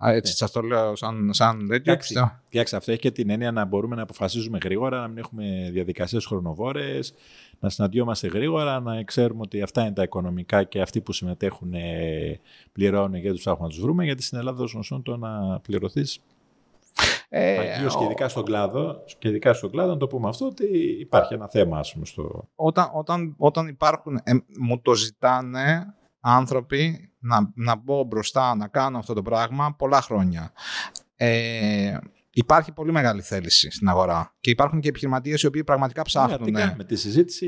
Έτσι 0.01 0.31
ναι. 0.31 0.37
σας 0.37 0.51
το 0.51 0.61
λέω 0.61 0.97
σαν, 0.97 1.31
σαν 1.33 1.67
τέτοιο. 1.69 1.97
Κοιτάξτε, 2.49 2.77
αυτό 2.77 2.91
έχει 2.91 3.01
και 3.01 3.11
την 3.11 3.31
έννοια 3.31 3.53
να 3.53 3.65
μπορούμε 3.65 3.97
να 3.97 4.03
αποφασίζουμε 4.03 4.59
γρήγορα, 4.63 5.01
να 5.01 5.09
μην 5.09 5.19
έχουμε 5.19 5.71
διαδικασίες 5.73 6.27
χρονοβόρες, 6.27 7.15
να 7.61 7.69
συναντιόμαστε 7.69 8.29
γρήγορα, 8.29 8.81
να 8.81 9.03
ξέρουμε 9.03 9.41
ότι 9.43 9.63
αυτά 9.63 9.83
είναι 9.83 9.93
τα 9.93 10.03
οικονομικά 10.03 10.65
και 10.65 10.81
αυτοί 10.81 11.01
που 11.01 11.13
συμμετέχουν 11.13 11.75
ε, 11.75 12.41
πληρώνουν 12.73 13.21
και 13.21 13.31
τους 13.31 13.41
ψάχνουμε 13.41 13.67
να 13.67 13.75
τους 13.75 13.81
βρούμε. 13.81 14.05
Γιατί 14.05 14.23
στην 14.23 14.39
Ελλάδα, 14.39 14.63
όσο 14.63 15.01
το 15.05 15.17
να 15.17 15.61
πληρωθείς 15.61 16.21
ε, 17.29 17.57
και 17.99 18.05
ειδικά 18.05 18.29
στον 18.29 18.45
κλάδο, 18.45 19.05
και 19.19 19.29
ειδικά 19.29 19.53
στον 19.53 19.71
κλάδο, 19.71 19.91
να 19.91 19.97
το 19.97 20.07
πούμε 20.07 20.29
αυτό, 20.29 20.47
ότι 20.47 20.67
υπάρχει 21.01 21.35
ένα 21.35 21.49
θέμα, 21.49 21.79
ας 21.79 21.93
πούμε, 21.93 22.07
στο... 22.07 22.49
Όταν, 22.55 22.91
όταν, 22.93 23.35
όταν 23.39 23.69
υπάρχουν, 23.69 24.21
ε, 24.23 24.33
μου 24.59 24.81
το 24.81 24.95
ζητάνε 24.95 25.95
άνθρωποι 26.21 27.13
να, 27.19 27.53
να 27.55 27.77
μπω 27.77 28.05
μπροστά, 28.05 28.55
να 28.55 28.69
κάνω 28.69 28.99
αυτό 28.99 29.15
το 29.15 29.23
πράγμα 29.23 29.75
πολλά 29.79 30.01
χρόνια. 30.01 30.53
Ε, 31.17 31.97
υπάρχει 32.31 32.73
πολύ 32.73 32.93
μεγάλη 32.93 33.23
θέληση 33.23 33.71
στην 33.71 33.89
αγορά. 33.89 34.35
Και 34.41 34.51
υπάρχουν 34.51 34.81
και 34.81 34.89
επιχειρηματίες 34.89 35.43
οι 35.43 35.47
οποίοι 35.47 35.65
πραγματικά 35.65 36.03
ψάχνουν. 36.03 36.51
Ναι, 36.51 36.75
με 36.77 36.85
τη 36.85 36.97
συζήτηση 36.97 37.47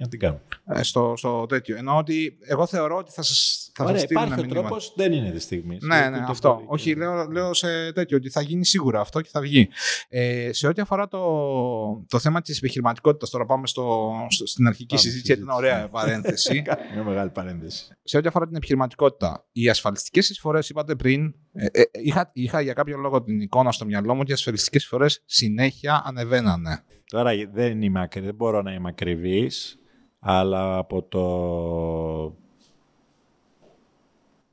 να 0.00 0.08
την 0.08 0.18
κάνουμε. 0.18 0.42
Ε, 0.64 0.82
στο, 0.82 1.14
στο 1.16 1.46
τέτοιο. 1.46 1.76
Ενώ 1.76 1.96
ότι 1.96 2.38
εγώ 2.40 2.66
θεωρώ 2.66 2.96
ότι 2.96 3.12
θα 3.12 3.22
σας 3.22 3.70
θα 3.74 3.84
Ωραία, 3.84 4.02
υπάρχει 4.08 4.40
ο 4.40 4.46
τρόπος, 4.46 4.92
δεν 4.96 5.12
είναι 5.12 5.30
της 5.30 5.42
στιγμής. 5.42 5.82
Ναι, 5.82 6.08
ναι, 6.08 6.24
αυτό. 6.28 6.62
Όχι, 6.66 6.94
λέω, 6.94 7.26
λέω 7.26 7.54
σε 7.54 7.92
τέτοιο, 7.92 8.16
ότι 8.16 8.30
θα 8.30 8.40
γίνει 8.40 8.64
σίγουρα 8.64 9.00
αυτό 9.00 9.20
και 9.20 9.28
θα 9.32 9.40
βγει. 9.40 9.68
Ε, 10.08 10.50
σε 10.52 10.66
ό,τι 10.66 10.80
αφορά 10.80 11.08
το, 11.08 11.20
το 12.08 12.18
θέμα 12.18 12.40
της 12.40 12.58
επιχειρηματικότητας, 12.58 13.30
τώρα 13.30 13.46
πάμε 13.46 13.66
στο, 13.66 14.12
στο 14.28 14.46
στην 14.46 14.66
αρχική 14.66 14.86
πάμε 14.86 15.00
συζήτηση, 15.00 15.26
γιατί 15.26 15.42
είναι 15.42 15.52
ωραία 15.52 15.88
παρένθεση. 15.88 16.62
Μια 16.94 17.04
μεγάλη 17.04 17.30
παρένθεση. 17.30 17.96
Σε 18.02 18.16
ό,τι 18.16 18.28
αφορά 18.28 18.46
την 18.46 18.56
επιχειρηματικότητα, 18.56 19.46
οι 19.52 19.68
ασφαλιστικές 19.68 20.30
εισφορές, 20.30 20.68
είπατε 20.68 20.94
πριν, 20.94 21.34
ε, 21.52 21.66
ε, 21.72 21.82
είχα, 21.92 22.30
είχα 22.32 22.60
για 22.60 22.72
κάποιο 22.72 22.96
λόγο 22.96 23.22
την 23.22 23.40
εικόνα 23.40 23.72
στο 23.72 23.84
μυαλό 23.84 24.14
μου 24.14 24.20
ότι 24.20 24.30
οι 24.30 24.34
ασφαλιστικές 24.34 24.82
εισφορές 24.82 25.22
συνέχεια 25.24 26.02
ανεβαίνανε. 26.04 26.84
Τώρα 27.06 27.32
δεν, 27.52 27.82
είμαι, 27.82 28.08
δεν 28.12 28.34
μπορώ 28.34 28.62
να 28.62 28.72
είμαι 28.72 28.88
ακριβής, 28.88 29.76
αλλά 30.18 30.76
από 30.76 31.02
το 31.02 32.41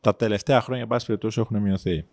τα 0.02 0.16
τελευταία 0.16 0.62
χρόνια, 0.62 0.84
εν 0.84 0.88
πάση 0.89 1.06
περιπτώσει, 1.06 1.39
έχουν 1.39 1.62
μειωθεί. 1.62 2.06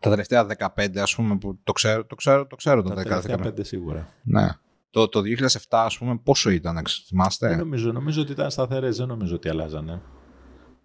Τα 0.00 0.10
τελευταία 0.10 0.46
15, 0.76 0.98
ας 0.98 1.14
πούμε, 1.14 1.36
που 1.38 1.58
το 1.64 1.72
ξέρω, 1.72 2.04
το 2.04 2.14
ξέρω, 2.14 2.46
το 2.46 2.56
ξέρω 2.56 2.82
τα 2.82 2.94
τελευταία 2.94 3.38
15 3.38 3.52
σίγουρα. 3.60 4.08
Ναι. 4.22 4.48
Το, 4.90 5.08
το 5.08 5.20
2007, 5.20 5.56
ας 5.68 5.98
πούμε, 5.98 6.16
πόσο 6.22 6.50
ήταν, 6.50 6.82
θυμάστε; 7.06 7.48
Δεν 7.48 7.58
νομίζω, 7.58 7.92
νομίζω 7.92 8.22
ότι 8.22 8.32
ήταν 8.32 8.50
σταθερές, 8.50 8.96
δεν 8.96 9.06
νομίζω 9.08 9.34
ότι 9.34 9.48
αλλάζανε. 9.48 10.00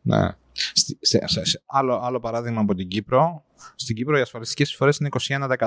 Ναι. 0.01 0.29
Σε, 1.01 1.27
σε, 1.27 1.45
σε, 1.45 1.61
άλλο, 1.65 1.99
άλλο 2.03 2.19
παράδειγμα 2.19 2.61
από 2.61 2.73
την 2.75 2.87
Κύπρο. 2.87 3.43
Στην 3.75 3.95
Κύπρο 3.95 4.17
οι 4.17 4.21
ασφαλιστικές 4.21 4.69
εισφορές 4.69 4.97
είναι 4.97 5.09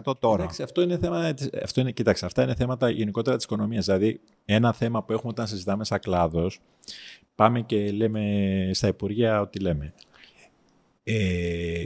21% 0.02 0.18
τώρα. 0.18 0.42
Εντάξει, 0.42 0.62
αυτό 0.62 0.82
είναι 0.82 0.98
θέμα. 0.98 1.34
Αυτό 1.62 1.80
είναι, 1.80 1.90
κοίταξε, 1.90 2.26
αυτά 2.26 2.42
είναι 2.42 2.54
θέματα 2.54 2.90
γενικότερα 2.90 3.36
της 3.36 3.44
οικονομίας. 3.44 3.84
Δηλαδή, 3.84 4.20
ένα 4.44 4.72
θέμα 4.72 5.02
που 5.02 5.12
έχουμε 5.12 5.30
όταν 5.30 5.46
συζητάμε 5.46 5.84
σαν 5.84 5.98
κλάδος, 5.98 6.60
πάμε 7.34 7.60
και 7.60 7.92
λέμε 7.92 8.20
στα 8.72 8.88
Υπουργεία 8.88 9.40
ότι 9.40 9.58
λέμε 9.58 9.94
ε, 11.12 11.84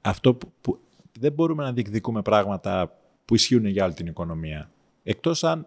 αυτό 0.00 0.34
που, 0.34 0.80
δεν 1.20 1.32
μπορούμε 1.32 1.62
να 1.62 1.72
διεκδικούμε 1.72 2.22
πράγματα 2.22 2.98
που 3.24 3.34
ισχύουν 3.34 3.66
για 3.66 3.84
όλη 3.84 3.94
την 3.94 4.06
οικονομία. 4.06 4.70
Εκτός 5.02 5.44
αν 5.44 5.66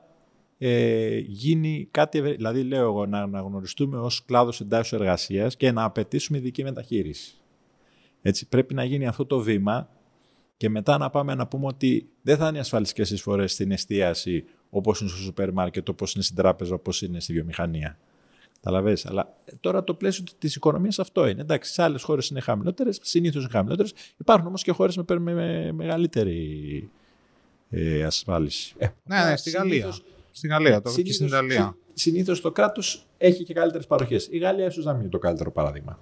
ε, 0.58 1.18
γίνει 1.18 1.88
κάτι, 1.92 2.22
δηλαδή 2.22 2.64
λέω 2.64 2.84
εγώ, 2.84 3.06
να 3.06 3.22
αναγνωριστούμε 3.22 3.98
ως 3.98 4.26
κλάδος 4.26 4.62
εντάσσεως 4.62 5.02
εργασίας 5.02 5.58
και 5.58 5.72
να 5.72 5.84
απαιτήσουμε 5.84 6.38
ειδική 6.38 6.64
μεταχείριση. 6.64 7.34
Έτσι, 8.22 8.48
πρέπει 8.48 8.74
να 8.74 8.84
γίνει 8.84 9.08
αυτό 9.08 9.26
το 9.26 9.40
βήμα 9.40 9.90
και 10.58 10.70
μετά 10.70 10.98
να 10.98 11.10
πάμε 11.10 11.36
να 11.36 11.48
πούμε 11.48 11.66
ότι 11.66 12.10
δεν 12.22 12.38
θα 12.38 12.48
είναι 12.48 12.60
ασφαλιστικές 12.60 13.10
εισφορές 13.12 13.52
στην 13.52 13.72
εστίαση 13.72 14.46
όπως 14.70 15.00
είναι 15.00 15.10
στο 15.10 15.20
σούπερ 15.20 15.52
μάρκετ, 15.54 15.90
όπως 15.90 16.14
είναι 16.14 16.24
στην 16.24 16.36
τράπεζα, 16.36 16.74
όπως 16.74 17.02
είναι 17.02 17.20
στη 17.20 17.34
βιομηχανία. 17.34 17.98
Καταλαβες. 18.62 19.06
Αλλά 19.06 19.34
τώρα 19.60 19.84
το 19.84 19.94
πλαίσιο 19.94 20.24
της 20.38 20.56
οικονομίας 20.56 21.00
αυτό 21.00 21.28
είναι. 21.28 21.42
Εντάξει, 21.42 21.74
σε 21.74 21.84
άλλες 21.84 22.04
χώρες 22.04 22.30
είναι 22.30 22.40
χαμηλότερες, 22.40 23.00
συνήθως 23.02 23.42
είναι 23.42 23.52
χαμηλότερες. 23.52 23.94
Υπάρχουν 24.18 24.48
όμως 24.48 24.64
και 24.64 24.72
χώρες 24.72 24.98
με, 24.98 25.20
με, 25.20 25.72
μεγαλύτερη 25.72 26.90
ε, 27.70 28.04
ασφάλιση. 28.04 28.76
Ε, 28.78 28.88
ναι, 29.04 29.24
ναι, 29.24 29.38
στη 29.38 29.50
Γαλλία. 29.50 29.98
Στη 30.32 30.48
Γαλλία, 30.48 30.82
το 30.82 30.90
συνήθως, 30.90 31.04
και 31.04 31.14
στην 31.14 31.28
Ιταλία. 31.28 31.76
Συνήθως 31.94 32.42
το 32.42 32.52
κράτος 32.52 33.06
έχει 33.18 33.44
και 33.44 33.54
καλύτερες 33.54 33.88
παροχές. 33.88 34.28
Η 34.32 34.38
Γαλλία 34.38 34.66
ίσως 34.66 34.86
να 34.86 34.92
μην 34.92 35.02
είναι 35.02 35.10
το 35.10 35.18
καλύτερο 35.18 35.52
παράδειγμα 35.52 36.00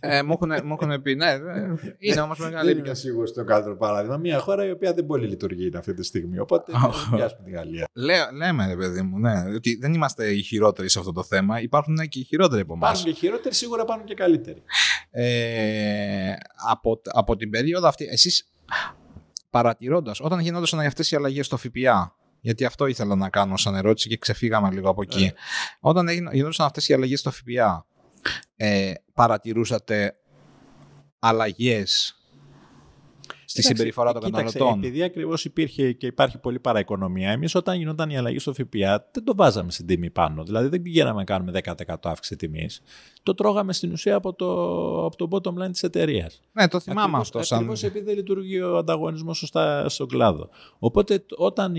ε, 0.00 0.22
μου, 0.22 0.38
έχουν, 0.72 1.02
πει, 1.02 1.14
ναι, 1.14 1.38
είναι 1.98 2.20
όμως 2.20 2.38
μεγάλη. 2.38 2.72
Δεν 2.72 2.84
είμαι 2.84 2.94
σίγουρος 2.94 3.32
το 3.32 3.44
καλύτερο 3.44 3.76
παράδειγμα. 3.76 4.16
Μια 4.16 4.38
χώρα 4.38 4.66
η 4.66 4.70
οποία 4.70 4.94
δεν 4.94 5.06
πολύ 5.06 5.26
λειτουργεί 5.26 5.70
αυτή 5.76 5.94
τη 5.94 6.02
στιγμή. 6.02 6.38
Οπότε 6.38 6.72
πιάσουμε 7.16 7.42
τη 7.44 7.50
Γαλλία. 7.50 7.88
Λέω, 7.92 8.24
λέμε, 8.32 8.66
ρε 8.66 8.76
παιδί 8.76 9.02
μου, 9.02 9.18
ναι, 9.18 9.42
ότι 9.54 9.78
δεν 9.80 9.94
είμαστε 9.94 10.30
οι 10.30 10.42
χειρότεροι 10.42 10.88
σε 10.88 10.98
αυτό 10.98 11.12
το 11.12 11.22
θέμα. 11.22 11.60
Υπάρχουν 11.60 11.96
και 11.96 12.18
οι 12.18 12.22
χειρότεροι 12.22 12.60
από 12.60 12.74
εμάς. 12.74 12.88
Υπάρχουν 12.88 13.12
και 13.12 13.18
οι 13.18 13.20
χειρότεροι, 13.20 13.54
σίγουρα 13.54 13.82
υπάρχουν 13.82 14.06
και 14.06 14.14
καλύτεροι. 14.14 14.62
Ε, 15.10 16.32
από, 16.70 17.00
από 17.04 17.36
την 17.36 17.50
περίοδο 17.50 17.86
αυτή, 17.88 18.04
εσείς 18.04 18.50
παρατηρώντας, 19.50 20.20
όταν 20.20 20.38
γινόντουσαν 20.38 20.80
αυτές 20.80 21.10
οι 21.10 21.16
αλλαγές 21.16 21.46
στο 21.46 21.56
ΦΠΑ, 21.56 22.16
γιατί 22.40 22.64
αυτό 22.64 22.86
ήθελα 22.86 23.14
να 23.14 23.28
κάνω 23.28 23.56
σαν 23.56 23.74
ερώτηση 23.74 24.08
και 24.08 24.16
ξεφύγαμε 24.16 24.70
λίγο 24.70 24.90
από 24.90 25.02
εκεί. 25.02 25.24
Ε. 25.24 25.32
Όταν 25.80 26.08
γινόντουσαν 26.08 26.66
αυτές 26.66 26.88
οι 26.88 26.94
αλλαγές 26.94 27.20
στο 27.20 27.30
ΦΠΑ, 27.30 27.86
ε, 28.56 28.92
παρατηρούσατε 29.14 30.16
αλλαγές 31.18 32.18
στη 33.44 33.62
συμπεριφορά 33.62 34.12
των 34.12 34.22
καταναλωτών; 34.22 34.78
Επειδή 34.78 35.02
ακριβώς 35.02 35.44
υπήρχε 35.44 35.92
και 35.92 36.06
υπάρχει 36.06 36.38
πολύ 36.38 36.58
παραοικονομία, 36.58 37.30
εμείς 37.30 37.54
όταν 37.54 37.76
γινόταν 37.76 38.10
η 38.10 38.16
αλλαγή 38.16 38.38
στο 38.38 38.52
ΦΠΑ 38.52 39.08
δεν 39.12 39.24
το 39.24 39.34
βάζαμε 39.34 39.70
στην 39.70 39.86
τιμή 39.86 40.10
πάνω. 40.10 40.42
Δηλαδή 40.42 40.68
δεν 40.68 40.82
πηγαίναμε 40.82 41.18
να 41.18 41.24
κάνουμε 41.24 41.60
10% 41.64 41.94
αύξηση 42.02 42.36
τιμής. 42.36 42.82
Το 43.22 43.34
τρώγαμε 43.34 43.72
στην 43.72 43.92
ουσία 43.92 44.14
από 44.14 44.32
το, 44.32 44.50
από 45.04 45.16
το 45.16 45.28
bottom 45.30 45.62
line 45.62 45.70
της 45.70 45.82
εταιρείας. 45.82 46.40
Ναι, 46.52 46.68
το 46.68 46.80
θυμάμαι 46.80 47.02
ακριβώς, 47.02 47.26
αυτό. 47.26 47.42
Σαν... 47.42 47.58
Ακριβώς 47.58 47.82
επειδή 47.82 48.04
δεν 48.04 48.14
λειτουργεί 48.14 48.60
ο 48.60 48.76
ανταγωνισμός 48.76 49.38
σωστά 49.38 49.88
στον 49.88 50.08
κλάδο. 50.08 50.48
Οπότε 50.78 51.24
όταν 51.36 51.72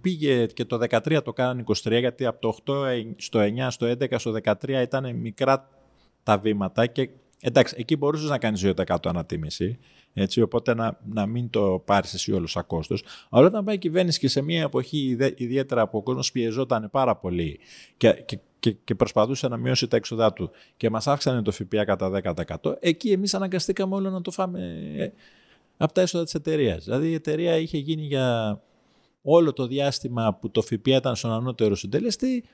πήγε 0.00 0.46
και 0.46 0.64
το 0.64 0.78
13 0.90 1.22
το 1.24 1.32
κάνανε 1.32 1.64
23, 1.66 1.98
γιατί 1.98 2.26
από 2.26 2.40
το 2.40 2.56
8 2.66 3.14
στο 3.16 3.40
9, 3.40 3.66
στο 3.70 3.86
11, 3.86 4.14
στο 4.18 4.34
13 4.44 4.68
ήταν 4.82 5.16
μικρά 5.16 5.68
τα 6.26 6.38
βήματα 6.38 6.86
και 6.86 7.08
εντάξει, 7.40 7.74
εκεί 7.78 7.96
μπορούσες 7.96 8.28
να 8.28 8.38
κάνεις 8.38 8.64
2% 8.64 8.96
ανατίμηση. 9.04 9.78
Έτσι, 10.14 10.40
οπότε 10.40 10.74
να, 10.74 10.98
να 11.12 11.26
μην 11.26 11.50
το 11.50 11.82
πάρεις 11.84 12.14
εσύ 12.14 12.32
όλο 12.32 12.46
σαν 12.46 12.66
κόστος. 12.66 13.04
Αλλά 13.30 13.46
όταν 13.46 13.64
πάει 13.64 13.74
η 13.74 13.78
κυβέρνηση 13.78 14.18
και 14.18 14.28
σε 14.28 14.42
μια 14.42 14.62
εποχή 14.62 15.16
ιδιαίτερα 15.36 15.88
που 15.88 15.98
ο 15.98 16.02
κόσμος 16.02 16.32
πιεζόταν 16.32 16.88
πάρα 16.90 17.16
πολύ 17.16 17.58
και, 17.96 18.12
και, 18.12 18.38
και, 18.58 18.72
και 18.72 18.94
προσπαθούσε 18.94 19.48
να 19.48 19.56
μειώσει 19.56 19.88
τα 19.88 19.96
έξοδά 19.96 20.32
του 20.32 20.50
και 20.76 20.90
μας 20.90 21.06
αύξανε 21.06 21.42
το 21.42 21.52
ΦΠΑ 21.52 21.84
κατά 21.84 22.20
10%, 22.62 22.74
εκεί 22.80 23.10
εμείς 23.10 23.34
αναγκαστήκαμε 23.34 23.94
όλο 23.94 24.10
να 24.10 24.20
το 24.20 24.30
φάμε 24.30 24.60
ε, 24.96 25.12
από 25.76 25.92
τα 25.92 26.00
έσοδα 26.00 26.24
της 26.24 26.34
εταιρείας. 26.34 26.84
Δηλαδή 26.84 27.10
η 27.10 27.14
εταιρεία 27.14 27.56
είχε 27.56 27.78
γίνει 27.78 28.02
για 28.02 28.60
όλο 29.22 29.52
το 29.52 29.66
διάστημα 29.66 30.34
που 30.34 30.50
το 30.50 30.62
ΦΠΑ 30.62 30.96
ήταν 30.96 31.16
στον 31.16 31.32
ανώτερο 31.32 31.74
συντελεστή 31.74 32.44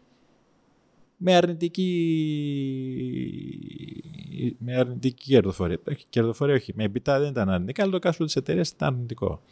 με 1.22 1.34
αρνητική, 1.34 1.84
με 4.58 4.76
αρνητική 4.76 5.32
κερδοφορία. 5.32 5.78
Κερδοφορία 6.08 6.54
όχι, 6.54 6.72
με 6.76 6.84
επιτά 6.84 7.18
δεν 7.18 7.28
ήταν 7.28 7.50
αρνητικά, 7.50 7.82
αλλά 7.82 7.92
το 7.92 7.98
κάστρο 7.98 8.24
της 8.24 8.36
εταιρείας 8.36 8.68
ήταν 8.68 8.94
αρνητικό. 8.94 9.42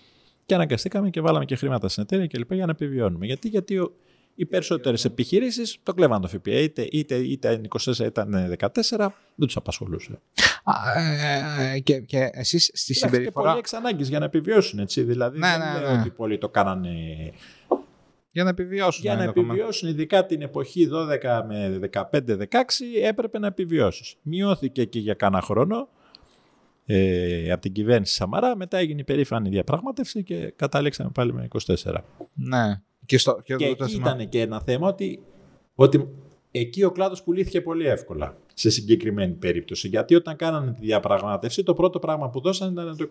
Και 0.46 0.54
αναγκαστήκαμε 0.54 1.10
και 1.10 1.20
βάλαμε 1.20 1.44
και 1.44 1.56
χρήματα 1.56 1.88
στην 1.88 2.02
εταιρεία 2.02 2.26
και 2.26 2.38
λοιπά 2.38 2.54
για 2.54 2.66
να 2.66 2.70
επιβιώνουμε. 2.70 3.26
Γιατί, 3.26 3.48
γιατί 3.48 3.90
οι 4.34 4.46
περισσότερες 4.46 5.04
επιχειρήσεις 5.04 5.78
το 5.82 5.94
κλέβαν 5.94 6.20
το 6.20 6.28
ΦΠΑ. 6.28 6.50
Είτε, 6.50 6.88
είτε, 6.90 7.14
είτε 7.14 7.60
24 7.68 7.98
ήταν 7.98 8.56
14, 8.58 8.68
δεν 9.34 9.46
τους 9.46 9.56
απασχολούσε. 9.56 10.20
Α, 10.64 11.00
ε, 11.00 11.74
ε, 11.74 11.78
και, 11.78 12.00
και 12.00 12.30
εσείς 12.32 12.70
στη 12.74 12.94
συμπεριφορά. 12.94 13.24
Και 13.24 13.48
πολλοί 13.48 13.58
εξ 13.58 13.72
ανάγκης 13.72 14.08
για 14.08 14.18
να 14.18 14.24
επιβιώσουν. 14.24 14.78
Έτσι. 14.78 15.02
Δηλαδή 15.02 15.38
ναι, 15.38 15.48
δεν 15.48 15.82
ναι, 15.82 15.88
ναι. 15.88 16.00
ότι 16.00 16.10
πολλοί 16.10 16.38
το 16.38 16.48
κάνανε 16.48 16.90
για 18.32 18.44
να 18.44 18.50
επιβιώσουν. 18.50 19.02
Για 19.02 19.16
να 19.16 19.22
επιβιώσουν, 19.22 19.88
ειδικά 19.88 20.26
την 20.26 20.42
εποχή 20.42 20.88
12 21.22 21.42
με 21.46 21.78
15-16, 21.92 22.46
έπρεπε 23.02 23.38
να 23.38 23.46
επιβιώσεις. 23.46 24.16
Μειώθηκε 24.22 24.84
και 24.84 24.98
για 24.98 25.14
κάνα 25.14 25.40
χρόνο 25.40 25.88
ε, 26.86 27.50
από 27.52 27.60
την 27.60 27.72
κυβέρνηση 27.72 28.14
Σαμαρά. 28.14 28.56
Μετά 28.56 28.78
έγινε 28.78 29.00
η 29.00 29.04
περήφανη 29.04 29.48
διαπραγμάτευση 29.48 30.22
και 30.22 30.52
καταλήξαμε 30.56 31.10
πάλι 31.14 31.32
με 31.32 31.48
24. 31.66 31.94
Ναι. 32.34 32.80
Και, 33.06 33.18
στο, 33.18 33.40
και, 33.44 33.54
και 33.54 33.64
εκεί 33.64 33.94
ήταν 33.94 34.28
και 34.28 34.40
ένα 34.40 34.60
θέμα 34.60 34.88
ότι, 34.88 35.22
ότι 35.74 36.08
εκεί 36.50 36.82
ο 36.82 36.90
κλάδος 36.90 37.22
πουλήθηκε 37.22 37.60
πολύ 37.60 37.86
εύκολα 37.86 38.36
σε 38.54 38.70
συγκεκριμένη 38.70 39.32
περίπτωση. 39.32 39.88
Γιατί 39.88 40.14
όταν 40.14 40.36
κάνανε 40.36 40.72
τη 40.72 40.80
διαπραγμάτευση, 40.80 41.62
το 41.62 41.74
πρώτο 41.74 41.98
πράγμα 41.98 42.30
που 42.30 42.40
δώσανε 42.40 42.82
ήταν 42.82 42.96
το 42.96 43.06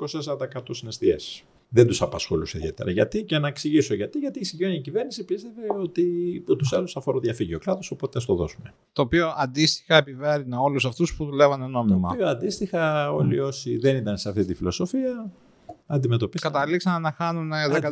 24% 0.57 0.61
συναισθίες. 0.71 1.43
Δεν 1.69 1.87
τους 1.87 2.01
απασχολούσε 2.01 2.57
ιδιαίτερα. 2.57 2.91
Γιατί 2.91 3.23
και 3.23 3.39
να 3.39 3.47
εξηγήσω 3.47 3.93
γιατί. 3.93 4.19
Γιατί 4.19 4.39
η 4.39 4.43
συγκεκριμένη 4.43 4.81
κυβέρνηση 4.81 5.25
πίστευε 5.25 5.61
ότι 5.81 6.03
του 6.45 6.75
άλλου 6.75 6.89
θα 6.89 7.01
φοροδιαφύγει 7.01 7.55
ο 7.55 7.59
κλάδος, 7.59 7.91
οπότε 7.91 8.17
ας 8.17 8.25
το 8.25 8.35
δώσουμε. 8.35 8.73
Το 8.93 9.01
οποίο 9.01 9.33
αντίστοιχα 9.37 9.95
επιβάρυνε 9.95 10.55
όλους 10.55 10.85
αυτούς 10.85 11.15
που 11.15 11.25
δουλεύανε 11.25 11.67
νόμιμα. 11.67 12.07
Το 12.07 12.13
οποίο 12.13 12.27
αντίστοιχα 12.27 13.11
όλοι 13.11 13.39
όσοι 13.39 13.77
δεν 13.77 13.95
ήταν 13.95 14.17
σε 14.17 14.29
αυτή 14.29 14.45
τη 14.45 14.53
φιλοσοφία 14.53 15.31
αντιμετωπίσαν. 15.89 16.51
Καταλήξαν 16.51 17.01
να 17.01 17.11
χάνουν 17.11 17.51
10% 17.51 17.83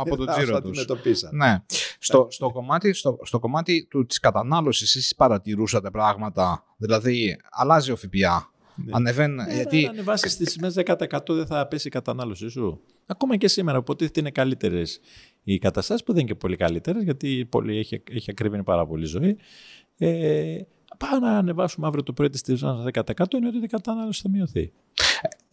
από 0.00 0.16
το 0.16 0.24
τζίρο 0.24 0.62
τους. 0.62 0.86
Ναι. 1.30 1.62
Στο, 1.98 2.26
στο, 2.30 2.50
κομμάτι, 2.50 2.92
στο, 2.92 3.18
στο 3.22 3.38
κομμάτι 3.38 3.86
του, 3.90 4.06
της 4.06 4.18
κατανάλωσης 4.18 4.96
εσείς 4.96 5.14
παρατηρούσατε 5.14 5.90
πράγματα, 5.90 6.64
δηλαδή 6.76 7.36
αλλάζει 7.50 7.92
ο 7.92 7.96
ΦΠΑ, 7.96 8.51
ναι. 8.76 8.90
Ανεβαίνει. 8.94 9.34
Ναι, 9.34 9.54
γιατί... 9.54 9.84
Αν 9.86 9.90
ανεβάσεις 9.92 10.36
τις 10.36 10.52
τιμέ 10.52 10.72
10% 10.74 11.18
δεν 11.28 11.46
θα 11.46 11.66
πέσει 11.66 11.86
η 11.88 11.90
κατανάλωσή 11.90 12.48
σου. 12.48 12.80
Ακόμα 13.06 13.36
και 13.36 13.48
σήμερα, 13.48 13.78
υποτίθεται 13.78 14.20
είναι 14.20 14.30
καλύτερες 14.30 15.00
οι 15.42 15.58
καταστάσεις 15.58 16.04
που 16.04 16.12
δεν 16.12 16.20
είναι 16.20 16.30
και 16.30 16.38
πολύ 16.38 16.56
καλύτερες, 16.56 17.02
γιατί 17.02 17.46
πολύ 17.50 17.78
έχει, 17.78 18.02
έχει 18.10 18.30
ακρίβει 18.30 18.62
πάρα 18.62 18.86
πολύ 18.86 19.04
ζωή. 19.04 19.36
Ε, 19.98 20.58
πάμε 20.98 21.26
να 21.26 21.38
ανεβάσουμε 21.38 21.86
αύριο 21.86 22.02
το 22.02 22.12
πρωί 22.12 22.28
τη 22.28 22.40
τιμή 22.40 22.58
10% 22.62 23.34
είναι 23.34 23.46
ότι 23.48 23.56
η 23.62 23.66
κατανάλωση 23.66 24.20
θα 24.22 24.28
μειωθεί. 24.28 24.72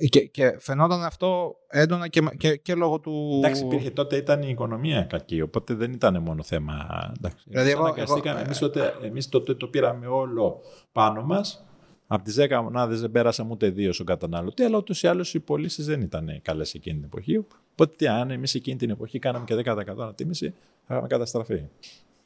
Και, 0.10 0.26
και 0.26 0.56
φαινόταν 0.60 1.04
αυτό 1.04 1.56
έντονα 1.68 2.08
και, 2.08 2.22
και, 2.38 2.56
και 2.56 2.76
λόγω 2.76 3.00
του. 3.00 3.34
Εντάξει, 3.38 3.66
υπήρχε 3.66 3.90
τότε 3.92 4.16
ήταν 4.16 4.42
η 4.42 4.48
οικονομία 4.50 5.04
κακή, 5.04 5.42
οπότε 5.42 5.74
δεν 5.74 5.92
ήταν 5.92 6.22
μόνο 6.22 6.44
θέμα. 6.44 6.88
Εντάξει. 7.18 7.44
Δηλαδή, 7.48 7.70
εγώ- 7.70 7.84
αναγκαστήκαμε- 7.84 8.30
εγώ- 8.30 8.46
εμείς, 8.46 8.58
τότε, 8.60 8.94
εμείς 9.04 9.30
τότε 9.30 9.54
το 9.56 9.68
πήραμε 9.68 10.08
όλο 10.08 10.62
πάνω 10.92 11.22
μας. 11.24 11.64
Από 12.12 12.24
τις 12.24 12.36
10 12.40 12.60
μονάδες 12.64 13.02
δεν 13.02 13.12
πέρασαμε 13.12 13.52
ούτε 13.52 13.70
δύο 13.70 13.94
στον 13.94 14.06
καταναλωτή, 14.06 14.64
αλλά 14.64 14.78
ούτως 14.78 15.04
ή 15.04 15.08
άλλως 15.08 15.34
οι 15.34 15.40
πωλήσεις 15.40 15.86
δεν 15.86 16.02
ήταν 16.02 16.40
καλές 16.42 16.74
εκείνη 16.74 16.96
την 16.96 17.06
εποχή. 17.06 17.38
Οπότε 17.72 17.94
τι, 17.98 18.08
αν 18.08 18.32
εμείς 18.32 18.56
εκείνη 18.56 18.78
την 18.78 18.90
εποχή 18.90 19.20
κάναμε 19.20 19.46
και 19.46 19.56
10% 19.56 19.84
ανατίμηση, 19.88 20.54
θα 20.86 20.94
είχαμε 20.94 21.08
καταστραφεί. 21.08 21.64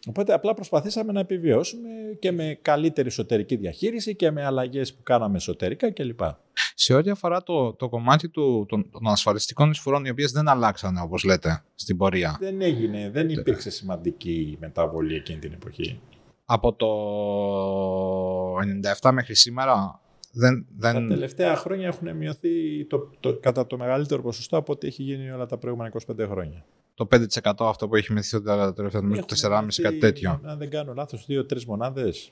Οπότε 0.08 0.34
απλά 0.34 0.54
προσπαθήσαμε 0.54 1.12
να 1.12 1.20
επιβιώσουμε 1.20 1.90
και 2.20 2.32
με 2.32 2.60
καλύτερη 2.62 3.08
εσωτερική 3.08 3.56
διαχείριση 3.56 4.16
και 4.16 4.32
με 4.32 4.46
αλλαγές 4.46 4.94
που 4.94 5.04
κάναμε 5.04 5.38
εσωτερικά 5.38 5.92
κλπ. 5.92 6.20
Σε 6.76 6.94
ό,τι 6.94 7.10
αφορά 7.10 7.44
το, 7.44 7.74
το 7.74 7.90
κομμάτι 7.90 8.30
του, 8.30 8.66
των, 8.70 8.90
των 8.92 9.08
ασφαλιστικών 9.08 9.72
εισφορών, 9.72 10.06
οι 10.06 10.10
οποίες 10.10 10.32
δεν 10.32 10.48
αλλάξανε, 10.48 11.02
όπως 11.02 11.24
λέτε, 11.24 11.64
στην 11.76 11.98
πορεία. 11.98 12.38
Δεν 12.40 12.62
έγινε, 12.62 13.10
δεν 13.10 13.30
υπήρξε 13.30 13.70
σημαντική 13.70 14.58
μεταβολή 14.60 15.16
εκείνη 15.16 15.40
την 15.40 15.54
εποχή. 15.54 16.00
Από 16.56 16.74
το 16.74 16.88
97 19.02 19.12
μέχρι 19.14 19.36
σήμερα, 19.36 20.02
δεν. 20.32 20.66
Τα 20.80 20.92
δεν 20.92 21.08
τελευταία 21.08 21.56
χρόνια 21.56 21.88
έχουν 21.88 22.16
μειωθεί 22.18 22.86
το, 22.86 23.10
το, 23.20 23.38
κατά 23.38 23.68
το 23.68 23.78
μεγαλύτερο 23.78 24.22
ποσοστό 24.22 24.58
από 24.58 24.72
ό,τι 24.72 24.88
έχει 24.88 25.04
γίνει 25.04 25.32
όλα 25.32 25.46
τα 25.46 25.58
προηγούμενα 25.58 25.94
25 26.08 26.28
χρόνια. 26.30 26.66
το 26.94 27.08
5% 27.12 27.52
αυτό 27.60 27.88
που 27.88 27.96
έχει 27.96 28.14
μεθύσει 28.14 28.42
τα 28.42 28.74
τελευταία, 28.74 29.02
νομίζω 29.02 29.26
το 29.26 29.36
4,5 29.42 29.68
κάτι 29.82 29.98
τέτοιο. 29.98 30.42
Αν 30.44 30.58
δεν 30.58 30.70
κάνω 30.70 30.94
λάθος, 30.94 31.26
2-3 31.30 31.64
μονάδες. 31.64 32.32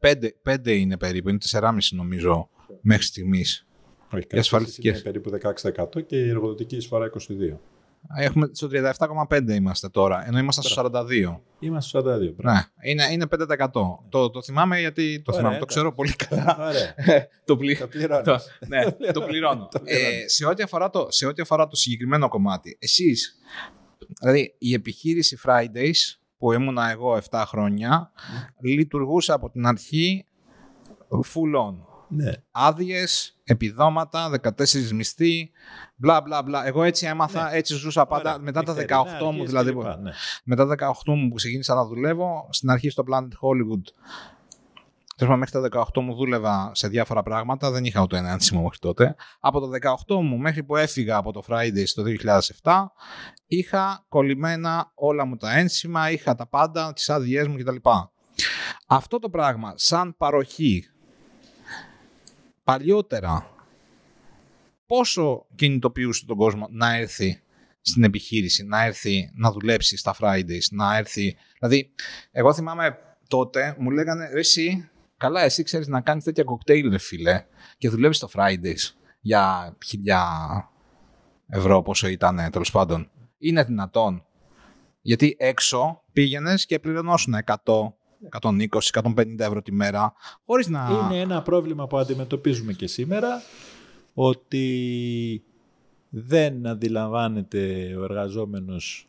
5, 0.00 0.14
5 0.42 0.66
είναι 0.66 0.96
περίπου, 0.96 1.28
είναι 1.28 1.38
4,5 1.50 1.70
νομίζω 1.90 2.48
μέχρι 2.80 3.04
στιγμής. 3.04 3.66
Όχι, 4.12 4.26
Οι 4.30 4.38
ασφαλιστικές. 4.38 4.92
Είναι 4.92 5.02
περίπου 5.02 5.30
16% 5.94 6.02
και 6.06 6.16
η 6.16 6.28
εργοδοτική 6.28 6.76
εισφορά 6.76 7.06
22%. 7.06 7.56
Έχουμε 8.16 8.48
στο 8.52 8.68
37,5 9.28 9.48
είμαστε 9.48 9.88
τώρα, 9.88 10.26
ενώ 10.26 10.38
ήμασταν 10.38 10.64
στο 10.64 10.90
42. 10.92 11.40
Είμαστε 11.58 11.98
στο 11.98 12.10
42. 12.10 12.34
μπράβο. 12.36 12.58
Ναι, 12.58 12.90
είναι, 12.90 13.04
είναι 13.10 13.26
5%. 13.58 13.70
Το, 14.08 14.30
το 14.30 14.42
θυμάμαι 14.42 14.80
γιατί 14.80 15.22
το, 15.22 15.32
Ωραία, 15.32 15.40
θυμάμαι, 15.40 15.58
το 15.58 15.64
εντάξει. 15.64 15.66
ξέρω 15.66 15.92
πολύ 15.92 16.12
καλά. 16.12 16.56
Ωραία. 16.60 16.94
το, 17.44 17.56
πλη... 17.56 17.76
Το 17.76 17.86
πληρώνεις. 17.86 18.24
το, 18.24 18.38
ναι, 18.68 19.12
το 19.12 19.22
πληρώνω. 19.22 19.68
Το 19.72 19.80
πληρώνεις. 19.80 20.24
ε, 20.24 20.28
σε, 20.28 20.46
ό,τι 20.46 20.62
αφορά 20.62 20.90
το, 20.90 21.06
σε 21.10 21.26
ό,τι 21.26 21.42
αφορά 21.42 21.66
το 21.66 21.76
συγκεκριμένο 21.76 22.28
κομμάτι, 22.28 22.76
εσείς, 22.80 23.38
δηλαδή 24.20 24.54
η 24.58 24.72
επιχείρηση 24.72 25.38
Fridays 25.44 26.18
που 26.38 26.52
ήμουνα 26.52 26.90
εγώ 26.90 27.18
7 27.30 27.42
χρόνια, 27.46 28.12
λειτουργούσε 28.60 29.32
από 29.32 29.50
την 29.50 29.66
αρχή 29.66 30.24
full 31.10 31.68
on. 31.68 31.91
Ναι. 32.14 32.32
Άδειες, 32.50 33.38
επιδόματα, 33.44 34.30
14 34.42 34.90
μισθοί, 34.92 35.50
μπλα 35.96 36.20
μπλα 36.20 36.42
μπλα. 36.42 36.66
Εγώ 36.66 36.82
έτσι 36.82 37.06
έμαθα, 37.06 37.54
έτσι 37.54 37.74
ζούσα 37.74 38.06
πάντα. 38.06 38.30
Ωραία. 38.30 38.42
μετά 38.42 38.62
τα 38.62 38.74
Νυχτερινά, 38.74 39.18
18 39.18 39.20
μου, 39.20 39.28
αρχές 39.28 39.46
δηλαδή. 39.46 39.72
κλπ. 39.72 39.82
Ναι. 39.82 40.10
Μετά 40.44 40.66
τα 40.66 40.94
18 41.04 41.14
μου 41.14 41.28
που 41.28 41.34
ξεκίνησα 41.34 41.74
να 41.74 41.84
δουλεύω, 41.84 42.48
στην 42.50 42.70
αρχή 42.70 42.90
στο 42.90 43.04
Planet 43.10 43.16
Hollywood. 43.22 43.82
Τέλος 45.16 45.34
πάντων, 45.34 45.38
μέχρι 45.38 45.70
τα 45.70 45.84
18 45.94 46.00
μου 46.00 46.14
δούλευα 46.14 46.70
σε 46.74 46.88
διάφορα 46.88 47.22
πράγματα, 47.22 47.70
δεν 47.70 47.84
είχα 47.84 48.02
ούτε 48.02 48.16
ένα 48.16 48.30
ένσημο 48.30 48.62
μέχρι 48.62 48.78
τότε. 48.78 49.14
Από 49.40 49.60
το 49.60 49.70
18 50.06 50.22
μου 50.22 50.36
μέχρι 50.36 50.62
που 50.62 50.76
έφυγα 50.76 51.16
από 51.16 51.32
το 51.32 51.42
Fridays 51.48 51.88
το 51.94 52.02
2007, 52.62 52.72
είχα 53.46 54.04
κολλημένα 54.08 54.92
όλα 54.94 55.24
μου 55.24 55.36
τα 55.36 55.56
ένσημα, 55.56 56.10
είχα 56.10 56.34
τα 56.34 56.46
πάντα, 56.46 56.92
τις 56.92 57.10
άδειές 57.10 57.46
μου 57.48 57.56
κτλ. 57.56 57.76
Αυτό 58.86 59.18
το 59.18 59.30
πράγμα, 59.30 59.72
σαν 59.76 60.16
παροχή, 60.16 60.91
παλιότερα, 62.72 63.46
πόσο 64.86 65.46
κινητοποιούσε 65.54 66.26
τον 66.26 66.36
κόσμο 66.36 66.66
να 66.70 66.96
έρθει 66.96 67.42
στην 67.80 68.04
επιχείρηση, 68.04 68.64
να 68.64 68.84
έρθει 68.84 69.30
να 69.34 69.52
δουλέψει 69.52 69.96
στα 69.96 70.16
Fridays, 70.20 70.66
να 70.70 70.96
έρθει... 70.96 71.36
Δηλαδή, 71.58 71.94
εγώ 72.30 72.54
θυμάμαι 72.54 72.98
τότε, 73.28 73.76
μου 73.78 73.90
λέγανε, 73.90 74.28
«Ρε 74.32 74.38
εσύ, 74.38 74.90
καλά, 75.16 75.42
εσύ 75.42 75.62
ξέρεις 75.62 75.86
να 75.88 76.00
κάνεις 76.00 76.24
τέτοια 76.24 76.44
κοκτέιλ, 76.44 76.90
ρε 76.90 76.98
φίλε, 76.98 77.44
και 77.78 77.88
δουλεύεις 77.88 78.16
στο 78.16 78.28
Fridays 78.34 78.94
για 79.20 79.76
χιλιά 79.86 80.26
ευρώ, 81.48 81.82
πόσο 81.82 82.08
ήταν, 82.08 82.50
τέλος 82.50 82.70
πάντων. 82.70 83.10
Είναι 83.38 83.64
δυνατόν. 83.64 84.24
Γιατί 85.00 85.36
έξω 85.38 86.02
πήγαινες 86.12 86.66
και 86.66 86.78
πληρωνόσουν 86.78 87.34
100, 87.44 87.54
120, 88.40 88.66
150 88.92 89.38
ευρώ 89.38 89.62
τη 89.62 89.72
μέρα, 89.72 90.12
χωρίς 90.46 90.68
να... 90.68 90.88
Είναι 91.04 91.20
ένα 91.20 91.42
πρόβλημα 91.42 91.86
που 91.86 91.98
αντιμετωπίζουμε 91.98 92.72
και 92.72 92.86
σήμερα 92.86 93.42
ότι 94.14 95.44
δεν 96.08 96.66
αντιλαμβάνεται 96.66 97.94
ο 97.98 98.02
εργαζόμενος 98.04 99.08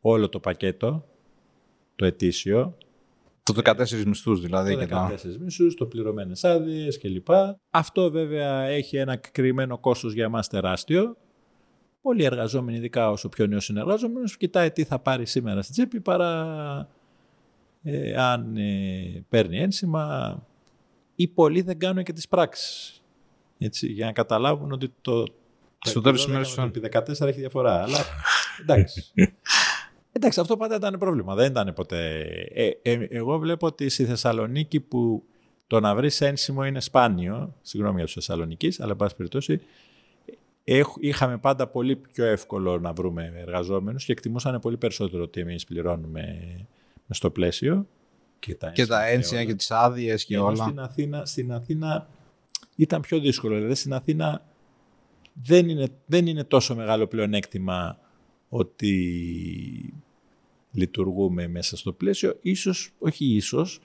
όλο 0.00 0.28
το 0.28 0.40
πακέτο, 0.40 1.04
το 1.96 2.04
ετήσιο, 2.04 2.76
Το 3.42 3.54
14 3.64 4.04
μισθούς 4.06 4.40
δηλαδή. 4.40 4.72
το 4.74 4.78
και 4.78 4.86
τα... 4.86 5.14
14 5.14 5.16
μισούς, 5.40 5.74
το 5.74 5.86
πληρωμένες 5.86 6.44
άδειες 6.44 6.98
κλπ. 6.98 7.28
Αυτό 7.70 8.10
βέβαια 8.10 8.62
έχει 8.62 8.96
ένα 8.96 9.16
κρυμμένο 9.16 9.78
κόστος 9.78 10.12
για 10.12 10.24
εμάς 10.24 10.48
τεράστιο. 10.48 11.16
Πολλοί 12.02 12.24
εργαζόμενοι, 12.24 12.76
ειδικά 12.76 13.10
όσο 13.10 13.28
πιο 13.28 13.46
νέος 13.46 13.68
είναι 13.68 13.80
εργαζόμενος, 13.80 14.36
κοιτάει 14.36 14.70
τι 14.70 14.84
θα 14.84 14.98
πάρει 14.98 15.26
σήμερα 15.26 15.62
στην 15.62 15.74
τσέπη 15.74 16.00
παρά 16.00 16.88
ε, 17.84 18.14
αν 18.16 18.56
ε, 18.56 19.24
παίρνει 19.28 19.58
ένσημα 19.58 20.42
ή 21.14 21.28
πολλοί 21.28 21.60
δεν 21.62 21.78
κάνουν 21.78 22.04
και 22.04 22.12
τις 22.12 22.28
πράξεις. 22.28 23.02
Έτσι, 23.58 23.86
για 23.92 24.06
να 24.06 24.12
καταλάβουν 24.12 24.72
ότι 24.72 24.92
το, 25.00 25.24
Στο 25.78 25.92
το 25.94 26.00
τέλος 26.00 26.16
της 26.16 26.24
επί 26.24 26.32
ημέρας 26.32 26.54
12 26.54 26.64
με 26.64 26.70
το 26.70 26.80
επί 26.86 27.12
14 27.22 27.26
έχει 27.28 27.38
διαφορά. 27.40 27.82
Αλλά 27.82 27.98
εντάξει. 28.60 29.04
Εντάξει, 30.16 30.40
αυτό 30.40 30.56
πάντα 30.56 30.74
ήταν 30.76 30.98
πρόβλημα. 30.98 31.34
Δεν 31.34 31.50
ήταν 31.50 31.72
ποτέ. 31.74 32.20
Ε, 32.54 32.70
ε, 32.82 33.06
εγώ 33.10 33.38
βλέπω 33.38 33.66
ότι 33.66 33.88
στη 33.88 34.04
Θεσσαλονίκη 34.04 34.80
που 34.80 35.24
το 35.66 35.80
να 35.80 35.94
βρεις 35.94 36.20
ένσημο 36.20 36.64
είναι 36.66 36.80
σπάνιο. 36.80 37.54
Συγγνώμη 37.62 37.94
για 37.96 38.04
τους 38.04 38.14
Θεσσαλονίκη, 38.14 38.72
αλλά 38.78 38.90
εν 38.90 38.96
πάση 38.96 39.16
περιπτώσει. 39.16 39.60
έχ- 40.64 40.96
είχαμε 41.00 41.38
πάντα 41.38 41.66
πολύ 41.66 41.96
πιο 41.96 42.24
εύκολο 42.24 42.78
να 42.78 42.92
βρούμε 42.92 43.32
εργαζόμενους 43.36 44.04
και 44.04 44.12
εκτιμούσαν 44.12 44.60
πολύ 44.60 44.76
περισσότερο 44.76 45.22
ότι 45.22 45.40
εμείς 45.40 45.64
πληρώνουμε 45.64 46.20
μες 46.20 46.66
στο 47.14 47.30
πλαίσιο. 47.30 47.88
Και 48.38 48.54
τα 48.54 48.70
Και 48.70 48.86
τα 48.86 49.06
ένσια 49.06 49.38
όλα. 49.38 49.46
και 49.46 49.54
τις 49.54 49.70
άδειες 49.70 50.24
και 50.24 50.34
Ενώ 50.34 50.44
όλα. 50.44 50.64
Στην 50.64 50.80
Αθήνα, 50.80 51.24
στην 51.24 51.52
Αθήνα 51.52 52.08
ήταν 52.76 53.00
πιο 53.00 53.18
δύσκολο. 53.18 53.54
Δηλαδή 53.56 53.74
στην 53.74 53.92
Αθήνα 53.92 54.44
δεν 55.42 55.68
είναι, 55.68 55.88
δεν 56.06 56.26
είναι 56.26 56.44
τόσο 56.44 56.74
μεγάλο 56.74 57.06
πλεονέκτημα 57.06 57.98
ότι 58.48 59.94
λειτουργούμε 60.72 61.46
μέσα 61.48 61.76
στο 61.76 61.92
πλαίσιο. 61.92 62.38
Ίσως, 62.42 62.90
όχι 62.98 63.24
ίσως, 63.24 63.80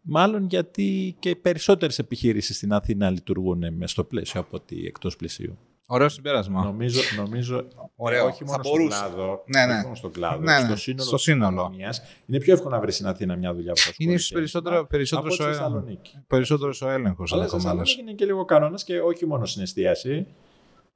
μάλλον 0.00 0.46
γιατί 0.46 1.16
και 1.18 1.36
περισσότερες 1.36 1.98
επιχείρησεις 1.98 2.56
στην 2.56 2.72
Αθήνα 2.72 3.10
λειτουργούν 3.10 3.58
μέσα 3.58 3.92
στο 3.92 4.04
πλαίσιο 4.04 4.40
από 4.40 4.56
ότι 4.56 4.86
εκτός 4.86 5.16
πλαισίου. 5.16 5.58
Ωραίο 5.90 6.08
συμπέρασμα. 6.08 6.64
Νομίζω, 6.64 7.00
νομίζω 7.16 7.64
Ωραίο. 7.96 8.26
όχι 8.26 8.44
μόνο 8.44 8.56
Θα 8.56 8.62
στον 8.62 8.76
μπορούσε. 8.78 8.98
κλάδο, 8.98 9.42
Ναι, 9.46 9.64
ναι. 9.66 9.72
όχι 9.72 9.82
μόνο 9.82 9.94
στον 9.94 10.10
κλάδο, 10.12 10.40
Ναι, 10.42 10.58
ναι. 10.58 10.64
στο 10.66 10.76
σύνολο, 10.76 11.02
Στο 11.06 11.14
της 11.16 11.24
σύνολο. 11.24 11.60
οικονομίας, 11.60 12.02
είναι 12.26 12.38
πιο 12.38 12.52
εύκολο 12.52 12.74
να 12.74 12.80
βρεις 12.80 12.94
στην 12.94 13.06
Αθήνα 13.06 13.36
μια 13.36 13.54
δουλειά 13.54 13.72
που 13.72 13.78
θα 13.78 13.90
Είναι 13.96 14.14
ασχολείται 14.14 14.14
ίσως 14.14 14.30
περισσότερο, 14.32 14.86
περισσότερο, 14.86 15.28
από 15.28 15.36
τη 15.36 15.42
ο, 15.42 15.46
Θεσσαλονίκη. 15.46 16.18
περισσότερος 16.26 16.82
ο 16.82 16.88
έλεγχος 16.88 17.32
Αλλά 17.32 17.46
στη 17.46 17.54
ενδεχομένως. 17.54 17.90
Θεσσαλονίκη 17.90 18.00
είναι 18.00 18.12
και 18.12 18.24
λίγο 18.24 18.44
κανόνας 18.44 18.84
και 18.84 19.00
όχι 19.00 19.26
μόνο 19.26 19.44
στην 19.46 19.62
εστίαση. 19.62 20.26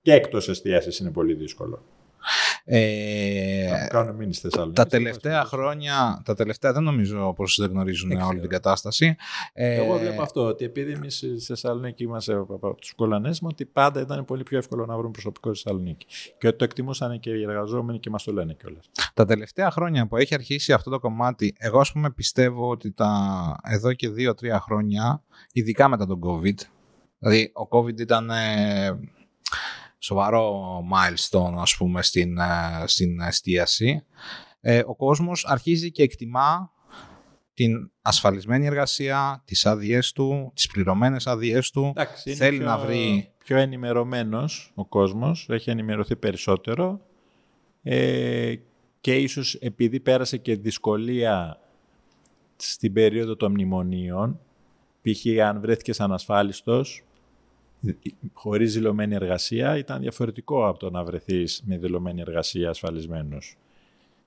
Και 0.02 0.12
εκτός 0.12 0.48
εστίασης 0.48 0.98
είναι 0.98 1.10
πολύ 1.10 1.34
δύσκολο. 1.34 1.82
Ε, 2.64 3.68
Να 3.70 3.86
κάνουμε 3.86 4.16
μήνυ 4.16 4.34
στη 4.34 4.42
Θεσσαλονίκη. 4.42 4.76
τα 4.76 4.86
τελευταία 4.86 5.44
χρόνια, 5.44 6.22
τα 6.24 6.34
τελευταία 6.34 6.72
δεν 6.72 6.82
νομίζω 6.82 7.32
πως 7.36 7.56
δεν 7.60 7.70
γνωρίζουν 7.70 8.08
Δεν 8.08 8.16
όλη 8.18 8.26
ξέρω. 8.26 8.40
την 8.40 8.50
κατάσταση. 8.50 9.16
Ε, 9.52 9.74
Εγώ 9.74 9.98
βλέπω 9.98 10.22
αυτό, 10.22 10.44
ότι 10.46 10.64
επειδή 10.64 10.92
εμείς 10.92 11.16
στη 11.16 11.38
Θεσσαλονίκη 11.40 12.02
είμαστε 12.02 12.34
από 12.34 12.54
από 12.54 12.74
τους 12.74 12.92
κολανέ 12.94 13.28
μου, 13.28 13.48
ότι 13.50 13.64
πάντα 13.66 14.00
ήταν 14.00 14.24
πολύ 14.24 14.42
πιο 14.42 14.58
εύκολο 14.58 14.86
να 14.86 14.96
βρούμε 14.96 15.10
προσωπικό 15.10 15.54
στη 15.54 15.62
Θεσσαλονίκη. 15.62 16.06
Και 16.38 16.46
ότι 16.46 16.56
το 16.56 16.64
εκτιμούσαν 16.64 17.20
και 17.20 17.30
οι 17.30 17.42
εργαζόμενοι 17.42 17.98
και 17.98 18.10
μας 18.10 18.22
το 18.22 18.32
λένε 18.32 18.54
κιόλας. 18.60 18.90
Τα 19.14 19.24
τελευταία 19.24 19.70
χρόνια 19.70 20.06
που 20.06 20.16
έχει 20.16 20.34
αρχίσει 20.34 20.72
αυτό 20.72 20.90
το 20.90 20.98
κομμάτι, 20.98 21.54
εγώ 21.58 21.78
ας 21.80 21.92
πούμε 21.92 22.10
πιστεύω 22.10 22.68
ότι 22.68 22.92
τα 22.92 23.10
εδώ 23.68 23.92
και 23.92 24.08
δύο-τρία 24.08 24.60
χρόνια, 24.60 25.22
ειδικά 25.52 25.88
μετά 25.88 26.06
τον 26.06 26.20
COVID, 26.24 26.54
δηλαδή 27.18 27.52
ο 27.54 27.78
COVID 27.78 28.00
ήταν 28.00 28.30
ε, 28.30 28.98
σοβαρό 30.02 30.78
milestone 30.92 31.54
ας 31.58 31.76
πούμε 31.76 32.02
στην, 32.02 32.38
ε, 32.38 32.84
στην 32.86 33.20
εστίαση, 33.20 34.04
ε, 34.60 34.82
ο 34.86 34.96
κόσμος 34.96 35.44
αρχίζει 35.46 35.90
και 35.90 36.02
εκτιμά 36.02 36.70
την 37.54 37.90
ασφαλισμένη 38.02 38.66
εργασία, 38.66 39.42
τις 39.44 39.66
άδειές 39.66 40.12
του, 40.12 40.52
τις 40.54 40.66
πληρωμένες 40.66 41.26
άδειές 41.26 41.70
του. 41.70 41.92
Εντάξει, 41.96 42.30
είναι 42.30 42.38
Θέλει 42.38 42.56
πιο, 42.58 42.66
να 42.66 42.78
βρει- 42.78 43.30
πιο 43.38 43.56
ενημερωμένος 43.56 44.72
ο 44.74 44.84
κόσμος, 44.86 45.46
έχει 45.50 45.70
ενημερωθεί 45.70 46.16
περισσότερο 46.16 47.00
ε, 47.82 48.54
και 49.00 49.16
ίσως 49.16 49.54
επειδή 49.54 50.00
πέρασε 50.00 50.36
και 50.36 50.56
δυσκολία 50.56 51.60
στην 52.56 52.92
περίοδο 52.92 53.36
των 53.36 53.50
μνημονίων, 53.50 54.40
π.χ. 55.02 55.42
αν 55.44 55.60
βρέθηκες 55.60 56.00
ανασφάλιστος, 56.00 57.04
χωρίς 58.32 58.74
δηλωμένη 58.74 59.14
εργασία 59.14 59.76
ήταν 59.76 60.00
διαφορετικό 60.00 60.66
από 60.68 60.78
το 60.78 60.90
να 60.90 61.04
βρεθείς 61.04 61.62
με 61.66 61.78
δηλωμένη 61.78 62.20
εργασία 62.20 62.68
ασφαλισμένος. 62.68 63.56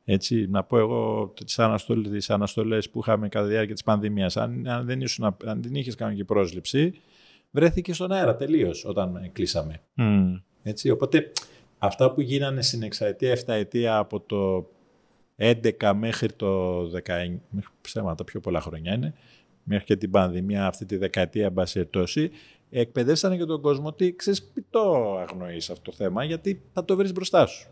Έτσι, 0.06 0.48
να 0.50 0.64
πω 0.64 0.78
εγώ 0.78 1.34
τις 1.46 1.60
αναστολές, 1.60 2.12
τις 2.12 2.30
αναστολές 2.30 2.90
που 2.90 3.00
είχαμε 3.00 3.30
κατά 3.30 3.46
τη 3.46 3.52
διάρκεια 3.52 3.74
της 3.74 3.84
πανδημίας, 3.84 4.38
αν, 4.38 4.68
αν, 4.68 4.86
δεν, 4.86 5.02
ήσουν, 5.02 5.26
αν 5.46 5.62
δεν 5.62 5.76
είχες 5.76 5.96
κανονική 5.96 6.24
πρόσληψη, 6.24 6.94
βρέθηκε 7.52 7.94
στον 7.94 8.12
αέρα 8.12 8.36
τελείως 8.36 8.86
όταν 8.86 9.30
κλείσαμε. 9.32 9.82
Mm. 9.98 10.42
Έτσι, 10.64 10.90
οπότε 10.90 11.32
αυτά 11.78 12.12
που 12.12 12.22
γίνανε 12.22 12.62
στην 12.62 12.84
εξαετία, 12.84 13.36
7 13.36 13.42
ετία 13.48 13.98
από 13.98 14.20
το 14.20 14.70
11 15.38 15.94
μέχρι 15.96 16.32
το 16.34 16.82
19, 16.82 16.90
μέχρι 17.50 17.72
ψέματα 17.82 18.24
πιο 18.24 18.40
πολλά 18.40 18.62
χρόνια 18.62 18.94
είναι, 18.94 19.14
μέχρι 19.64 19.86
και 19.86 19.96
την 19.96 20.12
πανδημία 20.12 20.68
αυτή 20.68 20.86
τη 20.86 20.98
δεκαετία 20.98 21.50
μπασιετώση, 21.50 22.32
εκπαιδεύσανε 22.70 23.38
και 23.38 23.46
τον 23.46 23.62
κόσμο 23.62 23.88
ότι 23.88 24.16
ξέρεις 24.16 24.52
το 24.70 25.16
αγνοείς 25.18 25.70
αυτό 25.70 25.92
το 25.92 25.98
θέμα 25.98 26.24
γιατί 26.24 26.62
θα 26.74 26.86
το 26.86 26.96
βρεις 26.96 27.12
μπροστά 27.12 27.46
σου 27.46 27.70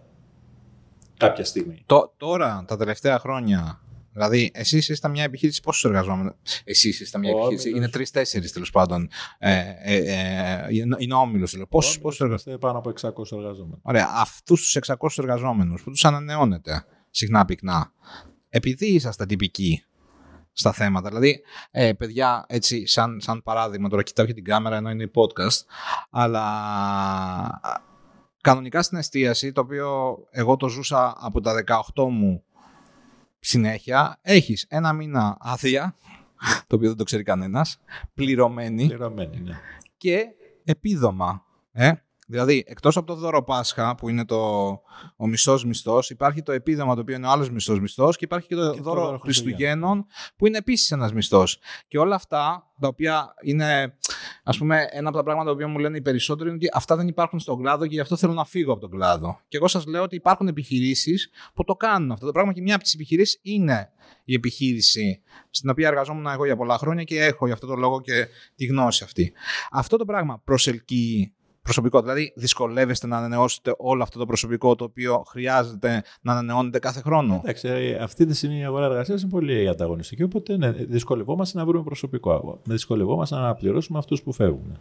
κάποια 1.17 1.45
στιγμή. 1.45 1.83
τώρα, 2.17 2.65
τα 2.67 2.77
τελευταία 2.77 3.19
χρόνια, 3.19 3.83
Δηλαδή, 4.13 4.51
εσείς 4.53 4.89
είστε 4.89 5.07
μια 5.07 5.23
επιχείρηση, 5.23 5.61
πόσου 5.61 5.87
εργαζόμενου. 5.87 6.35
Εσείς 6.63 6.99
είστε 6.99 7.17
μια 7.17 7.31
επιχείρηση, 7.31 7.69
είναι 7.69 7.89
τρει-τέσσερι 7.89 8.49
τέλος 8.49 8.69
πάντων. 8.69 9.09
Ε, 9.37 9.63
ε, 9.83 9.95
ε, 9.95 10.67
είναι 10.97 11.13
όμιλος. 11.13 11.57
Πόσου 11.69 12.23
εργαζόμενου. 12.23 12.59
Πάνω 12.59 12.77
από 12.77 12.89
600 12.89 13.37
εργαζόμενους. 13.37 13.79
Ωραία. 13.81 14.09
Αυτούς 14.15 14.61
τους 14.61 14.75
600 14.75 15.17
εργαζόμενους 15.17 15.83
που 15.83 15.89
τους 15.89 16.05
ανανεώνετε 16.05 16.85
συχνά 17.09 17.45
πυκνά, 17.45 17.91
επειδή 18.49 18.85
είσαστε 18.85 19.25
τυπικοί 19.25 19.83
στα 20.53 20.71
θέματα. 20.71 21.07
Δηλαδή, 21.07 21.41
ε, 21.71 21.93
παιδιά, 21.93 22.45
έτσι, 22.47 22.88
σαν, 22.88 23.19
σαν 23.21 23.43
παράδειγμα, 23.43 23.89
τώρα 23.89 24.03
κοιτάω 24.03 24.25
και 24.25 24.34
την 24.34 24.43
κάμερα 24.43 24.75
ενώ 24.75 24.89
είναι 24.89 25.11
podcast, 25.15 25.65
αλλά 26.09 26.51
κανονικά 28.41 28.81
στην 28.81 28.97
εστίαση, 28.97 29.51
το 29.51 29.61
οποίο 29.61 30.17
εγώ 30.31 30.57
το 30.57 30.67
ζούσα 30.67 31.15
από 31.19 31.41
τα 31.41 31.63
18 31.95 32.07
μου 32.09 32.43
συνέχεια, 33.39 34.19
έχεις 34.21 34.65
ένα 34.69 34.93
μήνα 34.93 35.38
άδεια, 35.39 35.95
το 36.67 36.75
οποίο 36.75 36.88
δεν 36.88 36.97
το 36.97 37.03
ξέρει 37.03 37.23
κανένας, 37.23 37.80
πληρωμένη, 38.13 38.88
πληρωμένη 38.88 39.39
ναι. 39.39 39.59
και 39.97 40.25
επίδομα. 40.63 41.45
Ε; 41.71 41.91
Δηλαδή, 42.27 42.63
εκτός 42.67 42.97
από 42.97 43.07
το 43.07 43.15
δώρο 43.15 43.43
Πάσχα, 43.43 43.95
που 43.95 44.09
είναι 44.09 44.25
το, 44.25 44.69
ο 45.15 45.27
μισθό 45.27 45.59
μισθός, 45.65 46.09
υπάρχει 46.09 46.41
το 46.41 46.51
επίδομα 46.51 46.95
το 46.95 47.01
οποίο 47.01 47.15
είναι 47.15 47.27
ο 47.27 47.29
άλλος 47.29 47.49
μισθός 47.49 47.79
μισθός 47.79 48.17
και 48.17 48.25
υπάρχει 48.25 48.47
και 48.47 48.55
το 48.55 48.73
δώρο, 48.73 49.05
δώρο 49.05 49.17
Χριστουγέννων, 49.17 50.05
που 50.35 50.47
είναι 50.47 50.57
επίσης 50.57 50.91
ένας 50.91 51.13
μισθός. 51.13 51.59
Και 51.87 51.97
όλα 51.97 52.15
αυτά, 52.15 52.71
τα 52.79 52.87
οποία 52.87 53.33
είναι, 53.41 53.97
ας 54.43 54.57
πούμε, 54.57 54.87
ένα 54.91 55.07
από 55.07 55.17
τα 55.17 55.23
πράγματα 55.23 55.55
που 55.55 55.67
μου 55.67 55.79
λένε 55.79 55.97
οι 55.97 56.01
περισσότεροι, 56.01 56.49
είναι 56.49 56.57
ότι 56.57 56.67
αυτά 56.73 56.95
δεν 56.95 57.07
υπάρχουν 57.07 57.39
στον 57.39 57.61
κλάδο 57.61 57.87
και 57.87 57.93
γι' 57.93 58.01
αυτό 58.01 58.15
θέλω 58.15 58.33
να 58.33 58.45
φύγω 58.45 58.71
από 58.71 58.81
τον 58.81 58.89
κλάδο. 58.89 59.39
Και 59.47 59.57
εγώ 59.57 59.67
σας 59.67 59.85
λέω 59.85 60.03
ότι 60.03 60.15
υπάρχουν 60.15 60.47
επιχειρήσεις 60.47 61.29
που 61.53 61.63
το 61.63 61.75
κάνουν 61.75 62.11
αυτό 62.11 62.25
το 62.25 62.31
πράγμα 62.31 62.53
και 62.53 62.61
μια 62.61 62.75
από 62.75 62.83
τις 62.83 62.93
επιχειρήσεις 62.93 63.39
είναι 63.41 63.91
η 64.23 64.33
επιχείρηση 64.33 65.21
στην 65.49 65.69
οποία 65.69 65.87
εργαζόμουν 65.87 66.27
εγώ 66.27 66.45
για 66.45 66.55
πολλά 66.55 66.77
χρόνια 66.77 67.03
και 67.03 67.23
έχω 67.23 67.45
για 67.45 67.53
αυτό 67.53 67.67
το 67.67 67.75
λόγο 67.75 68.01
και 68.01 68.27
τη 68.55 68.65
γνώση 68.65 69.03
αυτή. 69.03 69.33
Αυτό 69.71 69.97
το 69.97 70.05
πράγμα 70.05 70.41
προσελκύει 70.43 71.33
προσωπικό. 71.64 72.02
Δηλαδή, 72.02 72.34
δυσκολεύεστε 72.35 73.07
να 73.07 73.18
ανανεώσετε 73.18 73.76
όλο 73.77 74.03
αυτό 74.03 74.19
το 74.19 74.26
προσωπικό 74.26 74.76
το 74.76 74.84
οποίο 74.84 75.23
χρειάζεται 75.27 76.03
να 76.22 76.31
ανανεώνετε 76.31 76.80
κάθε 76.80 77.02
χρόνο; 77.02 77.40
Εντάξει, 77.44 77.98
αυτή 78.02 78.26
τη 78.26 78.34
στιγμή 78.34 78.60
η 78.60 78.64
αγορά 78.64 78.85
εργασίας 78.85 79.22
είναι 79.22 79.31
πολύ 79.31 79.68
ανταγωνιστική. 79.69 80.23
Οπότε 80.23 80.57
ναι, 80.57 80.72
δυσκολευόμαστε 80.72 81.57
να 81.57 81.65
βρούμε 81.65 81.84
προσωπικό. 81.84 82.60
Δυσκολευόμαστε 82.64 83.35
να 83.35 83.41
αναπληρώσουμε 83.41 83.98
αυτούς 83.98 84.22
που 84.22 84.34
φεύγουν. 84.34 84.77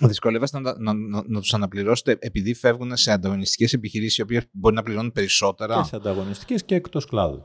Δυσκολεύεστε 0.00 0.60
να, 0.60 0.74
να, 0.78 0.92
να, 0.92 1.22
να 1.26 1.40
τους 1.40 1.54
αναπληρώσετε 1.54 2.16
επειδή 2.20 2.54
φεύγουν 2.54 2.96
σε 2.96 3.12
ανταγωνιστικές 3.12 3.72
επιχειρήσεις 3.72 4.18
οι 4.18 4.22
οποίες 4.22 4.42
μπορεί 4.50 4.74
να 4.74 4.82
πληρώνουν 4.82 5.12
περισσότερα; 5.12 5.76
Και 5.76 5.82
σε 5.82 5.96
ανταγωνιστικές 5.96 6.64
και 6.64 6.74
εκτός 6.74 7.06
κλάδου. 7.06 7.44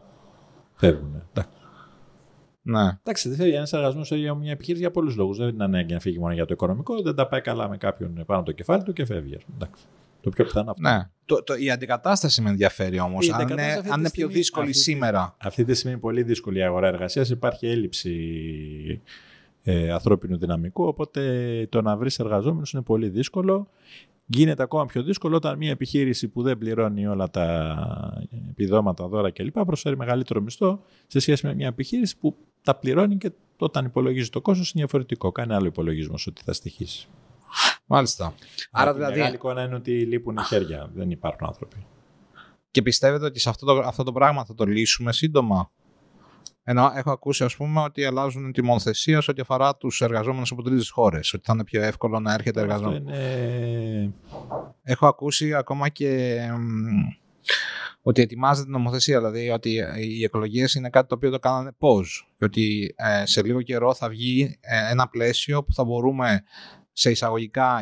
Φεύγουν. 0.76 1.24
Εντάξει. 1.30 1.58
Ναι. 2.66 2.98
Εντάξει, 3.04 3.30
δεν 3.30 3.38
θέλει 3.38 3.54
ένας 3.54 3.74
εργαζόμενο 3.74 4.16
για 4.16 4.34
μια 4.34 4.52
επιχείρηση 4.52 4.82
για 4.82 4.92
πολλούς 4.92 5.16
λόγους. 5.16 5.38
Δεν 5.38 5.48
είναι 5.48 5.64
ανάγκη 5.64 5.94
να 5.94 6.00
φύγει 6.00 6.20
μόνο 6.20 6.34
για 6.34 6.46
το 6.46 6.54
οικονομικό, 6.54 7.02
δεν 7.02 7.16
τα 7.16 7.28
πάει 7.28 7.42
καλά 7.42 7.70
με 7.70 7.78
κάποιον 7.78 8.14
πάνω 8.14 8.40
από 8.40 8.46
το 8.46 8.52
κεφάλι 8.52 8.84
του 8.84 8.94
και 8.94 9.06
φεύγει. 9.06 9.38
Εντάξει. 9.54 9.84
Το 10.22 10.30
πιο 10.30 10.44
πιθανό 10.44 10.72
αυτό. 10.72 10.90
Ναι. 10.90 11.10
Το, 11.26 11.44
το, 11.44 11.54
η 11.56 11.72
αντικατάσταση 11.72 12.42
με 12.42 12.50
ενδιαφέρει 12.50 13.00
όμως. 13.00 13.30
Αν, 13.32 13.48
είναι, 13.48 13.82
αν 13.92 14.00
είναι 14.00 14.10
πιο 14.10 14.28
δύσκολη 14.28 14.70
αυτή, 14.70 14.80
σήμερα. 14.80 15.36
Αυτή 15.40 15.64
τη 15.64 15.74
στιγμή 15.74 15.92
είναι 15.92 16.02
πολύ 16.02 16.24
δύσκολη 16.24 16.58
η 16.58 16.64
αγορά 16.64 16.88
εργασίας. 16.88 17.30
Υπάρχει 17.30 17.68
έλλειψη 17.68 18.12
ε, 19.64 19.92
ανθρώπινου 19.92 20.38
δυναμικού. 20.38 20.84
Οπότε 20.84 21.22
το 21.70 21.82
να 21.82 21.98
βρεις 21.98 22.20
εργαζόμενους 22.20 22.74
είναι 22.74 22.82
πολύ 22.82 23.10
δύσκολο. 23.10 23.68
Γίνεται 24.26 24.64
ακόμα 24.64 24.86
πιο 24.86 25.04
δύσκολο 25.04 25.36
όταν 25.36 25.58
μια 25.58 25.72
επιχείρηση 25.72 26.28
που 26.28 26.42
δεν 26.42 26.58
πληρώνει 26.58 27.08
όλα 27.08 27.30
τα 27.30 27.76
επιδόματα, 28.50 29.08
δώρα 29.08 29.32
κλπ. 29.32 29.60
προσφέρει 29.60 29.98
μεγαλύτερο 29.98 30.42
μισθό 30.42 30.84
σε 31.08 31.20
σχέση 31.20 31.48
με 31.48 31.54
μια 31.54 31.68
επιχείρηση 31.68 32.18
που 32.18 32.36
τα 32.64 32.76
πληρώνει 32.76 33.18
και 33.18 33.32
όταν 33.58 33.86
υπολογίζει 33.86 34.30
το 34.30 34.42
κόστος 34.42 34.72
είναι 34.72 34.84
διαφορετικό. 34.84 35.32
Κάνει 35.32 35.54
άλλο 35.54 35.66
υπολογισμό 35.66 36.16
ότι 36.28 36.42
θα 36.46 36.54
στοιχήσει. 36.54 37.08
Μάλιστα. 37.86 38.34
Άρα 38.72 38.94
δηλαδή. 38.94 39.14
Η 39.14 39.18
μεγάλη 39.18 39.36
εικόνα 39.36 39.64
είναι 39.64 39.76
ότι 39.76 40.06
λείπουν 40.06 40.36
οι 40.38 40.44
χέρια, 40.44 40.90
δεν 40.94 41.12
υπάρχουν 41.12 41.48
άνθρωποι. 41.48 41.86
Και 42.72 42.82
πιστεύετε 42.82 43.26
ότι 43.26 43.40
σε 43.40 43.50
αυτό 43.50 43.66
το, 43.66 43.80
αυτό 43.80 44.04
το 44.04 44.12
πράγμα 44.12 44.46
θα 44.46 44.54
το 44.54 44.66
λύσουμε 44.66 45.14
σύντομα; 45.14 45.72
Ενώ 46.64 46.92
έχω 46.96 47.12
ακούσει, 47.12 47.44
ας 47.44 47.56
πούμε, 47.56 47.82
ότι 47.82 48.06
αλλάζουν 48.06 48.52
τη 48.52 48.62
μονοθεσία 48.62 49.22
σε 49.22 49.32
ό,τι 49.32 49.42
αφορά 49.42 49.76
τους 49.76 50.02
εργαζόμενους 50.02 50.52
από 50.52 50.64
τρίτες 50.64 50.90
χώρες. 50.90 51.34
Ότι 51.34 51.44
θα 51.46 51.54
είναι 51.54 51.64
πιο 51.64 51.82
εύκολο 51.82 52.20
να 52.20 52.34
έρχεται 52.34 52.62
εργαζόμενος. 52.62 53.18
Είναι... 53.18 54.14
Έχω 54.84 55.08
ακούσει 55.08 55.54
ακόμα 55.54 55.90
και 55.90 56.40
ότι 58.06 58.22
ετοιμάζεται 58.22 58.70
νομοθεσία, 58.70 59.18
δηλαδή 59.18 59.50
ότι 59.50 59.82
οι 60.00 60.24
εκλογές 60.24 60.74
είναι 60.74 60.90
κάτι 60.90 61.08
το 61.08 61.16
οποίο 61.16 61.30
το 61.30 61.40
κάνανε 61.40 61.72
πώς. 61.78 62.34
Και 62.38 62.46
ότι 62.46 62.96
ε, 62.98 63.26
σε 63.26 63.44
λίγο 63.44 63.62
καιρό 63.62 63.94
θα 63.94 64.10
βγει 64.10 64.58
ε, 64.62 64.92
ένα 64.92 65.08
πλαίσιο 65.08 65.64
που 65.64 65.74
θα 65.74 65.84
μπορούμε 65.84 66.44
σε 66.94 67.12
εισαγωγικά 67.12 67.82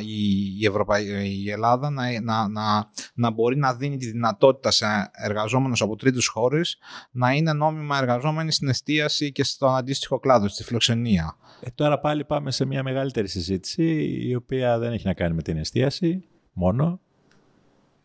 η, 0.60 0.66
Ευρωπα... 0.66 1.00
η 1.24 1.50
Ελλάδα 1.50 1.90
να, 1.90 2.22
να, 2.22 2.48
να, 2.48 2.90
να 3.14 3.32
μπορεί 3.32 3.58
να 3.58 3.76
δίνει 3.76 3.98
τη 3.98 4.12
δυνατότητα 4.12 4.72
σε 4.72 4.86
εργαζόμενους 5.12 5.82
από 5.82 5.96
τρίτους 5.96 6.28
χώρες 6.28 6.78
να 7.12 7.32
είναι 7.32 7.54
νόμιμα 7.54 7.98
εργαζόμενοι 7.98 8.52
στην 8.52 8.68
εστίαση 8.68 9.32
και 9.32 9.44
στον 9.44 9.76
αντίστοιχο 9.76 10.20
κλάδο, 10.20 10.48
στη 10.48 10.64
φιλοξενία. 10.64 11.36
Ε, 11.62 11.70
τώρα 11.76 12.00
πάλι 12.00 12.26
πάμε 12.26 12.52
σε 12.52 12.66
μια 12.66 12.84
μεγαλύτερη 12.84 13.28
συζήτηση 13.28 13.84
η 14.28 14.36
οποία 14.36 14.80
δεν 14.80 14.92
έχει 14.92 15.08
να 15.08 15.14
κάνει 15.14 15.36
με 15.36 15.42
την 15.42 15.58
εστίαση 15.58 16.24
μόνο. 16.54 17.00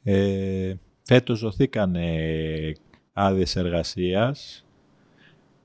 Ε, 0.02 0.74
φέτος 1.06 1.40
δοθήκαν 1.40 1.94
ε, 1.94 2.72
άδειες 3.12 3.56
εργασίας 3.56 4.66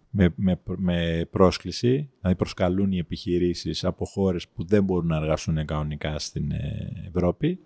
με, 0.09 0.34
με, 0.35 0.59
με 0.63 1.27
πρόσκληση, 1.31 2.09
δηλαδή 2.19 2.38
προσκαλούν 2.38 2.91
οι 2.91 2.97
επιχειρήσεις 2.97 3.84
από 3.84 4.05
χώρες 4.05 4.47
που 4.47 4.65
δεν 4.65 4.84
μπορούν 4.84 5.07
να 5.07 5.15
εργαστούν 5.15 5.65
κανονικά 5.65 6.19
στην 6.19 6.51
ε, 6.51 6.91
Ευρώπη. 7.07 7.59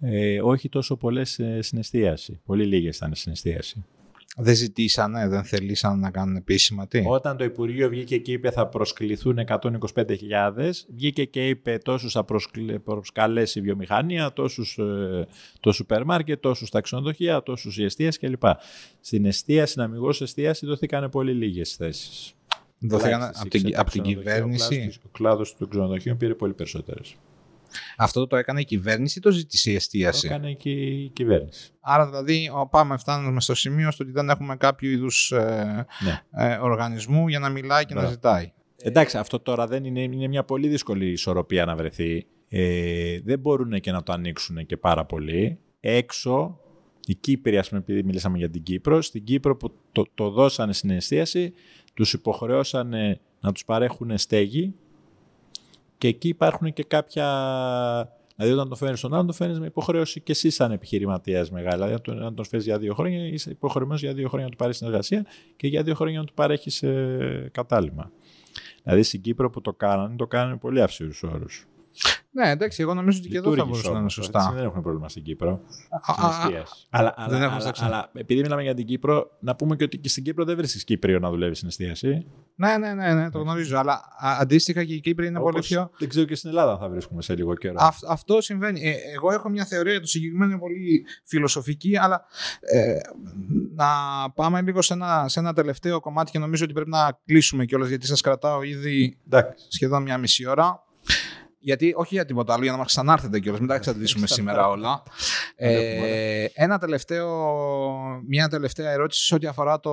Ε, 0.00 0.40
όχι 0.40 0.68
τόσο 0.68 0.96
πολλές 0.96 1.38
ε, 1.38 1.62
στην 1.62 1.78
εστίαση. 1.78 2.40
Πολύ 2.44 2.64
λίγες 2.64 2.96
ήταν 2.96 3.14
στην 3.14 3.32
εστίαση. 3.32 3.84
Δεν 4.38 4.54
ζητήσανε, 4.54 5.28
δεν 5.28 5.44
θελήσαν 5.44 5.98
να 5.98 6.10
κάνουν 6.10 6.36
επίσημα 6.36 6.86
τι; 6.86 7.02
Όταν 7.06 7.36
το 7.36 7.44
Υπουργείο 7.44 7.88
βγήκε 7.88 8.18
και 8.18 8.32
είπε 8.32 8.50
θα 8.50 8.66
προσκληθούν 8.66 9.38
125.000, 9.46 9.64
βγήκε 10.94 11.24
και 11.24 11.48
είπε 11.48 11.78
τόσους 11.78 12.12
θα 12.12 12.24
προσκαλέσει 12.84 13.58
η 13.58 13.62
βιομηχανία, 13.62 14.32
τόσους 14.32 14.78
ε, 14.78 15.26
το 15.60 15.72
σούπερ 15.72 16.04
μάρκετ, 16.04 16.40
τόσους 16.40 16.70
τα 16.70 16.80
ξενοδοχεία, 16.80 17.42
τόσους 17.42 17.78
η 17.78 17.84
εστίαση 17.84 18.18
κλπ. 18.18 18.42
Στην 19.00 19.24
εστίαση, 19.24 19.70
στην 19.70 19.82
αμυγός 19.82 20.20
εστίαση, 20.20 20.66
δόθηκαν 20.66 21.10
πολύ 21.10 21.32
λίγες 21.32 21.74
θέσεις. 21.74 22.34
Δόθηκαν 22.78 23.22
από 23.22 23.48
την, 23.48 23.78
από 23.78 23.90
την 23.90 24.02
κυβέρνηση; 24.02 24.92
Ο 25.04 25.08
κλάδος 25.12 25.54
του 25.54 25.68
ξενοδοχείου 25.68 26.16
πήρε 26.16 26.34
πολύ 26.34 26.52
περισσότερες. 26.52 27.16
Αυτό 27.96 28.26
το 28.26 28.36
έκανε 28.36 28.60
η 28.60 28.64
κυβέρνηση 28.64 29.18
ή 29.18 29.22
το 29.22 29.30
ζήτησε 29.30 29.70
η 29.70 29.74
εστίαση; 29.74 30.28
Το 30.28 30.34
έκανε 30.34 30.52
και 30.52 30.70
η 30.70 31.08
κυβέρνηση. 31.08 31.70
Άρα 31.80 32.06
δηλαδή 32.06 32.50
πάμε, 32.70 32.96
φτάνουμε 32.96 33.40
στο 33.40 33.54
σημείο 33.54 33.90
στο 33.90 34.04
ότι 34.04 34.12
δεν 34.12 34.28
έχουμε 34.28 34.56
κάποιο 34.56 34.90
είδους 34.90 35.32
ε, 35.32 35.86
ναι. 36.04 36.22
ε, 36.44 36.56
οργανισμού 36.56 37.28
για 37.28 37.38
να 37.38 37.48
μιλάει 37.48 37.84
και 37.84 37.94
να 37.94 38.06
ζητάει. 38.06 38.52
Εντάξει, 38.82 39.18
αυτό 39.18 39.40
τώρα 39.40 39.66
δεν 39.66 39.84
είναι, 39.84 40.00
είναι 40.00 40.28
μια 40.28 40.44
πολύ 40.44 40.68
δύσκολη 40.68 41.10
ισορροπία 41.10 41.64
να 41.64 41.76
βρεθεί. 41.76 42.26
Ε, 42.48 43.20
δεν 43.24 43.38
μπορούν 43.38 43.80
και 43.80 43.90
να 43.90 44.02
το 44.02 44.12
ανοίξουν 44.12 44.66
και 44.66 44.76
πάρα 44.76 45.04
πολύ. 45.04 45.58
Έξω, 45.80 46.60
οι 47.06 47.14
Κύπροι, 47.14 47.58
ας 47.58 47.68
πούμε, 47.68 47.80
επειδή 47.80 48.02
μιλήσαμε 48.02 48.38
για 48.38 48.50
την 48.50 48.62
Κύπρο, 48.62 49.02
στην 49.02 49.24
Κύπρο 49.24 49.56
που 49.56 49.72
το, 49.92 50.04
το 50.14 50.30
δώσανε 50.30 50.72
στην 50.72 50.90
εστίαση, 50.90 51.52
τους 51.94 52.12
υποχρεώσανε 52.12 53.20
να 53.40 53.52
τους 53.52 53.64
παρέχουν 53.64 54.18
στέγη 54.18 54.74
και 55.98 56.08
εκεί 56.08 56.28
υπάρχουν 56.28 56.72
και 56.72 56.84
κάποια. 56.84 57.26
Δηλαδή, 58.36 58.54
όταν 58.54 58.68
το 58.68 58.74
φέρνεις 58.74 58.98
στον 58.98 59.14
άλλον, 59.14 59.26
το 59.26 59.32
φέρνεις 59.32 59.58
με 59.58 59.66
υποχρέωση 59.66 60.20
και 60.20 60.32
εσύ, 60.32 60.50
σαν 60.50 60.72
επιχειρηματίας 60.72 61.50
μεγάλα. 61.50 61.86
Δηλαδή, 61.86 62.24
αν 62.24 62.34
τον 62.34 62.44
φέρεις 62.44 62.64
για 62.64 62.78
δύο 62.78 62.94
χρόνια, 62.94 63.26
είσαι 63.26 63.50
υποχρεωμένος 63.50 64.02
για 64.02 64.14
δύο 64.14 64.28
χρόνια 64.28 64.44
να 64.44 64.50
του 64.50 64.56
πάρεις 64.56 64.76
συνεργασία 64.76 65.26
και 65.56 65.66
για 65.66 65.82
δύο 65.82 65.94
χρόνια 65.94 66.18
να 66.18 66.24
του 66.24 66.34
παρέχεις 66.34 66.82
ε, 66.82 67.50
κατάλημα. 67.52 68.10
Δηλαδή, 68.82 69.02
στην 69.02 69.20
Κύπρο 69.20 69.50
που 69.50 69.60
το 69.60 69.72
κάνανε, 69.72 70.16
το 70.16 70.26
κάνανε 70.26 70.56
πολύ 70.56 70.82
αυσίρου 70.82 71.10
όρους. 71.32 71.66
Ναι, 72.36 72.50
εντάξει, 72.50 72.82
εγώ 72.82 72.94
νομίζω 72.94 73.18
ότι 73.18 73.28
και 73.28 73.36
εδώ 73.36 73.44
θα 73.44 73.50
Λειτουργήσε 73.50 73.66
μπορούσε 73.70 73.86
να 73.86 73.92
είναι 73.92 74.00
όμως. 74.00 74.12
σωστά. 74.12 74.38
Έτσι 74.38 74.54
Δεν 74.54 74.64
έχουμε 74.64 74.82
πρόβλημα 74.82 75.08
στην 75.08 75.22
Κύπρο. 75.22 75.50
Α, 75.50 76.12
Στην 76.12 76.24
α, 76.24 76.28
εστίαση. 76.28 76.86
Αλλά, 76.90 77.14
δεν 77.16 77.26
αλλά, 77.26 77.44
έχουμε 77.44 77.60
αλλά, 77.62 77.74
στο 77.74 77.84
αλλά, 77.84 78.10
επειδή 78.14 78.40
μιλάμε 78.40 78.62
για 78.62 78.74
την 78.74 78.86
Κύπρο, 78.86 79.30
να 79.40 79.56
πούμε 79.56 79.76
και 79.76 79.84
ότι 79.84 79.98
και 79.98 80.08
στην 80.08 80.24
Κύπρο 80.24 80.44
δεν 80.44 80.56
βρίσκεις 80.56 80.84
Κύπριο 80.84 81.18
να 81.18 81.30
δουλεύεις 81.30 81.56
στην 81.56 81.68
εστίαση. 81.68 82.26
Ναι, 82.54 82.76
ναι, 82.78 82.94
ναι, 82.94 83.14
ναι, 83.14 83.30
το 83.30 83.38
γνωρίζω. 83.38 83.78
Αλλά 83.78 83.92
α, 83.92 84.36
αντίστοιχα 84.40 84.84
και 84.84 84.94
η 84.94 85.00
Κύπρη 85.00 85.26
είναι 85.26 85.38
πολύ 85.38 85.54
Όπως 85.56 85.66
πιο. 85.66 85.90
Δεν 85.98 86.08
ξέρω 86.08 86.26
και 86.26 86.34
στην 86.34 86.48
Ελλάδα 86.48 86.72
αν 86.72 86.78
θα 86.78 86.88
βρίσκουμε 86.88 87.22
σε 87.22 87.34
λίγο 87.34 87.54
καιρό. 87.54 87.76
Αυ- 87.78 88.04
αυτό 88.08 88.40
συμβαίνει. 88.40 88.80
Ε, 88.80 88.94
εγώ 89.14 89.32
έχω 89.32 89.48
μια 89.48 89.64
θεωρία 89.64 89.92
για 89.92 90.00
το 90.00 90.06
συγκεκριμένο 90.06 90.50
είναι 90.50 90.60
πολύ 90.60 91.04
φιλοσοφική, 91.24 91.96
αλλά 91.98 92.24
ε, 92.60 92.96
να 93.74 93.86
πάμε 94.34 94.62
λίγο 94.62 94.82
σε 94.82 94.92
ένα, 94.92 95.28
σε 95.28 95.38
ένα 95.40 95.52
τελευταίο 95.52 96.00
κομμάτι 96.00 96.30
και 96.30 96.38
νομίζω 96.38 96.64
ότι 96.64 96.72
πρέπει 96.72 96.90
να 96.90 97.18
κλείσουμε 97.24 97.64
κιόλας 97.64 97.88
γιατί 97.88 98.06
σας 98.06 98.20
κρατάω 98.20 98.62
ήδη 98.62 99.18
Εντάξει. 99.26 99.66
σχεδόν 99.68 100.02
μια 100.02 100.18
μισή 100.18 100.46
ώρα. 100.46 100.84
Γιατί, 101.66 101.92
όχι 101.96 102.14
για 102.14 102.24
τίποτα 102.24 102.52
άλλο, 102.54 102.62
για 102.62 102.72
να 102.72 102.78
μας 102.78 102.86
ξανάρθετε 102.86 103.40
κιόλας, 103.40 103.60
μην 103.60 103.68
τα 103.68 103.74
εξαντλήσουμε 103.74 104.26
σήμερα 104.26 104.68
όλα. 104.68 105.02
Ε, 105.56 106.46
ένα 106.54 106.78
τελευταίο, 106.78 107.28
μια 108.26 108.48
τελευταία 108.48 108.90
ερώτηση 108.90 109.24
σε 109.24 109.34
ό,τι 109.34 109.46
αφορά 109.46 109.80
το 109.80 109.92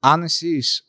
αν 0.00 0.22
εσείς 0.22 0.84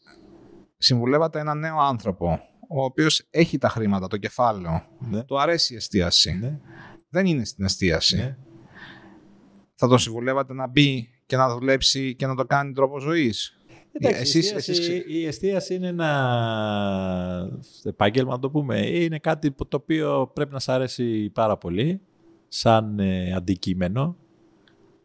συμβουλεύατε 0.78 1.40
έναν 1.40 1.60
νέο 1.60 1.78
άνθρωπο 1.80 2.40
ο 2.70 2.84
οποίος 2.84 3.28
έχει 3.30 3.58
τα 3.58 3.70
χρήματα, 3.70 4.08
το 4.08 4.18
κεφάλαιο, 4.18 4.84
Ναι. 5.00 5.24
του 5.24 5.40
αρέσει 5.42 5.74
η 5.74 5.76
εστίαση, 5.76 6.38
Ναι. 6.42 6.60
δεν 7.10 7.26
είναι 7.26 7.46
στην 7.46 7.66
εστίαση. 7.66 8.18
Ναι. 8.18 8.38
Θα 9.76 9.88
τον 9.88 10.00
συμβουλεύατε 10.00 10.54
να 10.54 10.68
μπει 10.68 11.10
και 11.26 11.36
να 11.38 11.50
δουλέψει 11.50 12.16
και 12.16 12.26
να 12.28 12.36
το 12.36 12.46
κάνει 12.46 12.74
τρόπο 12.74 13.00
ζωής; 13.00 13.61
Εντάξει, 13.94 14.22
Εσείς- 14.22 14.34
η, 14.52 14.56
εστίαση, 14.56 14.72
εσείς 14.72 14.80
ξε- 14.80 15.10
η 15.10 15.26
εστίαση 15.26 15.76
είναι 15.76 15.88
ένα 15.88 17.50
επάγγελμα, 17.84 18.32
να 18.32 18.40
το 18.40 18.50
πούμε. 18.50 18.88
Είναι 18.88 19.20
κάτι 19.20 19.52
που- 19.52 19.68
το 19.68 19.78
οποίο 19.78 20.32
πρέπει 20.34 20.54
να 20.54 20.60
σ' 20.60 20.70
αρέσει 20.70 21.30
πάρα 21.30 21.58
πολύ, 21.58 22.02
σαν 22.48 23.00
ε, 23.00 23.34
αντικείμενο, 23.34 24.18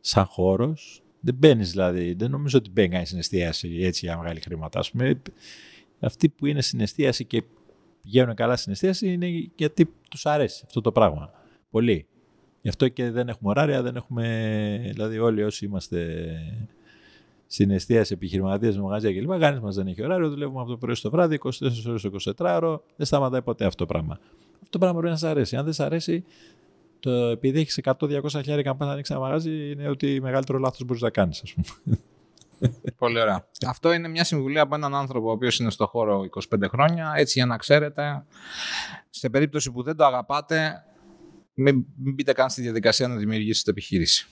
σαν 0.00 0.24
χώρος. 0.24 1.02
Δεν 1.20 1.34
μπαίνεις 1.34 1.70
δηλαδή, 1.70 2.14
δεν 2.14 2.30
νομίζω 2.30 2.58
ότι 2.58 2.70
μπαίνεις 2.70 2.90
κανείς 2.92 3.06
στην 3.08 3.18
εστίαση 3.20 3.78
έτσι 3.82 4.06
για 4.06 4.18
μεγάλη 4.18 4.40
χρήματα. 4.40 4.78
Ας 4.78 4.90
πούμε, 4.90 5.22
αυτοί 6.00 6.28
που 6.28 6.46
είναι 6.46 6.62
στην 6.62 6.80
εστίαση 6.80 7.24
και 7.24 7.42
πηγαίνουν 8.02 8.34
καλά 8.34 8.56
στην 8.56 8.72
εστίαση 8.72 9.12
είναι 9.12 9.26
γιατί 9.56 9.94
τους 10.10 10.26
αρέσει 10.26 10.62
αυτό 10.66 10.80
το 10.80 10.92
πράγμα. 10.92 11.30
Πολύ. 11.70 12.06
Γι' 12.62 12.68
αυτό 12.68 12.88
και 12.88 13.10
δεν 13.10 13.28
έχουμε 13.28 13.50
ωράρια, 13.50 13.82
δεν 13.82 13.96
έχουμε, 13.96 14.88
δηλαδή 14.92 15.18
όλοι 15.18 15.42
όσοι 15.42 15.64
είμαστε 15.64 16.26
στην 17.46 17.70
εστίαση 17.70 18.12
επιχειρηματίε 18.12 18.72
με 18.72 18.80
μαγαζιά 18.80 19.12
κλπ. 19.12 19.38
Κανείς 19.38 19.60
μας 19.60 19.74
δεν 19.74 19.86
έχει 19.86 20.02
ωράριο. 20.02 20.28
Δουλεύουμε 20.28 20.60
από 20.60 20.70
το 20.70 20.76
πρωί 20.76 20.94
στο 20.94 21.10
βράδυ, 21.10 21.38
24 21.44 21.50
ώρες 21.86 22.02
το 22.02 22.10
24ωρο. 22.36 22.78
Δεν 22.96 23.06
σταματάει 23.06 23.42
ποτέ 23.42 23.64
αυτό 23.64 23.86
το 23.86 23.92
πράγμα. 23.92 24.18
Αυτό 24.52 24.70
το 24.70 24.78
πράγμα 24.78 24.98
πρέπει 24.98 25.12
να 25.12 25.18
σας 25.18 25.30
αρέσει. 25.30 25.56
Αν 25.56 25.64
δεν 25.64 25.72
σας 25.72 25.86
αρέσει, 25.86 26.24
το 27.00 27.10
επειδή 27.10 27.60
έχεις 27.60 27.80
100-200 27.82 28.40
χιλιάρικα 28.40 28.70
να 28.70 28.76
πας 28.76 28.86
να 28.86 28.92
ανοίξεις 28.92 29.14
ένα 29.14 29.24
μαγάζι, 29.24 29.70
είναι 29.70 29.88
ότι 29.88 30.20
μεγαλύτερο 30.20 30.58
λάθος 30.58 30.84
μπορείς 30.84 31.02
να 31.02 31.10
κάνεις, 31.10 31.42
ας 31.42 31.54
πούμε. 31.54 31.98
Πολύ 32.98 33.20
ωραία. 33.20 33.48
Αυτό 33.66 33.92
είναι 33.92 34.08
μια 34.08 34.24
συμβουλή 34.24 34.58
από 34.58 34.74
έναν 34.74 34.94
άνθρωπο 34.94 35.28
ο 35.28 35.32
οποίος 35.32 35.58
είναι 35.58 35.70
στο 35.70 35.86
χώρο 35.86 36.24
25 36.58 36.68
χρόνια. 36.68 37.12
Έτσι 37.16 37.32
για 37.38 37.46
να 37.46 37.56
ξέρετε, 37.56 38.24
σε 39.10 39.28
περίπτωση 39.28 39.72
που 39.72 39.82
δεν 39.82 39.96
το 39.96 40.04
αγαπάτε, 40.04 40.84
μην, 41.54 41.84
μην 41.96 42.14
μπείτε 42.14 42.32
καν 42.32 42.50
στη 42.50 42.62
διαδικασία 42.62 43.08
να 43.08 43.16
δημιουργήσετε 43.16 43.70
επιχείρηση. 43.70 44.28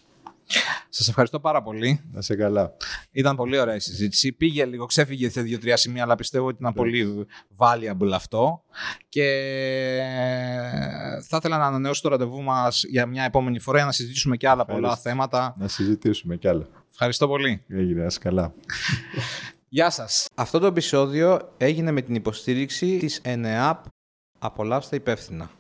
Σας 0.88 1.08
ευχαριστώ 1.08 1.40
πάρα 1.40 1.62
πολύ. 1.62 2.00
Να 2.12 2.20
σε 2.20 2.36
καλά. 2.36 2.72
Ήταν 3.10 3.36
πολύ 3.36 3.58
ωραία 3.58 3.74
η 3.74 3.80
συζήτηση. 3.80 4.32
Πήγε 4.32 4.64
λίγο, 4.64 4.86
ξέφυγε 4.86 5.30
σε 5.30 5.40
δύο-τρία 5.40 5.76
σημεία, 5.76 6.02
αλλά 6.02 6.14
πιστεύω 6.14 6.46
ότι 6.46 6.56
ήταν 6.60 6.72
πολύ 6.72 7.26
valuable 7.56 8.10
αυτό. 8.14 8.62
Και 9.08 9.26
θα 11.28 11.36
ήθελα 11.36 11.58
να 11.58 11.66
ανανεώσω 11.66 12.02
το 12.02 12.08
ραντεβού 12.08 12.42
μας 12.42 12.84
για 12.84 13.06
μια 13.06 13.24
επόμενη 13.24 13.58
φορά 13.58 13.76
για 13.76 13.86
να 13.86 13.92
συζητήσουμε 13.92 14.36
και 14.36 14.48
άλλα 14.48 14.64
πολλά 14.64 14.78
Ευχαριστώ. 14.78 15.08
θέματα. 15.10 15.54
Να 15.58 15.68
συζητήσουμε 15.68 16.36
κι 16.36 16.48
άλλα. 16.48 16.68
Ευχαριστώ 16.90 17.28
πολύ. 17.28 17.64
Έγινε, 17.68 18.00
να 18.00 18.06
είσαι 18.06 18.18
καλά. 18.18 18.54
Γεια 19.68 19.90
σας. 19.90 20.28
Αυτό 20.34 20.58
το 20.58 20.66
επεισόδιο 20.66 21.52
έγινε 21.56 21.90
με 21.90 22.02
την 22.02 22.14
υποστήριξη 22.14 22.96
της 22.96 23.20
ΕΝΕΑΠ 23.22 23.84
Απολαύστε 24.38 24.96
υπεύθυνα. 24.96 25.50